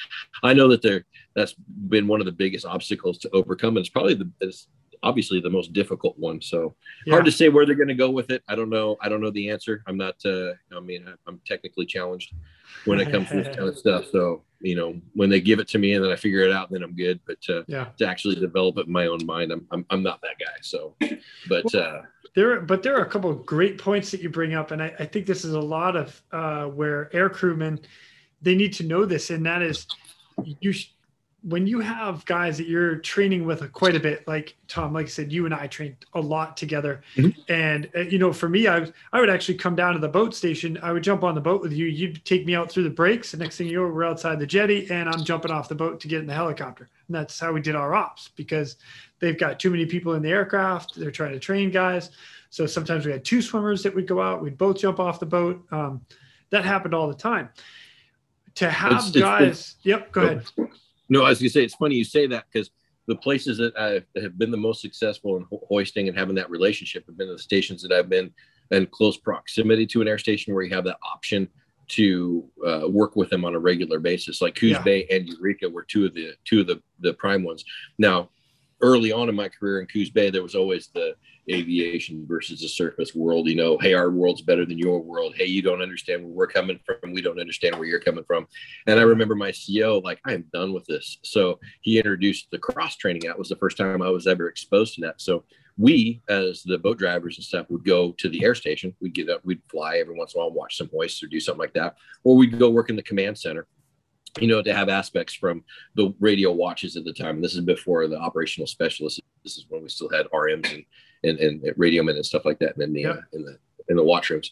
I 0.42 0.54
know 0.54 0.68
that 0.68 0.82
there 0.82 1.04
that's 1.34 1.54
been 1.88 2.06
one 2.06 2.20
of 2.20 2.26
the 2.26 2.32
biggest 2.32 2.66
obstacles 2.66 3.18
to 3.18 3.30
overcome, 3.30 3.76
and 3.76 3.78
it's 3.78 3.88
probably 3.88 4.14
the 4.14 4.30
it's 4.40 4.68
obviously 5.02 5.40
the 5.40 5.50
most 5.50 5.72
difficult 5.72 6.18
one. 6.18 6.40
So 6.40 6.74
yeah. 7.06 7.14
hard 7.14 7.24
to 7.24 7.32
say 7.32 7.48
where 7.48 7.64
they're 7.64 7.74
going 7.74 7.88
to 7.88 7.94
go 7.94 8.10
with 8.10 8.30
it. 8.30 8.42
I 8.48 8.54
don't 8.54 8.70
know. 8.70 8.96
I 9.00 9.08
don't 9.08 9.20
know 9.20 9.30
the 9.30 9.50
answer. 9.50 9.82
I'm 9.86 9.96
not. 9.96 10.16
Uh, 10.24 10.52
I 10.74 10.80
mean, 10.80 11.06
I'm 11.26 11.40
technically 11.46 11.86
challenged 11.86 12.34
when 12.84 13.00
it 13.00 13.10
comes 13.10 13.28
to 13.28 13.36
this 13.36 13.56
kind 13.56 13.68
of 13.68 13.78
stuff. 13.84 14.06
So 14.10 14.42
you 14.60 14.76
know, 14.76 15.00
when 15.14 15.30
they 15.30 15.40
give 15.40 15.58
it 15.58 15.68
to 15.68 15.78
me 15.78 15.94
and 15.94 16.04
then 16.04 16.12
I 16.12 16.16
figure 16.16 16.42
it 16.42 16.52
out, 16.52 16.70
then 16.70 16.82
I'm 16.82 16.94
good. 16.94 17.20
But 17.26 17.38
uh, 17.48 17.62
yeah, 17.66 17.86
to 17.98 18.06
actually 18.06 18.36
develop 18.36 18.78
it 18.78 18.86
in 18.86 18.92
my 18.92 19.06
own 19.06 19.24
mind, 19.24 19.52
I'm 19.52 19.66
I'm, 19.70 19.86
I'm 19.90 20.02
not 20.02 20.20
that 20.22 20.38
guy. 20.38 20.58
So, 20.62 20.94
but 21.48 21.64
well, 21.72 21.82
uh, 21.82 22.02
there, 22.34 22.60
but 22.60 22.82
there 22.82 22.96
are 22.96 23.02
a 23.02 23.08
couple 23.08 23.30
of 23.30 23.44
great 23.46 23.78
points 23.78 24.10
that 24.10 24.20
you 24.20 24.28
bring 24.28 24.54
up, 24.54 24.70
and 24.70 24.82
I, 24.82 24.94
I 24.98 25.06
think 25.06 25.26
this 25.26 25.44
is 25.44 25.54
a 25.54 25.60
lot 25.60 25.96
of 25.96 26.22
uh, 26.32 26.64
where 26.66 27.14
air 27.14 27.28
crewmen 27.28 27.80
they 28.42 28.54
need 28.54 28.72
to 28.74 28.84
know 28.84 29.04
this, 29.04 29.30
and 29.30 29.44
that 29.46 29.62
is 29.62 29.86
you. 30.60 30.72
Sh- 30.72 30.92
when 31.42 31.66
you 31.66 31.80
have 31.80 32.24
guys 32.26 32.58
that 32.58 32.66
you're 32.66 32.96
training 32.96 33.46
with 33.46 33.72
quite 33.72 33.96
a 33.96 34.00
bit, 34.00 34.26
like 34.28 34.56
Tom, 34.68 34.92
like 34.92 35.06
I 35.06 35.08
said, 35.08 35.32
you 35.32 35.46
and 35.46 35.54
I 35.54 35.66
trained 35.66 35.96
a 36.12 36.20
lot 36.20 36.56
together. 36.56 37.02
Mm-hmm. 37.16 37.52
And, 37.52 37.88
uh, 37.96 38.00
you 38.00 38.18
know, 38.18 38.32
for 38.32 38.48
me, 38.48 38.68
I, 38.68 38.86
I 39.12 39.20
would 39.20 39.30
actually 39.30 39.56
come 39.56 39.74
down 39.74 39.94
to 39.94 39.98
the 39.98 40.08
boat 40.08 40.34
station. 40.34 40.78
I 40.82 40.92
would 40.92 41.02
jump 41.02 41.24
on 41.24 41.34
the 41.34 41.40
boat 41.40 41.62
with 41.62 41.72
you. 41.72 41.86
You'd 41.86 42.24
take 42.24 42.44
me 42.44 42.54
out 42.54 42.70
through 42.70 42.82
the 42.82 42.90
breaks. 42.90 43.32
The 43.32 43.38
next 43.38 43.56
thing 43.56 43.68
you 43.68 43.76
know, 43.76 43.88
we're 43.88 44.04
outside 44.04 44.38
the 44.38 44.46
jetty 44.46 44.90
and 44.90 45.08
I'm 45.08 45.24
jumping 45.24 45.50
off 45.50 45.68
the 45.68 45.74
boat 45.74 45.98
to 46.00 46.08
get 46.08 46.20
in 46.20 46.26
the 46.26 46.34
helicopter. 46.34 46.88
And 47.08 47.14
that's 47.14 47.40
how 47.40 47.52
we 47.52 47.62
did 47.62 47.74
our 47.74 47.94
ops 47.94 48.28
because 48.36 48.76
they've 49.18 49.38
got 49.38 49.58
too 49.58 49.70
many 49.70 49.86
people 49.86 50.14
in 50.14 50.22
the 50.22 50.30
aircraft. 50.30 50.94
They're 50.96 51.10
trying 51.10 51.32
to 51.32 51.40
train 51.40 51.70
guys. 51.70 52.10
So 52.50 52.66
sometimes 52.66 53.06
we 53.06 53.12
had 53.12 53.24
two 53.24 53.40
swimmers 53.40 53.82
that 53.84 53.94
would 53.94 54.06
go 54.06 54.20
out. 54.20 54.42
We'd 54.42 54.58
both 54.58 54.78
jump 54.78 55.00
off 55.00 55.20
the 55.20 55.26
boat. 55.26 55.64
Um, 55.70 56.02
that 56.50 56.64
happened 56.64 56.94
all 56.94 57.08
the 57.08 57.14
time. 57.14 57.48
To 58.56 58.68
have 58.68 58.92
it's, 58.92 59.10
guys, 59.12 59.46
it's, 59.46 59.76
yep, 59.84 60.12
go 60.12 60.22
ahead. 60.22 60.42
No, 61.10 61.24
I 61.24 61.30
was 61.30 61.40
gonna 61.40 61.50
say 61.50 61.64
it's 61.64 61.74
funny 61.74 61.96
you 61.96 62.04
say 62.04 62.26
that 62.28 62.46
because 62.50 62.70
the 63.06 63.16
places 63.16 63.58
that 63.58 63.76
I 63.76 64.02
have 64.20 64.38
been 64.38 64.50
the 64.50 64.56
most 64.56 64.80
successful 64.80 65.36
in 65.36 65.44
ho- 65.50 65.64
hoisting 65.68 66.08
and 66.08 66.16
having 66.16 66.36
that 66.36 66.48
relationship 66.48 67.04
have 67.06 67.18
been 67.18 67.28
the 67.28 67.38
stations 67.38 67.82
that 67.82 67.92
I've 67.92 68.08
been 68.08 68.32
in 68.70 68.86
close 68.86 69.16
proximity 69.16 69.86
to 69.88 70.00
an 70.00 70.08
air 70.08 70.18
station 70.18 70.54
where 70.54 70.62
you 70.62 70.74
have 70.74 70.84
that 70.84 70.98
option 71.02 71.48
to 71.88 72.48
uh, 72.64 72.82
work 72.88 73.16
with 73.16 73.30
them 73.30 73.44
on 73.44 73.56
a 73.56 73.58
regular 73.58 73.98
basis. 73.98 74.40
Like 74.40 74.54
Coos 74.54 74.70
yeah. 74.70 74.82
Bay 74.82 75.06
and 75.10 75.28
Eureka 75.28 75.68
were 75.68 75.82
two 75.82 76.06
of 76.06 76.14
the 76.14 76.34
two 76.44 76.60
of 76.60 76.68
the 76.68 76.80
the 77.00 77.14
prime 77.14 77.42
ones. 77.42 77.64
Now, 77.98 78.30
early 78.80 79.12
on 79.12 79.28
in 79.28 79.34
my 79.34 79.48
career 79.48 79.80
in 79.80 79.86
Coos 79.86 80.10
Bay, 80.10 80.30
there 80.30 80.42
was 80.42 80.54
always 80.54 80.88
the 80.94 81.14
aviation 81.50 82.26
versus 82.26 82.60
the 82.60 82.68
surface 82.68 83.14
world. 83.14 83.48
You 83.48 83.56
know, 83.56 83.78
hey, 83.78 83.94
our 83.94 84.10
world's 84.10 84.42
better 84.42 84.64
than 84.64 84.78
your 84.78 85.00
world. 85.00 85.34
Hey, 85.36 85.46
you 85.46 85.62
don't 85.62 85.82
understand 85.82 86.22
where 86.22 86.32
we're 86.32 86.46
coming 86.46 86.78
from. 86.84 87.12
We 87.12 87.22
don't 87.22 87.40
understand 87.40 87.76
where 87.76 87.86
you're 87.86 88.00
coming 88.00 88.24
from. 88.24 88.46
And 88.86 88.98
I 88.98 89.02
remember 89.02 89.34
my 89.34 89.50
CEO, 89.50 90.02
like, 90.02 90.20
I'm 90.24 90.44
done 90.52 90.72
with 90.72 90.84
this. 90.86 91.18
So 91.22 91.58
he 91.80 91.98
introduced 91.98 92.48
the 92.50 92.58
cross 92.58 92.96
training. 92.96 93.22
That 93.24 93.38
was 93.38 93.48
the 93.48 93.56
first 93.56 93.76
time 93.76 94.02
I 94.02 94.10
was 94.10 94.26
ever 94.26 94.48
exposed 94.48 94.94
to 94.94 95.00
that. 95.02 95.20
So 95.20 95.44
we, 95.76 96.22
as 96.28 96.62
the 96.62 96.78
boat 96.78 96.98
drivers 96.98 97.36
and 97.36 97.44
stuff, 97.44 97.66
would 97.70 97.84
go 97.84 98.12
to 98.18 98.28
the 98.28 98.44
air 98.44 98.54
station. 98.54 98.94
We'd 99.00 99.14
get 99.14 99.30
up, 99.30 99.44
we'd 99.44 99.62
fly 99.70 99.98
every 99.98 100.16
once 100.16 100.34
in 100.34 100.38
a 100.38 100.40
while, 100.40 100.48
and 100.48 100.56
watch 100.56 100.76
some 100.76 100.90
hoists 100.92 101.22
or 101.22 101.26
do 101.26 101.40
something 101.40 101.60
like 101.60 101.74
that. 101.74 101.96
Or 102.24 102.36
we'd 102.36 102.58
go 102.58 102.70
work 102.70 102.90
in 102.90 102.96
the 102.96 103.02
command 103.02 103.38
center 103.38 103.66
you 104.38 104.46
know, 104.46 104.62
to 104.62 104.74
have 104.74 104.88
aspects 104.88 105.34
from 105.34 105.64
the 105.96 106.14
radio 106.20 106.52
watches 106.52 106.96
at 106.96 107.04
the 107.04 107.12
time. 107.12 107.40
This 107.40 107.54
is 107.54 107.62
before 107.62 108.06
the 108.06 108.18
operational 108.18 108.66
specialists. 108.66 109.20
This 109.42 109.56
is 109.56 109.66
when 109.68 109.82
we 109.82 109.88
still 109.88 110.10
had 110.10 110.26
RMs 110.26 110.72
and 110.72 110.84
and, 111.24 111.38
and 111.38 111.74
radio 111.76 112.02
men 112.02 112.16
and 112.16 112.26
stuff 112.26 112.44
like 112.44 112.58
that 112.60 112.76
in 112.78 112.92
the 112.92 113.06
uh, 113.06 113.16
in 113.32 113.42
the 113.42 113.58
in 113.88 113.96
the 113.96 114.02
washrooms. 114.02 114.50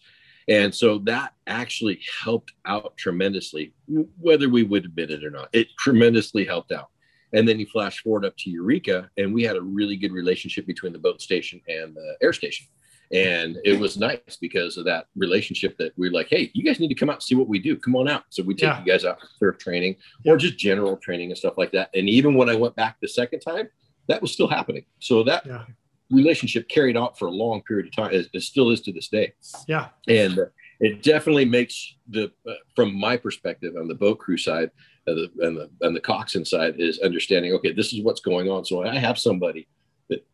And 0.49 0.75
so 0.75 0.99
that 1.01 1.35
actually 1.47 2.01
helped 2.23 2.53
out 2.65 2.97
tremendously, 2.97 3.75
whether 4.19 4.49
we 4.49 4.63
would 4.63 4.87
admit 4.87 5.11
it 5.11 5.25
or 5.25 5.31
not. 5.31 5.51
It 5.53 5.69
tremendously 5.79 6.45
helped 6.45 6.73
out. 6.73 6.89
And 7.35 7.47
then 7.47 7.61
you 7.61 7.67
flash 7.67 8.03
forward 8.03 8.25
up 8.25 8.35
to 8.39 8.51
Eureka, 8.51 9.11
and 9.19 9.35
we 9.35 9.43
had 9.43 9.57
a 9.57 9.61
really 9.61 9.97
good 9.97 10.13
relationship 10.13 10.67
between 10.67 10.95
the 10.95 10.99
boat 10.99 11.21
station 11.21 11.61
and 11.69 11.95
the 11.95 12.17
air 12.23 12.33
station. 12.33 12.67
And 13.13 13.59
it 13.65 13.79
was 13.79 13.99
nice 13.99 14.39
because 14.41 14.79
of 14.79 14.87
that 14.87 15.07
relationship 15.15 15.77
that 15.79 15.93
we 15.99 16.09
are 16.09 16.13
like, 16.13 16.29
hey, 16.29 16.51
you 16.55 16.63
guys 16.63 16.81
need 16.81 16.89
to 16.89 16.95
come 16.95 17.11
out 17.11 17.17
and 17.17 17.23
see 17.23 17.35
what 17.35 17.49
we 17.49 17.59
do. 17.59 17.77
Come 17.77 17.97
on 17.97 18.09
out. 18.09 18.25
So 18.31 18.43
we 18.43 18.55
take 18.55 18.69
yeah. 18.69 18.81
you 18.81 18.87
guys 18.87 19.05
out 19.05 19.21
for 19.21 19.29
surf 19.39 19.59
training 19.59 19.97
or 20.27 20.37
just 20.37 20.59
general 20.59 20.97
training 20.97 21.31
and 21.31 21.39
stuff 21.39 21.57
like 21.57 21.73
that. 21.73 21.91
And 21.95 22.09
even 22.09 22.35
when 22.35 22.51
I 22.51 22.55
went 22.55 22.77
back 22.77 22.97
the 23.01 23.09
second 23.09 23.41
time, 23.41 23.69
that 24.09 24.21
was 24.21 24.33
still 24.33 24.49
happening. 24.49 24.85
So 24.99 25.23
that 25.25 25.45
yeah 25.47 25.65
relationship 26.11 26.69
carried 26.69 26.97
out 26.97 27.19
for 27.19 27.27
a 27.27 27.31
long 27.31 27.63
period 27.63 27.87
of 27.87 27.97
time. 27.97 28.13
It, 28.13 28.29
it 28.33 28.43
still 28.43 28.71
is 28.71 28.81
to 28.83 28.93
this 28.93 29.09
day. 29.09 29.33
Yeah. 29.67 29.89
And 30.07 30.39
uh, 30.39 30.47
it 30.81 31.03
definitely 31.03 31.45
makes 31.45 31.97
the, 32.09 32.33
uh, 32.49 32.53
from 32.75 32.95
my 32.99 33.17
perspective 33.17 33.75
on 33.79 33.89
the 33.89 33.95
boat 33.95 34.19
crew 34.19 34.39
side 34.39 34.71
uh, 35.07 35.15
the, 35.15 35.31
and 35.41 35.57
the, 35.57 35.71
and 35.81 35.97
the 35.97 36.01
coxswain 36.01 36.45
side 36.45 36.75
is 36.79 36.99
understanding, 37.01 37.53
okay, 37.53 37.73
this 37.73 37.93
is 37.93 38.03
what's 38.03 38.21
going 38.21 38.49
on. 38.49 38.65
So 38.65 38.85
I 38.85 38.97
have 38.97 39.19
somebody 39.19 39.67
that 40.09 40.27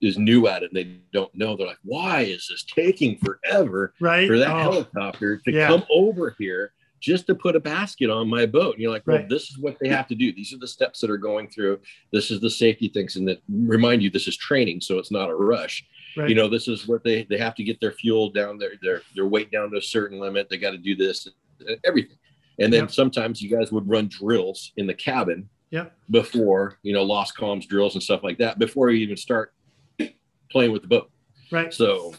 is 0.00 0.18
new 0.18 0.48
at 0.48 0.62
it 0.62 0.72
and 0.72 0.76
they 0.76 0.98
don't 1.12 1.34
know. 1.34 1.56
They're 1.56 1.66
like, 1.66 1.78
why 1.82 2.22
is 2.22 2.48
this 2.50 2.64
taking 2.64 3.18
forever 3.18 3.94
right. 4.00 4.28
for 4.28 4.38
that 4.38 4.50
oh. 4.50 4.58
helicopter 4.58 5.38
to 5.38 5.52
yeah. 5.52 5.68
come 5.68 5.84
over 5.90 6.34
here 6.38 6.72
just 7.06 7.28
to 7.28 7.36
put 7.36 7.54
a 7.54 7.60
basket 7.60 8.10
on 8.10 8.28
my 8.28 8.46
boat. 8.46 8.74
And 8.74 8.82
you're 8.82 8.90
like, 8.90 9.06
well, 9.06 9.18
right. 9.18 9.28
this 9.28 9.48
is 9.48 9.58
what 9.58 9.76
they 9.80 9.88
have 9.96 10.08
to 10.08 10.16
do. 10.16 10.32
These 10.32 10.52
are 10.52 10.58
the 10.58 10.66
steps 10.66 11.00
that 11.00 11.10
are 11.10 11.16
going 11.16 11.48
through. 11.48 11.78
This 12.12 12.32
is 12.32 12.40
the 12.40 12.50
safety 12.50 12.88
things. 12.88 13.14
And 13.14 13.28
that 13.28 13.40
remind 13.48 14.02
you, 14.02 14.10
this 14.10 14.26
is 14.26 14.36
training. 14.36 14.80
So 14.80 14.98
it's 14.98 15.12
not 15.12 15.30
a 15.30 15.34
rush. 15.34 15.86
Right. 16.16 16.28
You 16.28 16.34
know, 16.34 16.48
this 16.48 16.66
is 16.66 16.88
what 16.88 17.04
they, 17.04 17.22
they 17.30 17.38
have 17.38 17.54
to 17.54 17.62
get 17.62 17.80
their 17.80 17.92
fuel 17.92 18.30
down, 18.30 18.58
their, 18.58 18.72
their, 18.82 19.02
their 19.14 19.26
weight 19.26 19.52
down 19.52 19.70
to 19.70 19.76
a 19.76 19.82
certain 19.82 20.18
limit. 20.18 20.48
They 20.50 20.58
got 20.58 20.72
to 20.72 20.78
do 20.78 20.96
this, 20.96 21.28
uh, 21.70 21.74
everything. 21.84 22.16
And 22.58 22.72
then 22.72 22.84
yep. 22.84 22.90
sometimes 22.90 23.40
you 23.40 23.56
guys 23.56 23.70
would 23.70 23.88
run 23.88 24.08
drills 24.08 24.72
in 24.76 24.88
the 24.88 24.94
cabin 24.94 25.48
yep. 25.70 25.96
before, 26.10 26.80
you 26.82 26.92
know, 26.92 27.04
lost 27.04 27.36
comms 27.36 27.68
drills 27.68 27.94
and 27.94 28.02
stuff 28.02 28.24
like 28.24 28.38
that 28.38 28.58
before 28.58 28.90
you 28.90 28.98
even 29.04 29.16
start 29.16 29.52
playing 30.50 30.72
with 30.72 30.82
the 30.82 30.88
boat. 30.88 31.08
Right. 31.52 31.72
So, 31.72 32.14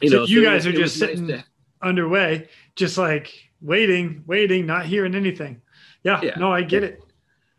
you 0.00 0.10
so 0.10 0.16
know, 0.18 0.24
you 0.26 0.44
so 0.44 0.50
guys 0.50 0.64
are 0.64 0.72
just 0.72 0.96
sitting 0.96 1.26
nice 1.26 1.40
to, 1.40 1.44
underway, 1.82 2.48
just 2.76 2.98
like 2.98 3.45
waiting, 3.60 4.22
waiting, 4.26 4.66
not 4.66 4.86
hearing 4.86 5.14
anything. 5.14 5.60
Yeah, 6.02 6.20
yeah. 6.22 6.34
no, 6.36 6.52
I 6.52 6.62
get 6.62 6.84
it. 6.84 7.00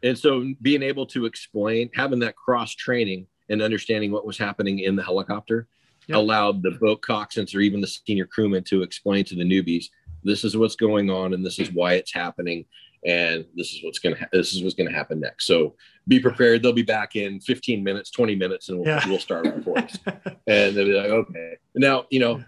And 0.04 0.18
so 0.18 0.54
being 0.62 0.84
able 0.84 1.06
to 1.08 1.26
explain, 1.26 1.90
having 1.94 2.20
that 2.20 2.36
cross 2.36 2.74
training 2.74 3.28
and 3.50 3.62
understanding 3.62 4.12
what 4.12 4.26
was 4.26 4.38
happening 4.38 4.80
in 4.80 4.96
the 4.96 5.04
helicopter 5.04 5.68
yep. 6.08 6.18
allowed 6.18 6.64
the 6.64 6.72
boat 6.72 7.02
coxswains 7.02 7.56
or 7.56 7.60
even 7.60 7.82
the 7.82 7.88
senior 7.88 8.26
crewmen 8.26 8.64
to 8.66 8.84
explain 8.84 9.26
to 9.26 9.36
the 9.36 9.44
newbies, 9.44 9.86
this 10.24 10.44
is 10.44 10.58
what's 10.58 10.76
going 10.76 11.10
on 11.10 11.34
and 11.34 11.46
this 11.46 11.60
is 11.60 11.72
why 11.72 11.94
it's 11.94 12.14
happening. 12.14 12.66
And 13.06 13.46
this 13.56 13.74
is 13.74 13.84
what's 13.84 14.00
gonna 14.00 14.18
ha- 14.18 14.30
this 14.34 14.54
is 14.54 14.64
what's 14.64 14.76
gonna 14.76 14.92
happen 14.92 15.20
next. 15.20 15.46
So 15.46 15.76
be 16.08 16.20
prepared. 16.20 16.64
They'll 16.64 16.74
be 16.74 16.82
back 16.82 17.16
in 17.16 17.40
15 17.40 17.84
minutes, 17.84 18.10
20 18.12 18.36
minutes, 18.36 18.70
and 18.70 18.80
we'll, 18.80 18.88
yeah. 18.88 19.08
we'll 19.08 19.20
start 19.20 19.46
our 19.46 19.62
course. 19.62 19.98
and 20.48 20.76
they'll 20.76 20.86
be 20.86 20.94
like, 20.94 21.10
okay. 21.10 21.58
Now, 21.76 22.06
you 22.10 22.20
know, 22.20 22.44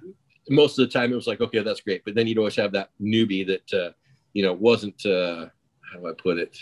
most 0.49 0.77
of 0.79 0.85
the 0.87 0.91
time 0.91 1.11
it 1.11 1.15
was 1.15 1.27
like, 1.27 1.41
okay, 1.41 1.59
that's 1.59 1.81
great. 1.81 2.03
But 2.05 2.15
then 2.15 2.27
you'd 2.27 2.37
always 2.37 2.55
have 2.55 2.71
that 2.73 2.89
newbie 3.01 3.45
that, 3.47 3.73
uh, 3.73 3.91
you 4.33 4.43
know, 4.43 4.53
wasn't, 4.53 5.05
uh, 5.05 5.47
how 5.91 5.99
do 5.99 6.07
I 6.07 6.13
put 6.17 6.37
it? 6.37 6.57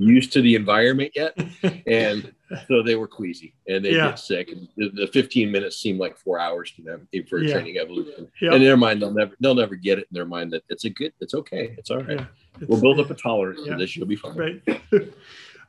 used 0.00 0.32
to 0.32 0.40
the 0.42 0.54
environment 0.54 1.10
yet, 1.16 1.36
and 1.88 2.32
so 2.68 2.84
they 2.84 2.94
were 2.94 3.08
queasy 3.08 3.52
and 3.66 3.84
they 3.84 3.96
Yeah. 3.96 4.10
get 4.10 4.18
sick. 4.20 4.52
And 4.52 4.68
the, 4.76 4.90
the 4.90 5.06
15 5.08 5.50
minutes 5.50 5.76
seemed 5.78 5.98
like 5.98 6.16
four 6.16 6.38
hours 6.38 6.70
to 6.76 6.82
them 6.82 7.08
for 7.28 7.40
Yeah. 7.42 7.54
training 7.54 7.78
evolution. 7.78 8.30
Yep. 8.40 8.52
In 8.52 8.62
their 8.62 8.76
mind, 8.76 9.02
they'll 9.02 9.10
never 9.12 9.34
they'll 9.40 9.56
never 9.56 9.74
get 9.74 9.98
it 9.98 10.06
in 10.08 10.14
their 10.14 10.24
mind 10.24 10.52
that 10.52 10.62
it's 10.68 10.84
a 10.84 10.90
good, 10.90 11.12
it's 11.20 11.34
okay, 11.34 11.74
it's 11.76 11.90
all 11.90 11.98
right. 12.04 12.20
Yeah. 12.20 12.26
We'll 12.68 12.80
build 12.80 13.00
up 13.00 13.10
a 13.10 13.14
tolerance 13.14 13.60
Yeah. 13.64 13.72
for 13.72 13.78
this. 13.80 13.96
You'll 13.96 14.06
be 14.06 14.14
fine. 14.14 14.36
right. 14.36 14.62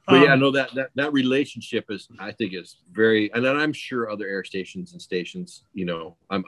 But 0.08 0.22
yeah, 0.24 0.34
Um, 0.34 0.40
no, 0.40 0.52
that 0.52 0.74
that 0.76 0.90
that 0.96 1.12
relationship 1.14 1.86
is, 1.90 2.08
I 2.20 2.32
think, 2.32 2.54
is 2.54 2.78
very, 2.92 3.32
and 3.34 3.44
then 3.46 3.56
I'm 3.58 3.74
sure 3.74 4.10
other 4.12 4.28
air 4.28 4.44
stations 4.44 4.94
and 4.94 5.02
stations, 5.02 5.64
you 5.74 5.86
know, 5.86 6.18
I'm 6.32 6.44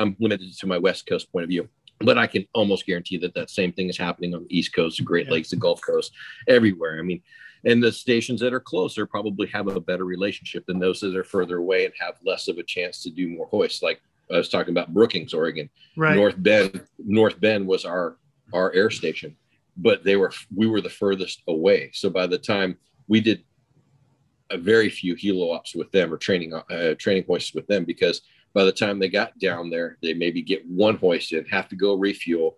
I'm 0.00 0.16
limited 0.18 0.56
to 0.56 0.66
my 0.66 0.78
West 0.78 1.06
Coast 1.06 1.30
point 1.30 1.44
of 1.44 1.50
view, 1.50 1.68
but 2.00 2.16
I 2.18 2.26
can 2.26 2.46
almost 2.54 2.86
guarantee 2.86 3.18
that 3.18 3.34
that 3.34 3.50
same 3.50 3.72
thing 3.72 3.88
is 3.88 3.98
happening 3.98 4.34
on 4.34 4.44
the 4.44 4.58
East 4.58 4.74
Coast, 4.74 4.96
the 4.96 5.04
Great 5.04 5.26
Yeah. 5.26 5.32
Lakes, 5.32 5.50
the 5.50 5.56
Gulf 5.56 5.80
Coast, 5.82 6.12
everywhere. 6.48 6.98
I 6.98 7.02
mean, 7.02 7.22
and 7.64 7.82
the 7.82 7.92
stations 7.92 8.40
that 8.40 8.54
are 8.54 8.60
closer 8.60 9.04
probably 9.06 9.46
have 9.48 9.68
a 9.68 9.78
better 9.80 10.06
relationship 10.06 10.64
than 10.66 10.78
those 10.78 11.00
that 11.00 11.14
are 11.14 11.24
further 11.24 11.58
away 11.58 11.84
and 11.84 11.92
have 12.00 12.14
less 12.24 12.48
of 12.48 12.56
a 12.56 12.62
chance 12.62 13.02
to 13.02 13.10
do 13.10 13.28
more 13.28 13.46
hoists. 13.48 13.82
Like 13.82 14.00
I 14.32 14.38
was 14.38 14.48
talking 14.48 14.72
about 14.72 14.94
Brookings, 14.94 15.34
Oregon. 15.34 15.68
right. 15.96 16.16
North 16.16 16.36
Bend, 16.38 16.82
North 16.98 17.38
Bend 17.38 17.66
was 17.66 17.84
our 17.84 18.16
our 18.54 18.72
air 18.72 18.88
station, 18.90 19.36
but 19.76 20.02
they 20.02 20.16
were 20.16 20.32
we 20.54 20.66
were 20.66 20.80
the 20.80 20.88
furthest 20.88 21.42
away. 21.48 21.90
So 21.92 22.08
by 22.08 22.26
the 22.26 22.38
time 22.38 22.78
we 23.08 23.20
did 23.20 23.44
a 24.48 24.56
very 24.58 24.88
few 24.88 25.14
helo 25.14 25.54
ops 25.54 25.74
with 25.76 25.92
them 25.92 26.12
or 26.12 26.16
training 26.16 26.54
uh, 26.54 26.94
training 26.98 27.24
hoists 27.26 27.54
with 27.54 27.66
them, 27.66 27.84
because 27.84 28.22
by 28.52 28.64
the 28.64 28.72
time 28.72 28.98
they 28.98 29.08
got 29.08 29.38
down 29.38 29.70
there, 29.70 29.96
they 30.02 30.14
maybe 30.14 30.42
get 30.42 30.66
one 30.66 30.96
hoist 30.96 31.32
in, 31.32 31.44
have 31.46 31.68
to 31.68 31.76
go 31.76 31.94
refuel, 31.94 32.56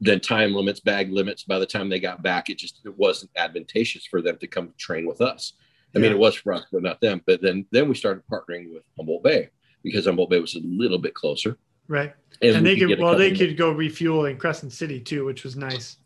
then 0.00 0.20
time 0.20 0.54
limits, 0.54 0.80
bag 0.80 1.10
limits. 1.10 1.44
By 1.44 1.58
the 1.58 1.66
time 1.66 1.88
they 1.88 2.00
got 2.00 2.22
back, 2.22 2.50
it 2.50 2.58
just 2.58 2.80
it 2.84 2.96
wasn't 2.96 3.30
advantageous 3.36 4.06
for 4.06 4.22
them 4.22 4.36
to 4.38 4.46
come 4.46 4.72
train 4.78 5.06
with 5.06 5.20
us. 5.20 5.54
I 5.94 5.98
mean, 5.98 6.12
it 6.12 6.18
was 6.18 6.34
for 6.34 6.52
us, 6.52 6.66
but 6.70 6.82
not 6.82 7.00
them. 7.00 7.22
But 7.26 7.40
then 7.40 7.64
then 7.72 7.88
we 7.88 7.94
started 7.94 8.22
partnering 8.30 8.72
with 8.72 8.82
Humboldt 8.96 9.22
Bay 9.22 9.48
because 9.82 10.04
Humboldt 10.04 10.28
Bay 10.28 10.40
was 10.40 10.54
a 10.54 10.60
little 10.60 10.98
bit 10.98 11.14
closer. 11.14 11.56
Right. 11.88 12.12
And, 12.42 12.62
we 12.62 12.74
they 12.74 12.78
could 12.78 12.98
a 12.98 13.02
well 13.02 13.16
they 13.16 13.34
could 13.34 13.56
go 13.56 13.72
refuel 13.72 14.26
in 14.26 14.36
Crescent 14.36 14.72
City 14.72 15.00
too, 15.00 15.24
which 15.24 15.42
was 15.42 15.56
nice. 15.56 15.96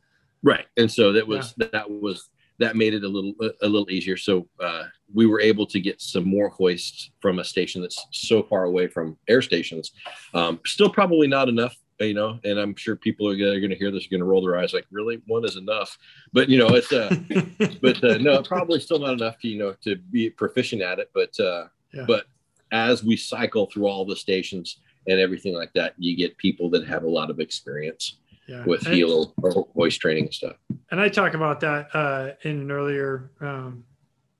right 0.42 0.66
and 0.76 0.90
so 0.90 1.12
that 1.12 1.26
was 1.26 1.54
that 1.56 1.90
was 1.90 2.30
that 2.60 2.76
made 2.76 2.94
it 2.94 3.02
a 3.04 3.08
little 3.08 3.34
a 3.62 3.68
little 3.68 3.90
easier. 3.90 4.16
So 4.16 4.46
uh, 4.62 4.84
we 5.12 5.26
were 5.26 5.40
able 5.40 5.66
to 5.66 5.80
get 5.80 6.00
some 6.00 6.24
more 6.24 6.50
hoists 6.50 7.10
from 7.20 7.38
a 7.40 7.44
station 7.44 7.82
that's 7.82 8.06
so 8.12 8.42
far 8.42 8.64
away 8.64 8.86
from 8.86 9.16
air 9.28 9.42
stations. 9.42 9.92
Um, 10.34 10.60
still 10.64 10.90
probably 10.90 11.26
not 11.26 11.48
enough 11.48 11.76
you 11.98 12.14
know 12.14 12.40
and 12.44 12.58
i'm 12.58 12.74
sure 12.74 12.96
people 12.96 13.28
are 13.28 13.36
going 13.36 13.68
to 13.68 13.76
hear 13.76 13.90
this 13.90 14.06
are 14.06 14.08
going 14.08 14.20
to 14.20 14.24
roll 14.24 14.42
their 14.42 14.56
eyes 14.56 14.72
like 14.72 14.86
really? 14.90 15.20
One 15.26 15.44
is 15.44 15.56
enough? 15.56 15.98
But 16.32 16.48
you 16.48 16.58
know 16.58 16.68
it's 16.68 16.92
uh 16.92 17.14
but 17.82 18.02
uh, 18.02 18.18
no 18.18 18.42
probably 18.42 18.80
still 18.80 18.98
not 18.98 19.12
enough 19.12 19.38
to 19.40 19.48
you 19.48 19.58
know 19.58 19.74
to 19.84 19.96
be 19.96 20.30
proficient 20.30 20.80
at 20.82 20.98
it. 20.98 21.10
But 21.12 21.38
uh 21.38 21.64
Yeah. 21.92 22.04
but 22.06 22.24
as 22.72 23.02
we 23.04 23.16
cycle 23.16 23.66
through 23.66 23.86
all 23.86 24.04
the 24.04 24.16
stations 24.16 24.78
and 25.08 25.18
everything 25.18 25.54
like 25.54 25.72
that 25.74 25.94
you 25.98 26.16
get 26.16 26.36
people 26.38 26.70
that 26.70 26.86
have 26.86 27.02
a 27.02 27.08
lot 27.08 27.30
of 27.30 27.40
experience 27.40 28.18
yeah. 28.50 28.64
with 28.64 28.84
And- 28.86 28.94
helo 28.96 29.32
or 29.42 29.66
voice 29.74 29.96
training 29.96 30.24
and 30.24 30.34
stuff 30.34 30.56
and 30.90 31.00
I 31.00 31.08
talk 31.08 31.34
about 31.34 31.60
that 31.60 31.88
uh, 31.94 32.32
in 32.42 32.54
an 32.62 32.70
earlier 32.70 33.30
um, 33.40 33.84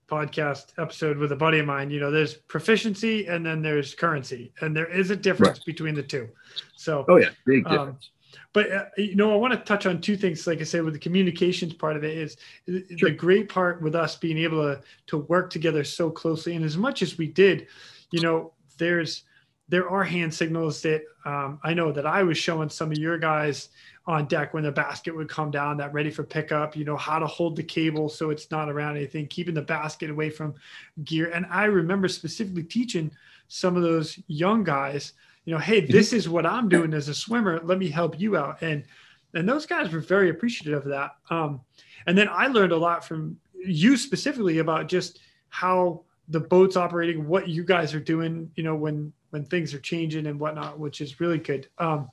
podcast 0.08 0.72
episode 0.78 1.16
with 1.16 1.30
a 1.30 1.36
buddy 1.36 1.60
of 1.60 1.66
mine. 1.66 1.88
You 1.90 2.00
know, 2.00 2.10
there's 2.10 2.34
proficiency 2.34 3.26
and 3.26 3.46
then 3.46 3.62
there's 3.62 3.94
currency, 3.94 4.52
and 4.60 4.76
there 4.76 4.86
is 5.00 5.10
a 5.10 5.16
difference 5.16 5.60
between 5.60 5.94
the 5.94 6.02
two. 6.02 6.28
So, 6.76 7.04
Oh 7.08 7.16
yeah, 7.18 7.28
big 7.46 7.64
Um, 7.68 7.72
difference. 7.72 8.10
but 8.52 8.72
uh, 8.72 8.84
you 8.96 9.14
know, 9.14 9.32
I 9.32 9.36
want 9.36 9.52
to 9.54 9.60
touch 9.60 9.86
on 9.86 10.00
two 10.00 10.16
things. 10.16 10.46
Like 10.48 10.60
I 10.60 10.64
said, 10.64 10.82
with 10.82 10.94
the 10.94 10.98
communications 11.00 11.74
part 11.74 11.96
of 11.96 12.02
it 12.02 12.18
is 12.18 12.36
Sure. 12.66 13.10
the 13.10 13.14
great 13.14 13.48
part 13.48 13.80
with 13.82 13.94
us 13.94 14.16
being 14.16 14.38
able 14.38 14.62
to 14.62 14.82
to 15.06 15.18
work 15.18 15.50
together 15.50 15.84
so 15.84 16.10
closely, 16.10 16.56
and 16.56 16.64
as 16.64 16.76
much 16.76 17.02
as 17.02 17.16
we 17.16 17.28
did, 17.28 17.68
you 18.10 18.20
know, 18.22 18.52
there's 18.78 19.22
there 19.68 19.88
are 19.88 20.02
hand 20.02 20.34
signals 20.34 20.82
that 20.82 21.02
um, 21.24 21.60
I 21.62 21.74
know 21.74 21.92
that 21.92 22.04
I 22.04 22.24
was 22.24 22.36
showing 22.36 22.68
some 22.70 22.90
of 22.90 22.98
your 22.98 23.18
guys 23.18 23.68
on 24.06 24.26
deck 24.26 24.54
when 24.54 24.64
the 24.64 24.72
basket 24.72 25.14
would 25.14 25.28
come 25.28 25.50
down, 25.50 25.76
that 25.76 25.92
ready 25.92 26.10
for 26.10 26.24
pickup. 26.24 26.76
You 26.76 26.84
know 26.84 26.96
how 26.96 27.18
to 27.18 27.26
hold 27.26 27.56
the 27.56 27.62
cable 27.62 28.08
so 28.08 28.30
it's 28.30 28.50
not 28.50 28.68
around 28.68 28.96
anything, 28.96 29.26
keeping 29.26 29.54
the 29.54 29.62
basket 29.62 30.10
away 30.10 30.30
from 30.30 30.54
gear. 31.04 31.30
And 31.30 31.46
I 31.50 31.64
remember 31.64 32.08
specifically 32.08 32.62
teaching 32.64 33.10
some 33.48 33.76
of 33.76 33.82
those 33.82 34.18
young 34.28 34.64
guys 34.64 35.12
you 35.44 35.52
know 35.52 35.58
hey 35.58 35.80
this 35.80 36.12
is 36.12 36.28
what 36.28 36.46
i'm 36.46 36.68
doing 36.68 36.94
as 36.94 37.08
a 37.08 37.14
swimmer 37.14 37.60
let 37.64 37.78
me 37.78 37.88
help 37.88 38.18
you 38.20 38.36
out 38.36 38.62
and 38.62 38.84
and 39.34 39.48
those 39.48 39.66
guys 39.66 39.92
were 39.92 40.00
very 40.00 40.30
appreciative 40.30 40.84
of 40.84 40.88
that 40.88 41.16
um 41.30 41.60
and 42.06 42.16
then 42.16 42.28
i 42.30 42.46
learned 42.46 42.72
a 42.72 42.76
lot 42.76 43.04
from 43.04 43.36
you 43.54 43.96
specifically 43.96 44.58
about 44.58 44.86
just 44.88 45.18
how 45.48 46.02
the 46.28 46.40
boat's 46.40 46.76
operating 46.76 47.26
what 47.26 47.48
you 47.48 47.64
guys 47.64 47.94
are 47.94 48.00
doing 48.00 48.50
you 48.54 48.62
know 48.62 48.76
when 48.76 49.12
when 49.30 49.44
things 49.44 49.74
are 49.74 49.80
changing 49.80 50.26
and 50.26 50.38
whatnot 50.38 50.78
which 50.78 51.00
is 51.00 51.20
really 51.20 51.38
good 51.38 51.68
um 51.78 52.08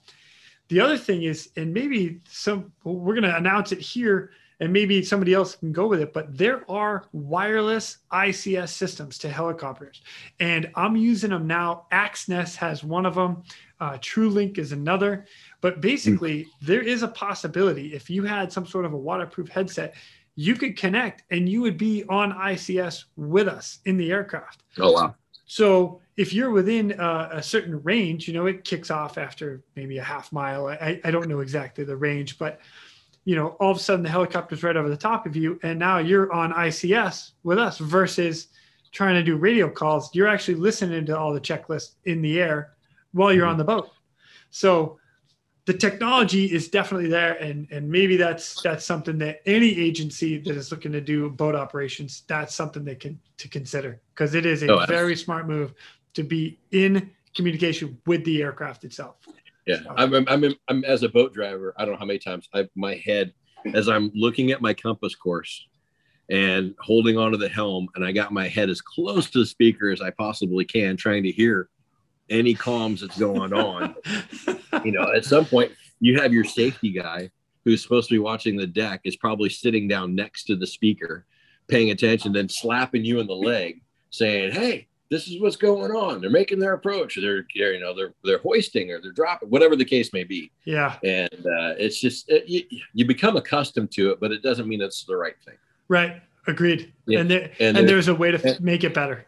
the 0.70 0.80
other 0.80 0.97
thing 0.97 1.24
is 1.24 1.49
and 1.55 1.74
maybe 1.74 2.22
some 2.28 2.72
we're 2.84 3.13
going 3.13 3.24
to 3.24 3.36
announce 3.36 3.72
it 3.72 3.80
here 3.80 4.32
and 4.59 4.74
maybe 4.74 5.03
somebody 5.03 5.34
else 5.34 5.55
can 5.55 5.72
go 5.72 5.88
with 5.88 6.01
it 6.01 6.13
but 6.13 6.36
there 6.36 6.70
are 6.70 7.05
wireless 7.11 7.99
ics 8.11 8.70
systems 8.70 9.18
to 9.18 9.30
helicopters 9.30 10.01
and 10.39 10.70
I'm 10.76 10.95
using 10.95 11.32
them 11.32 11.47
now. 11.47 11.88
Axnes 11.91 12.55
has 12.55 12.84
one 12.84 13.05
of 13.05 13.15
them. 13.15 13.43
Uh, 13.80 13.93
TrueLink 13.93 14.57
is 14.57 14.72
another. 14.72 15.26
But 15.61 15.82
basically, 15.82 16.47
there 16.61 16.82
is 16.82 17.03
a 17.03 17.07
possibility 17.07 17.93
if 17.93 18.09
you 18.09 18.24
had 18.24 18.51
some 18.51 18.65
sort 18.65 18.86
of 18.86 18.93
a 18.93 18.97
waterproof 18.97 19.49
headset, 19.49 19.95
you 20.36 20.55
could 20.55 20.78
connect 20.78 21.24
and 21.32 21.49
you 21.49 21.61
would 21.61 21.78
be 21.78 22.03
on 22.09 22.32
ICS 22.32 23.05
with 23.15 23.47
us 23.47 23.80
in 23.86 23.97
the 23.97 24.11
aircraft. 24.11 24.63
Oh 24.78 24.91
wow. 24.91 25.15
So 25.45 26.01
if 26.18 26.34
you're 26.34 26.49
within 26.49 26.99
uh, 26.99 27.30
a 27.32 27.43
certain 27.43 27.82
range, 27.84 28.28
you 28.28 28.34
know, 28.34 28.47
it 28.47 28.63
kicks 28.63 28.89
off 28.89 29.20
after 29.20 29.61
maybe 29.76 29.99
a 29.99 30.03
half 30.03 30.34
mile. 30.34 30.68
I, 30.68 30.99
I 31.03 31.11
don't 31.11 31.30
know 31.30 31.39
exactly 31.41 31.84
the 31.84 31.95
range, 31.95 32.39
but 32.39 32.59
you 33.24 33.36
know, 33.36 33.49
all 33.59 33.72
of 33.72 33.78
a 33.78 33.80
sudden 33.80 34.03
the 34.03 34.09
helicopter's 34.09 34.63
right 34.63 34.76
over 34.76 34.89
the 34.89 34.97
top 34.97 35.26
of 35.26 35.36
you, 35.36 35.59
and 35.61 35.78
now 35.78 35.99
you're 35.99 36.32
on 36.34 36.53
ICS 36.53 37.32
with 37.43 37.59
us 37.59 37.78
versus 37.78 38.47
trying 38.91 39.15
to 39.15 39.24
do 39.24 39.36
radio 39.36 39.70
calls. 39.70 40.09
You're 40.15 40.30
actually 40.30 40.55
listening 40.55 41.05
to 41.05 41.18
all 41.18 41.34
the 41.34 41.41
checklists 41.41 41.95
in 42.05 42.22
the 42.22 42.39
air 42.41 42.72
while 43.11 43.34
you're 43.34 43.45
on 43.45 43.57
the 43.57 43.65
boat. 43.65 43.89
So 44.49 44.97
the 45.65 45.74
technology 45.74 46.45
is 46.45 46.70
definitely 46.70 47.09
there, 47.09 47.34
and 47.34 47.68
and 47.70 47.88
maybe 47.91 48.15
that's 48.15 48.61
that's 48.61 48.86
something 48.86 49.18
that 49.18 49.41
any 49.45 49.78
agency 49.78 50.38
that 50.39 50.55
is 50.55 50.72
looking 50.72 50.93
to 50.93 51.01
do 51.01 51.30
boat 51.30 51.53
operations, 51.53 52.24
that's 52.28 52.55
something 52.55 52.86
they 52.86 52.95
can 52.95 53.20
to 53.38 53.49
consider 53.49 53.99
because 54.15 54.34
it 54.34 54.45
is 54.45 54.63
a 54.63 54.72
Oh, 54.72 54.86
very 54.86 55.18
smart 55.18 55.45
move 55.47 55.74
to 56.18 56.24
be 56.24 56.57
in 56.72 57.11
communication 57.36 58.01
with 58.07 58.26
the 58.26 58.41
aircraft 58.41 58.84
itself. 58.84 59.18
Yeah, 59.68 59.82
I'm, 59.95 60.15
I'm, 60.15 60.26
I'm, 60.28 60.55
I'm 60.68 60.84
as 60.84 61.03
a 61.03 61.09
boat 61.09 61.32
driver. 61.32 61.76
I 61.78 61.86
don't 61.86 61.93
know 61.93 61.99
how 61.99 62.05
many 62.05 62.18
times 62.18 62.49
I 62.55 62.68
my 62.76 62.95
head 62.95 63.34
as 63.76 63.88
I'm 63.88 64.11
looking 64.15 64.49
at 64.49 64.59
my 64.59 64.74
compass 64.74 65.13
course 65.13 65.68
and 66.32 66.74
holding 66.80 67.20
onto 67.20 67.38
the 67.38 67.47
helm, 67.47 67.88
and 67.93 68.03
I 68.03 68.11
got 68.11 68.34
my 68.34 68.47
head 68.47 68.70
as 68.70 68.82
close 68.82 69.30
to 69.30 69.39
the 69.39 69.45
speaker 69.45 69.91
as 69.91 70.01
I 70.01 70.09
possibly 70.09 70.65
can, 70.65 70.97
trying 70.97 71.22
to 71.24 71.32
hear 71.32 71.70
any 72.30 72.55
comms 72.55 73.01
that's 73.01 73.20
going 73.20 73.53
on. 73.53 73.95
you 74.84 74.91
know, 74.91 75.13
at 75.13 75.24
some 75.24 75.45
point, 75.45 75.72
you 75.99 76.20
have 76.20 76.34
your 76.34 76.45
safety 76.45 76.91
guy 76.91 77.30
who's 77.63 77.84
supposed 77.84 78.09
to 78.09 78.15
be 78.15 78.20
watching 78.20 78.57
the 78.57 78.65
deck 78.65 79.01
is 79.03 79.18
probably 79.18 79.49
sitting 79.49 79.88
down 79.88 80.15
next 80.15 80.45
to 80.45 80.55
the 80.55 80.68
speaker, 80.68 81.28
paying 81.68 81.91
attention, 81.91 82.34
then 82.34 82.49
slapping 82.49 83.05
you 83.05 83.20
in 83.20 83.28
the 83.28 83.36
leg, 83.36 83.84
saying, 84.09 84.51
"Hey." 84.51 84.88
This 85.10 85.28
is 85.28 85.39
what's 85.39 85.55
going 85.55 85.91
on. 85.91 86.20
They're 86.20 86.30
making 86.30 86.60
their 86.60 86.74
approach. 86.74 87.16
They're, 87.20 87.45
you 87.55 87.80
know, 87.80 87.95
they're 87.95 88.14
they're 88.26 88.39
hoisting 88.39 88.91
or 88.91 88.99
they're 89.01 89.12
dropping, 89.14 89.49
whatever 89.49 89.76
the 89.76 89.86
case 89.86 90.12
may 90.12 90.24
be 90.26 90.51
yeah, 90.66 90.97
and 91.03 91.30
uh, 91.34 91.76
it's 91.78 91.99
just 91.99 92.30
it, 92.30 92.43
you, 92.47 92.64
you 92.93 93.05
become 93.05 93.38
accustomed 93.38 93.91
to 93.91 94.12
it 94.12 94.20
but 94.20 94.32
it 94.32 94.41
doesn't 94.43 94.68
mean 94.68 94.82
it's 94.82 95.05
the 95.05 95.16
right 95.16 95.36
thing 95.45 95.55
right. 95.88 96.22
Agreed. 96.47 96.93
Yeah. 97.05 97.20
And 97.20 97.30
there, 97.32 97.51
And 97.60 97.78
and, 97.78 97.89
there's 97.89 98.08
a 98.08 98.16
way 98.16 98.32
to 98.32 98.41
and- 98.55 98.62
make 98.62 98.84
it 98.84 98.93
better. 98.93 99.26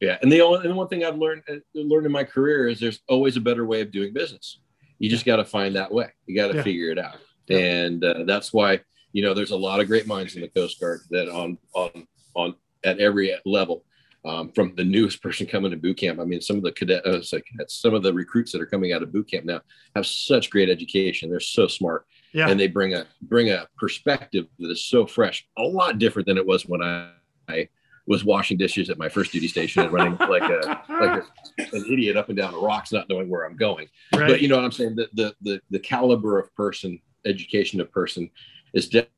yeah 0.00 0.18
and 0.22 0.30
the 0.32 0.40
only 0.40 0.60
and 0.60 0.70
the 0.70 0.74
one 0.74 0.88
thing 0.88 1.04
i've 1.04 1.16
learned 1.18 1.42
uh, 1.50 1.54
learned 1.74 2.06
in 2.06 2.12
my 2.12 2.24
career 2.24 2.68
is 2.68 2.78
there's 2.80 3.00
always 3.08 3.36
a 3.36 3.40
better 3.40 3.64
way 3.66 3.80
of 3.82 3.90
doing 3.90 4.12
business 4.12 4.58
you 4.98 5.08
just 5.10 5.24
got 5.26 5.36
to 5.36 5.44
find 5.44 5.74
that 5.76 5.90
way 5.92 6.08
you 6.26 6.34
got 6.36 6.48
to 6.48 6.56
Yeah. 6.56 6.62
figure 6.62 6.90
it 6.90 6.98
out 6.98 7.16
Yeah. 7.48 7.58
and 7.58 8.04
uh, 8.04 8.24
that's 8.26 8.52
why 8.52 8.80
you 9.12 9.22
know 9.22 9.32
there's 9.34 9.50
a 9.52 9.56
lot 9.56 9.80
of 9.80 9.86
great 9.86 10.06
minds 10.06 10.34
in 10.36 10.40
the 10.42 10.48
coast 10.48 10.80
guard 10.80 11.00
that 11.10 11.28
on 11.28 11.58
on 11.74 12.06
on 12.34 12.54
at 12.84 12.98
every 13.00 13.34
level 13.44 13.84
um, 14.24 14.50
from 14.52 14.74
the 14.76 14.84
newest 14.84 15.22
person 15.22 15.46
coming 15.46 15.70
to 15.70 15.76
boot 15.76 15.96
camp. 15.96 16.20
I 16.20 16.24
mean, 16.24 16.40
some 16.40 16.56
of 16.56 16.62
the 16.62 16.72
cadet, 16.72 17.04
uh, 17.06 17.20
some 17.68 17.94
of 17.94 18.02
the 18.02 18.12
recruits 18.12 18.52
that 18.52 18.60
are 18.60 18.66
coming 18.66 18.92
out 18.92 19.02
of 19.02 19.12
boot 19.12 19.30
camp 19.30 19.46
now 19.46 19.60
have 19.96 20.06
such 20.06 20.50
great 20.50 20.68
education. 20.68 21.30
They're 21.30 21.40
so 21.40 21.66
smart. 21.66 22.06
Yeah. 22.32 22.48
and 22.48 22.60
they 22.60 22.68
bring 22.68 22.94
a 22.94 23.06
bring 23.22 23.50
a 23.50 23.66
perspective 23.76 24.46
that 24.60 24.70
is 24.70 24.84
so 24.84 25.04
fresh, 25.04 25.48
a 25.58 25.62
lot 25.62 25.98
different 25.98 26.28
than 26.28 26.36
it 26.36 26.46
was 26.46 26.64
when 26.64 26.80
I, 26.80 27.10
I 27.48 27.68
was 28.06 28.24
washing 28.24 28.56
dishes 28.56 28.88
at 28.88 28.98
my 28.98 29.08
first 29.08 29.32
duty 29.32 29.48
station 29.48 29.82
and 29.82 29.92
running 29.92 30.16
like 30.16 30.42
a 30.42 30.80
like 30.88 31.24
a, 31.58 31.76
an 31.76 31.84
idiot 31.90 32.16
up 32.16 32.28
and 32.28 32.38
down 32.38 32.52
the 32.52 32.60
rocks, 32.60 32.92
not 32.92 33.08
knowing 33.08 33.28
where 33.28 33.44
I'm 33.44 33.56
going. 33.56 33.88
right. 34.14 34.28
But 34.28 34.42
you 34.42 34.48
know 34.48 34.56
what 34.56 34.64
I'm 34.64 34.72
saying? 34.72 34.96
The 34.96 35.08
the 35.14 35.34
the, 35.40 35.60
the 35.70 35.78
caliber 35.80 36.38
of 36.38 36.54
person, 36.54 37.00
education 37.24 37.80
of 37.80 37.90
person, 37.90 38.30
is 38.74 38.88
de- 38.88 39.08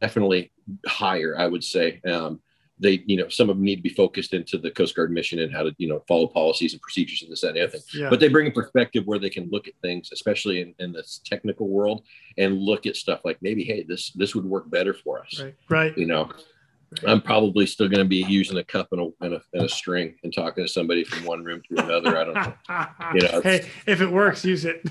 definitely 0.00 0.50
higher, 0.86 1.36
I 1.38 1.46
would 1.46 1.64
say. 1.64 2.00
Um, 2.08 2.40
they, 2.78 3.02
you 3.06 3.16
know, 3.16 3.28
some 3.28 3.48
of 3.48 3.56
them 3.56 3.64
need 3.64 3.76
to 3.76 3.82
be 3.82 3.88
focused 3.88 4.34
into 4.34 4.58
the 4.58 4.70
Coast 4.70 4.94
Guard 4.94 5.10
mission 5.10 5.38
and 5.38 5.52
how 5.52 5.62
to, 5.62 5.74
you 5.78 5.88
know, 5.88 6.02
follow 6.06 6.26
policies 6.26 6.72
and 6.72 6.82
procedures 6.82 7.22
and 7.22 7.32
this 7.32 7.40
that, 7.40 7.48
and 7.48 7.56
the 7.56 7.62
other 7.62 7.72
thing. 7.72 7.82
Yeah. 7.94 8.10
But 8.10 8.20
they 8.20 8.28
bring 8.28 8.48
a 8.48 8.50
perspective 8.50 9.06
where 9.06 9.18
they 9.18 9.30
can 9.30 9.48
look 9.50 9.66
at 9.66 9.74
things, 9.82 10.10
especially 10.12 10.60
in, 10.60 10.74
in 10.78 10.92
this 10.92 11.20
technical 11.24 11.68
world, 11.68 12.02
and 12.36 12.58
look 12.58 12.86
at 12.86 12.96
stuff 12.96 13.20
like 13.24 13.38
maybe, 13.40 13.64
hey, 13.64 13.82
this 13.82 14.10
this 14.10 14.34
would 14.34 14.44
work 14.44 14.70
better 14.70 14.92
for 14.92 15.20
us. 15.20 15.40
right. 15.40 15.54
Right. 15.68 15.98
You 15.98 16.06
know, 16.06 16.30
I'm 17.06 17.20
probably 17.20 17.66
still 17.66 17.88
going 17.88 17.98
to 17.98 18.08
be 18.08 18.24
using 18.28 18.58
a 18.58 18.64
cup 18.64 18.88
and 18.92 19.00
a, 19.00 19.24
and 19.24 19.34
a 19.34 19.42
and 19.54 19.64
a 19.64 19.68
string 19.68 20.14
and 20.22 20.32
talking 20.32 20.64
to 20.64 20.68
somebody 20.68 21.04
from 21.04 21.24
one 21.24 21.44
room 21.44 21.62
to 21.68 21.82
another. 21.82 22.16
I 22.16 22.24
don't 22.24 22.34
know. 22.34 22.54
You 23.14 23.20
know, 23.20 23.40
hey, 23.40 23.68
if 23.86 24.00
it 24.00 24.10
works, 24.10 24.44
use 24.44 24.64
it. 24.64 24.82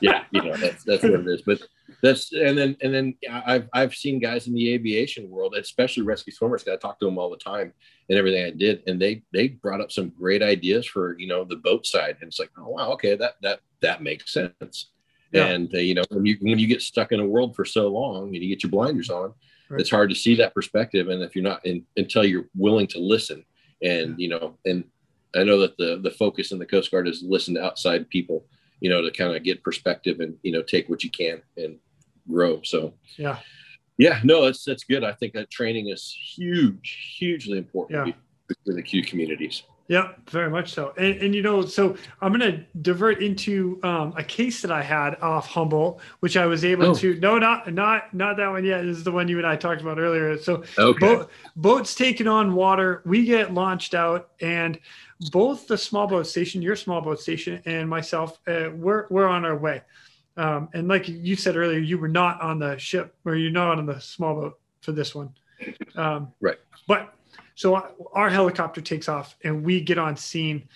Yeah, 0.00 0.24
you 0.30 0.42
know, 0.42 0.56
that's 0.56 0.84
that's 0.84 1.02
what 1.02 1.12
it 1.12 1.26
is. 1.26 1.42
But 1.42 1.62
that's 2.04 2.32
and 2.32 2.56
then 2.58 2.76
and 2.82 2.92
then 2.94 3.14
I've 3.30 3.68
I've 3.72 3.94
seen 3.94 4.18
guys 4.18 4.46
in 4.46 4.54
the 4.54 4.74
aviation 4.74 5.30
world, 5.30 5.54
especially 5.58 6.02
rescue 6.02 6.32
swimmers. 6.32 6.68
I 6.68 6.76
talk 6.76 7.00
to 7.00 7.06
them 7.06 7.18
all 7.18 7.30
the 7.30 7.36
time 7.38 7.72
and 8.10 8.18
everything 8.18 8.44
I 8.44 8.50
did, 8.50 8.82
and 8.86 9.00
they 9.00 9.22
they 9.32 9.48
brought 9.48 9.80
up 9.80 9.90
some 9.90 10.10
great 10.10 10.42
ideas 10.42 10.86
for 10.86 11.18
you 11.18 11.26
know 11.26 11.44
the 11.44 11.56
boat 11.56 11.86
side, 11.86 12.16
and 12.20 12.28
it's 12.28 12.38
like, 12.38 12.50
oh 12.58 12.68
wow, 12.68 12.90
okay, 12.92 13.16
that 13.16 13.36
that 13.42 13.60
that 13.80 14.02
makes 14.02 14.32
sense. 14.32 14.90
Yeah. 15.32 15.46
And 15.46 15.74
uh, 15.74 15.78
you 15.78 15.94
know, 15.94 16.04
when 16.10 16.26
you 16.26 16.36
when 16.42 16.58
you 16.58 16.66
get 16.66 16.82
stuck 16.82 17.10
in 17.10 17.20
a 17.20 17.26
world 17.26 17.56
for 17.56 17.64
so 17.64 17.88
long 17.88 18.26
and 18.34 18.36
you 18.36 18.48
get 18.48 18.62
your 18.62 18.70
blinders 18.70 19.10
on, 19.10 19.32
Right. 19.70 19.80
it's 19.80 19.90
hard 19.90 20.10
to 20.10 20.14
see 20.14 20.34
that 20.36 20.54
perspective. 20.54 21.08
And 21.08 21.22
if 21.22 21.34
you're 21.34 21.42
not 21.42 21.64
in, 21.64 21.86
until 21.96 22.22
you're 22.24 22.48
willing 22.54 22.86
to 22.88 22.98
listen, 22.98 23.46
and 23.82 24.14
you 24.20 24.28
know, 24.28 24.58
and 24.66 24.84
I 25.34 25.42
know 25.42 25.58
that 25.60 25.78
the 25.78 26.00
the 26.02 26.10
focus 26.10 26.52
in 26.52 26.58
the 26.58 26.66
Coast 26.66 26.90
Guard 26.90 27.08
is 27.08 27.22
listen 27.26 27.54
to 27.54 27.64
outside 27.64 28.10
people, 28.10 28.44
you 28.80 28.90
know, 28.90 29.00
to 29.00 29.10
kind 29.10 29.34
of 29.34 29.42
get 29.42 29.64
perspective 29.64 30.20
and 30.20 30.36
you 30.42 30.52
know 30.52 30.62
take 30.62 30.90
what 30.90 31.02
you 31.02 31.10
can 31.10 31.40
and 31.56 31.78
grow. 32.30 32.60
So 32.62 32.94
yeah. 33.16 33.38
yeah, 33.98 34.20
no, 34.24 34.44
that's 34.44 34.64
that's 34.64 34.84
good. 34.84 35.04
I 35.04 35.12
think 35.12 35.32
that 35.34 35.50
training 35.50 35.88
is 35.88 36.14
huge, 36.36 37.14
hugely 37.18 37.58
important 37.58 38.06
Yeah. 38.08 38.54
for 38.64 38.72
the 38.74 38.82
Q 38.82 39.02
communities. 39.04 39.62
Yeah, 39.86 40.12
very 40.30 40.48
much 40.48 40.72
so. 40.72 40.94
And, 40.96 41.16
and 41.20 41.34
you 41.34 41.42
know, 41.42 41.60
so 41.60 41.94
I'm 42.22 42.32
going 42.32 42.50
to 42.50 42.64
divert 42.80 43.22
into 43.22 43.78
um, 43.82 44.14
a 44.16 44.24
case 44.24 44.62
that 44.62 44.70
I 44.72 44.82
had 44.82 45.16
off 45.20 45.46
Humboldt, 45.46 46.00
which 46.20 46.38
I 46.38 46.46
was 46.46 46.64
able 46.64 46.86
Oh. 46.86 46.94
to. 46.94 47.20
No, 47.20 47.36
not 47.38 47.70
not 47.74 48.14
not 48.14 48.38
that 48.38 48.48
one 48.48 48.64
yet. 48.64 48.80
This 48.82 48.96
is 48.96 49.04
the 49.04 49.12
one 49.12 49.28
you 49.28 49.36
and 49.36 49.46
I 49.46 49.56
talked 49.56 49.82
about 49.82 49.98
earlier. 49.98 50.38
So 50.38 50.64
Okay. 50.78 50.98
boat, 51.06 51.30
boats 51.56 51.94
taking 51.94 52.26
on 52.26 52.54
water, 52.54 53.02
we 53.04 53.26
get 53.26 53.52
launched 53.52 53.92
out, 53.94 54.30
and 54.40 54.78
both 55.30 55.66
the 55.66 55.76
small 55.76 56.06
boat 56.06 56.26
station, 56.26 56.62
your 56.62 56.76
small 56.76 57.02
boat 57.02 57.20
station, 57.20 57.60
and 57.66 57.86
myself, 57.86 58.38
uh, 58.48 58.70
we're 58.74 59.06
we're 59.10 59.28
on 59.28 59.44
our 59.44 59.56
way. 59.56 59.82
Um, 60.36 60.68
and 60.74 60.88
like 60.88 61.08
you 61.08 61.36
said 61.36 61.56
earlier, 61.56 61.78
you 61.78 61.98
were 61.98 62.08
not 62.08 62.40
on 62.40 62.58
the 62.58 62.76
ship, 62.78 63.14
or 63.24 63.36
you're 63.36 63.50
not 63.52 63.78
on 63.78 63.86
the 63.86 64.00
small 64.00 64.34
boat 64.34 64.58
for 64.80 64.92
this 64.92 65.14
one. 65.14 65.30
Um, 65.96 66.32
Right. 66.40 66.58
But 66.88 67.14
so 67.54 67.74
our- 68.12 68.30
helicopter 68.30 68.80
takes 68.80 69.08
off, 69.08 69.36
and 69.44 69.64
we 69.64 69.80
get 69.80 69.96
on 69.96 70.16
scene, 70.16 70.68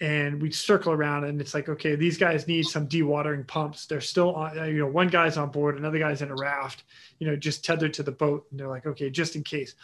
and 0.00 0.40
we 0.42 0.50
circle 0.50 0.92
around, 0.92 1.24
and 1.24 1.40
it's 1.40 1.54
like, 1.54 1.68
okay, 1.68 1.94
these 1.96 2.18
guys 2.18 2.48
need 2.48 2.64
some 2.64 2.88
dewatering 2.88 3.46
pumps. 3.46 3.86
They're 3.86 4.00
still 4.00 4.34
on, 4.34 4.58
uh, 4.58 4.64
you 4.64 4.78
know, 4.78 4.86
one 4.86 5.08
guy's 5.08 5.36
on 5.36 5.50
board, 5.50 5.76
another 5.78 5.98
guy's 5.98 6.22
in 6.22 6.30
a 6.30 6.34
raft, 6.34 6.84
you 7.18 7.26
know, 7.26 7.36
just 7.36 7.64
tethered 7.64 7.94
to 7.94 8.02
the 8.02 8.12
boat, 8.12 8.46
and 8.50 8.58
they're 8.58 8.68
like, 8.68 8.86
okay, 8.86 9.10
just 9.10 9.36
in 9.36 9.44
case. 9.44 9.74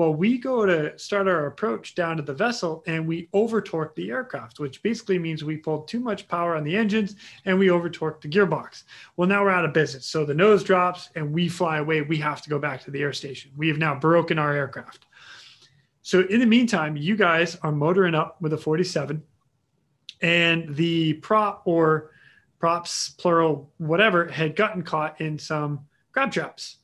Well, 0.00 0.14
we 0.14 0.38
go 0.38 0.64
to 0.64 0.98
start 0.98 1.28
our 1.28 1.44
approach 1.44 1.94
down 1.94 2.16
to 2.16 2.22
the 2.22 2.32
vessel 2.32 2.82
and 2.86 3.06
we 3.06 3.28
over 3.34 3.60
torque 3.60 3.94
the 3.94 4.10
aircraft, 4.10 4.58
which 4.58 4.82
basically 4.82 5.18
means 5.18 5.44
we 5.44 5.58
pulled 5.58 5.88
too 5.88 6.00
much 6.00 6.26
power 6.26 6.56
on 6.56 6.64
the 6.64 6.74
engines 6.74 7.16
and 7.44 7.58
we 7.58 7.68
over 7.68 7.90
torque 7.90 8.22
the 8.22 8.28
gearbox. 8.28 8.84
Well, 9.18 9.28
now 9.28 9.42
we're 9.42 9.50
out 9.50 9.66
of 9.66 9.74
business. 9.74 10.06
So 10.06 10.24
the 10.24 10.32
nose 10.32 10.64
drops 10.64 11.10
and 11.16 11.30
we 11.30 11.50
fly 11.50 11.80
away. 11.80 12.00
We 12.00 12.16
have 12.16 12.40
to 12.40 12.48
go 12.48 12.58
back 12.58 12.82
to 12.84 12.90
the 12.90 13.02
air 13.02 13.12
station. 13.12 13.50
We 13.58 13.68
have 13.68 13.76
now 13.76 13.94
broken 13.94 14.38
our 14.38 14.54
aircraft. 14.54 15.04
So 16.00 16.20
in 16.20 16.40
the 16.40 16.46
meantime, 16.46 16.96
you 16.96 17.14
guys 17.14 17.56
are 17.56 17.70
motoring 17.70 18.14
up 18.14 18.40
with 18.40 18.54
a 18.54 18.56
47 18.56 19.22
and 20.22 20.74
the 20.76 21.12
prop 21.12 21.60
or 21.66 22.12
props, 22.58 23.10
plural, 23.10 23.70
whatever, 23.76 24.28
had 24.28 24.56
gotten 24.56 24.82
caught 24.82 25.20
in 25.20 25.38
some 25.38 25.80
crab 26.12 26.32
traps. 26.32 26.78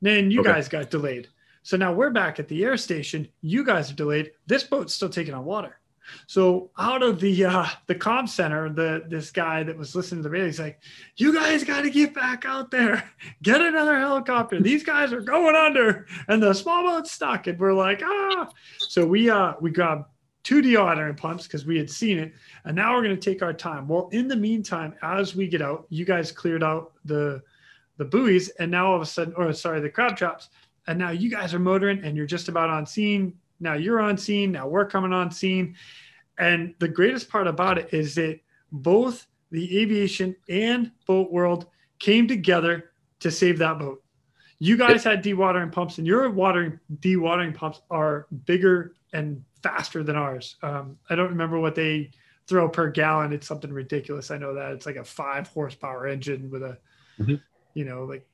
Then 0.00 0.30
you 0.30 0.40
Okay. 0.40 0.52
guys 0.52 0.70
got 0.70 0.88
delayed. 0.88 1.28
So 1.62 1.76
now 1.76 1.92
we're 1.92 2.10
back 2.10 2.38
at 2.38 2.48
the 2.48 2.64
air 2.64 2.76
station. 2.76 3.28
You 3.40 3.64
guys 3.64 3.90
are 3.90 3.94
delayed. 3.94 4.32
This 4.46 4.64
boat's 4.64 4.94
still 4.94 5.08
taking 5.08 5.34
on 5.34 5.44
water. 5.44 5.78
So 6.26 6.70
out 6.78 7.02
of 7.02 7.20
the 7.20 7.44
uh, 7.44 7.68
the 7.86 7.94
comm 7.94 8.28
center, 8.28 8.68
the 8.68 9.04
this 9.08 9.30
guy 9.30 9.62
that 9.62 9.76
was 9.76 9.94
listening 9.94 10.20
to 10.20 10.28
the 10.28 10.32
radio, 10.32 10.46
he's 10.46 10.58
like, 10.58 10.80
"You 11.16 11.32
guys 11.32 11.64
got 11.64 11.82
to 11.82 11.90
get 11.90 12.14
back 12.14 12.44
out 12.44 12.70
there. 12.70 13.08
Get 13.42 13.60
another 13.60 13.98
helicopter. 13.98 14.60
These 14.60 14.82
guys 14.84 15.12
are 15.12 15.20
going 15.20 15.54
under, 15.54 16.06
and 16.28 16.42
the 16.42 16.52
small 16.54 16.82
boat's 16.82 17.12
stuck." 17.12 17.46
And 17.46 17.58
we're 17.58 17.72
like, 17.72 18.02
"Ah!" 18.04 18.48
So 18.78 19.06
we 19.06 19.30
uh 19.30 19.54
we 19.60 19.70
grabbed 19.70 20.06
two 20.42 20.60
dewatering 20.60 21.16
pumps 21.16 21.44
because 21.44 21.64
we 21.64 21.78
had 21.78 21.88
seen 21.88 22.18
it, 22.18 22.32
and 22.64 22.74
now 22.74 22.94
we're 22.94 23.02
going 23.02 23.16
to 23.16 23.30
take 23.30 23.42
our 23.42 23.52
time. 23.52 23.86
Well, 23.86 24.08
in 24.12 24.28
the 24.28 24.36
meantime, 24.36 24.94
as 25.02 25.36
we 25.36 25.46
get 25.46 25.62
out, 25.62 25.86
you 25.88 26.04
guys 26.04 26.32
cleared 26.32 26.64
out 26.64 26.92
the 27.04 27.42
the 27.98 28.04
buoys, 28.04 28.48
and 28.58 28.70
now 28.70 28.88
all 28.88 28.96
of 28.96 29.02
a 29.02 29.06
sudden, 29.06 29.34
or 29.36 29.52
sorry, 29.52 29.80
the 29.80 29.90
crab 29.90 30.16
traps, 30.16 30.48
and 30.86 30.98
now 30.98 31.10
you 31.10 31.30
guys 31.30 31.54
are 31.54 31.58
motoring, 31.58 32.02
and 32.04 32.16
you're 32.16 32.26
just 32.26 32.48
about 32.48 32.70
on 32.70 32.86
scene. 32.86 33.34
Now 33.60 33.74
you're 33.74 34.00
on 34.00 34.18
scene. 34.18 34.52
Now 34.52 34.66
we're 34.66 34.86
coming 34.86 35.12
on 35.12 35.30
scene, 35.30 35.76
and 36.38 36.74
the 36.78 36.88
greatest 36.88 37.28
part 37.28 37.46
about 37.46 37.78
it 37.78 37.92
is 37.92 38.14
that 38.16 38.40
both 38.72 39.26
the 39.50 39.80
aviation 39.80 40.34
and 40.48 40.90
boat 41.06 41.30
world 41.30 41.66
came 41.98 42.26
together 42.26 42.90
to 43.20 43.30
save 43.30 43.58
that 43.58 43.78
boat. 43.78 44.02
You 44.58 44.76
guys 44.76 45.04
had 45.04 45.22
dewatering 45.22 45.70
pumps, 45.72 45.98
and 45.98 46.06
your 46.06 46.28
watering 46.30 46.78
dewatering 47.00 47.54
pumps 47.54 47.82
are 47.90 48.26
bigger 48.46 48.94
and 49.12 49.44
faster 49.62 50.02
than 50.02 50.16
ours. 50.16 50.56
Um, 50.62 50.98
I 51.10 51.14
don't 51.14 51.28
remember 51.28 51.58
what 51.60 51.74
they 51.74 52.10
throw 52.48 52.68
per 52.68 52.90
gallon. 52.90 53.32
It's 53.32 53.46
something 53.46 53.72
ridiculous. 53.72 54.30
I 54.32 54.38
know 54.38 54.54
that 54.54 54.72
it's 54.72 54.86
like 54.86 54.96
a 54.96 55.04
five 55.04 55.46
horsepower 55.48 56.08
engine 56.08 56.50
with 56.50 56.62
a, 56.62 56.78
Mhm. 57.20 57.40
you 57.74 57.84
know, 57.84 58.04
like 58.04 58.26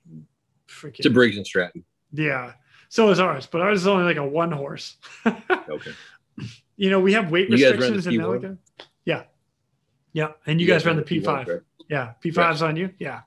freaking 0.66 1.00
It's 1.00 1.06
a 1.06 1.10
Briggs 1.10 1.36
and 1.36 1.46
Stratton. 1.46 1.84
Yeah. 2.12 2.52
So 2.88 3.10
is 3.10 3.20
ours, 3.20 3.46
but 3.46 3.60
ours 3.60 3.80
is 3.82 3.86
only 3.86 4.04
like 4.04 4.16
a 4.16 4.26
one 4.26 4.52
horse. 4.52 4.96
Okay. 5.70 5.90
you 6.76 6.88
know, 6.88 7.00
we 7.00 7.12
have 7.12 7.30
weight 7.30 7.50
You 7.50 7.58
guys 7.58 7.72
restrictions 7.76 8.06
in 8.06 8.14
P1? 8.14 8.22
Ellicott. 8.22 8.56
Yeah. 9.04 9.24
Yeah. 10.14 10.28
And 10.46 10.58
you, 10.60 10.66
guys, 10.66 10.86
run 10.86 10.96
the 10.96 11.02
P1, 11.02 11.22
P5. 11.22 11.44
correct? 11.44 11.64
Yeah. 11.90 12.12
P5's 12.24 12.62
on 12.62 12.76
you. 12.76 12.90
Yeah. 12.98 13.20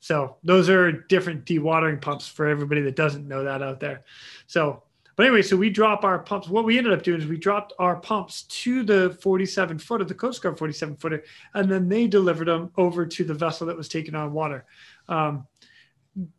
So 0.00 0.36
those 0.42 0.68
are 0.68 0.90
different 0.90 1.44
dewatering 1.44 2.00
pumps 2.00 2.26
for 2.26 2.46
everybody 2.46 2.80
that 2.82 2.96
doesn't 2.96 3.26
know 3.28 3.44
that 3.44 3.62
out 3.62 3.78
there. 3.80 4.04
So, 4.48 4.82
but 5.16 5.26
anyway, 5.26 5.42
so 5.42 5.56
we 5.56 5.70
drop 5.70 6.04
our 6.04 6.18
pumps. 6.18 6.48
What 6.48 6.64
we 6.64 6.76
ended 6.76 6.92
up 6.92 7.02
doing 7.02 7.20
is 7.20 7.26
we 7.26 7.38
dropped 7.38 7.72
our 7.78 7.96
pumps 7.96 8.42
to 8.42 8.82
the 8.82 9.16
47 9.22 9.78
footer, 9.78 10.04
the 10.04 10.14
Coast 10.14 10.42
Guard 10.42 10.58
47 10.58 10.96
footer, 10.96 11.24
and 11.54 11.70
then 11.70 11.88
they 11.88 12.06
delivered 12.06 12.48
them 12.48 12.70
over 12.76 13.06
to 13.06 13.24
the 13.24 13.34
vessel 13.34 13.66
that 13.68 13.76
was 13.76 13.88
taking 13.88 14.14
on 14.14 14.32
water. 14.32 14.66
Um, 15.08 15.46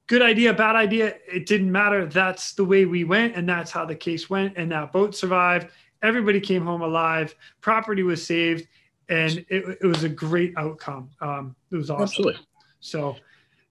good 0.07 0.21
idea, 0.21 0.53
bad 0.53 0.75
idea. 0.75 1.15
It 1.31 1.45
didn't 1.45 1.71
matter. 1.71 2.05
That's 2.05 2.53
the 2.53 2.65
way 2.65 2.85
we 2.85 3.03
went, 3.03 3.35
and 3.35 3.47
that's 3.47 3.71
how 3.71 3.85
the 3.85 3.95
case 3.95 4.29
went. 4.29 4.57
And 4.57 4.71
that 4.71 4.91
boat 4.91 5.15
survived. 5.15 5.69
Everybody 6.01 6.39
came 6.39 6.63
home 6.63 6.81
alive. 6.81 7.35
Property 7.61 8.03
was 8.03 8.25
saved, 8.25 8.67
and 9.09 9.37
it, 9.49 9.77
it 9.81 9.85
was 9.85 10.03
a 10.03 10.09
great 10.09 10.53
outcome. 10.57 11.09
Um, 11.21 11.55
it 11.71 11.75
was 11.75 11.89
awesome. 11.89 12.03
Absolutely. 12.03 12.41
So 12.79 13.15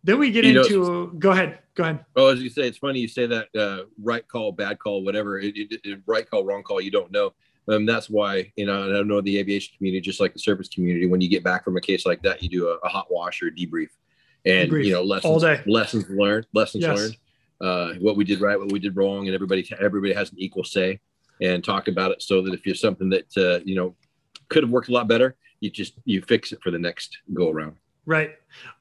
then 0.05 0.19
we 0.19 0.31
get 0.31 0.45
You 0.45 0.55
know- 0.55 0.63
into. 0.63 1.13
go 1.19 1.31
ahead. 1.33 1.61
Go 1.75 1.85
ahead. 1.85 2.05
Oh, 2.17 2.29
as 2.29 2.41
you 2.41 2.49
say, 2.49 2.63
it's 2.67 2.79
funny 2.79 3.01
you 3.01 3.09
say 3.09 3.27
that 3.27 3.49
uh, 3.55 3.83
right 4.03 4.27
call, 4.27 4.51
bad 4.51 4.79
call, 4.79 5.05
whatever. 5.05 5.39
It, 5.39 5.55
it- 5.57 6.01
right 6.07 6.29
call, 6.29 6.45
wrong 6.45 6.63
call, 6.63 6.81
you 6.81 6.91
don't 6.91 7.11
know. 7.13 7.33
Um, 7.69 7.85
that's 7.85 8.09
why 8.09 8.53
you 8.57 8.65
know. 8.65 8.85
And 8.89 8.97
I 8.97 9.03
know 9.03 9.21
the 9.21 9.39
aviation 9.39 9.75
community, 9.77 10.01
just 10.01 10.21
like 10.21 10.33
the 10.33 10.39
service 10.39 10.69
community, 10.69 11.07
when 11.07 11.21
you 11.21 11.29
get 11.29 11.43
back 11.43 11.65
from 11.65 11.77
a 11.77 11.81
case 11.81 12.07
like 12.07 12.23
that, 12.23 12.41
you 12.43 12.49
do 12.49 12.69
a, 12.69 12.75
a 12.85 12.89
hot 12.89 13.09
wash 13.11 13.43
or 13.43 13.49
a 13.49 13.51
debrief, 13.53 13.89
and 14.47 14.71
Debrief. 14.71 14.87
you 14.87 14.93
know 14.93 15.03
lessons, 15.03 15.45
lessons 15.67 16.09
learned, 16.09 16.47
lessons 16.55 16.83
Yes. 16.83 16.97
learned, 16.99 17.17
uh, 17.61 17.95
what 18.01 18.17
we 18.17 18.25
did 18.25 18.41
right, 18.41 18.59
what 18.59 18.73
we 18.73 18.79
did 18.79 18.97
wrong, 18.97 19.27
and 19.27 19.35
everybody 19.35 19.69
everybody 19.81 20.13
has 20.13 20.31
an 20.31 20.39
equal 20.39 20.65
say, 20.65 21.01
and 21.43 21.63
talk 21.65 21.89
about 21.89 22.13
it 22.13 22.23
so 22.23 22.43
that 22.43 22.55
if 22.55 22.65
you're 22.65 22.75
something 22.75 23.09
that 23.11 23.37
uh, 23.37 23.63
you 23.65 23.75
know 23.75 23.95
could 24.49 24.63
have 24.63 24.71
worked 24.71 24.89
a 24.89 24.93
lot 24.93 25.09
better, 25.09 25.37
you 25.61 25.71
just 25.71 25.95
you 26.05 26.23
fix 26.23 26.53
it 26.53 26.61
for 26.63 26.71
the 26.71 26.79
next 26.79 27.19
go 27.35 27.51
around. 27.51 27.77
Right. 28.07 28.37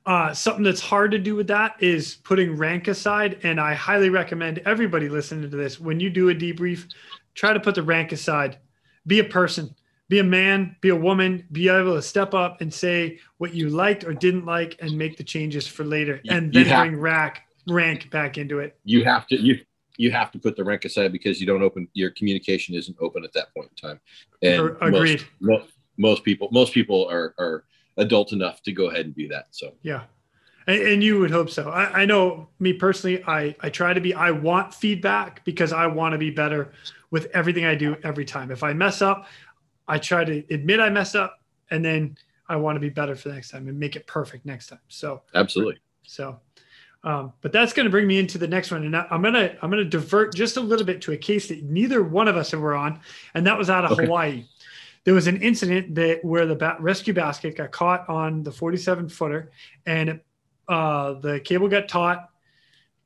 Uh, 0.05 0.33
something 0.35 0.63
that's 0.63 0.81
hard 0.81 1.09
to 1.09 1.17
do 1.17 1.35
with 1.35 1.47
that 1.47 1.77
is 1.79 2.15
putting 2.23 2.55
rank 2.55 2.87
aside. 2.87 3.39
And 3.41 3.59
I 3.59 3.73
highly 3.73 4.11
recommend 4.11 4.59
everybody 4.59 5.09
listening 5.09 5.49
to 5.49 5.57
this 5.57 5.79
when 5.79 5.99
you 5.99 6.11
do 6.11 6.29
a 6.29 6.35
debrief, 6.35 6.85
try 7.33 7.51
to 7.51 7.59
put 7.59 7.73
the 7.73 7.81
rank 7.81 8.11
aside. 8.11 8.59
Be 9.07 9.17
a 9.19 9.23
person, 9.23 9.73
be 10.07 10.19
a 10.19 10.23
man, 10.23 10.75
be 10.81 10.89
a 10.89 10.95
woman, 10.95 11.47
be 11.51 11.67
able 11.69 11.95
to 11.95 12.01
step 12.01 12.33
up 12.33 12.61
and 12.61 12.73
say 12.73 13.19
what 13.37 13.53
you 13.53 13.69
liked 13.69 14.03
or 14.03 14.13
didn't 14.13 14.45
like 14.45 14.75
and 14.79 14.95
make 14.97 15.17
the 15.17 15.23
changes 15.23 15.67
for 15.67 15.83
later. 15.83 16.19
You- 16.23 16.31
and 16.33 16.53
then 16.53 16.65
have- 16.65 16.87
bring 16.87 16.99
rank, 16.99 17.41
rank 17.67 18.11
back 18.11 18.37
into 18.37 18.59
it. 18.59 18.77
You 18.83 19.03
have 19.05 19.27
to 19.27 19.35
you 19.41 19.59
you 19.97 20.11
have 20.11 20.29
to 20.29 20.37
put 20.39 20.57
the 20.57 20.63
rank 20.63 20.83
aside 20.83 21.13
because 21.13 21.39
you 21.39 21.47
don't 21.47 21.63
open 21.63 21.87
your 21.93 22.09
communication 22.11 22.75
isn't 22.75 22.97
open 22.99 23.23
at 23.23 23.31
that 23.33 23.53
point 23.55 23.71
in 23.71 23.89
time. 23.89 23.99
And 24.43 24.59
Or- 24.61 24.77
agreed. 24.81 25.23
Most, 25.39 25.63
most 25.63 25.71
most 25.97 26.23
people 26.23 26.49
most 26.51 26.73
people 26.73 27.07
are 27.09 27.33
are 27.39 27.63
adult 27.97 28.33
enough 28.33 28.61
to 28.63 28.73
go 28.73 28.89
ahead 28.89 29.05
and 29.05 29.15
do 29.15 29.27
that. 29.29 29.47
So 29.51 29.73
Yeah. 29.81 30.03
And, 30.67 30.81
and 30.81 31.03
you 31.03 31.19
would 31.19 31.29
hope 31.31 31.49
so. 31.51 31.69
I, 31.69 32.01
I 32.01 32.05
know 32.05 32.49
me 32.59 32.73
personally, 32.73 33.23
I, 33.27 33.55
I 33.61 33.69
try 33.69 33.93
to 33.93 34.01
be, 34.01 34.15
I 34.15 34.31
want 34.31 34.73
feedback 34.73 35.45
because 35.45 35.71
I 35.71 35.85
want 35.85 36.13
to 36.13 36.17
be 36.17 36.31
better 36.31 36.73
with 37.11 37.27
everything 37.35 37.65
I 37.65 37.75
do 37.75 37.95
every 38.03 38.25
time. 38.25 38.49
If 38.49 38.63
I 38.63 38.73
mess 38.73 38.99
up, 39.03 39.27
I 39.87 39.97
try 39.99 40.23
to 40.25 40.43
admit 40.53 40.79
I 40.79 40.89
messed 40.89 41.15
up 41.15 41.39
and 41.71 41.83
then 41.83 42.17
I 42.47 42.55
want 42.55 42.75
to 42.75 42.79
be 42.79 42.89
better 42.89 43.15
for 43.15 43.29
the 43.29 43.35
next 43.35 43.49
time 43.51 43.67
and 43.67 43.79
make 43.79 43.95
it 43.95 44.07
perfect 44.07 44.45
next 44.45 44.67
time. 44.67 44.79
So 44.87 45.21
Absolutely. 45.33 45.77
so, 46.03 46.39
um, 47.03 47.33
but 47.41 47.51
that's 47.51 47.73
going 47.73 47.85
to 47.85 47.89
bring 47.89 48.07
me 48.07 48.17
into 48.19 48.37
the 48.37 48.47
next 48.47 48.71
one, 48.71 48.83
and 48.83 48.95
I- 48.95 49.07
I'm 49.11 49.21
gonna 49.21 49.55
I'm 49.61 49.69
gonna 49.69 49.83
divert 49.85 50.33
just 50.33 50.57
a 50.57 50.61
little 50.61 50.85
bit 50.85 51.01
to 51.03 51.11
a 51.11 51.17
case 51.17 51.47
that 51.49 51.63
neither 51.63 52.03
one 52.03 52.27
of 52.27 52.35
us 52.35 52.51
were 52.53 52.73
on, 52.75 52.99
and 53.35 53.45
that 53.45 53.57
was 53.57 53.69
out 53.69 53.85
of 53.85 53.91
Okay. 53.91 54.05
Hawaii. 54.05 54.45
There 55.03 55.13
was 55.13 55.27
an 55.27 55.39
incident 55.41 55.93
that 55.95 56.25
where 56.25 56.47
the 56.47 56.55
ba- 56.55 56.77
rescue 56.79 57.13
basket 57.13 57.55
got 57.57 57.71
caught 57.71 58.09
on 58.09 58.41
the 58.41 58.51
47 58.51 59.07
footer, 59.09 59.51
and 59.85 60.09
it, 60.09 60.25
uh, 60.67 61.13
the 61.13 61.39
cable 61.41 61.67
got 61.67 61.87
taut. 61.87 62.29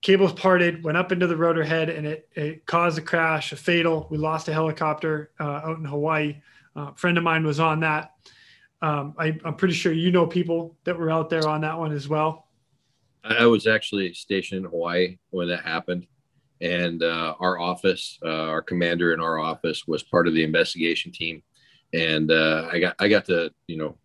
Cables 0.01 0.31
parted, 0.31 0.81
went 0.81 0.97
up 0.97 1.11
into 1.11 1.27
the 1.27 1.35
rotor 1.35 1.61
head, 1.63 1.89
and 1.89 2.07
it, 2.07 2.29
it 2.35 2.65
caused 2.65 2.97
a 2.97 3.01
crash, 3.01 3.51
a 3.51 3.57
fatal. 3.57 4.07
We 4.09 4.17
lost 4.17 4.47
a 4.47 4.53
helicopter 4.53 5.31
uh, 5.41 5.43
out 5.43 5.77
in 5.77 5.83
Hawaii. 5.83 6.37
Uh, 6.79 6.91
a 6.91 6.95
friend 6.95 7.17
of 7.17 7.23
mine 7.23 7.45
was 7.45 7.59
on 7.59 7.81
that. 7.81 8.13
Um, 8.81 9.13
I, 9.17 9.37
I'm 9.43 9.55
pretty 9.55 9.73
sure 9.73 9.91
you 9.91 10.11
know 10.11 10.25
people 10.25 10.77
that 10.85 10.97
were 10.97 11.11
out 11.11 11.29
there 11.29 11.47
on 11.47 11.61
that 11.61 11.77
one 11.77 11.91
as 11.91 12.07
well. 12.07 12.47
I 13.23 13.35
I 13.35 13.45
was 13.45 13.67
actually 13.67 14.13
stationed 14.13 14.63
in 14.65 14.71
Hawaii 14.71 15.17
when 15.31 15.49
that 15.49 15.65
happened, 15.65 16.07
and 16.61 17.03
uh, 17.03 17.35
our 17.39 17.59
office, 17.59 18.17
uh, 18.23 18.29
our 18.29 18.61
commander 18.61 19.13
in 19.13 19.19
our 19.19 19.37
office, 19.39 19.85
was 19.85 20.03
part 20.03 20.27
of 20.27 20.33
the 20.33 20.43
investigation 20.43 21.11
team, 21.11 21.43
and 21.93 22.31
uh, 22.31 22.69
I 22.71 22.79
got 22.79 22.95
I 22.99 23.09
got 23.09 23.25
to 23.25 23.51
you 23.67 23.77
know 23.77 23.97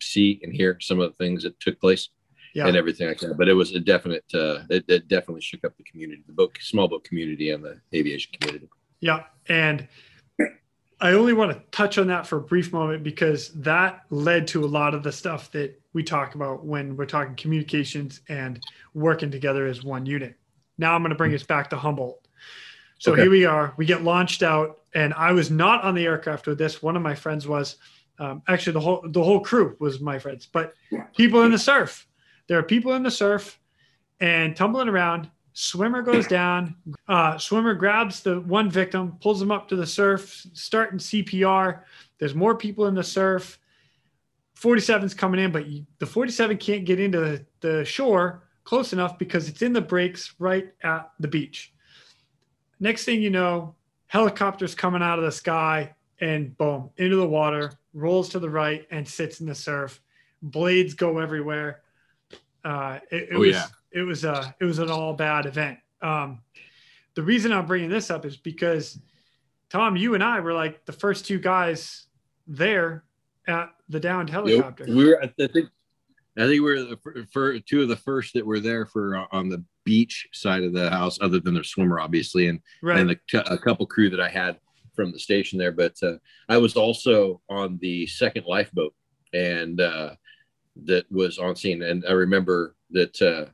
see 0.00 0.38
and 0.44 0.52
hear 0.52 0.78
some 0.80 1.00
of 1.00 1.10
the 1.10 1.16
things 1.16 1.42
that 1.42 1.58
took 1.58 1.80
place 1.80 2.08
Yeah. 2.54 2.68
and 2.68 2.76
everything 2.76 3.08
like 3.08 3.18
that. 3.18 3.36
But 3.36 3.48
it 3.48 3.54
was 3.54 3.74
a 3.74 3.80
definite, 3.80 4.24
uh, 4.32 4.60
it, 4.70 4.84
it 4.86 5.08
definitely 5.08 5.40
shook 5.40 5.64
up 5.64 5.76
the 5.76 5.82
community, 5.82 6.22
the 6.24 6.32
boat, 6.32 6.56
small 6.60 6.86
boat 6.86 7.02
community, 7.02 7.50
and 7.50 7.64
the 7.64 7.80
aviation 7.92 8.30
community. 8.38 8.68
Yeah. 9.00 9.24
And 9.48 9.88
I 11.00 11.12
only 11.12 11.32
want 11.32 11.52
to 11.52 11.62
touch 11.70 11.96
on 11.98 12.08
that 12.08 12.26
for 12.26 12.38
a 12.38 12.40
brief 12.40 12.72
moment 12.72 13.04
because 13.04 13.50
that 13.50 14.04
led 14.10 14.48
to 14.48 14.64
a 14.64 14.66
lot 14.66 14.94
of 14.94 15.02
the 15.02 15.12
stuff 15.12 15.50
that 15.52 15.80
we 15.92 16.02
talk 16.02 16.34
about 16.34 16.64
when 16.64 16.96
we're 16.96 17.06
talking 17.06 17.36
communications 17.36 18.20
and 18.28 18.60
working 18.94 19.30
together 19.30 19.66
as 19.66 19.84
one 19.84 20.06
unit. 20.06 20.36
Now 20.76 20.94
I'm 20.94 21.02
going 21.02 21.10
to 21.10 21.16
bring 21.16 21.34
us 21.34 21.44
back 21.44 21.70
to 21.70 21.76
Humboldt. 21.76 22.26
So 22.98 23.12
Okay. 23.12 23.22
here 23.22 23.30
we 23.30 23.44
are. 23.44 23.74
We 23.76 23.86
get 23.86 24.02
launched 24.02 24.42
out, 24.42 24.80
and 24.92 25.14
I 25.14 25.30
was 25.30 25.50
not 25.52 25.84
on 25.84 25.94
the 25.94 26.04
aircraft 26.04 26.48
with 26.48 26.58
this. 26.58 26.82
One 26.82 26.96
of 26.96 27.02
my 27.02 27.14
friends 27.14 27.46
was. 27.46 27.76
Um, 28.20 28.42
actually, 28.48 28.72
the 28.72 28.80
whole 28.80 29.04
the 29.08 29.22
whole 29.22 29.38
crew 29.38 29.76
was 29.78 30.00
my 30.00 30.18
friends, 30.18 30.48
but 30.52 30.74
people 31.16 31.42
in 31.44 31.52
the 31.52 31.58
surf. 31.58 32.08
There 32.48 32.58
are 32.58 32.64
people 32.64 32.94
in 32.94 33.04
the 33.04 33.10
surf 33.12 33.60
and 34.18 34.56
tumbling 34.56 34.88
around. 34.88 35.30
Swimmer 35.52 36.02
goes 36.02 36.26
down. 36.26 36.76
Uh, 37.08 37.36
swimmer 37.38 37.74
grabs 37.74 38.20
the 38.22 38.40
one 38.42 38.70
victim, 38.70 39.16
pulls 39.20 39.42
him 39.42 39.50
up 39.50 39.68
to 39.68 39.76
the 39.76 39.86
surf, 39.86 40.46
starting 40.52 40.98
CPR. 40.98 41.80
There's 42.18 42.34
more 42.34 42.54
people 42.56 42.86
in 42.86 42.94
the 42.94 43.02
surf. 43.02 43.58
47's 44.60 45.14
coming 45.14 45.40
in, 45.40 45.52
but 45.52 45.66
you, 45.66 45.86
the 45.98 46.06
47 46.06 46.56
can't 46.58 46.84
get 46.84 46.98
into 47.00 47.20
the, 47.20 47.46
the 47.60 47.84
shore 47.84 48.42
close 48.64 48.92
enough 48.92 49.18
because 49.18 49.48
it's 49.48 49.62
in 49.62 49.72
the 49.72 49.80
breaks 49.80 50.34
right 50.38 50.72
at 50.82 51.10
the 51.20 51.28
beach. 51.28 51.72
Next 52.80 53.04
thing 53.04 53.22
you 53.22 53.30
know, 53.30 53.74
helicopters 54.06 54.74
coming 54.74 55.02
out 55.02 55.18
of 55.18 55.24
the 55.24 55.32
sky 55.32 55.94
and 56.20 56.56
boom, 56.58 56.90
into 56.96 57.16
the 57.16 57.26
water, 57.26 57.72
rolls 57.94 58.28
to 58.30 58.38
the 58.38 58.50
right 58.50 58.86
and 58.90 59.06
sits 59.06 59.40
in 59.40 59.46
the 59.46 59.54
surf. 59.54 60.00
Blades 60.42 60.94
go 60.94 61.18
everywhere. 61.18 61.82
Uh, 62.64 62.98
it, 63.10 63.28
it 63.30 63.34
Oh, 63.34 63.38
was 63.40 63.56
yeah. 63.56 63.66
It 63.92 64.02
was 64.02 64.24
uh 64.24 64.50
it 64.60 64.64
was 64.64 64.78
an 64.78 64.90
all 64.90 65.14
bad 65.14 65.46
event. 65.46 65.78
Um, 66.02 66.40
the 67.14 67.22
reason 67.22 67.52
I'm 67.52 67.66
bringing 67.66 67.90
this 67.90 68.10
up 68.10 68.24
is 68.24 68.36
because 68.36 68.98
Tom, 69.70 69.96
you 69.96 70.14
and 70.14 70.24
I 70.24 70.40
were 70.40 70.54
like 70.54 70.84
the 70.86 70.92
first 70.92 71.26
two 71.26 71.38
guys 71.38 72.06
there 72.46 73.04
at 73.46 73.70
the 73.88 74.00
downed 74.00 74.30
helicopter. 74.30 74.84
We 74.88 75.06
were, 75.06 75.22
I 75.22 75.26
think, 75.26 75.68
I 76.36 76.42
think 76.42 76.50
we 76.50 76.60
were 76.60 76.80
the 76.80 77.26
fir- 77.32 77.58
two 77.58 77.82
of 77.82 77.88
the 77.88 77.96
first 77.96 78.34
that 78.34 78.46
were 78.46 78.60
there 78.60 78.86
for 78.86 79.16
uh, 79.16 79.26
on 79.32 79.48
the 79.48 79.62
beach 79.84 80.28
side 80.32 80.62
of 80.62 80.72
the 80.72 80.90
house, 80.90 81.18
other 81.20 81.40
than 81.40 81.54
the 81.54 81.64
swimmer, 81.64 82.00
obviously, 82.00 82.48
and 82.48 82.60
right. 82.82 82.98
and 82.98 83.10
the, 83.10 83.52
a 83.52 83.58
couple 83.58 83.86
crew 83.86 84.10
that 84.10 84.20
I 84.20 84.28
had 84.28 84.58
from 84.94 85.12
the 85.12 85.18
station 85.18 85.58
there. 85.58 85.72
But 85.72 85.94
uh, 86.02 86.14
I 86.48 86.58
was 86.58 86.76
also 86.76 87.40
on 87.48 87.78
the 87.80 88.06
second 88.06 88.46
lifeboat, 88.46 88.94
and 89.32 89.80
uh, 89.80 90.14
that 90.84 91.10
was 91.10 91.38
on 91.38 91.56
scene. 91.56 91.82
And 91.82 92.04
I 92.08 92.12
remember 92.12 92.76
that 92.90 93.20
uh, 93.20 93.50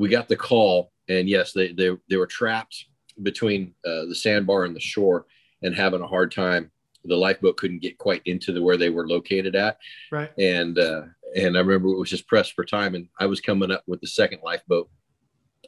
we 0.00 0.08
got 0.08 0.28
the 0.28 0.36
call, 0.36 0.92
and 1.08 1.28
yes, 1.28 1.52
they 1.52 1.72
they 1.72 1.90
they 2.08 2.16
were 2.16 2.26
trapped 2.26 2.86
between 3.22 3.74
uh, 3.84 4.06
the 4.06 4.14
sandbar 4.14 4.64
and 4.64 4.74
the 4.74 4.80
shore, 4.80 5.26
and 5.62 5.76
having 5.76 6.00
a 6.00 6.06
hard 6.06 6.32
time. 6.32 6.70
The 7.04 7.16
lifeboat 7.16 7.58
couldn't 7.58 7.82
get 7.82 7.98
quite 7.98 8.22
into 8.24 8.52
the 8.52 8.62
where 8.62 8.78
they 8.78 8.88
were 8.88 9.06
located 9.06 9.54
at, 9.54 9.76
right. 10.10 10.30
and 10.38 10.78
uh, 10.78 11.02
and 11.36 11.56
I 11.56 11.60
remember 11.60 11.88
it 11.88 11.98
was 11.98 12.08
just 12.08 12.26
pressed 12.26 12.54
for 12.54 12.64
time, 12.64 12.94
and 12.94 13.08
I 13.18 13.26
was 13.26 13.42
coming 13.42 13.70
up 13.70 13.82
with 13.86 14.00
the 14.00 14.06
second 14.06 14.40
lifeboat, 14.42 14.88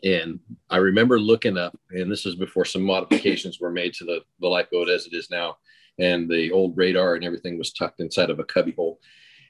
and 0.02 0.40
I 0.70 0.78
remember 0.78 1.20
looking 1.20 1.58
up, 1.58 1.78
and 1.90 2.10
this 2.10 2.24
is 2.24 2.34
before 2.34 2.64
some 2.64 2.82
modifications 2.82 3.60
were 3.60 3.70
made 3.70 3.92
to 3.94 4.04
the 4.06 4.20
the 4.40 4.48
lifeboat 4.48 4.88
as 4.88 5.06
it 5.06 5.12
is 5.12 5.28
now, 5.30 5.58
and 5.98 6.26
the 6.26 6.50
old 6.52 6.74
radar 6.74 7.16
and 7.16 7.24
everything 7.24 7.58
was 7.58 7.74
tucked 7.74 8.00
inside 8.00 8.30
of 8.30 8.38
a 8.38 8.44
cubby 8.44 8.72
hole, 8.72 8.98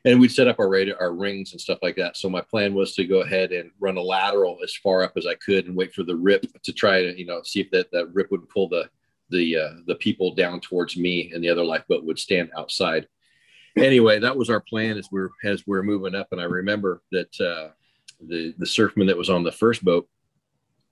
and 0.05 0.21
we'd 0.21 0.33
set 0.33 0.49
up 0.49 0.59
our 0.59 0.69
radar, 0.69 1.01
our 1.01 1.13
rings 1.13 1.53
and 1.53 1.61
stuff 1.61 1.79
like 1.83 1.97
that. 1.97 2.17
So 2.17 2.29
my 2.29 2.41
plan 2.41 2.75
was 2.75 2.95
to 2.97 3.05
go 3.05 3.21
ahead 3.21 3.53
and 3.53 3.71
run 3.79 3.97
a 3.97 4.03
lateral 4.03 4.59
as 4.63 4.75
far 4.75 5.05
up 5.05 5.13
as 5.17 5.27
I 5.27 5.35
could 5.35 5.67
and 5.67 5.77
wait 5.77 5.95
for 5.95 6.03
the 6.03 6.17
rip 6.17 6.45
to 6.63 6.73
try 6.73 7.03
to 7.03 7.19
you 7.19 7.27
know 7.27 7.43
see 7.43 7.61
if 7.61 7.71
that 7.71 7.91
that 7.93 8.13
rip 8.13 8.31
would 8.31 8.49
pull 8.49 8.69
the 8.69 8.89
the 9.31 9.57
uh, 9.57 9.71
the 9.87 9.95
people 9.95 10.35
down 10.35 10.61
towards 10.61 10.97
me, 10.97 11.31
and 11.33 11.43
the 11.43 11.49
other 11.49 11.65
lifeboat 11.65 12.05
would 12.05 12.19
stand 12.19 12.51
outside 12.57 13.07
anyway, 13.77 14.19
that 14.19 14.37
was 14.37 14.51
our 14.51 14.61
plan 14.61 14.99
as 14.99 15.09
we're 15.11 15.31
as 15.45 15.67
we're 15.67 15.83
moving 15.83 16.15
up. 16.15 16.29
And 16.33 16.41
I 16.41 16.45
remember 16.45 17.03
that 17.13 17.41
uh, 17.41 17.73
the 18.21 18.55
the 18.59 18.67
surfman 18.67 19.07
that 19.07 19.17
was 19.17 19.31
on 19.31 19.43
the 19.43 19.53
first 19.53 19.85
boat, 19.85 20.09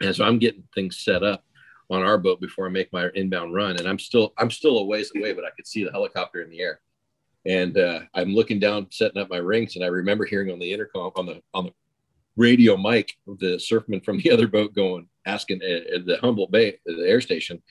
and 0.00 0.14
so 0.14 0.24
I'm 0.24 0.38
getting 0.38 0.64
things 0.74 0.98
set 0.98 1.22
up 1.22 1.44
on 1.90 2.02
our 2.02 2.18
boat 2.18 2.40
before 2.40 2.66
I 2.66 2.70
make 2.70 2.92
my 2.92 3.08
inbound 3.14 3.54
run, 3.54 3.76
and 3.76 3.86
I'm 3.86 3.98
still 3.98 4.32
I'm 4.38 4.50
still 4.50 4.78
a 4.78 4.84
ways 4.84 5.12
away, 5.14 5.32
but 5.32 5.44
I 5.44 5.50
could 5.50 5.66
see 5.66 5.84
the 5.84 5.92
helicopter 5.92 6.42
in 6.42 6.50
the 6.50 6.60
air, 6.60 6.80
and 7.46 7.76
uh, 7.78 8.00
I'm 8.14 8.34
looking 8.34 8.58
down, 8.58 8.88
setting 8.90 9.20
up 9.20 9.30
my 9.30 9.38
rings, 9.38 9.76
and 9.76 9.84
I 9.84 9.88
remember 9.88 10.24
hearing 10.24 10.50
on 10.50 10.58
the 10.58 10.72
intercom 10.72 11.12
on 11.16 11.26
the 11.26 11.42
on 11.54 11.66
the 11.66 11.72
radio 12.36 12.76
mic 12.76 13.12
the 13.26 13.56
surfman 13.56 14.04
from 14.04 14.18
the 14.18 14.30
other 14.30 14.46
boat 14.46 14.74
going 14.74 15.08
asking 15.26 15.60
at, 15.62 15.86
at 15.86 16.06
the 16.06 16.16
Humboldt 16.18 16.50
Bay 16.50 16.78
the 16.86 17.04
air 17.06 17.20
station 17.20 17.62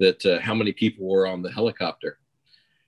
that 0.00 0.24
uh, 0.26 0.40
how 0.40 0.54
many 0.54 0.72
people 0.72 1.06
were 1.06 1.26
on 1.26 1.42
the 1.42 1.50
helicopter. 1.50 2.18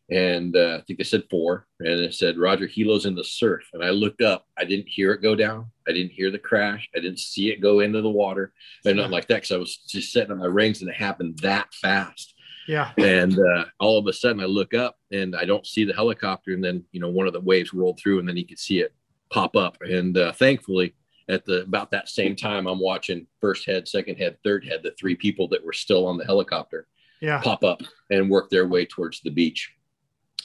And 0.09 0.57
uh, 0.57 0.79
I 0.79 0.85
think 0.85 0.99
they 0.99 1.05
said 1.05 1.25
four, 1.29 1.67
and 1.81 2.01
it 2.01 2.15
said 2.15 2.39
Roger 2.39 2.69
helo's 2.69 3.07
in 3.07 3.17
the 3.17 3.25
surf. 3.25 3.69
And 3.73 3.83
I 3.83 3.91
looked 3.91 4.23
up, 4.23 4.47
I 4.57 4.65
didn't 4.65 4.89
hear 4.89 5.11
it 5.13 5.23
go 5.23 5.35
down, 5.35 5.67
I 5.89 5.93
didn't 5.93 6.13
hear 6.13 6.31
the 6.31 6.39
crash, 6.39 6.89
I 6.95 7.01
didn't 7.01 7.19
see 7.19 7.51
it 7.51 7.61
go 7.61 7.81
into 7.81 8.03
the 8.03 8.09
water, 8.09 8.53
and 8.85 8.97
nothing 8.97 9.11
like 9.11 9.27
that 9.29 9.37
because 9.37 9.51
I 9.51 9.57
was 9.57 9.79
just 9.79 10.13
setting 10.13 10.31
up 10.31 10.39
my 10.39 10.47
rings, 10.47 10.81
and 10.81 10.91
it 10.91 10.97
happened 10.97 11.41
that 11.41 11.75
fast. 11.75 12.35
Yeah. 12.69 12.93
And 12.99 13.39
uh, 13.39 13.67
all 13.79 13.99
of 13.99 14.07
a 14.07 14.13
sudden, 14.13 14.41
I 14.41 14.47
look 14.47 14.75
up 14.75 14.97
and 15.13 15.37
I 15.37 15.45
don't 15.45 15.67
see 15.67 15.85
the 15.85 15.93
helicopter, 15.95 16.53
and 16.53 16.63
then 16.65 16.85
you 16.93 17.01
know 17.01 17.09
one 17.09 17.27
of 17.27 17.33
the 17.33 17.41
waves 17.41 17.73
rolled 17.73 17.99
through, 17.99 18.19
and 18.19 18.29
then 18.29 18.37
you 18.37 18.47
could 18.47 18.59
see 18.59 18.81
it 18.81 18.93
pop 19.31 19.57
up. 19.57 19.77
And 19.81 20.17
uh, 20.17 20.33
thankfully, 20.33 20.95
at 21.29 21.45
the 21.45 21.63
about 21.63 21.91
that 21.93 22.09
same 22.09 22.37
time, 22.37 22.67
I'm 22.67 22.81
watching 22.81 23.27
first 23.41 23.67
head, 23.67 23.89
second 23.89 24.17
head, 24.17 24.37
third 24.45 24.65
head, 24.65 24.81
the 24.83 24.93
three 24.99 25.17
people 25.17 25.49
that 25.49 25.65
were 25.65 25.73
still 25.73 26.07
on 26.07 26.17
the 26.19 26.25
helicopter 26.25 26.87
Yeah. 27.21 27.41
pop 27.41 27.65
up 27.65 27.83
and 28.11 28.31
work 28.31 28.51
their 28.51 28.67
way 28.67 28.87
towards 28.87 29.21
the 29.21 29.31
beach. 29.31 29.73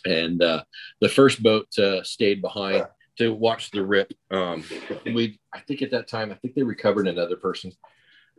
And 0.05 0.41
uh, 0.41 0.63
the 0.99 1.09
first 1.09 1.43
boat 1.43 1.67
uh, 1.77 2.01
stayed 2.03 2.41
behind 2.41 2.87
to 3.19 3.33
watch 3.33 3.69
the 3.69 3.85
rip. 3.85 4.11
Um, 4.31 4.63
we, 5.05 5.39
I 5.53 5.59
think 5.59 5.83
at 5.83 5.91
that 5.91 6.07
time, 6.07 6.31
I 6.31 6.35
think 6.35 6.55
they 6.55 6.63
recovered 6.63 7.07
another 7.07 7.35
person. 7.35 7.71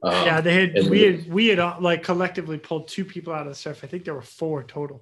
Um, 0.04 0.26
yeah. 0.26 0.40
They 0.40 0.54
had 0.54 0.74
we 0.88 0.98
the- 0.98 1.16
had 1.16 1.32
we 1.32 1.46
had 1.48 1.58
uh, 1.58 1.76
like 1.80 2.02
collectively 2.02 2.58
pulled 2.58 2.88
two 2.88 3.04
people 3.04 3.32
out 3.32 3.42
of 3.42 3.48
the 3.48 3.54
surf. 3.54 3.80
I 3.82 3.86
think 3.86 4.04
there 4.04 4.14
were 4.14 4.22
four 4.22 4.62
total. 4.64 5.00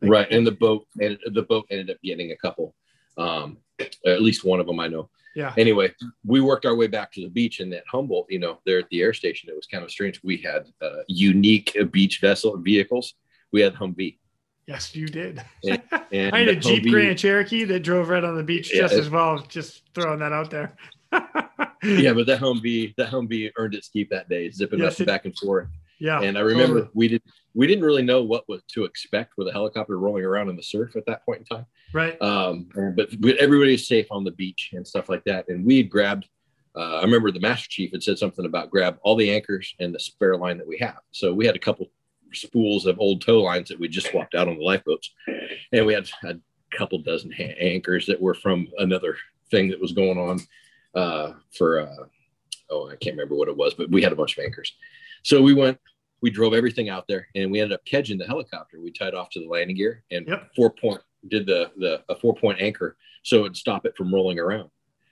Like, 0.00 0.10
right. 0.10 0.30
And 0.30 0.46
the 0.46 0.52
boat 0.52 0.86
and 1.00 1.18
the 1.32 1.42
boat 1.42 1.66
ended 1.70 1.90
up 1.90 1.98
getting 2.02 2.32
a 2.32 2.36
couple. 2.36 2.74
Um, 3.18 3.58
at 4.06 4.22
least 4.22 4.44
one 4.44 4.60
of 4.60 4.66
them 4.66 4.80
I 4.80 4.88
know. 4.88 5.10
Yeah. 5.34 5.52
Anyway, 5.56 5.92
we 6.24 6.40
worked 6.40 6.66
our 6.66 6.74
way 6.74 6.86
back 6.86 7.12
to 7.12 7.20
the 7.20 7.28
beach, 7.28 7.60
and 7.60 7.72
that 7.72 7.84
Humboldt, 7.86 8.26
you 8.30 8.38
know, 8.38 8.58
there 8.66 8.78
at 8.80 8.88
the 8.90 9.00
air 9.00 9.12
station, 9.12 9.48
it 9.48 9.54
was 9.54 9.66
kind 9.66 9.84
of 9.84 9.90
strange. 9.90 10.20
We 10.24 10.38
had 10.38 10.66
uh, 10.82 11.02
unique 11.06 11.76
beach 11.92 12.20
vessel 12.20 12.56
vehicles. 12.56 13.14
We 13.52 13.60
had 13.60 13.74
Humvee. 13.74 14.18
Yes, 14.66 14.94
you 14.94 15.06
did. 15.06 15.42
And 15.64 15.82
I 16.34 16.38
had 16.40 16.48
a 16.48 16.56
Jeep 16.56 16.82
Humvee- 16.84 16.90
Grand 16.90 17.18
Cherokee 17.18 17.64
that 17.64 17.80
drove 17.80 18.08
right 18.08 18.24
on 18.24 18.36
the 18.36 18.42
beach 18.42 18.72
Yeah, 18.74 18.82
just 18.82 18.94
as 18.94 19.10
well. 19.10 19.38
Just 19.48 19.82
throwing 19.94 20.18
that 20.20 20.32
out 20.32 20.50
there. 20.50 20.76
Yeah, 21.12 22.12
but 22.12 22.26
that 22.26 22.40
Humvee, 22.40 22.94
that 22.96 23.10
Humvee 23.10 23.50
earned 23.56 23.74
its 23.74 23.88
keep 23.88 24.10
that 24.10 24.28
day, 24.28 24.50
zipping 24.50 24.78
Yes, 24.80 24.94
up 24.94 25.00
it- 25.02 25.06
back 25.06 25.24
and 25.24 25.36
forth. 25.36 25.68
Yeah. 25.98 26.22
And 26.22 26.38
I 26.38 26.40
remember 26.40 26.76
totally. 26.76 26.90
we 26.94 27.08
did 27.08 27.22
we 27.52 27.66
didn't 27.66 27.84
really 27.84 28.02
know 28.02 28.22
what 28.22 28.48
was 28.48 28.62
to 28.72 28.84
expect 28.84 29.34
with 29.36 29.48
a 29.48 29.52
helicopter 29.52 29.98
rolling 29.98 30.24
around 30.24 30.48
in 30.48 30.56
the 30.56 30.62
surf 30.62 30.96
at 30.96 31.04
that 31.06 31.26
point 31.26 31.40
in 31.40 31.44
time. 31.56 31.66
Right. 31.92 32.16
Um, 32.22 32.68
but, 32.96 33.08
but 33.20 33.36
everybody 33.36 33.74
is 33.74 33.86
safe 33.86 34.06
on 34.10 34.24
the 34.24 34.30
beach 34.30 34.70
and 34.72 34.86
stuff 34.86 35.10
like 35.10 35.24
that. 35.24 35.48
And 35.48 35.62
we 35.66 35.76
had 35.76 35.90
grabbed. 35.90 36.26
Uh, 36.74 36.98
I 36.98 37.02
remember 37.02 37.30
the 37.32 37.40
master 37.40 37.66
chief 37.68 37.90
had 37.90 38.02
said 38.02 38.16
something 38.18 38.46
about 38.46 38.70
grab 38.70 38.98
all 39.02 39.14
the 39.16 39.30
anchors 39.30 39.74
and 39.78 39.94
the 39.94 39.98
spare 40.00 40.36
line 40.38 40.56
that 40.56 40.66
we 40.66 40.78
have. 40.78 41.00
So 41.10 41.34
we 41.34 41.44
had 41.44 41.56
a 41.56 41.58
couple 41.58 41.90
spools 42.32 42.86
of 42.86 42.98
old 43.00 43.20
tow 43.20 43.42
lines 43.42 43.68
that 43.68 43.78
we 43.78 43.86
just 43.88 44.06
swapped 44.10 44.34
out 44.36 44.48
on 44.48 44.56
the 44.56 44.64
lifeboats, 44.64 45.10
and 45.72 45.84
we 45.84 45.92
had 45.92 46.08
a 46.24 46.34
couple 46.72 46.98
dozen 47.02 47.32
ha- 47.32 47.56
anchors 47.60 48.06
that 48.06 48.22
were 48.22 48.34
from 48.34 48.68
another 48.78 49.16
thing 49.50 49.68
that 49.68 49.80
was 49.80 49.92
going 49.92 50.16
on 50.16 50.38
uh, 50.94 51.32
for. 51.56 51.80
Uh, 51.80 52.04
oh, 52.70 52.88
I 52.88 52.96
can't 52.96 53.16
remember 53.16 53.34
what 53.34 53.48
it 53.48 53.56
was, 53.56 53.74
but 53.74 53.90
we 53.90 54.02
had 54.02 54.12
a 54.12 54.16
bunch 54.16 54.36
of 54.38 54.44
anchors. 54.44 54.72
So 55.22 55.42
we 55.42 55.54
went, 55.54 55.78
we 56.22 56.30
drove 56.30 56.54
everything 56.54 56.88
out 56.88 57.06
there, 57.08 57.26
and 57.34 57.50
we 57.50 57.60
ended 57.60 57.74
up 57.74 57.84
kedging 57.84 58.18
the 58.18 58.26
helicopter. 58.26 58.80
We 58.80 58.90
tied 58.92 59.14
off 59.14 59.30
to 59.30 59.40
the 59.40 59.48
landing 59.48 59.76
gear 59.76 60.02
and 60.10 60.26
Yep. 60.26 60.50
four 60.56 60.70
point 60.70 61.00
did 61.28 61.46
the 61.46 61.70
the 61.76 62.02
a 62.08 62.14
four 62.16 62.34
point 62.34 62.58
anchor 62.62 62.96
so 63.22 63.40
it'd 63.40 63.54
stop 63.54 63.84
it 63.84 63.94
from 63.94 64.14
rolling 64.14 64.38
around 64.38 64.70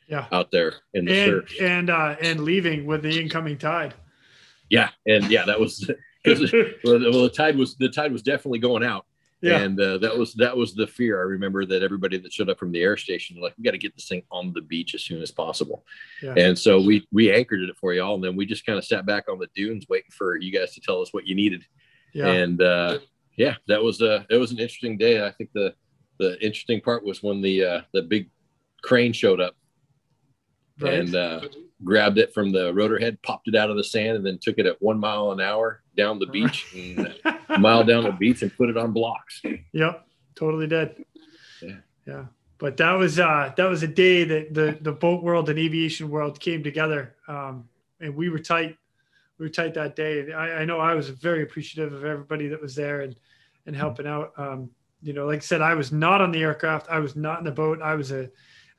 Yeah. 0.09 0.27
out 0.33 0.51
there 0.51 0.73
in 0.95 1.05
the 1.05 1.13
And 1.15 1.31
surf. 1.49 1.61
and 1.61 1.91
uh 1.91 2.17
and 2.23 2.41
leaving 2.41 2.87
with 2.87 3.03
the 3.03 3.21
incoming 3.21 3.59
tide. 3.59 3.93
Yeah, 4.71 4.89
and 5.07 5.31
yeah, 5.31 5.45
that 5.45 5.61
was 5.61 5.91
because 6.25 6.51
well, 6.85 6.99
the 6.99 7.31
tide 7.35 7.57
was 7.59 7.77
the 7.77 7.89
tide 7.91 8.13
was 8.13 8.23
definitely 8.23 8.59
going 8.61 8.83
out, 8.85 9.05
yeah. 9.41 9.59
and 9.61 9.81
uh, 9.81 9.99
that 9.99 10.17
was 10.17 10.35
that 10.35 10.57
was 10.57 10.75
the 10.75 10.87
fear. 10.87 11.19
I 11.21 11.25
remember 11.25 11.65
that 11.67 11.83
everybody 11.83 12.19
that 12.19 12.33
showed 12.33 12.51
up 12.51 12.59
from 12.59 12.73
the 12.73 12.83
air 12.83 12.97
station 12.97 13.41
like 13.41 13.55
we 13.57 13.65
got 13.65 13.73
to 13.73 13.79
get 13.79 13.95
this 13.95 14.09
thing 14.09 14.23
on 14.31 14.53
the 14.53 14.63
beach 14.63 14.95
as 14.95 15.03
soon 15.03 15.23
as 15.23 15.31
possible, 15.31 15.85
Yeah. 16.23 16.35
and 16.37 16.59
so 16.59 16.81
we 16.81 17.07
we 17.13 17.33
anchored 17.33 17.61
it 17.63 17.77
for 17.77 17.93
y'all, 17.95 18.15
and 18.15 18.25
then 18.25 18.37
we 18.37 18.47
just 18.47 18.67
kind 18.67 18.79
of 18.79 18.85
sat 18.85 19.07
back 19.07 19.25
on 19.31 19.39
the 19.39 19.49
dunes 19.55 19.87
waiting 19.89 20.11
for 20.11 20.37
you 20.37 20.53
guys 20.53 20.75
to 20.75 20.81
tell 20.81 21.01
us 21.01 21.13
what 21.13 21.27
you 21.27 21.35
needed. 21.35 21.65
yeah. 22.13 22.27
and 22.29 22.61
uh, 22.63 22.99
yeah, 23.37 23.55
that 23.69 23.83
was 23.83 24.03
uh, 24.03 24.25
it 24.31 24.37
was 24.37 24.51
an 24.53 24.59
interesting 24.59 24.97
day. 24.99 25.25
I 25.25 25.31
think 25.31 25.51
the 25.55 25.75
the 26.19 26.35
interesting 26.45 26.81
part 26.81 27.05
was 27.05 27.23
when 27.23 27.41
the 27.41 27.65
uh, 27.65 27.81
the 27.93 28.03
big 28.03 28.31
crane 28.83 29.13
showed 29.13 29.41
up 29.41 29.55
right. 30.81 30.95
and 30.95 31.15
uh, 31.15 31.41
grabbed 31.85 32.19
it 32.19 32.35
from 32.35 32.51
the 32.51 32.75
rotor 32.75 32.99
head, 32.99 33.23
popped 33.23 33.47
it 33.49 33.55
out 33.55 33.71
of 33.71 33.77
the 33.77 33.85
sand, 33.85 34.17
and 34.17 34.27
then 34.27 34.39
took 34.43 34.59
it 34.59 34.67
at 34.67 34.81
one 34.83 34.99
mile 34.99 35.31
an 35.31 35.41
hour 35.41 35.83
down 35.97 36.19
the 36.19 36.27
beach, 36.27 36.67
and 36.75 37.15
a 37.49 37.59
mile 37.59 37.85
down 37.85 38.05
the 38.05 38.13
beach, 38.13 38.43
and 38.43 38.55
put 38.57 38.69
it 38.69 38.77
on 38.77 38.93
blocks. 38.93 39.43
Yep, 39.73 40.07
totally 40.35 40.67
did. 40.67 41.05
Yeah. 41.63 41.77
Yeah. 42.07 42.25
But 42.59 42.77
that 42.79 42.93
was 42.93 43.19
uh 43.19 43.53
that 43.57 43.69
was 43.69 43.83
a 43.83 43.89
day 43.89 44.25
that 44.25 44.55
the 44.55 44.79
the 44.81 44.93
boat 44.93 45.23
world 45.23 45.49
and 45.49 45.59
aviation 45.59 46.11
world 46.11 46.41
came 46.41 46.63
together. 46.63 47.15
Um 47.29 47.69
and 48.01 48.15
we 48.15 48.29
were 48.29 48.39
tight. 48.39 48.77
We 49.39 49.47
were 49.47 49.51
tight 49.51 49.75
that 49.75 49.95
day. 49.97 50.33
I, 50.33 50.61
I 50.61 50.65
know 50.65 50.81
I 50.81 50.95
was 50.95 51.09
very 51.09 51.43
appreciative 51.43 51.93
of 51.93 52.05
everybody 52.05 52.49
that 52.49 52.61
was 52.61 52.75
there 52.75 53.01
and 53.03 53.17
and 53.67 53.77
helping 53.77 54.07
out. 54.07 54.33
Um, 54.37 54.71
you 55.03 55.13
know, 55.13 55.27
like 55.27 55.39
I 55.39 55.41
said, 55.41 55.61
I 55.61 55.75
was 55.75 55.93
not 55.93 56.21
on 56.21 56.33
the 56.33 56.43
aircraft. 56.43 56.89
I 56.91 56.99
was 56.99 57.15
not 57.15 57.39
in 57.39 57.45
the 57.45 57.53
boat. 57.53 57.81
I 57.83 57.95
was 57.95 58.11
a 58.11 58.31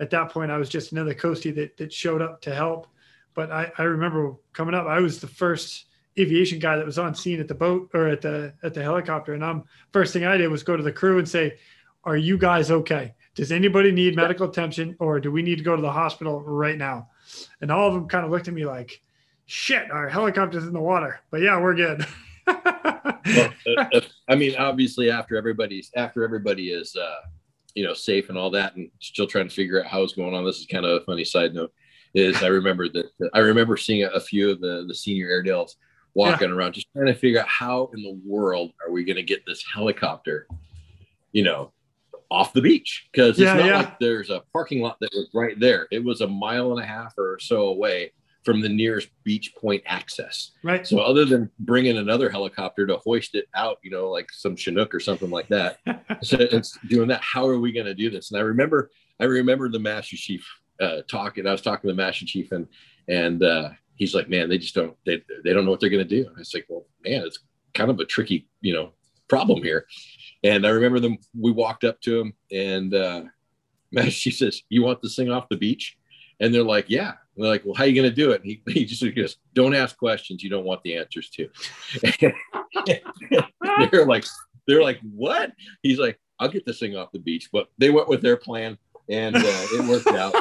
at 0.01 0.09
that 0.09 0.29
point 0.29 0.51
I 0.51 0.57
was 0.57 0.69
just 0.69 0.91
another 0.91 1.13
coastie 1.13 1.55
that 1.55 1.77
that 1.77 1.93
showed 1.93 2.21
up 2.21 2.41
to 2.41 2.53
help. 2.53 2.87
But 3.33 3.51
I, 3.51 3.71
I 3.77 3.83
remember 3.83 4.35
coming 4.51 4.75
up, 4.75 4.87
I 4.87 4.99
was 4.99 5.21
the 5.21 5.27
first 5.27 5.85
aviation 6.19 6.59
guy 6.59 6.75
that 6.77 6.85
was 6.85 6.99
on 6.99 7.15
scene 7.15 7.39
at 7.39 7.47
the 7.47 7.55
boat 7.55 7.89
or 7.93 8.07
at 8.07 8.21
the 8.21 8.53
at 8.63 8.73
the 8.73 8.83
helicopter. 8.83 9.33
And 9.33 9.43
I'm 9.43 9.63
first 9.91 10.13
thing 10.13 10.25
I 10.25 10.37
did 10.37 10.47
was 10.49 10.63
go 10.63 10.77
to 10.77 10.83
the 10.83 10.91
crew 10.91 11.17
and 11.17 11.27
say, 11.27 11.57
Are 12.03 12.17
you 12.17 12.37
guys 12.37 12.71
okay? 12.71 13.13
Does 13.35 13.51
anybody 13.51 13.91
need 13.91 14.15
medical 14.15 14.49
attention 14.49 14.95
or 14.99 15.19
do 15.19 15.31
we 15.31 15.41
need 15.41 15.57
to 15.59 15.63
go 15.63 15.75
to 15.75 15.81
the 15.81 15.91
hospital 15.91 16.41
right 16.41 16.77
now? 16.77 17.09
And 17.61 17.71
all 17.71 17.87
of 17.87 17.93
them 17.93 18.07
kind 18.07 18.25
of 18.25 18.31
looked 18.31 18.47
at 18.47 18.53
me 18.53 18.65
like, 18.65 19.01
shit, 19.45 19.89
our 19.91 20.07
helicopter's 20.09 20.65
in 20.65 20.73
the 20.73 20.79
water. 20.79 21.21
But 21.31 21.41
yeah, 21.41 21.59
we're 21.59 21.75
good. 21.75 22.05
Well, 22.45 22.57
uh, 23.77 23.85
uh, 23.93 24.01
I 24.27 24.35
mean, 24.35 24.55
obviously, 24.57 25.09
after 25.09 25.37
everybody's 25.37 25.91
after 25.95 26.23
everybody 26.23 26.71
is 26.71 26.95
uh, 26.95 27.21
you 27.75 27.83
know 27.83 27.93
safe 27.93 28.29
and 28.29 28.37
all 28.37 28.49
that, 28.51 28.75
and 28.75 28.89
still 28.99 29.27
trying 29.27 29.47
to 29.47 29.53
figure 29.53 29.79
out 29.79 29.87
how 29.87 30.03
it's 30.03 30.13
going 30.13 30.33
on. 30.33 30.45
This 30.45 30.59
is 30.59 30.65
kind 30.65 30.85
of 30.85 31.01
a 31.01 31.05
funny 31.05 31.25
side 31.25 31.53
note. 31.53 31.73
Is 32.13 32.41
I 32.41 32.47
remember 32.47 32.89
that 32.89 33.11
I 33.33 33.39
remember 33.39 33.77
seeing 33.77 34.03
a, 34.03 34.07
a 34.07 34.19
few 34.19 34.49
of 34.49 34.61
the 34.61 34.85
the 34.87 34.95
senior 34.95 35.27
Airedales 35.27 35.75
walking 36.13 36.51
around, 36.51 36.73
just 36.73 36.87
trying 36.93 37.07
to 37.07 37.15
figure 37.15 37.39
out 37.39 37.47
how 37.47 37.89
in 37.95 38.01
the 38.03 38.19
world 38.25 38.71
are 38.85 38.91
we 38.91 39.03
going 39.03 39.15
to 39.15 39.23
get 39.23 39.45
this 39.45 39.63
helicopter, 39.73 40.47
you 41.31 41.43
know, 41.43 41.71
off 42.31 42.53
the 42.53 42.61
beach 42.61 43.07
because 43.11 43.31
it's 43.31 43.39
Yeah, 43.39 43.53
not 43.55 43.65
yeah. 43.65 43.77
like 43.77 43.99
there's 43.99 44.29
a 44.29 44.43
parking 44.53 44.81
lot 44.81 44.97
that 45.01 45.09
was 45.13 45.29
right 45.33 45.59
there. 45.59 45.87
It 45.91 46.03
was 46.03 46.21
a 46.21 46.27
mile 46.27 46.71
and 46.71 46.81
a 46.83 46.85
half 46.85 47.17
or 47.17 47.39
so 47.39 47.67
away 47.67 48.11
from 48.43 48.61
the 48.61 48.69
nearest 48.69 49.09
beach 49.23 49.53
point 49.55 49.83
access. 49.85 50.51
right. 50.63 50.85
So 50.87 50.99
other 50.99 51.25
than 51.25 51.49
bringing 51.59 51.97
another 51.97 52.29
helicopter 52.29 52.87
to 52.87 52.97
hoist 52.97 53.35
it 53.35 53.45
out, 53.55 53.77
you 53.83 53.91
know, 53.91 54.09
like 54.09 54.31
some 54.31 54.55
Chinook 54.55 54.93
or 54.95 54.99
something 54.99 55.29
like 55.29 55.47
that, 55.49 55.79
so 56.21 56.37
it's 56.39 56.77
doing 56.87 57.09
that. 57.09 57.21
How 57.21 57.47
are 57.47 57.59
we 57.59 57.71
going 57.71 57.85
to 57.85 57.93
do 57.95 58.09
this? 58.09 58.31
And 58.31 58.39
I 58.39 58.43
remember, 58.43 58.91
I 59.19 59.25
remember 59.25 59.67
the 59.69 59.79
Master 59.79 60.15
Chief 60.15 60.47
uh, 60.79 61.01
talking. 61.09 61.45
I 61.47 61.51
was 61.51 61.61
talking 61.61 61.89
to 61.89 61.93
the 61.93 62.01
Master 62.01 62.25
Chief, 62.25 62.51
and 62.53 62.67
and 63.09 63.43
uh, 63.43 63.69
he's 63.99 64.15
like, 64.15 64.29
"Man, 64.29 64.49
they 64.49 64.57
just 64.57 64.73
don't 64.73 64.97
they 65.05 65.21
they 65.43 65.53
don't 65.53 65.65
know 65.65 65.71
what 65.71 65.79
they're 65.79 65.89
to 65.89 66.03
do." 66.03 66.25
I 66.35 66.39
was 66.39 66.53
like, 66.53 66.65
"Well, 66.67 66.87
man, 67.05 67.21
it's 67.21 67.39
kind 67.75 67.91
of 67.91 67.99
a 67.99 68.05
tricky, 68.05 68.47
you 68.61 68.73
know, 68.73 68.93
problem 69.27 69.61
here." 69.61 69.85
And 70.43 70.65
I 70.65 70.69
remember 70.69 70.99
them. 70.99 71.19
We 71.39 71.51
walked 71.51 71.83
up 71.83 72.01
to 72.01 72.19
him, 72.19 72.33
and 72.51 72.95
uh, 72.95 73.23
Chief 74.09 74.35
says, 74.35 74.63
"You 74.69 74.81
want 74.81 75.03
this 75.03 75.15
thing 75.15 75.29
off 75.29 75.49
the 75.49 75.57
beach?" 75.57 75.97
And 76.39 76.51
they're 76.53 76.63
like, 76.63 76.85
"Yeah." 76.89 77.09
And 77.35 77.43
they're 77.43 77.51
like, 77.51 77.65
"Well, 77.65 77.75
how 77.75 77.83
are 77.83 77.87
you 77.87 78.01
to 78.01 78.11
do 78.15 78.31
it?" 78.31 78.41
And 78.41 78.49
he, 78.49 78.61
he 78.73 78.85
just 78.85 79.03
goes, 79.15 79.37
"Don't 79.53 79.75
ask 79.75 79.95
questions 79.97 80.41
you 80.41 80.49
don't 80.49 80.65
want 80.65 80.81
the 80.81 80.95
answers 80.97 81.29
to." 81.31 81.49
they're 83.91 84.05
like, 84.05 84.25
they're 84.65 84.83
like, 84.83 84.99
"What?" 85.13 85.51
He's 85.83 85.99
like, 85.99 86.17
"I'll 86.39 86.49
get 86.49 86.65
this 86.65 86.79
thing 86.79 86.95
off 86.95 87.11
the 87.11 87.19
beach." 87.19 87.49
But 87.51 87.67
they 87.77 87.89
went 87.89 88.07
with 88.07 88.21
their 88.21 88.37
plan, 88.37 88.77
and 89.09 89.35
uh, 89.35 89.41
it 89.43 89.85
worked 89.85 90.07
out. 90.07 90.33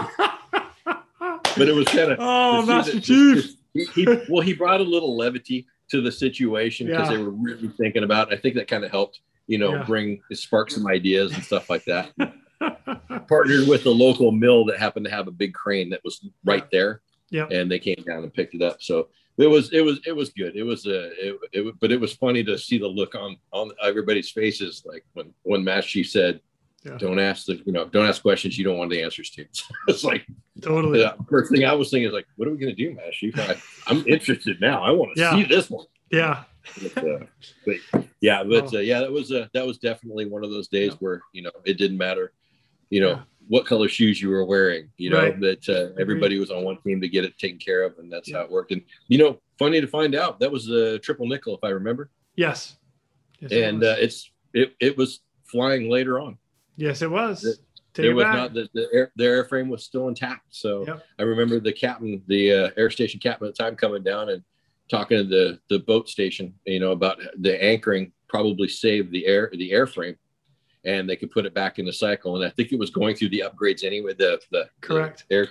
But 1.58 1.68
it 1.68 1.74
was 1.74 1.86
kind 1.88 2.12
of 2.12 2.18
oh, 2.20 2.64
Master 2.64 3.00
Chief. 3.00 3.54
he, 3.74 3.84
he, 3.94 4.06
well, 4.28 4.42
he 4.42 4.54
brought 4.54 4.80
a 4.80 4.84
little 4.84 5.16
levity 5.16 5.66
to 5.90 6.00
the 6.00 6.12
situation 6.12 6.86
because 6.86 7.10
Yeah. 7.10 7.16
they 7.16 7.22
were 7.22 7.30
really 7.30 7.68
thinking 7.68 8.04
about. 8.04 8.30
It. 8.32 8.38
I 8.38 8.40
think 8.40 8.54
that 8.56 8.68
kind 8.68 8.84
of 8.84 8.90
helped, 8.90 9.20
you 9.46 9.58
know, 9.58 9.74
Yeah. 9.74 9.84
bring 9.84 10.20
spark 10.32 10.70
some 10.70 10.86
ideas 10.86 11.32
and 11.34 11.42
stuff 11.42 11.68
like 11.70 11.84
that. 11.84 12.12
Partnered 13.28 13.68
with 13.68 13.84
the 13.84 13.90
local 13.90 14.32
mill 14.32 14.64
that 14.66 14.78
happened 14.78 15.04
to 15.06 15.10
have 15.10 15.28
a 15.28 15.30
big 15.30 15.54
crane 15.54 15.90
that 15.90 16.00
was 16.04 16.26
right 16.44 16.66
there, 16.72 17.02
Yeah. 17.30 17.46
and 17.50 17.70
they 17.70 17.78
came 17.78 18.02
down 18.06 18.22
and 18.22 18.32
picked 18.32 18.54
it 18.54 18.62
up. 18.62 18.82
So 18.82 19.08
it 19.36 19.46
was 19.46 19.72
it 19.72 19.82
was 19.82 20.00
it 20.06 20.12
was 20.12 20.30
good. 20.30 20.56
It 20.56 20.62
was 20.64 20.86
a 20.86 21.28
it, 21.28 21.36
it 21.52 21.74
but 21.80 21.92
it 21.92 22.00
was 22.00 22.12
funny 22.14 22.42
to 22.44 22.58
see 22.58 22.78
the 22.78 22.88
look 22.88 23.14
on 23.14 23.36
on 23.52 23.70
everybody's 23.82 24.30
faces 24.30 24.82
like 24.86 25.04
when 25.12 25.32
when 25.42 25.62
Master 25.64 25.90
Chief 25.90 26.10
said. 26.10 26.40
Yeah. 26.84 26.96
Don't 26.98 27.18
ask 27.18 27.46
the 27.46 27.60
you 27.66 27.72
know. 27.72 27.86
Don't 27.86 28.06
ask 28.06 28.22
questions 28.22 28.56
you 28.56 28.64
don't 28.64 28.78
want 28.78 28.90
the 28.90 29.02
answers 29.02 29.30
to. 29.30 29.44
it's 29.88 30.04
like 30.04 30.26
totally. 30.60 31.00
the 31.00 31.16
first 31.28 31.50
thing 31.50 31.64
I 31.64 31.72
was 31.74 31.90
thinking 31.90 32.06
is 32.08 32.12
like, 32.14 32.26
what 32.36 32.46
are 32.48 32.52
we 32.52 32.56
going 32.56 32.74
to 32.74 32.82
do? 32.82 32.96
Chief? 33.12 33.36
I, 33.38 33.56
I'm 33.88 34.06
interested 34.06 34.60
now. 34.60 34.82
I 34.82 34.90
want 34.92 35.14
to 35.16 35.20
Yeah. 35.20 35.34
see 35.34 35.44
this 35.44 35.68
one. 35.68 35.86
Yeah. 36.10 36.44
But, 36.94 37.04
uh, 37.08 37.18
but 37.66 37.76
yeah, 38.20 38.44
but 38.44 38.72
Oh. 38.74 38.78
uh, 38.78 38.80
yeah, 38.80 39.00
that 39.00 39.10
was 39.10 39.32
uh, 39.32 39.48
that 39.54 39.66
was 39.66 39.78
definitely 39.78 40.26
one 40.26 40.44
of 40.44 40.50
those 40.50 40.68
days 40.68 40.92
Yeah. 40.92 40.96
where 41.00 41.20
you 41.32 41.42
know 41.42 41.50
it 41.64 41.78
didn't 41.78 41.98
matter, 41.98 42.32
you 42.90 43.00
know, 43.00 43.10
Yeah. 43.10 43.22
what 43.48 43.66
color 43.66 43.88
shoes 43.88 44.22
you 44.22 44.28
were 44.28 44.44
wearing. 44.44 44.90
You 44.98 45.10
know 45.10 45.18
Right. 45.18 45.40
that 45.40 45.68
uh, 45.68 46.00
everybody 46.00 46.38
was 46.38 46.50
on 46.50 46.62
one 46.64 46.78
team 46.82 47.00
to 47.00 47.08
get 47.08 47.24
it 47.24 47.36
taken 47.38 47.58
care 47.58 47.82
of, 47.82 47.98
and 47.98 48.10
that's 48.12 48.30
how 48.32 48.40
it 48.42 48.50
worked. 48.50 48.70
And 48.70 48.82
you 49.08 49.18
know, 49.18 49.40
funny 49.58 49.80
to 49.80 49.86
find 49.88 50.14
out 50.14 50.38
that 50.40 50.52
was 50.52 50.68
a 50.68 50.98
triple 51.00 51.26
nickel, 51.26 51.56
if 51.56 51.64
I 51.64 51.70
remember, 51.70 52.10
Yes. 52.36 52.76
Yes, 53.40 53.50
and 53.52 53.80
was. 53.80 53.88
uh, 53.88 53.96
it's 53.98 54.30
it 54.54 54.74
it 54.80 54.96
was 54.96 55.20
flying 55.44 55.88
later 55.90 56.20
on. 56.20 56.38
Yes, 56.78 57.02
it 57.02 57.10
was. 57.10 57.58
Take 57.92 58.06
it 58.06 58.10
it 58.10 58.14
was 58.14 58.24
back. 58.24 58.34
not 58.34 58.54
the, 58.54 58.68
the 58.72 58.88
air, 58.92 59.12
their 59.16 59.44
airframe 59.44 59.68
was 59.68 59.84
still 59.84 60.08
intact. 60.08 60.46
So 60.50 60.86
Yep. 60.86 61.04
I 61.18 61.22
remember 61.22 61.60
the 61.60 61.72
captain, 61.72 62.22
the 62.26 62.52
uh, 62.52 62.70
air 62.76 62.90
station 62.90 63.20
captain 63.20 63.48
at 63.48 63.56
the 63.56 63.62
time 63.62 63.76
coming 63.76 64.02
down 64.02 64.30
and 64.30 64.42
talking 64.90 65.18
to 65.18 65.24
the, 65.24 65.58
the 65.68 65.80
boat 65.80 66.08
station, 66.08 66.54
you 66.64 66.80
know, 66.80 66.92
about 66.92 67.18
the 67.38 67.62
anchoring 67.62 68.12
probably 68.28 68.68
saved 68.68 69.12
the 69.12 69.26
air, 69.26 69.50
the 69.52 69.70
airframe 69.70 70.16
and 70.84 71.08
they 71.08 71.16
could 71.16 71.30
put 71.30 71.46
it 71.46 71.54
back 71.54 71.78
in 71.78 71.84
the 71.84 71.92
cycle. 71.92 72.36
And 72.36 72.44
I 72.44 72.50
think 72.50 72.72
it 72.72 72.78
was 72.78 72.90
going 72.90 73.16
through 73.16 73.30
the 73.30 73.44
upgrades 73.46 73.84
anyway. 73.84 74.14
The, 74.14 74.40
the, 74.50 74.68
Correct. 74.80 75.24
the 75.28 75.34
air, 75.34 75.48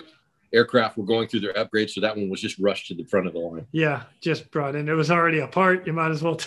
aircraft 0.54 0.98
were 0.98 1.06
going 1.06 1.28
through 1.28 1.41
their 1.41 1.54
upgrades. 1.54 1.91
So 1.91 2.02
that 2.02 2.16
one 2.16 2.30
was 2.30 2.41
just 2.41 2.58
rushed 2.60 2.88
to 2.88 2.95
the 2.95 3.04
front 3.04 3.28
of 3.28 3.34
the 3.34 3.40
line. 3.40 3.68
Yeah, 3.72 4.04
just 4.22 4.49
brought 4.52 4.76
in. 4.76 4.88
It 4.88 4.94
was 4.94 5.12
already 5.12 5.40
apart. 5.40 5.86
You 5.86 5.94
might 5.94 6.12
as 6.12 6.24
well. 6.24 6.40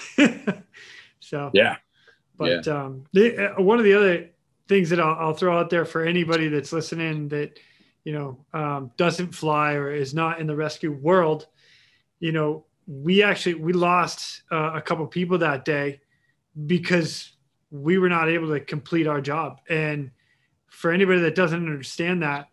so 1.20 1.50
Yeah. 1.52 1.76
But 2.36 2.66
um, 2.68 3.04
the, 3.12 3.54
uh, 3.54 3.62
one 3.62 3.78
of 3.78 3.84
the 3.84 3.92
other 3.92 4.30
things 4.70 4.88
that 4.88 5.00
I'll, 5.00 5.16
I'll 5.18 5.34
throw 5.34 5.58
out 5.58 5.68
there 5.68 5.84
for 5.84 6.02
anybody 6.02 6.48
that's 6.48 6.72
listening 6.72 7.28
that 7.28 7.58
you 8.04 8.12
know 8.14 8.38
um, 8.54 8.92
doesn't 8.96 9.34
fly 9.34 9.72
or 9.74 9.92
is 9.92 10.14
not 10.14 10.40
in 10.40 10.46
the 10.46 10.56
rescue 10.56 10.92
world, 10.92 11.48
you 12.20 12.32
know, 12.32 12.64
we 12.86 13.22
actually 13.22 13.54
we 13.54 13.72
lost 13.72 14.44
uh, 14.50 14.70
a 14.74 14.80
couple 14.80 15.06
people 15.08 15.38
that 15.38 15.64
day 15.64 16.00
because 16.66 17.32
we 17.70 17.98
were 17.98 18.08
not 18.08 18.28
able 18.28 18.48
to 18.48 18.60
complete 18.60 19.06
our 19.06 19.20
job. 19.20 19.60
And 19.68 20.12
for 20.68 20.92
anybody 20.92 21.20
that 21.20 21.34
doesn't 21.34 21.66
understand 21.66 22.22
that, 22.22 22.48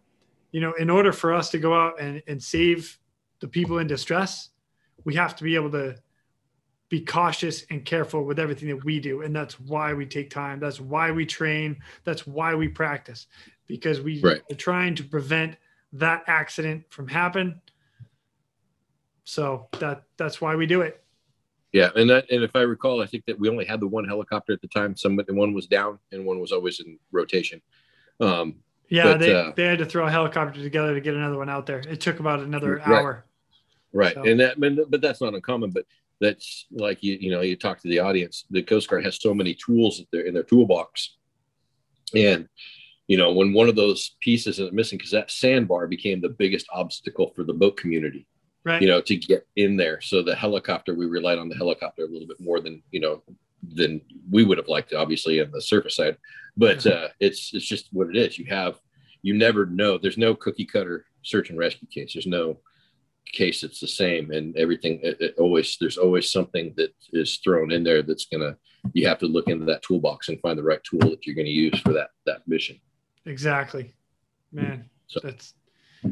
you 0.52 0.60
know, 0.60 0.74
in 0.74 0.90
order 0.90 1.12
for 1.12 1.34
us 1.34 1.50
to 1.52 1.60
go 1.60 1.74
out 1.74 2.02
and, 2.02 2.22
and 2.28 2.42
save 2.42 3.00
the 3.40 3.48
people 3.48 3.78
in 3.78 3.88
distress, 3.88 4.50
we 5.06 5.14
have 5.16 5.36
to 5.36 5.44
be 5.44 5.56
able 5.56 5.72
to 5.72 5.96
be 6.90 7.02
cautious 7.02 7.66
and 7.70 7.84
careful 7.84 8.24
with 8.24 8.40
everything 8.40 8.70
that 8.70 8.84
we 8.84 9.00
do. 9.00 9.22
And 9.22 9.36
that's 9.36 9.60
why 9.60 9.94
we 9.94 10.06
take 10.06 10.30
time. 10.30 10.60
That's 10.60 10.80
why 10.80 11.12
we 11.12 11.26
train. 11.26 11.78
That's 12.04 12.26
why 12.26 12.56
we 12.56 12.68
practice 12.70 13.28
because 13.68 14.00
we 14.00 14.22
Right. 14.22 14.42
are 14.50 14.56
trying 14.56 14.96
to 14.96 15.04
prevent 15.04 15.58
that 15.94 16.24
accident 16.28 16.86
from 16.90 17.08
happen. 17.08 17.62
So 19.26 19.68
that 19.80 20.04
that's 20.16 20.40
why 20.40 20.56
we 20.56 20.66
do 20.66 20.82
it. 20.82 21.04
Yeah, 21.74 21.90
and 21.96 22.10
that, 22.10 22.32
and 22.32 22.44
if 22.44 22.56
I 22.56 22.62
recall, 22.62 23.02
I 23.02 23.06
think 23.06 23.26
that 23.26 23.38
we 23.38 23.50
only 23.50 23.66
had 23.66 23.82
the 23.82 23.88
one 23.88 24.06
helicopter 24.06 24.54
at 24.54 24.62
the 24.62 24.70
time. 24.70 24.96
Some 24.96 25.20
one 25.30 25.54
was 25.54 25.68
down, 25.68 26.00
and 26.14 26.26
one 26.26 26.40
was 26.40 26.54
always 26.54 26.80
in 26.80 26.98
rotation. 27.12 27.62
Um, 28.20 28.64
Yeah, 28.90 29.04
But, 29.04 29.20
they, 29.20 29.36
uh, 29.36 29.52
they 29.54 29.66
had 29.66 29.80
to 29.80 29.86
throw 29.86 30.08
a 30.08 30.10
helicopter 30.10 30.62
together 30.64 30.94
to 30.96 31.02
get 31.02 31.14
another 31.14 31.36
one 31.36 31.50
out 31.50 31.66
there. 31.66 31.80
It 31.80 32.00
took 32.00 32.22
about 32.22 32.40
another 32.40 32.78
Right. 32.78 32.88
hour. 32.88 33.26
right, 33.92 34.14
So- 34.14 34.24
and 34.24 34.40
that, 34.40 34.58
but 34.90 35.02
that's 35.02 35.20
not 35.20 35.34
uncommon. 35.34 35.72
But 35.72 35.86
that's 36.20 36.66
like 36.72 37.04
you, 37.04 37.18
you 37.20 37.32
know, 37.32 37.42
you 37.42 37.56
talk 37.56 37.80
to 37.82 37.88
the 37.88 38.00
audience. 38.00 38.46
The 38.50 38.64
Coast 38.64 38.90
Guard 38.90 39.06
has 39.06 39.22
so 39.22 39.34
many 39.34 39.54
tools 39.54 39.98
that 39.98 40.08
they're 40.12 40.26
in 40.26 40.34
their 40.34 40.44
toolbox, 40.44 41.18
and 42.16 42.48
you 43.08 43.18
know, 43.18 43.32
when 43.32 43.54
one 43.54 43.70
of 43.70 43.76
those 43.76 44.16
pieces 44.20 44.60
is 44.60 44.72
missing, 44.72 44.98
because 44.98 45.12
that 45.12 45.32
sandbar 45.32 45.88
became 45.88 46.20
the 46.20 46.30
biggest 46.30 46.68
obstacle 46.74 47.32
for 47.36 47.44
the 47.44 47.54
boat 47.54 47.78
community. 47.78 48.28
Right. 48.64 48.82
you 48.82 48.90
know, 48.90 49.00
to 49.00 49.16
get 49.16 49.48
in 49.56 49.78
there. 49.78 50.02
So 50.02 50.22
the 50.22 50.36
helicopter, 50.36 50.94
we 50.94 51.06
relied 51.06 51.38
on 51.38 51.48
the 51.48 51.56
helicopter 51.56 52.04
a 52.04 52.08
little 52.08 52.28
bit 52.28 52.42
more 52.42 52.60
than 52.60 52.84
you 52.92 53.00
know 53.00 53.24
than 53.64 54.02
we 54.30 54.44
would 54.44 54.58
have 54.58 54.68
liked, 54.68 54.94
obviously, 54.94 55.40
on 55.42 55.52
the 55.52 55.62
surface 55.62 55.96
side. 55.96 56.18
But 56.58 56.86
uh, 56.86 57.08
it's 57.22 57.54
it's 57.54 57.66
just 57.66 57.88
what 57.94 58.10
it 58.10 58.18
is. 58.18 58.38
You 58.38 58.46
have 58.46 58.78
you 59.22 59.34
never 59.34 59.66
know. 59.66 59.98
There's 59.98 60.18
no 60.18 60.36
cookie 60.36 60.66
cutter 60.66 61.06
search 61.24 61.50
and 61.50 61.60
rescue 61.60 61.88
case. 61.88 62.14
There's 62.14 62.28
no 62.28 62.60
case 63.32 63.64
it's 63.64 63.80
the 63.80 63.88
same, 63.88 64.32
and 64.32 64.56
everything. 64.58 65.00
It, 65.04 65.18
it 65.20 65.36
always 65.38 65.78
there's 65.80 65.98
always 65.98 66.32
something 66.32 66.74
that 66.78 66.94
is 67.14 67.38
thrown 67.38 67.72
in 67.72 67.84
there 67.84 68.02
that's 68.02 68.26
gonna. 68.26 68.58
You 68.94 69.08
have 69.08 69.20
to 69.20 69.26
look 69.28 69.48
into 69.48 69.66
that 69.66 69.82
toolbox 69.82 70.30
and 70.30 70.40
find 70.42 70.58
the 70.58 70.64
right 70.64 70.84
tool 70.84 71.10
that 71.10 71.26
you're 71.26 71.36
going 71.36 71.46
to 71.46 71.52
use 71.52 71.80
for 71.82 71.94
that 71.94 72.12
that 72.26 72.48
mission. 72.48 72.80
Exactly. 73.26 73.94
Man, 74.52 74.90
So- 75.08 75.20
that's 75.24 75.54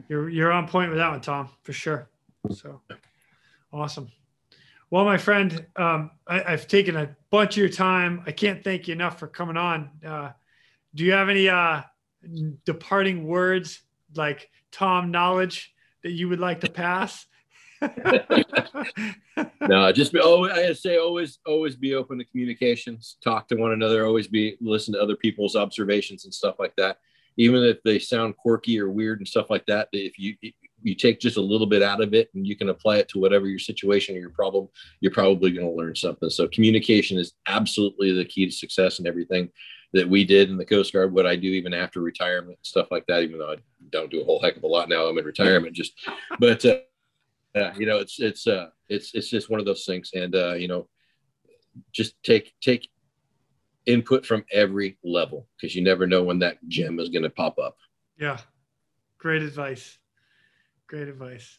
you're 0.09 0.29
you're 0.29 0.51
on 0.51 0.67
point 0.67 0.89
with 0.89 0.97
that 0.97 1.11
one, 1.11 1.21
Tom, 1.21 1.49
for 1.63 1.73
sure. 1.73 2.09
So 2.53 2.81
awesome. 3.71 4.11
Well, 4.91 5.05
my 5.05 5.17
friend, 5.17 5.65
um, 5.75 6.11
I, 6.27 6.43
I've 6.43 6.67
taken 6.67 6.95
a 6.95 7.15
bunch 7.29 7.53
of 7.53 7.57
your 7.57 7.69
time. 7.69 8.23
I 8.25 8.31
can't 8.31 8.63
thank 8.63 8.87
you 8.87 8.93
enough 8.93 9.19
for 9.19 9.27
coming 9.27 9.57
on. 9.57 9.89
Uh, 10.05 10.31
do 10.93 11.03
you 11.03 11.11
have 11.11 11.27
any 11.29 11.49
uh, 11.49 11.81
departing 12.65 13.25
words 13.27 13.81
like 14.15 14.49
Tom 14.71 15.11
knowledge 15.11 15.73
that 16.05 16.13
you 16.13 16.29
would 16.29 16.39
like 16.39 16.61
to 16.61 16.69
pass? 16.69 17.25
no, 19.67 19.91
just 19.91 20.13
be, 20.13 20.19
oh, 20.21 20.47
I 20.47 20.71
say 20.73 20.99
always, 20.99 21.39
always 21.47 21.75
be 21.75 21.95
open 21.95 22.19
to 22.19 22.25
communications, 22.25 23.17
talk 23.23 23.47
to 23.47 23.55
one 23.55 23.71
another, 23.71 24.05
always 24.05 24.27
be 24.27 24.55
listen 24.61 24.93
to 24.93 25.01
other 25.01 25.15
people's 25.15 25.55
observations 25.55 26.23
and 26.23 26.33
stuff 26.33 26.57
like 26.59 26.75
that. 26.77 26.99
Even 27.37 27.63
if 27.63 27.81
they 27.83 27.97
sound 27.97 28.37
quirky 28.37 28.79
or 28.79 28.91
weird 28.91 29.17
and 29.17 29.27
stuff 29.27 29.49
like 29.49 29.65
that, 29.65 29.89
if 29.93 30.19
you 30.19 30.35
you 30.83 30.93
take 30.93 31.19
just 31.19 31.37
a 31.37 31.41
little 31.41 31.65
bit 31.65 31.81
out 31.81 32.01
of 32.01 32.13
it 32.13 32.29
and 32.35 32.45
you 32.45 32.55
can 32.55 32.69
apply 32.69 32.97
it 32.97 33.09
to 33.09 33.19
whatever 33.19 33.47
your 33.47 33.57
situation 33.57 34.15
or 34.15 34.19
your 34.19 34.29
problem, 34.29 34.67
you're 35.01 35.11
probably 35.11 35.49
going 35.49 35.65
to 35.65 35.73
learn 35.73 35.95
something. 35.95 36.29
So 36.29 36.47
communication 36.47 37.17
is 37.17 37.33
absolutely 37.47 38.11
the 38.11 38.25
key 38.25 38.45
to 38.45 38.51
success 38.51 38.99
and 38.99 39.07
everything 39.07 39.49
that 39.95 40.07
we 40.07 40.23
did 40.23 40.49
in 40.49 40.57
the 40.57 40.65
Coast 40.65 40.93
Guard. 40.93 41.11
What 41.11 41.25
I 41.25 41.35
do 41.35 41.47
even 41.47 41.73
after 41.73 41.99
retirement, 42.01 42.59
stuff 42.61 42.87
like 42.91 43.05
that. 43.07 43.23
Even 43.23 43.39
though 43.39 43.51
I 43.51 43.57
don't 43.89 44.11
do 44.11 44.21
a 44.21 44.25
whole 44.25 44.41
heck 44.41 44.55
of 44.55 44.63
a 44.63 44.67
lot 44.67 44.89
now, 44.89 45.05
I'm 45.05 45.17
in 45.17 45.25
retirement. 45.25 45.75
Just, 45.75 45.93
but. 46.39 46.63
Uh, 46.63 46.77
yeah, 47.55 47.73
you 47.77 47.85
know, 47.85 47.99
it's 47.99 48.19
it's 48.19 48.47
uh 48.47 48.67
it's 48.89 49.15
it's 49.15 49.29
just 49.29 49.49
one 49.49 49.61
of 49.61 49.65
those 49.65 49.85
things, 49.85 50.11
and 50.13 50.35
uh, 50.35 50.55
you 50.55 50.67
know, 50.67 50.89
just 51.93 52.21
take 52.21 52.53
take 52.59 52.89
input 53.85 54.25
from 54.25 54.43
every 54.51 54.97
level 55.03 55.47
because 55.55 55.75
you 55.75 55.81
never 55.81 56.05
know 56.05 56.23
when 56.23 56.39
that 56.39 56.57
gem 56.67 56.99
is 56.99 57.09
going 57.09 57.23
to 57.23 57.29
pop 57.29 57.57
up. 57.57 57.77
yeah. 58.19 58.37
Great 59.17 59.41
advice. 59.41 59.97
Great 60.87 61.07
advice. 61.07 61.57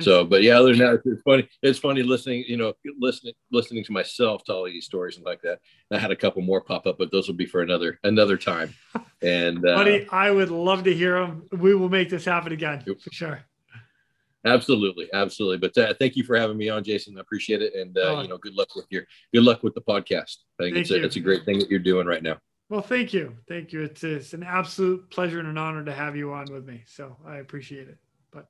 So, 0.00 0.24
but 0.32 0.42
yeah, 0.42 0.58
other 0.58 0.70
than 0.74 0.78
that, 0.78 1.02
it's 1.04 1.22
funny. 1.22 1.48
It's 1.62 1.78
funny 1.78 2.02
listening, 2.02 2.44
you 2.46 2.56
know, 2.56 2.74
listening 2.98 3.34
listening 3.50 3.84
to 3.84 3.92
myself 3.92 4.42
tell 4.44 4.56
all 4.56 4.64
these 4.64 4.84
stories 4.84 5.16
and 5.16 5.24
like 5.24 5.42
that. 5.42 5.60
I 5.90 5.98
had 5.98 6.10
a 6.10 6.16
couple 6.16 6.42
more 6.42 6.60
pop 6.60 6.86
up, 6.86 6.98
but 6.98 7.10
those 7.12 7.28
will 7.28 7.34
be 7.36 7.46
for 7.46 7.62
another 7.62 7.98
another 8.04 8.36
time. 8.36 8.74
And 9.22 9.58
uh, 9.66 9.74
Buddy, 9.76 10.06
I 10.10 10.30
would 10.30 10.50
love 10.50 10.84
to 10.84 10.94
hear 10.94 11.18
them. 11.20 11.46
We 11.52 11.74
will 11.74 11.88
make 11.88 12.10
this 12.10 12.24
happen 12.24 12.52
again 12.52 12.84
for 12.84 13.12
sure. 13.12 13.40
absolutely, 14.44 15.08
absolutely. 15.12 15.58
But 15.58 15.76
uh, 15.78 15.94
thank 15.98 16.16
you 16.16 16.24
for 16.24 16.36
having 16.38 16.56
me 16.56 16.68
on, 16.68 16.84
Jason. 16.84 17.16
I 17.16 17.20
appreciate 17.20 17.62
it, 17.62 17.74
and 17.74 17.96
uh, 17.96 18.00
Oh. 18.16 18.22
you 18.22 18.28
know, 18.28 18.38
good 18.38 18.54
luck 18.54 18.74
with 18.76 18.86
your 18.90 19.04
good 19.32 19.42
luck 19.44 19.62
with 19.62 19.74
the 19.74 19.80
podcast. 19.80 20.36
I 20.60 20.64
think 20.64 20.74
Thank 20.74 20.76
it's 20.76 20.90
a, 20.90 20.98
you. 20.98 21.04
it's 21.04 21.16
a 21.16 21.20
great 21.20 21.44
thing 21.44 21.58
that 21.58 21.70
you're 21.70 21.78
doing 21.80 22.06
right 22.06 22.22
now. 22.22 22.38
Well, 22.68 22.82
thank 22.82 23.12
you. 23.14 23.36
Thank 23.48 23.72
you. 23.72 23.82
It's, 23.84 24.02
it's 24.02 24.32
an 24.32 24.42
absolute 24.42 25.08
pleasure 25.10 25.38
and 25.38 25.48
an 25.48 25.56
honor 25.56 25.84
to 25.84 25.92
have 25.92 26.16
you 26.16 26.32
on 26.32 26.46
with 26.52 26.66
me. 26.66 26.82
So 26.86 27.16
I 27.24 27.36
appreciate 27.36 27.88
it. 27.88 27.96
But 28.32 28.48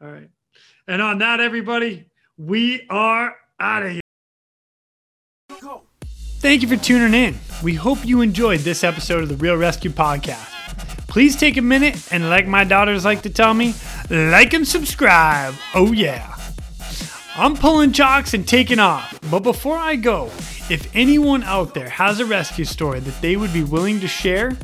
all 0.00 0.08
right. 0.12 0.30
And 0.88 1.02
on 1.02 1.18
that, 1.18 1.40
everybody, 1.40 2.06
we 2.36 2.86
are 2.90 3.36
out 3.58 3.82
of 3.82 3.92
here. 3.92 4.00
Thank 6.38 6.62
you 6.62 6.68
for 6.68 6.76
tuning 6.76 7.14
in. 7.14 7.36
We 7.62 7.74
hope 7.74 8.04
you 8.04 8.20
enjoyed 8.20 8.60
this 8.60 8.84
episode 8.84 9.22
of 9.22 9.28
the 9.28 9.36
Real 9.36 9.56
ResQ 9.56 9.90
Podcast. 9.92 10.52
Please 11.08 11.34
take 11.34 11.56
a 11.56 11.62
minute 11.62 12.12
and, 12.12 12.28
like 12.28 12.46
my 12.46 12.62
daughters 12.62 13.04
like 13.04 13.22
to 13.22 13.30
tell 13.30 13.54
me, 13.54 13.74
like 14.10 14.52
and 14.52 14.68
subscribe. 14.68 15.54
Oh, 15.74 15.92
yeah. 15.92 16.36
I'm 17.36 17.56
pulling 17.56 17.92
chocks 17.92 18.34
and 18.34 18.46
taking 18.46 18.78
off. 18.78 19.18
But 19.30 19.40
before 19.40 19.76
I 19.76 19.96
go, 19.96 20.26
if 20.70 20.88
anyone 20.94 21.42
out 21.42 21.74
there 21.74 21.88
has 21.88 22.20
a 22.20 22.26
rescue 22.26 22.64
story 22.64 23.00
that 23.00 23.20
they 23.22 23.36
would 23.36 23.52
be 23.52 23.64
willing 23.64 23.98
to 24.00 24.08
share, 24.08 24.56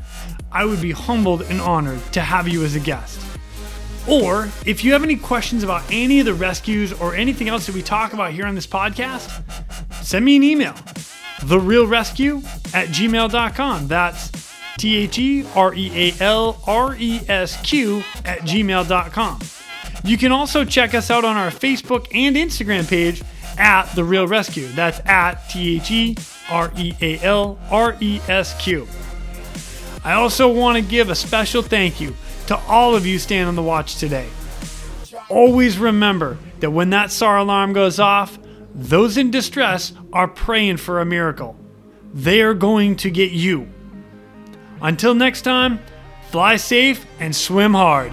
I 0.53 0.65
would 0.67 0.83
be 0.83 0.93
humbled 0.93 1.43
and 1.43 1.61
honored 1.61 2.01
to 2.13 2.21
have 2.21 2.47
you 2.47 2.65
as 2.65 2.77
a 2.77 2.81
guest. 2.81 3.32
Or 4.09 4.49
if 4.67 4.83
you 4.83 4.93
have 4.93 5.05
any 5.05 5.17
questions 5.17 5.63
about 5.63 5.85
any 5.91 6.19
of 6.21 6.27
the 6.27 6.35
rescues 6.35 6.93
or 6.93 7.15
anything 7.15 7.49
else 7.49 7.67
that 7.67 7.75
we 7.75 7.83
talk 7.83 8.13
about 8.13 8.33
here 8.33 8.47
on 8.47 8.55
this 8.55 8.67
podcast, 8.67 9.43
send 10.03 10.25
me 10.25 10.37
an 10.37 10.43
email. 10.43 10.75
TheRealResQ 11.43 12.75
at 12.75 12.89
gmail.com. 12.89 13.89
That's 13.89 14.31
T 14.79 14.97
H 14.97 15.19
E 15.19 15.47
R 15.55 15.75
E 15.75 15.91
A 15.95 16.23
L 16.23 16.61
R 16.67 16.97
E 16.97 17.21
S 17.29 17.61
Q 17.63 18.03
at 18.25 18.41
gmail.com. 18.41 19.41
You 20.05 20.19
can 20.19 20.33
also 20.33 20.65
check 20.65 20.95
us 20.95 21.11
out 21.11 21.25
on 21.25 21.37
our 21.37 21.51
Facebook 21.51 22.09
and 22.15 22.35
Instagram 22.37 22.89
page 22.89 23.23
at 23.59 23.87
The 23.95 24.03
Real 24.03 24.27
ResQ. 24.27 24.75
That's 24.75 25.01
at 25.07 25.49
T 25.49 25.77
H 25.77 25.91
E 25.91 26.17
R 26.51 26.73
E 26.77 26.95
A 27.01 27.21
L 27.21 27.59
R 27.71 27.97
E 28.01 28.21
S 28.29 28.61
Q. 28.61 28.89
I 30.05 30.15
also 30.15 30.53
want 30.53 30.77
to 30.77 30.83
give 30.83 31.11
a 31.11 31.15
special 31.15 31.63
thank 31.63 32.01
you 32.01 32.17
to 32.53 32.59
all 32.69 32.95
of 32.95 33.07
you 33.07 33.19
staying 33.19 33.47
on 33.47 33.57
the 33.57 33.63
watch 33.63 33.97
today. 33.97 34.29
Always 35.31 35.79
remember 35.79 36.37
that 36.61 36.71
when 36.71 36.91
that 36.91 37.11
SAR 37.11 37.39
alarm 37.39 37.73
goes 37.73 37.99
off, 37.99 38.39
those 38.75 39.17
in 39.17 39.31
distress 39.31 39.95
are 40.13 40.29
praying 40.29 40.77
for 40.77 41.01
a 41.01 41.07
miracle. 41.07 41.57
They 42.13 42.43
are 42.43 42.53
going 42.53 42.97
to 42.97 43.11
get 43.11 43.31
you. 43.31 43.71
Until 44.83 45.15
next 45.15 45.43
time, 45.43 45.81
fly 46.31 46.57
safe 46.57 47.07
and 47.19 47.35
swim 47.35 47.73
hard. 47.73 48.13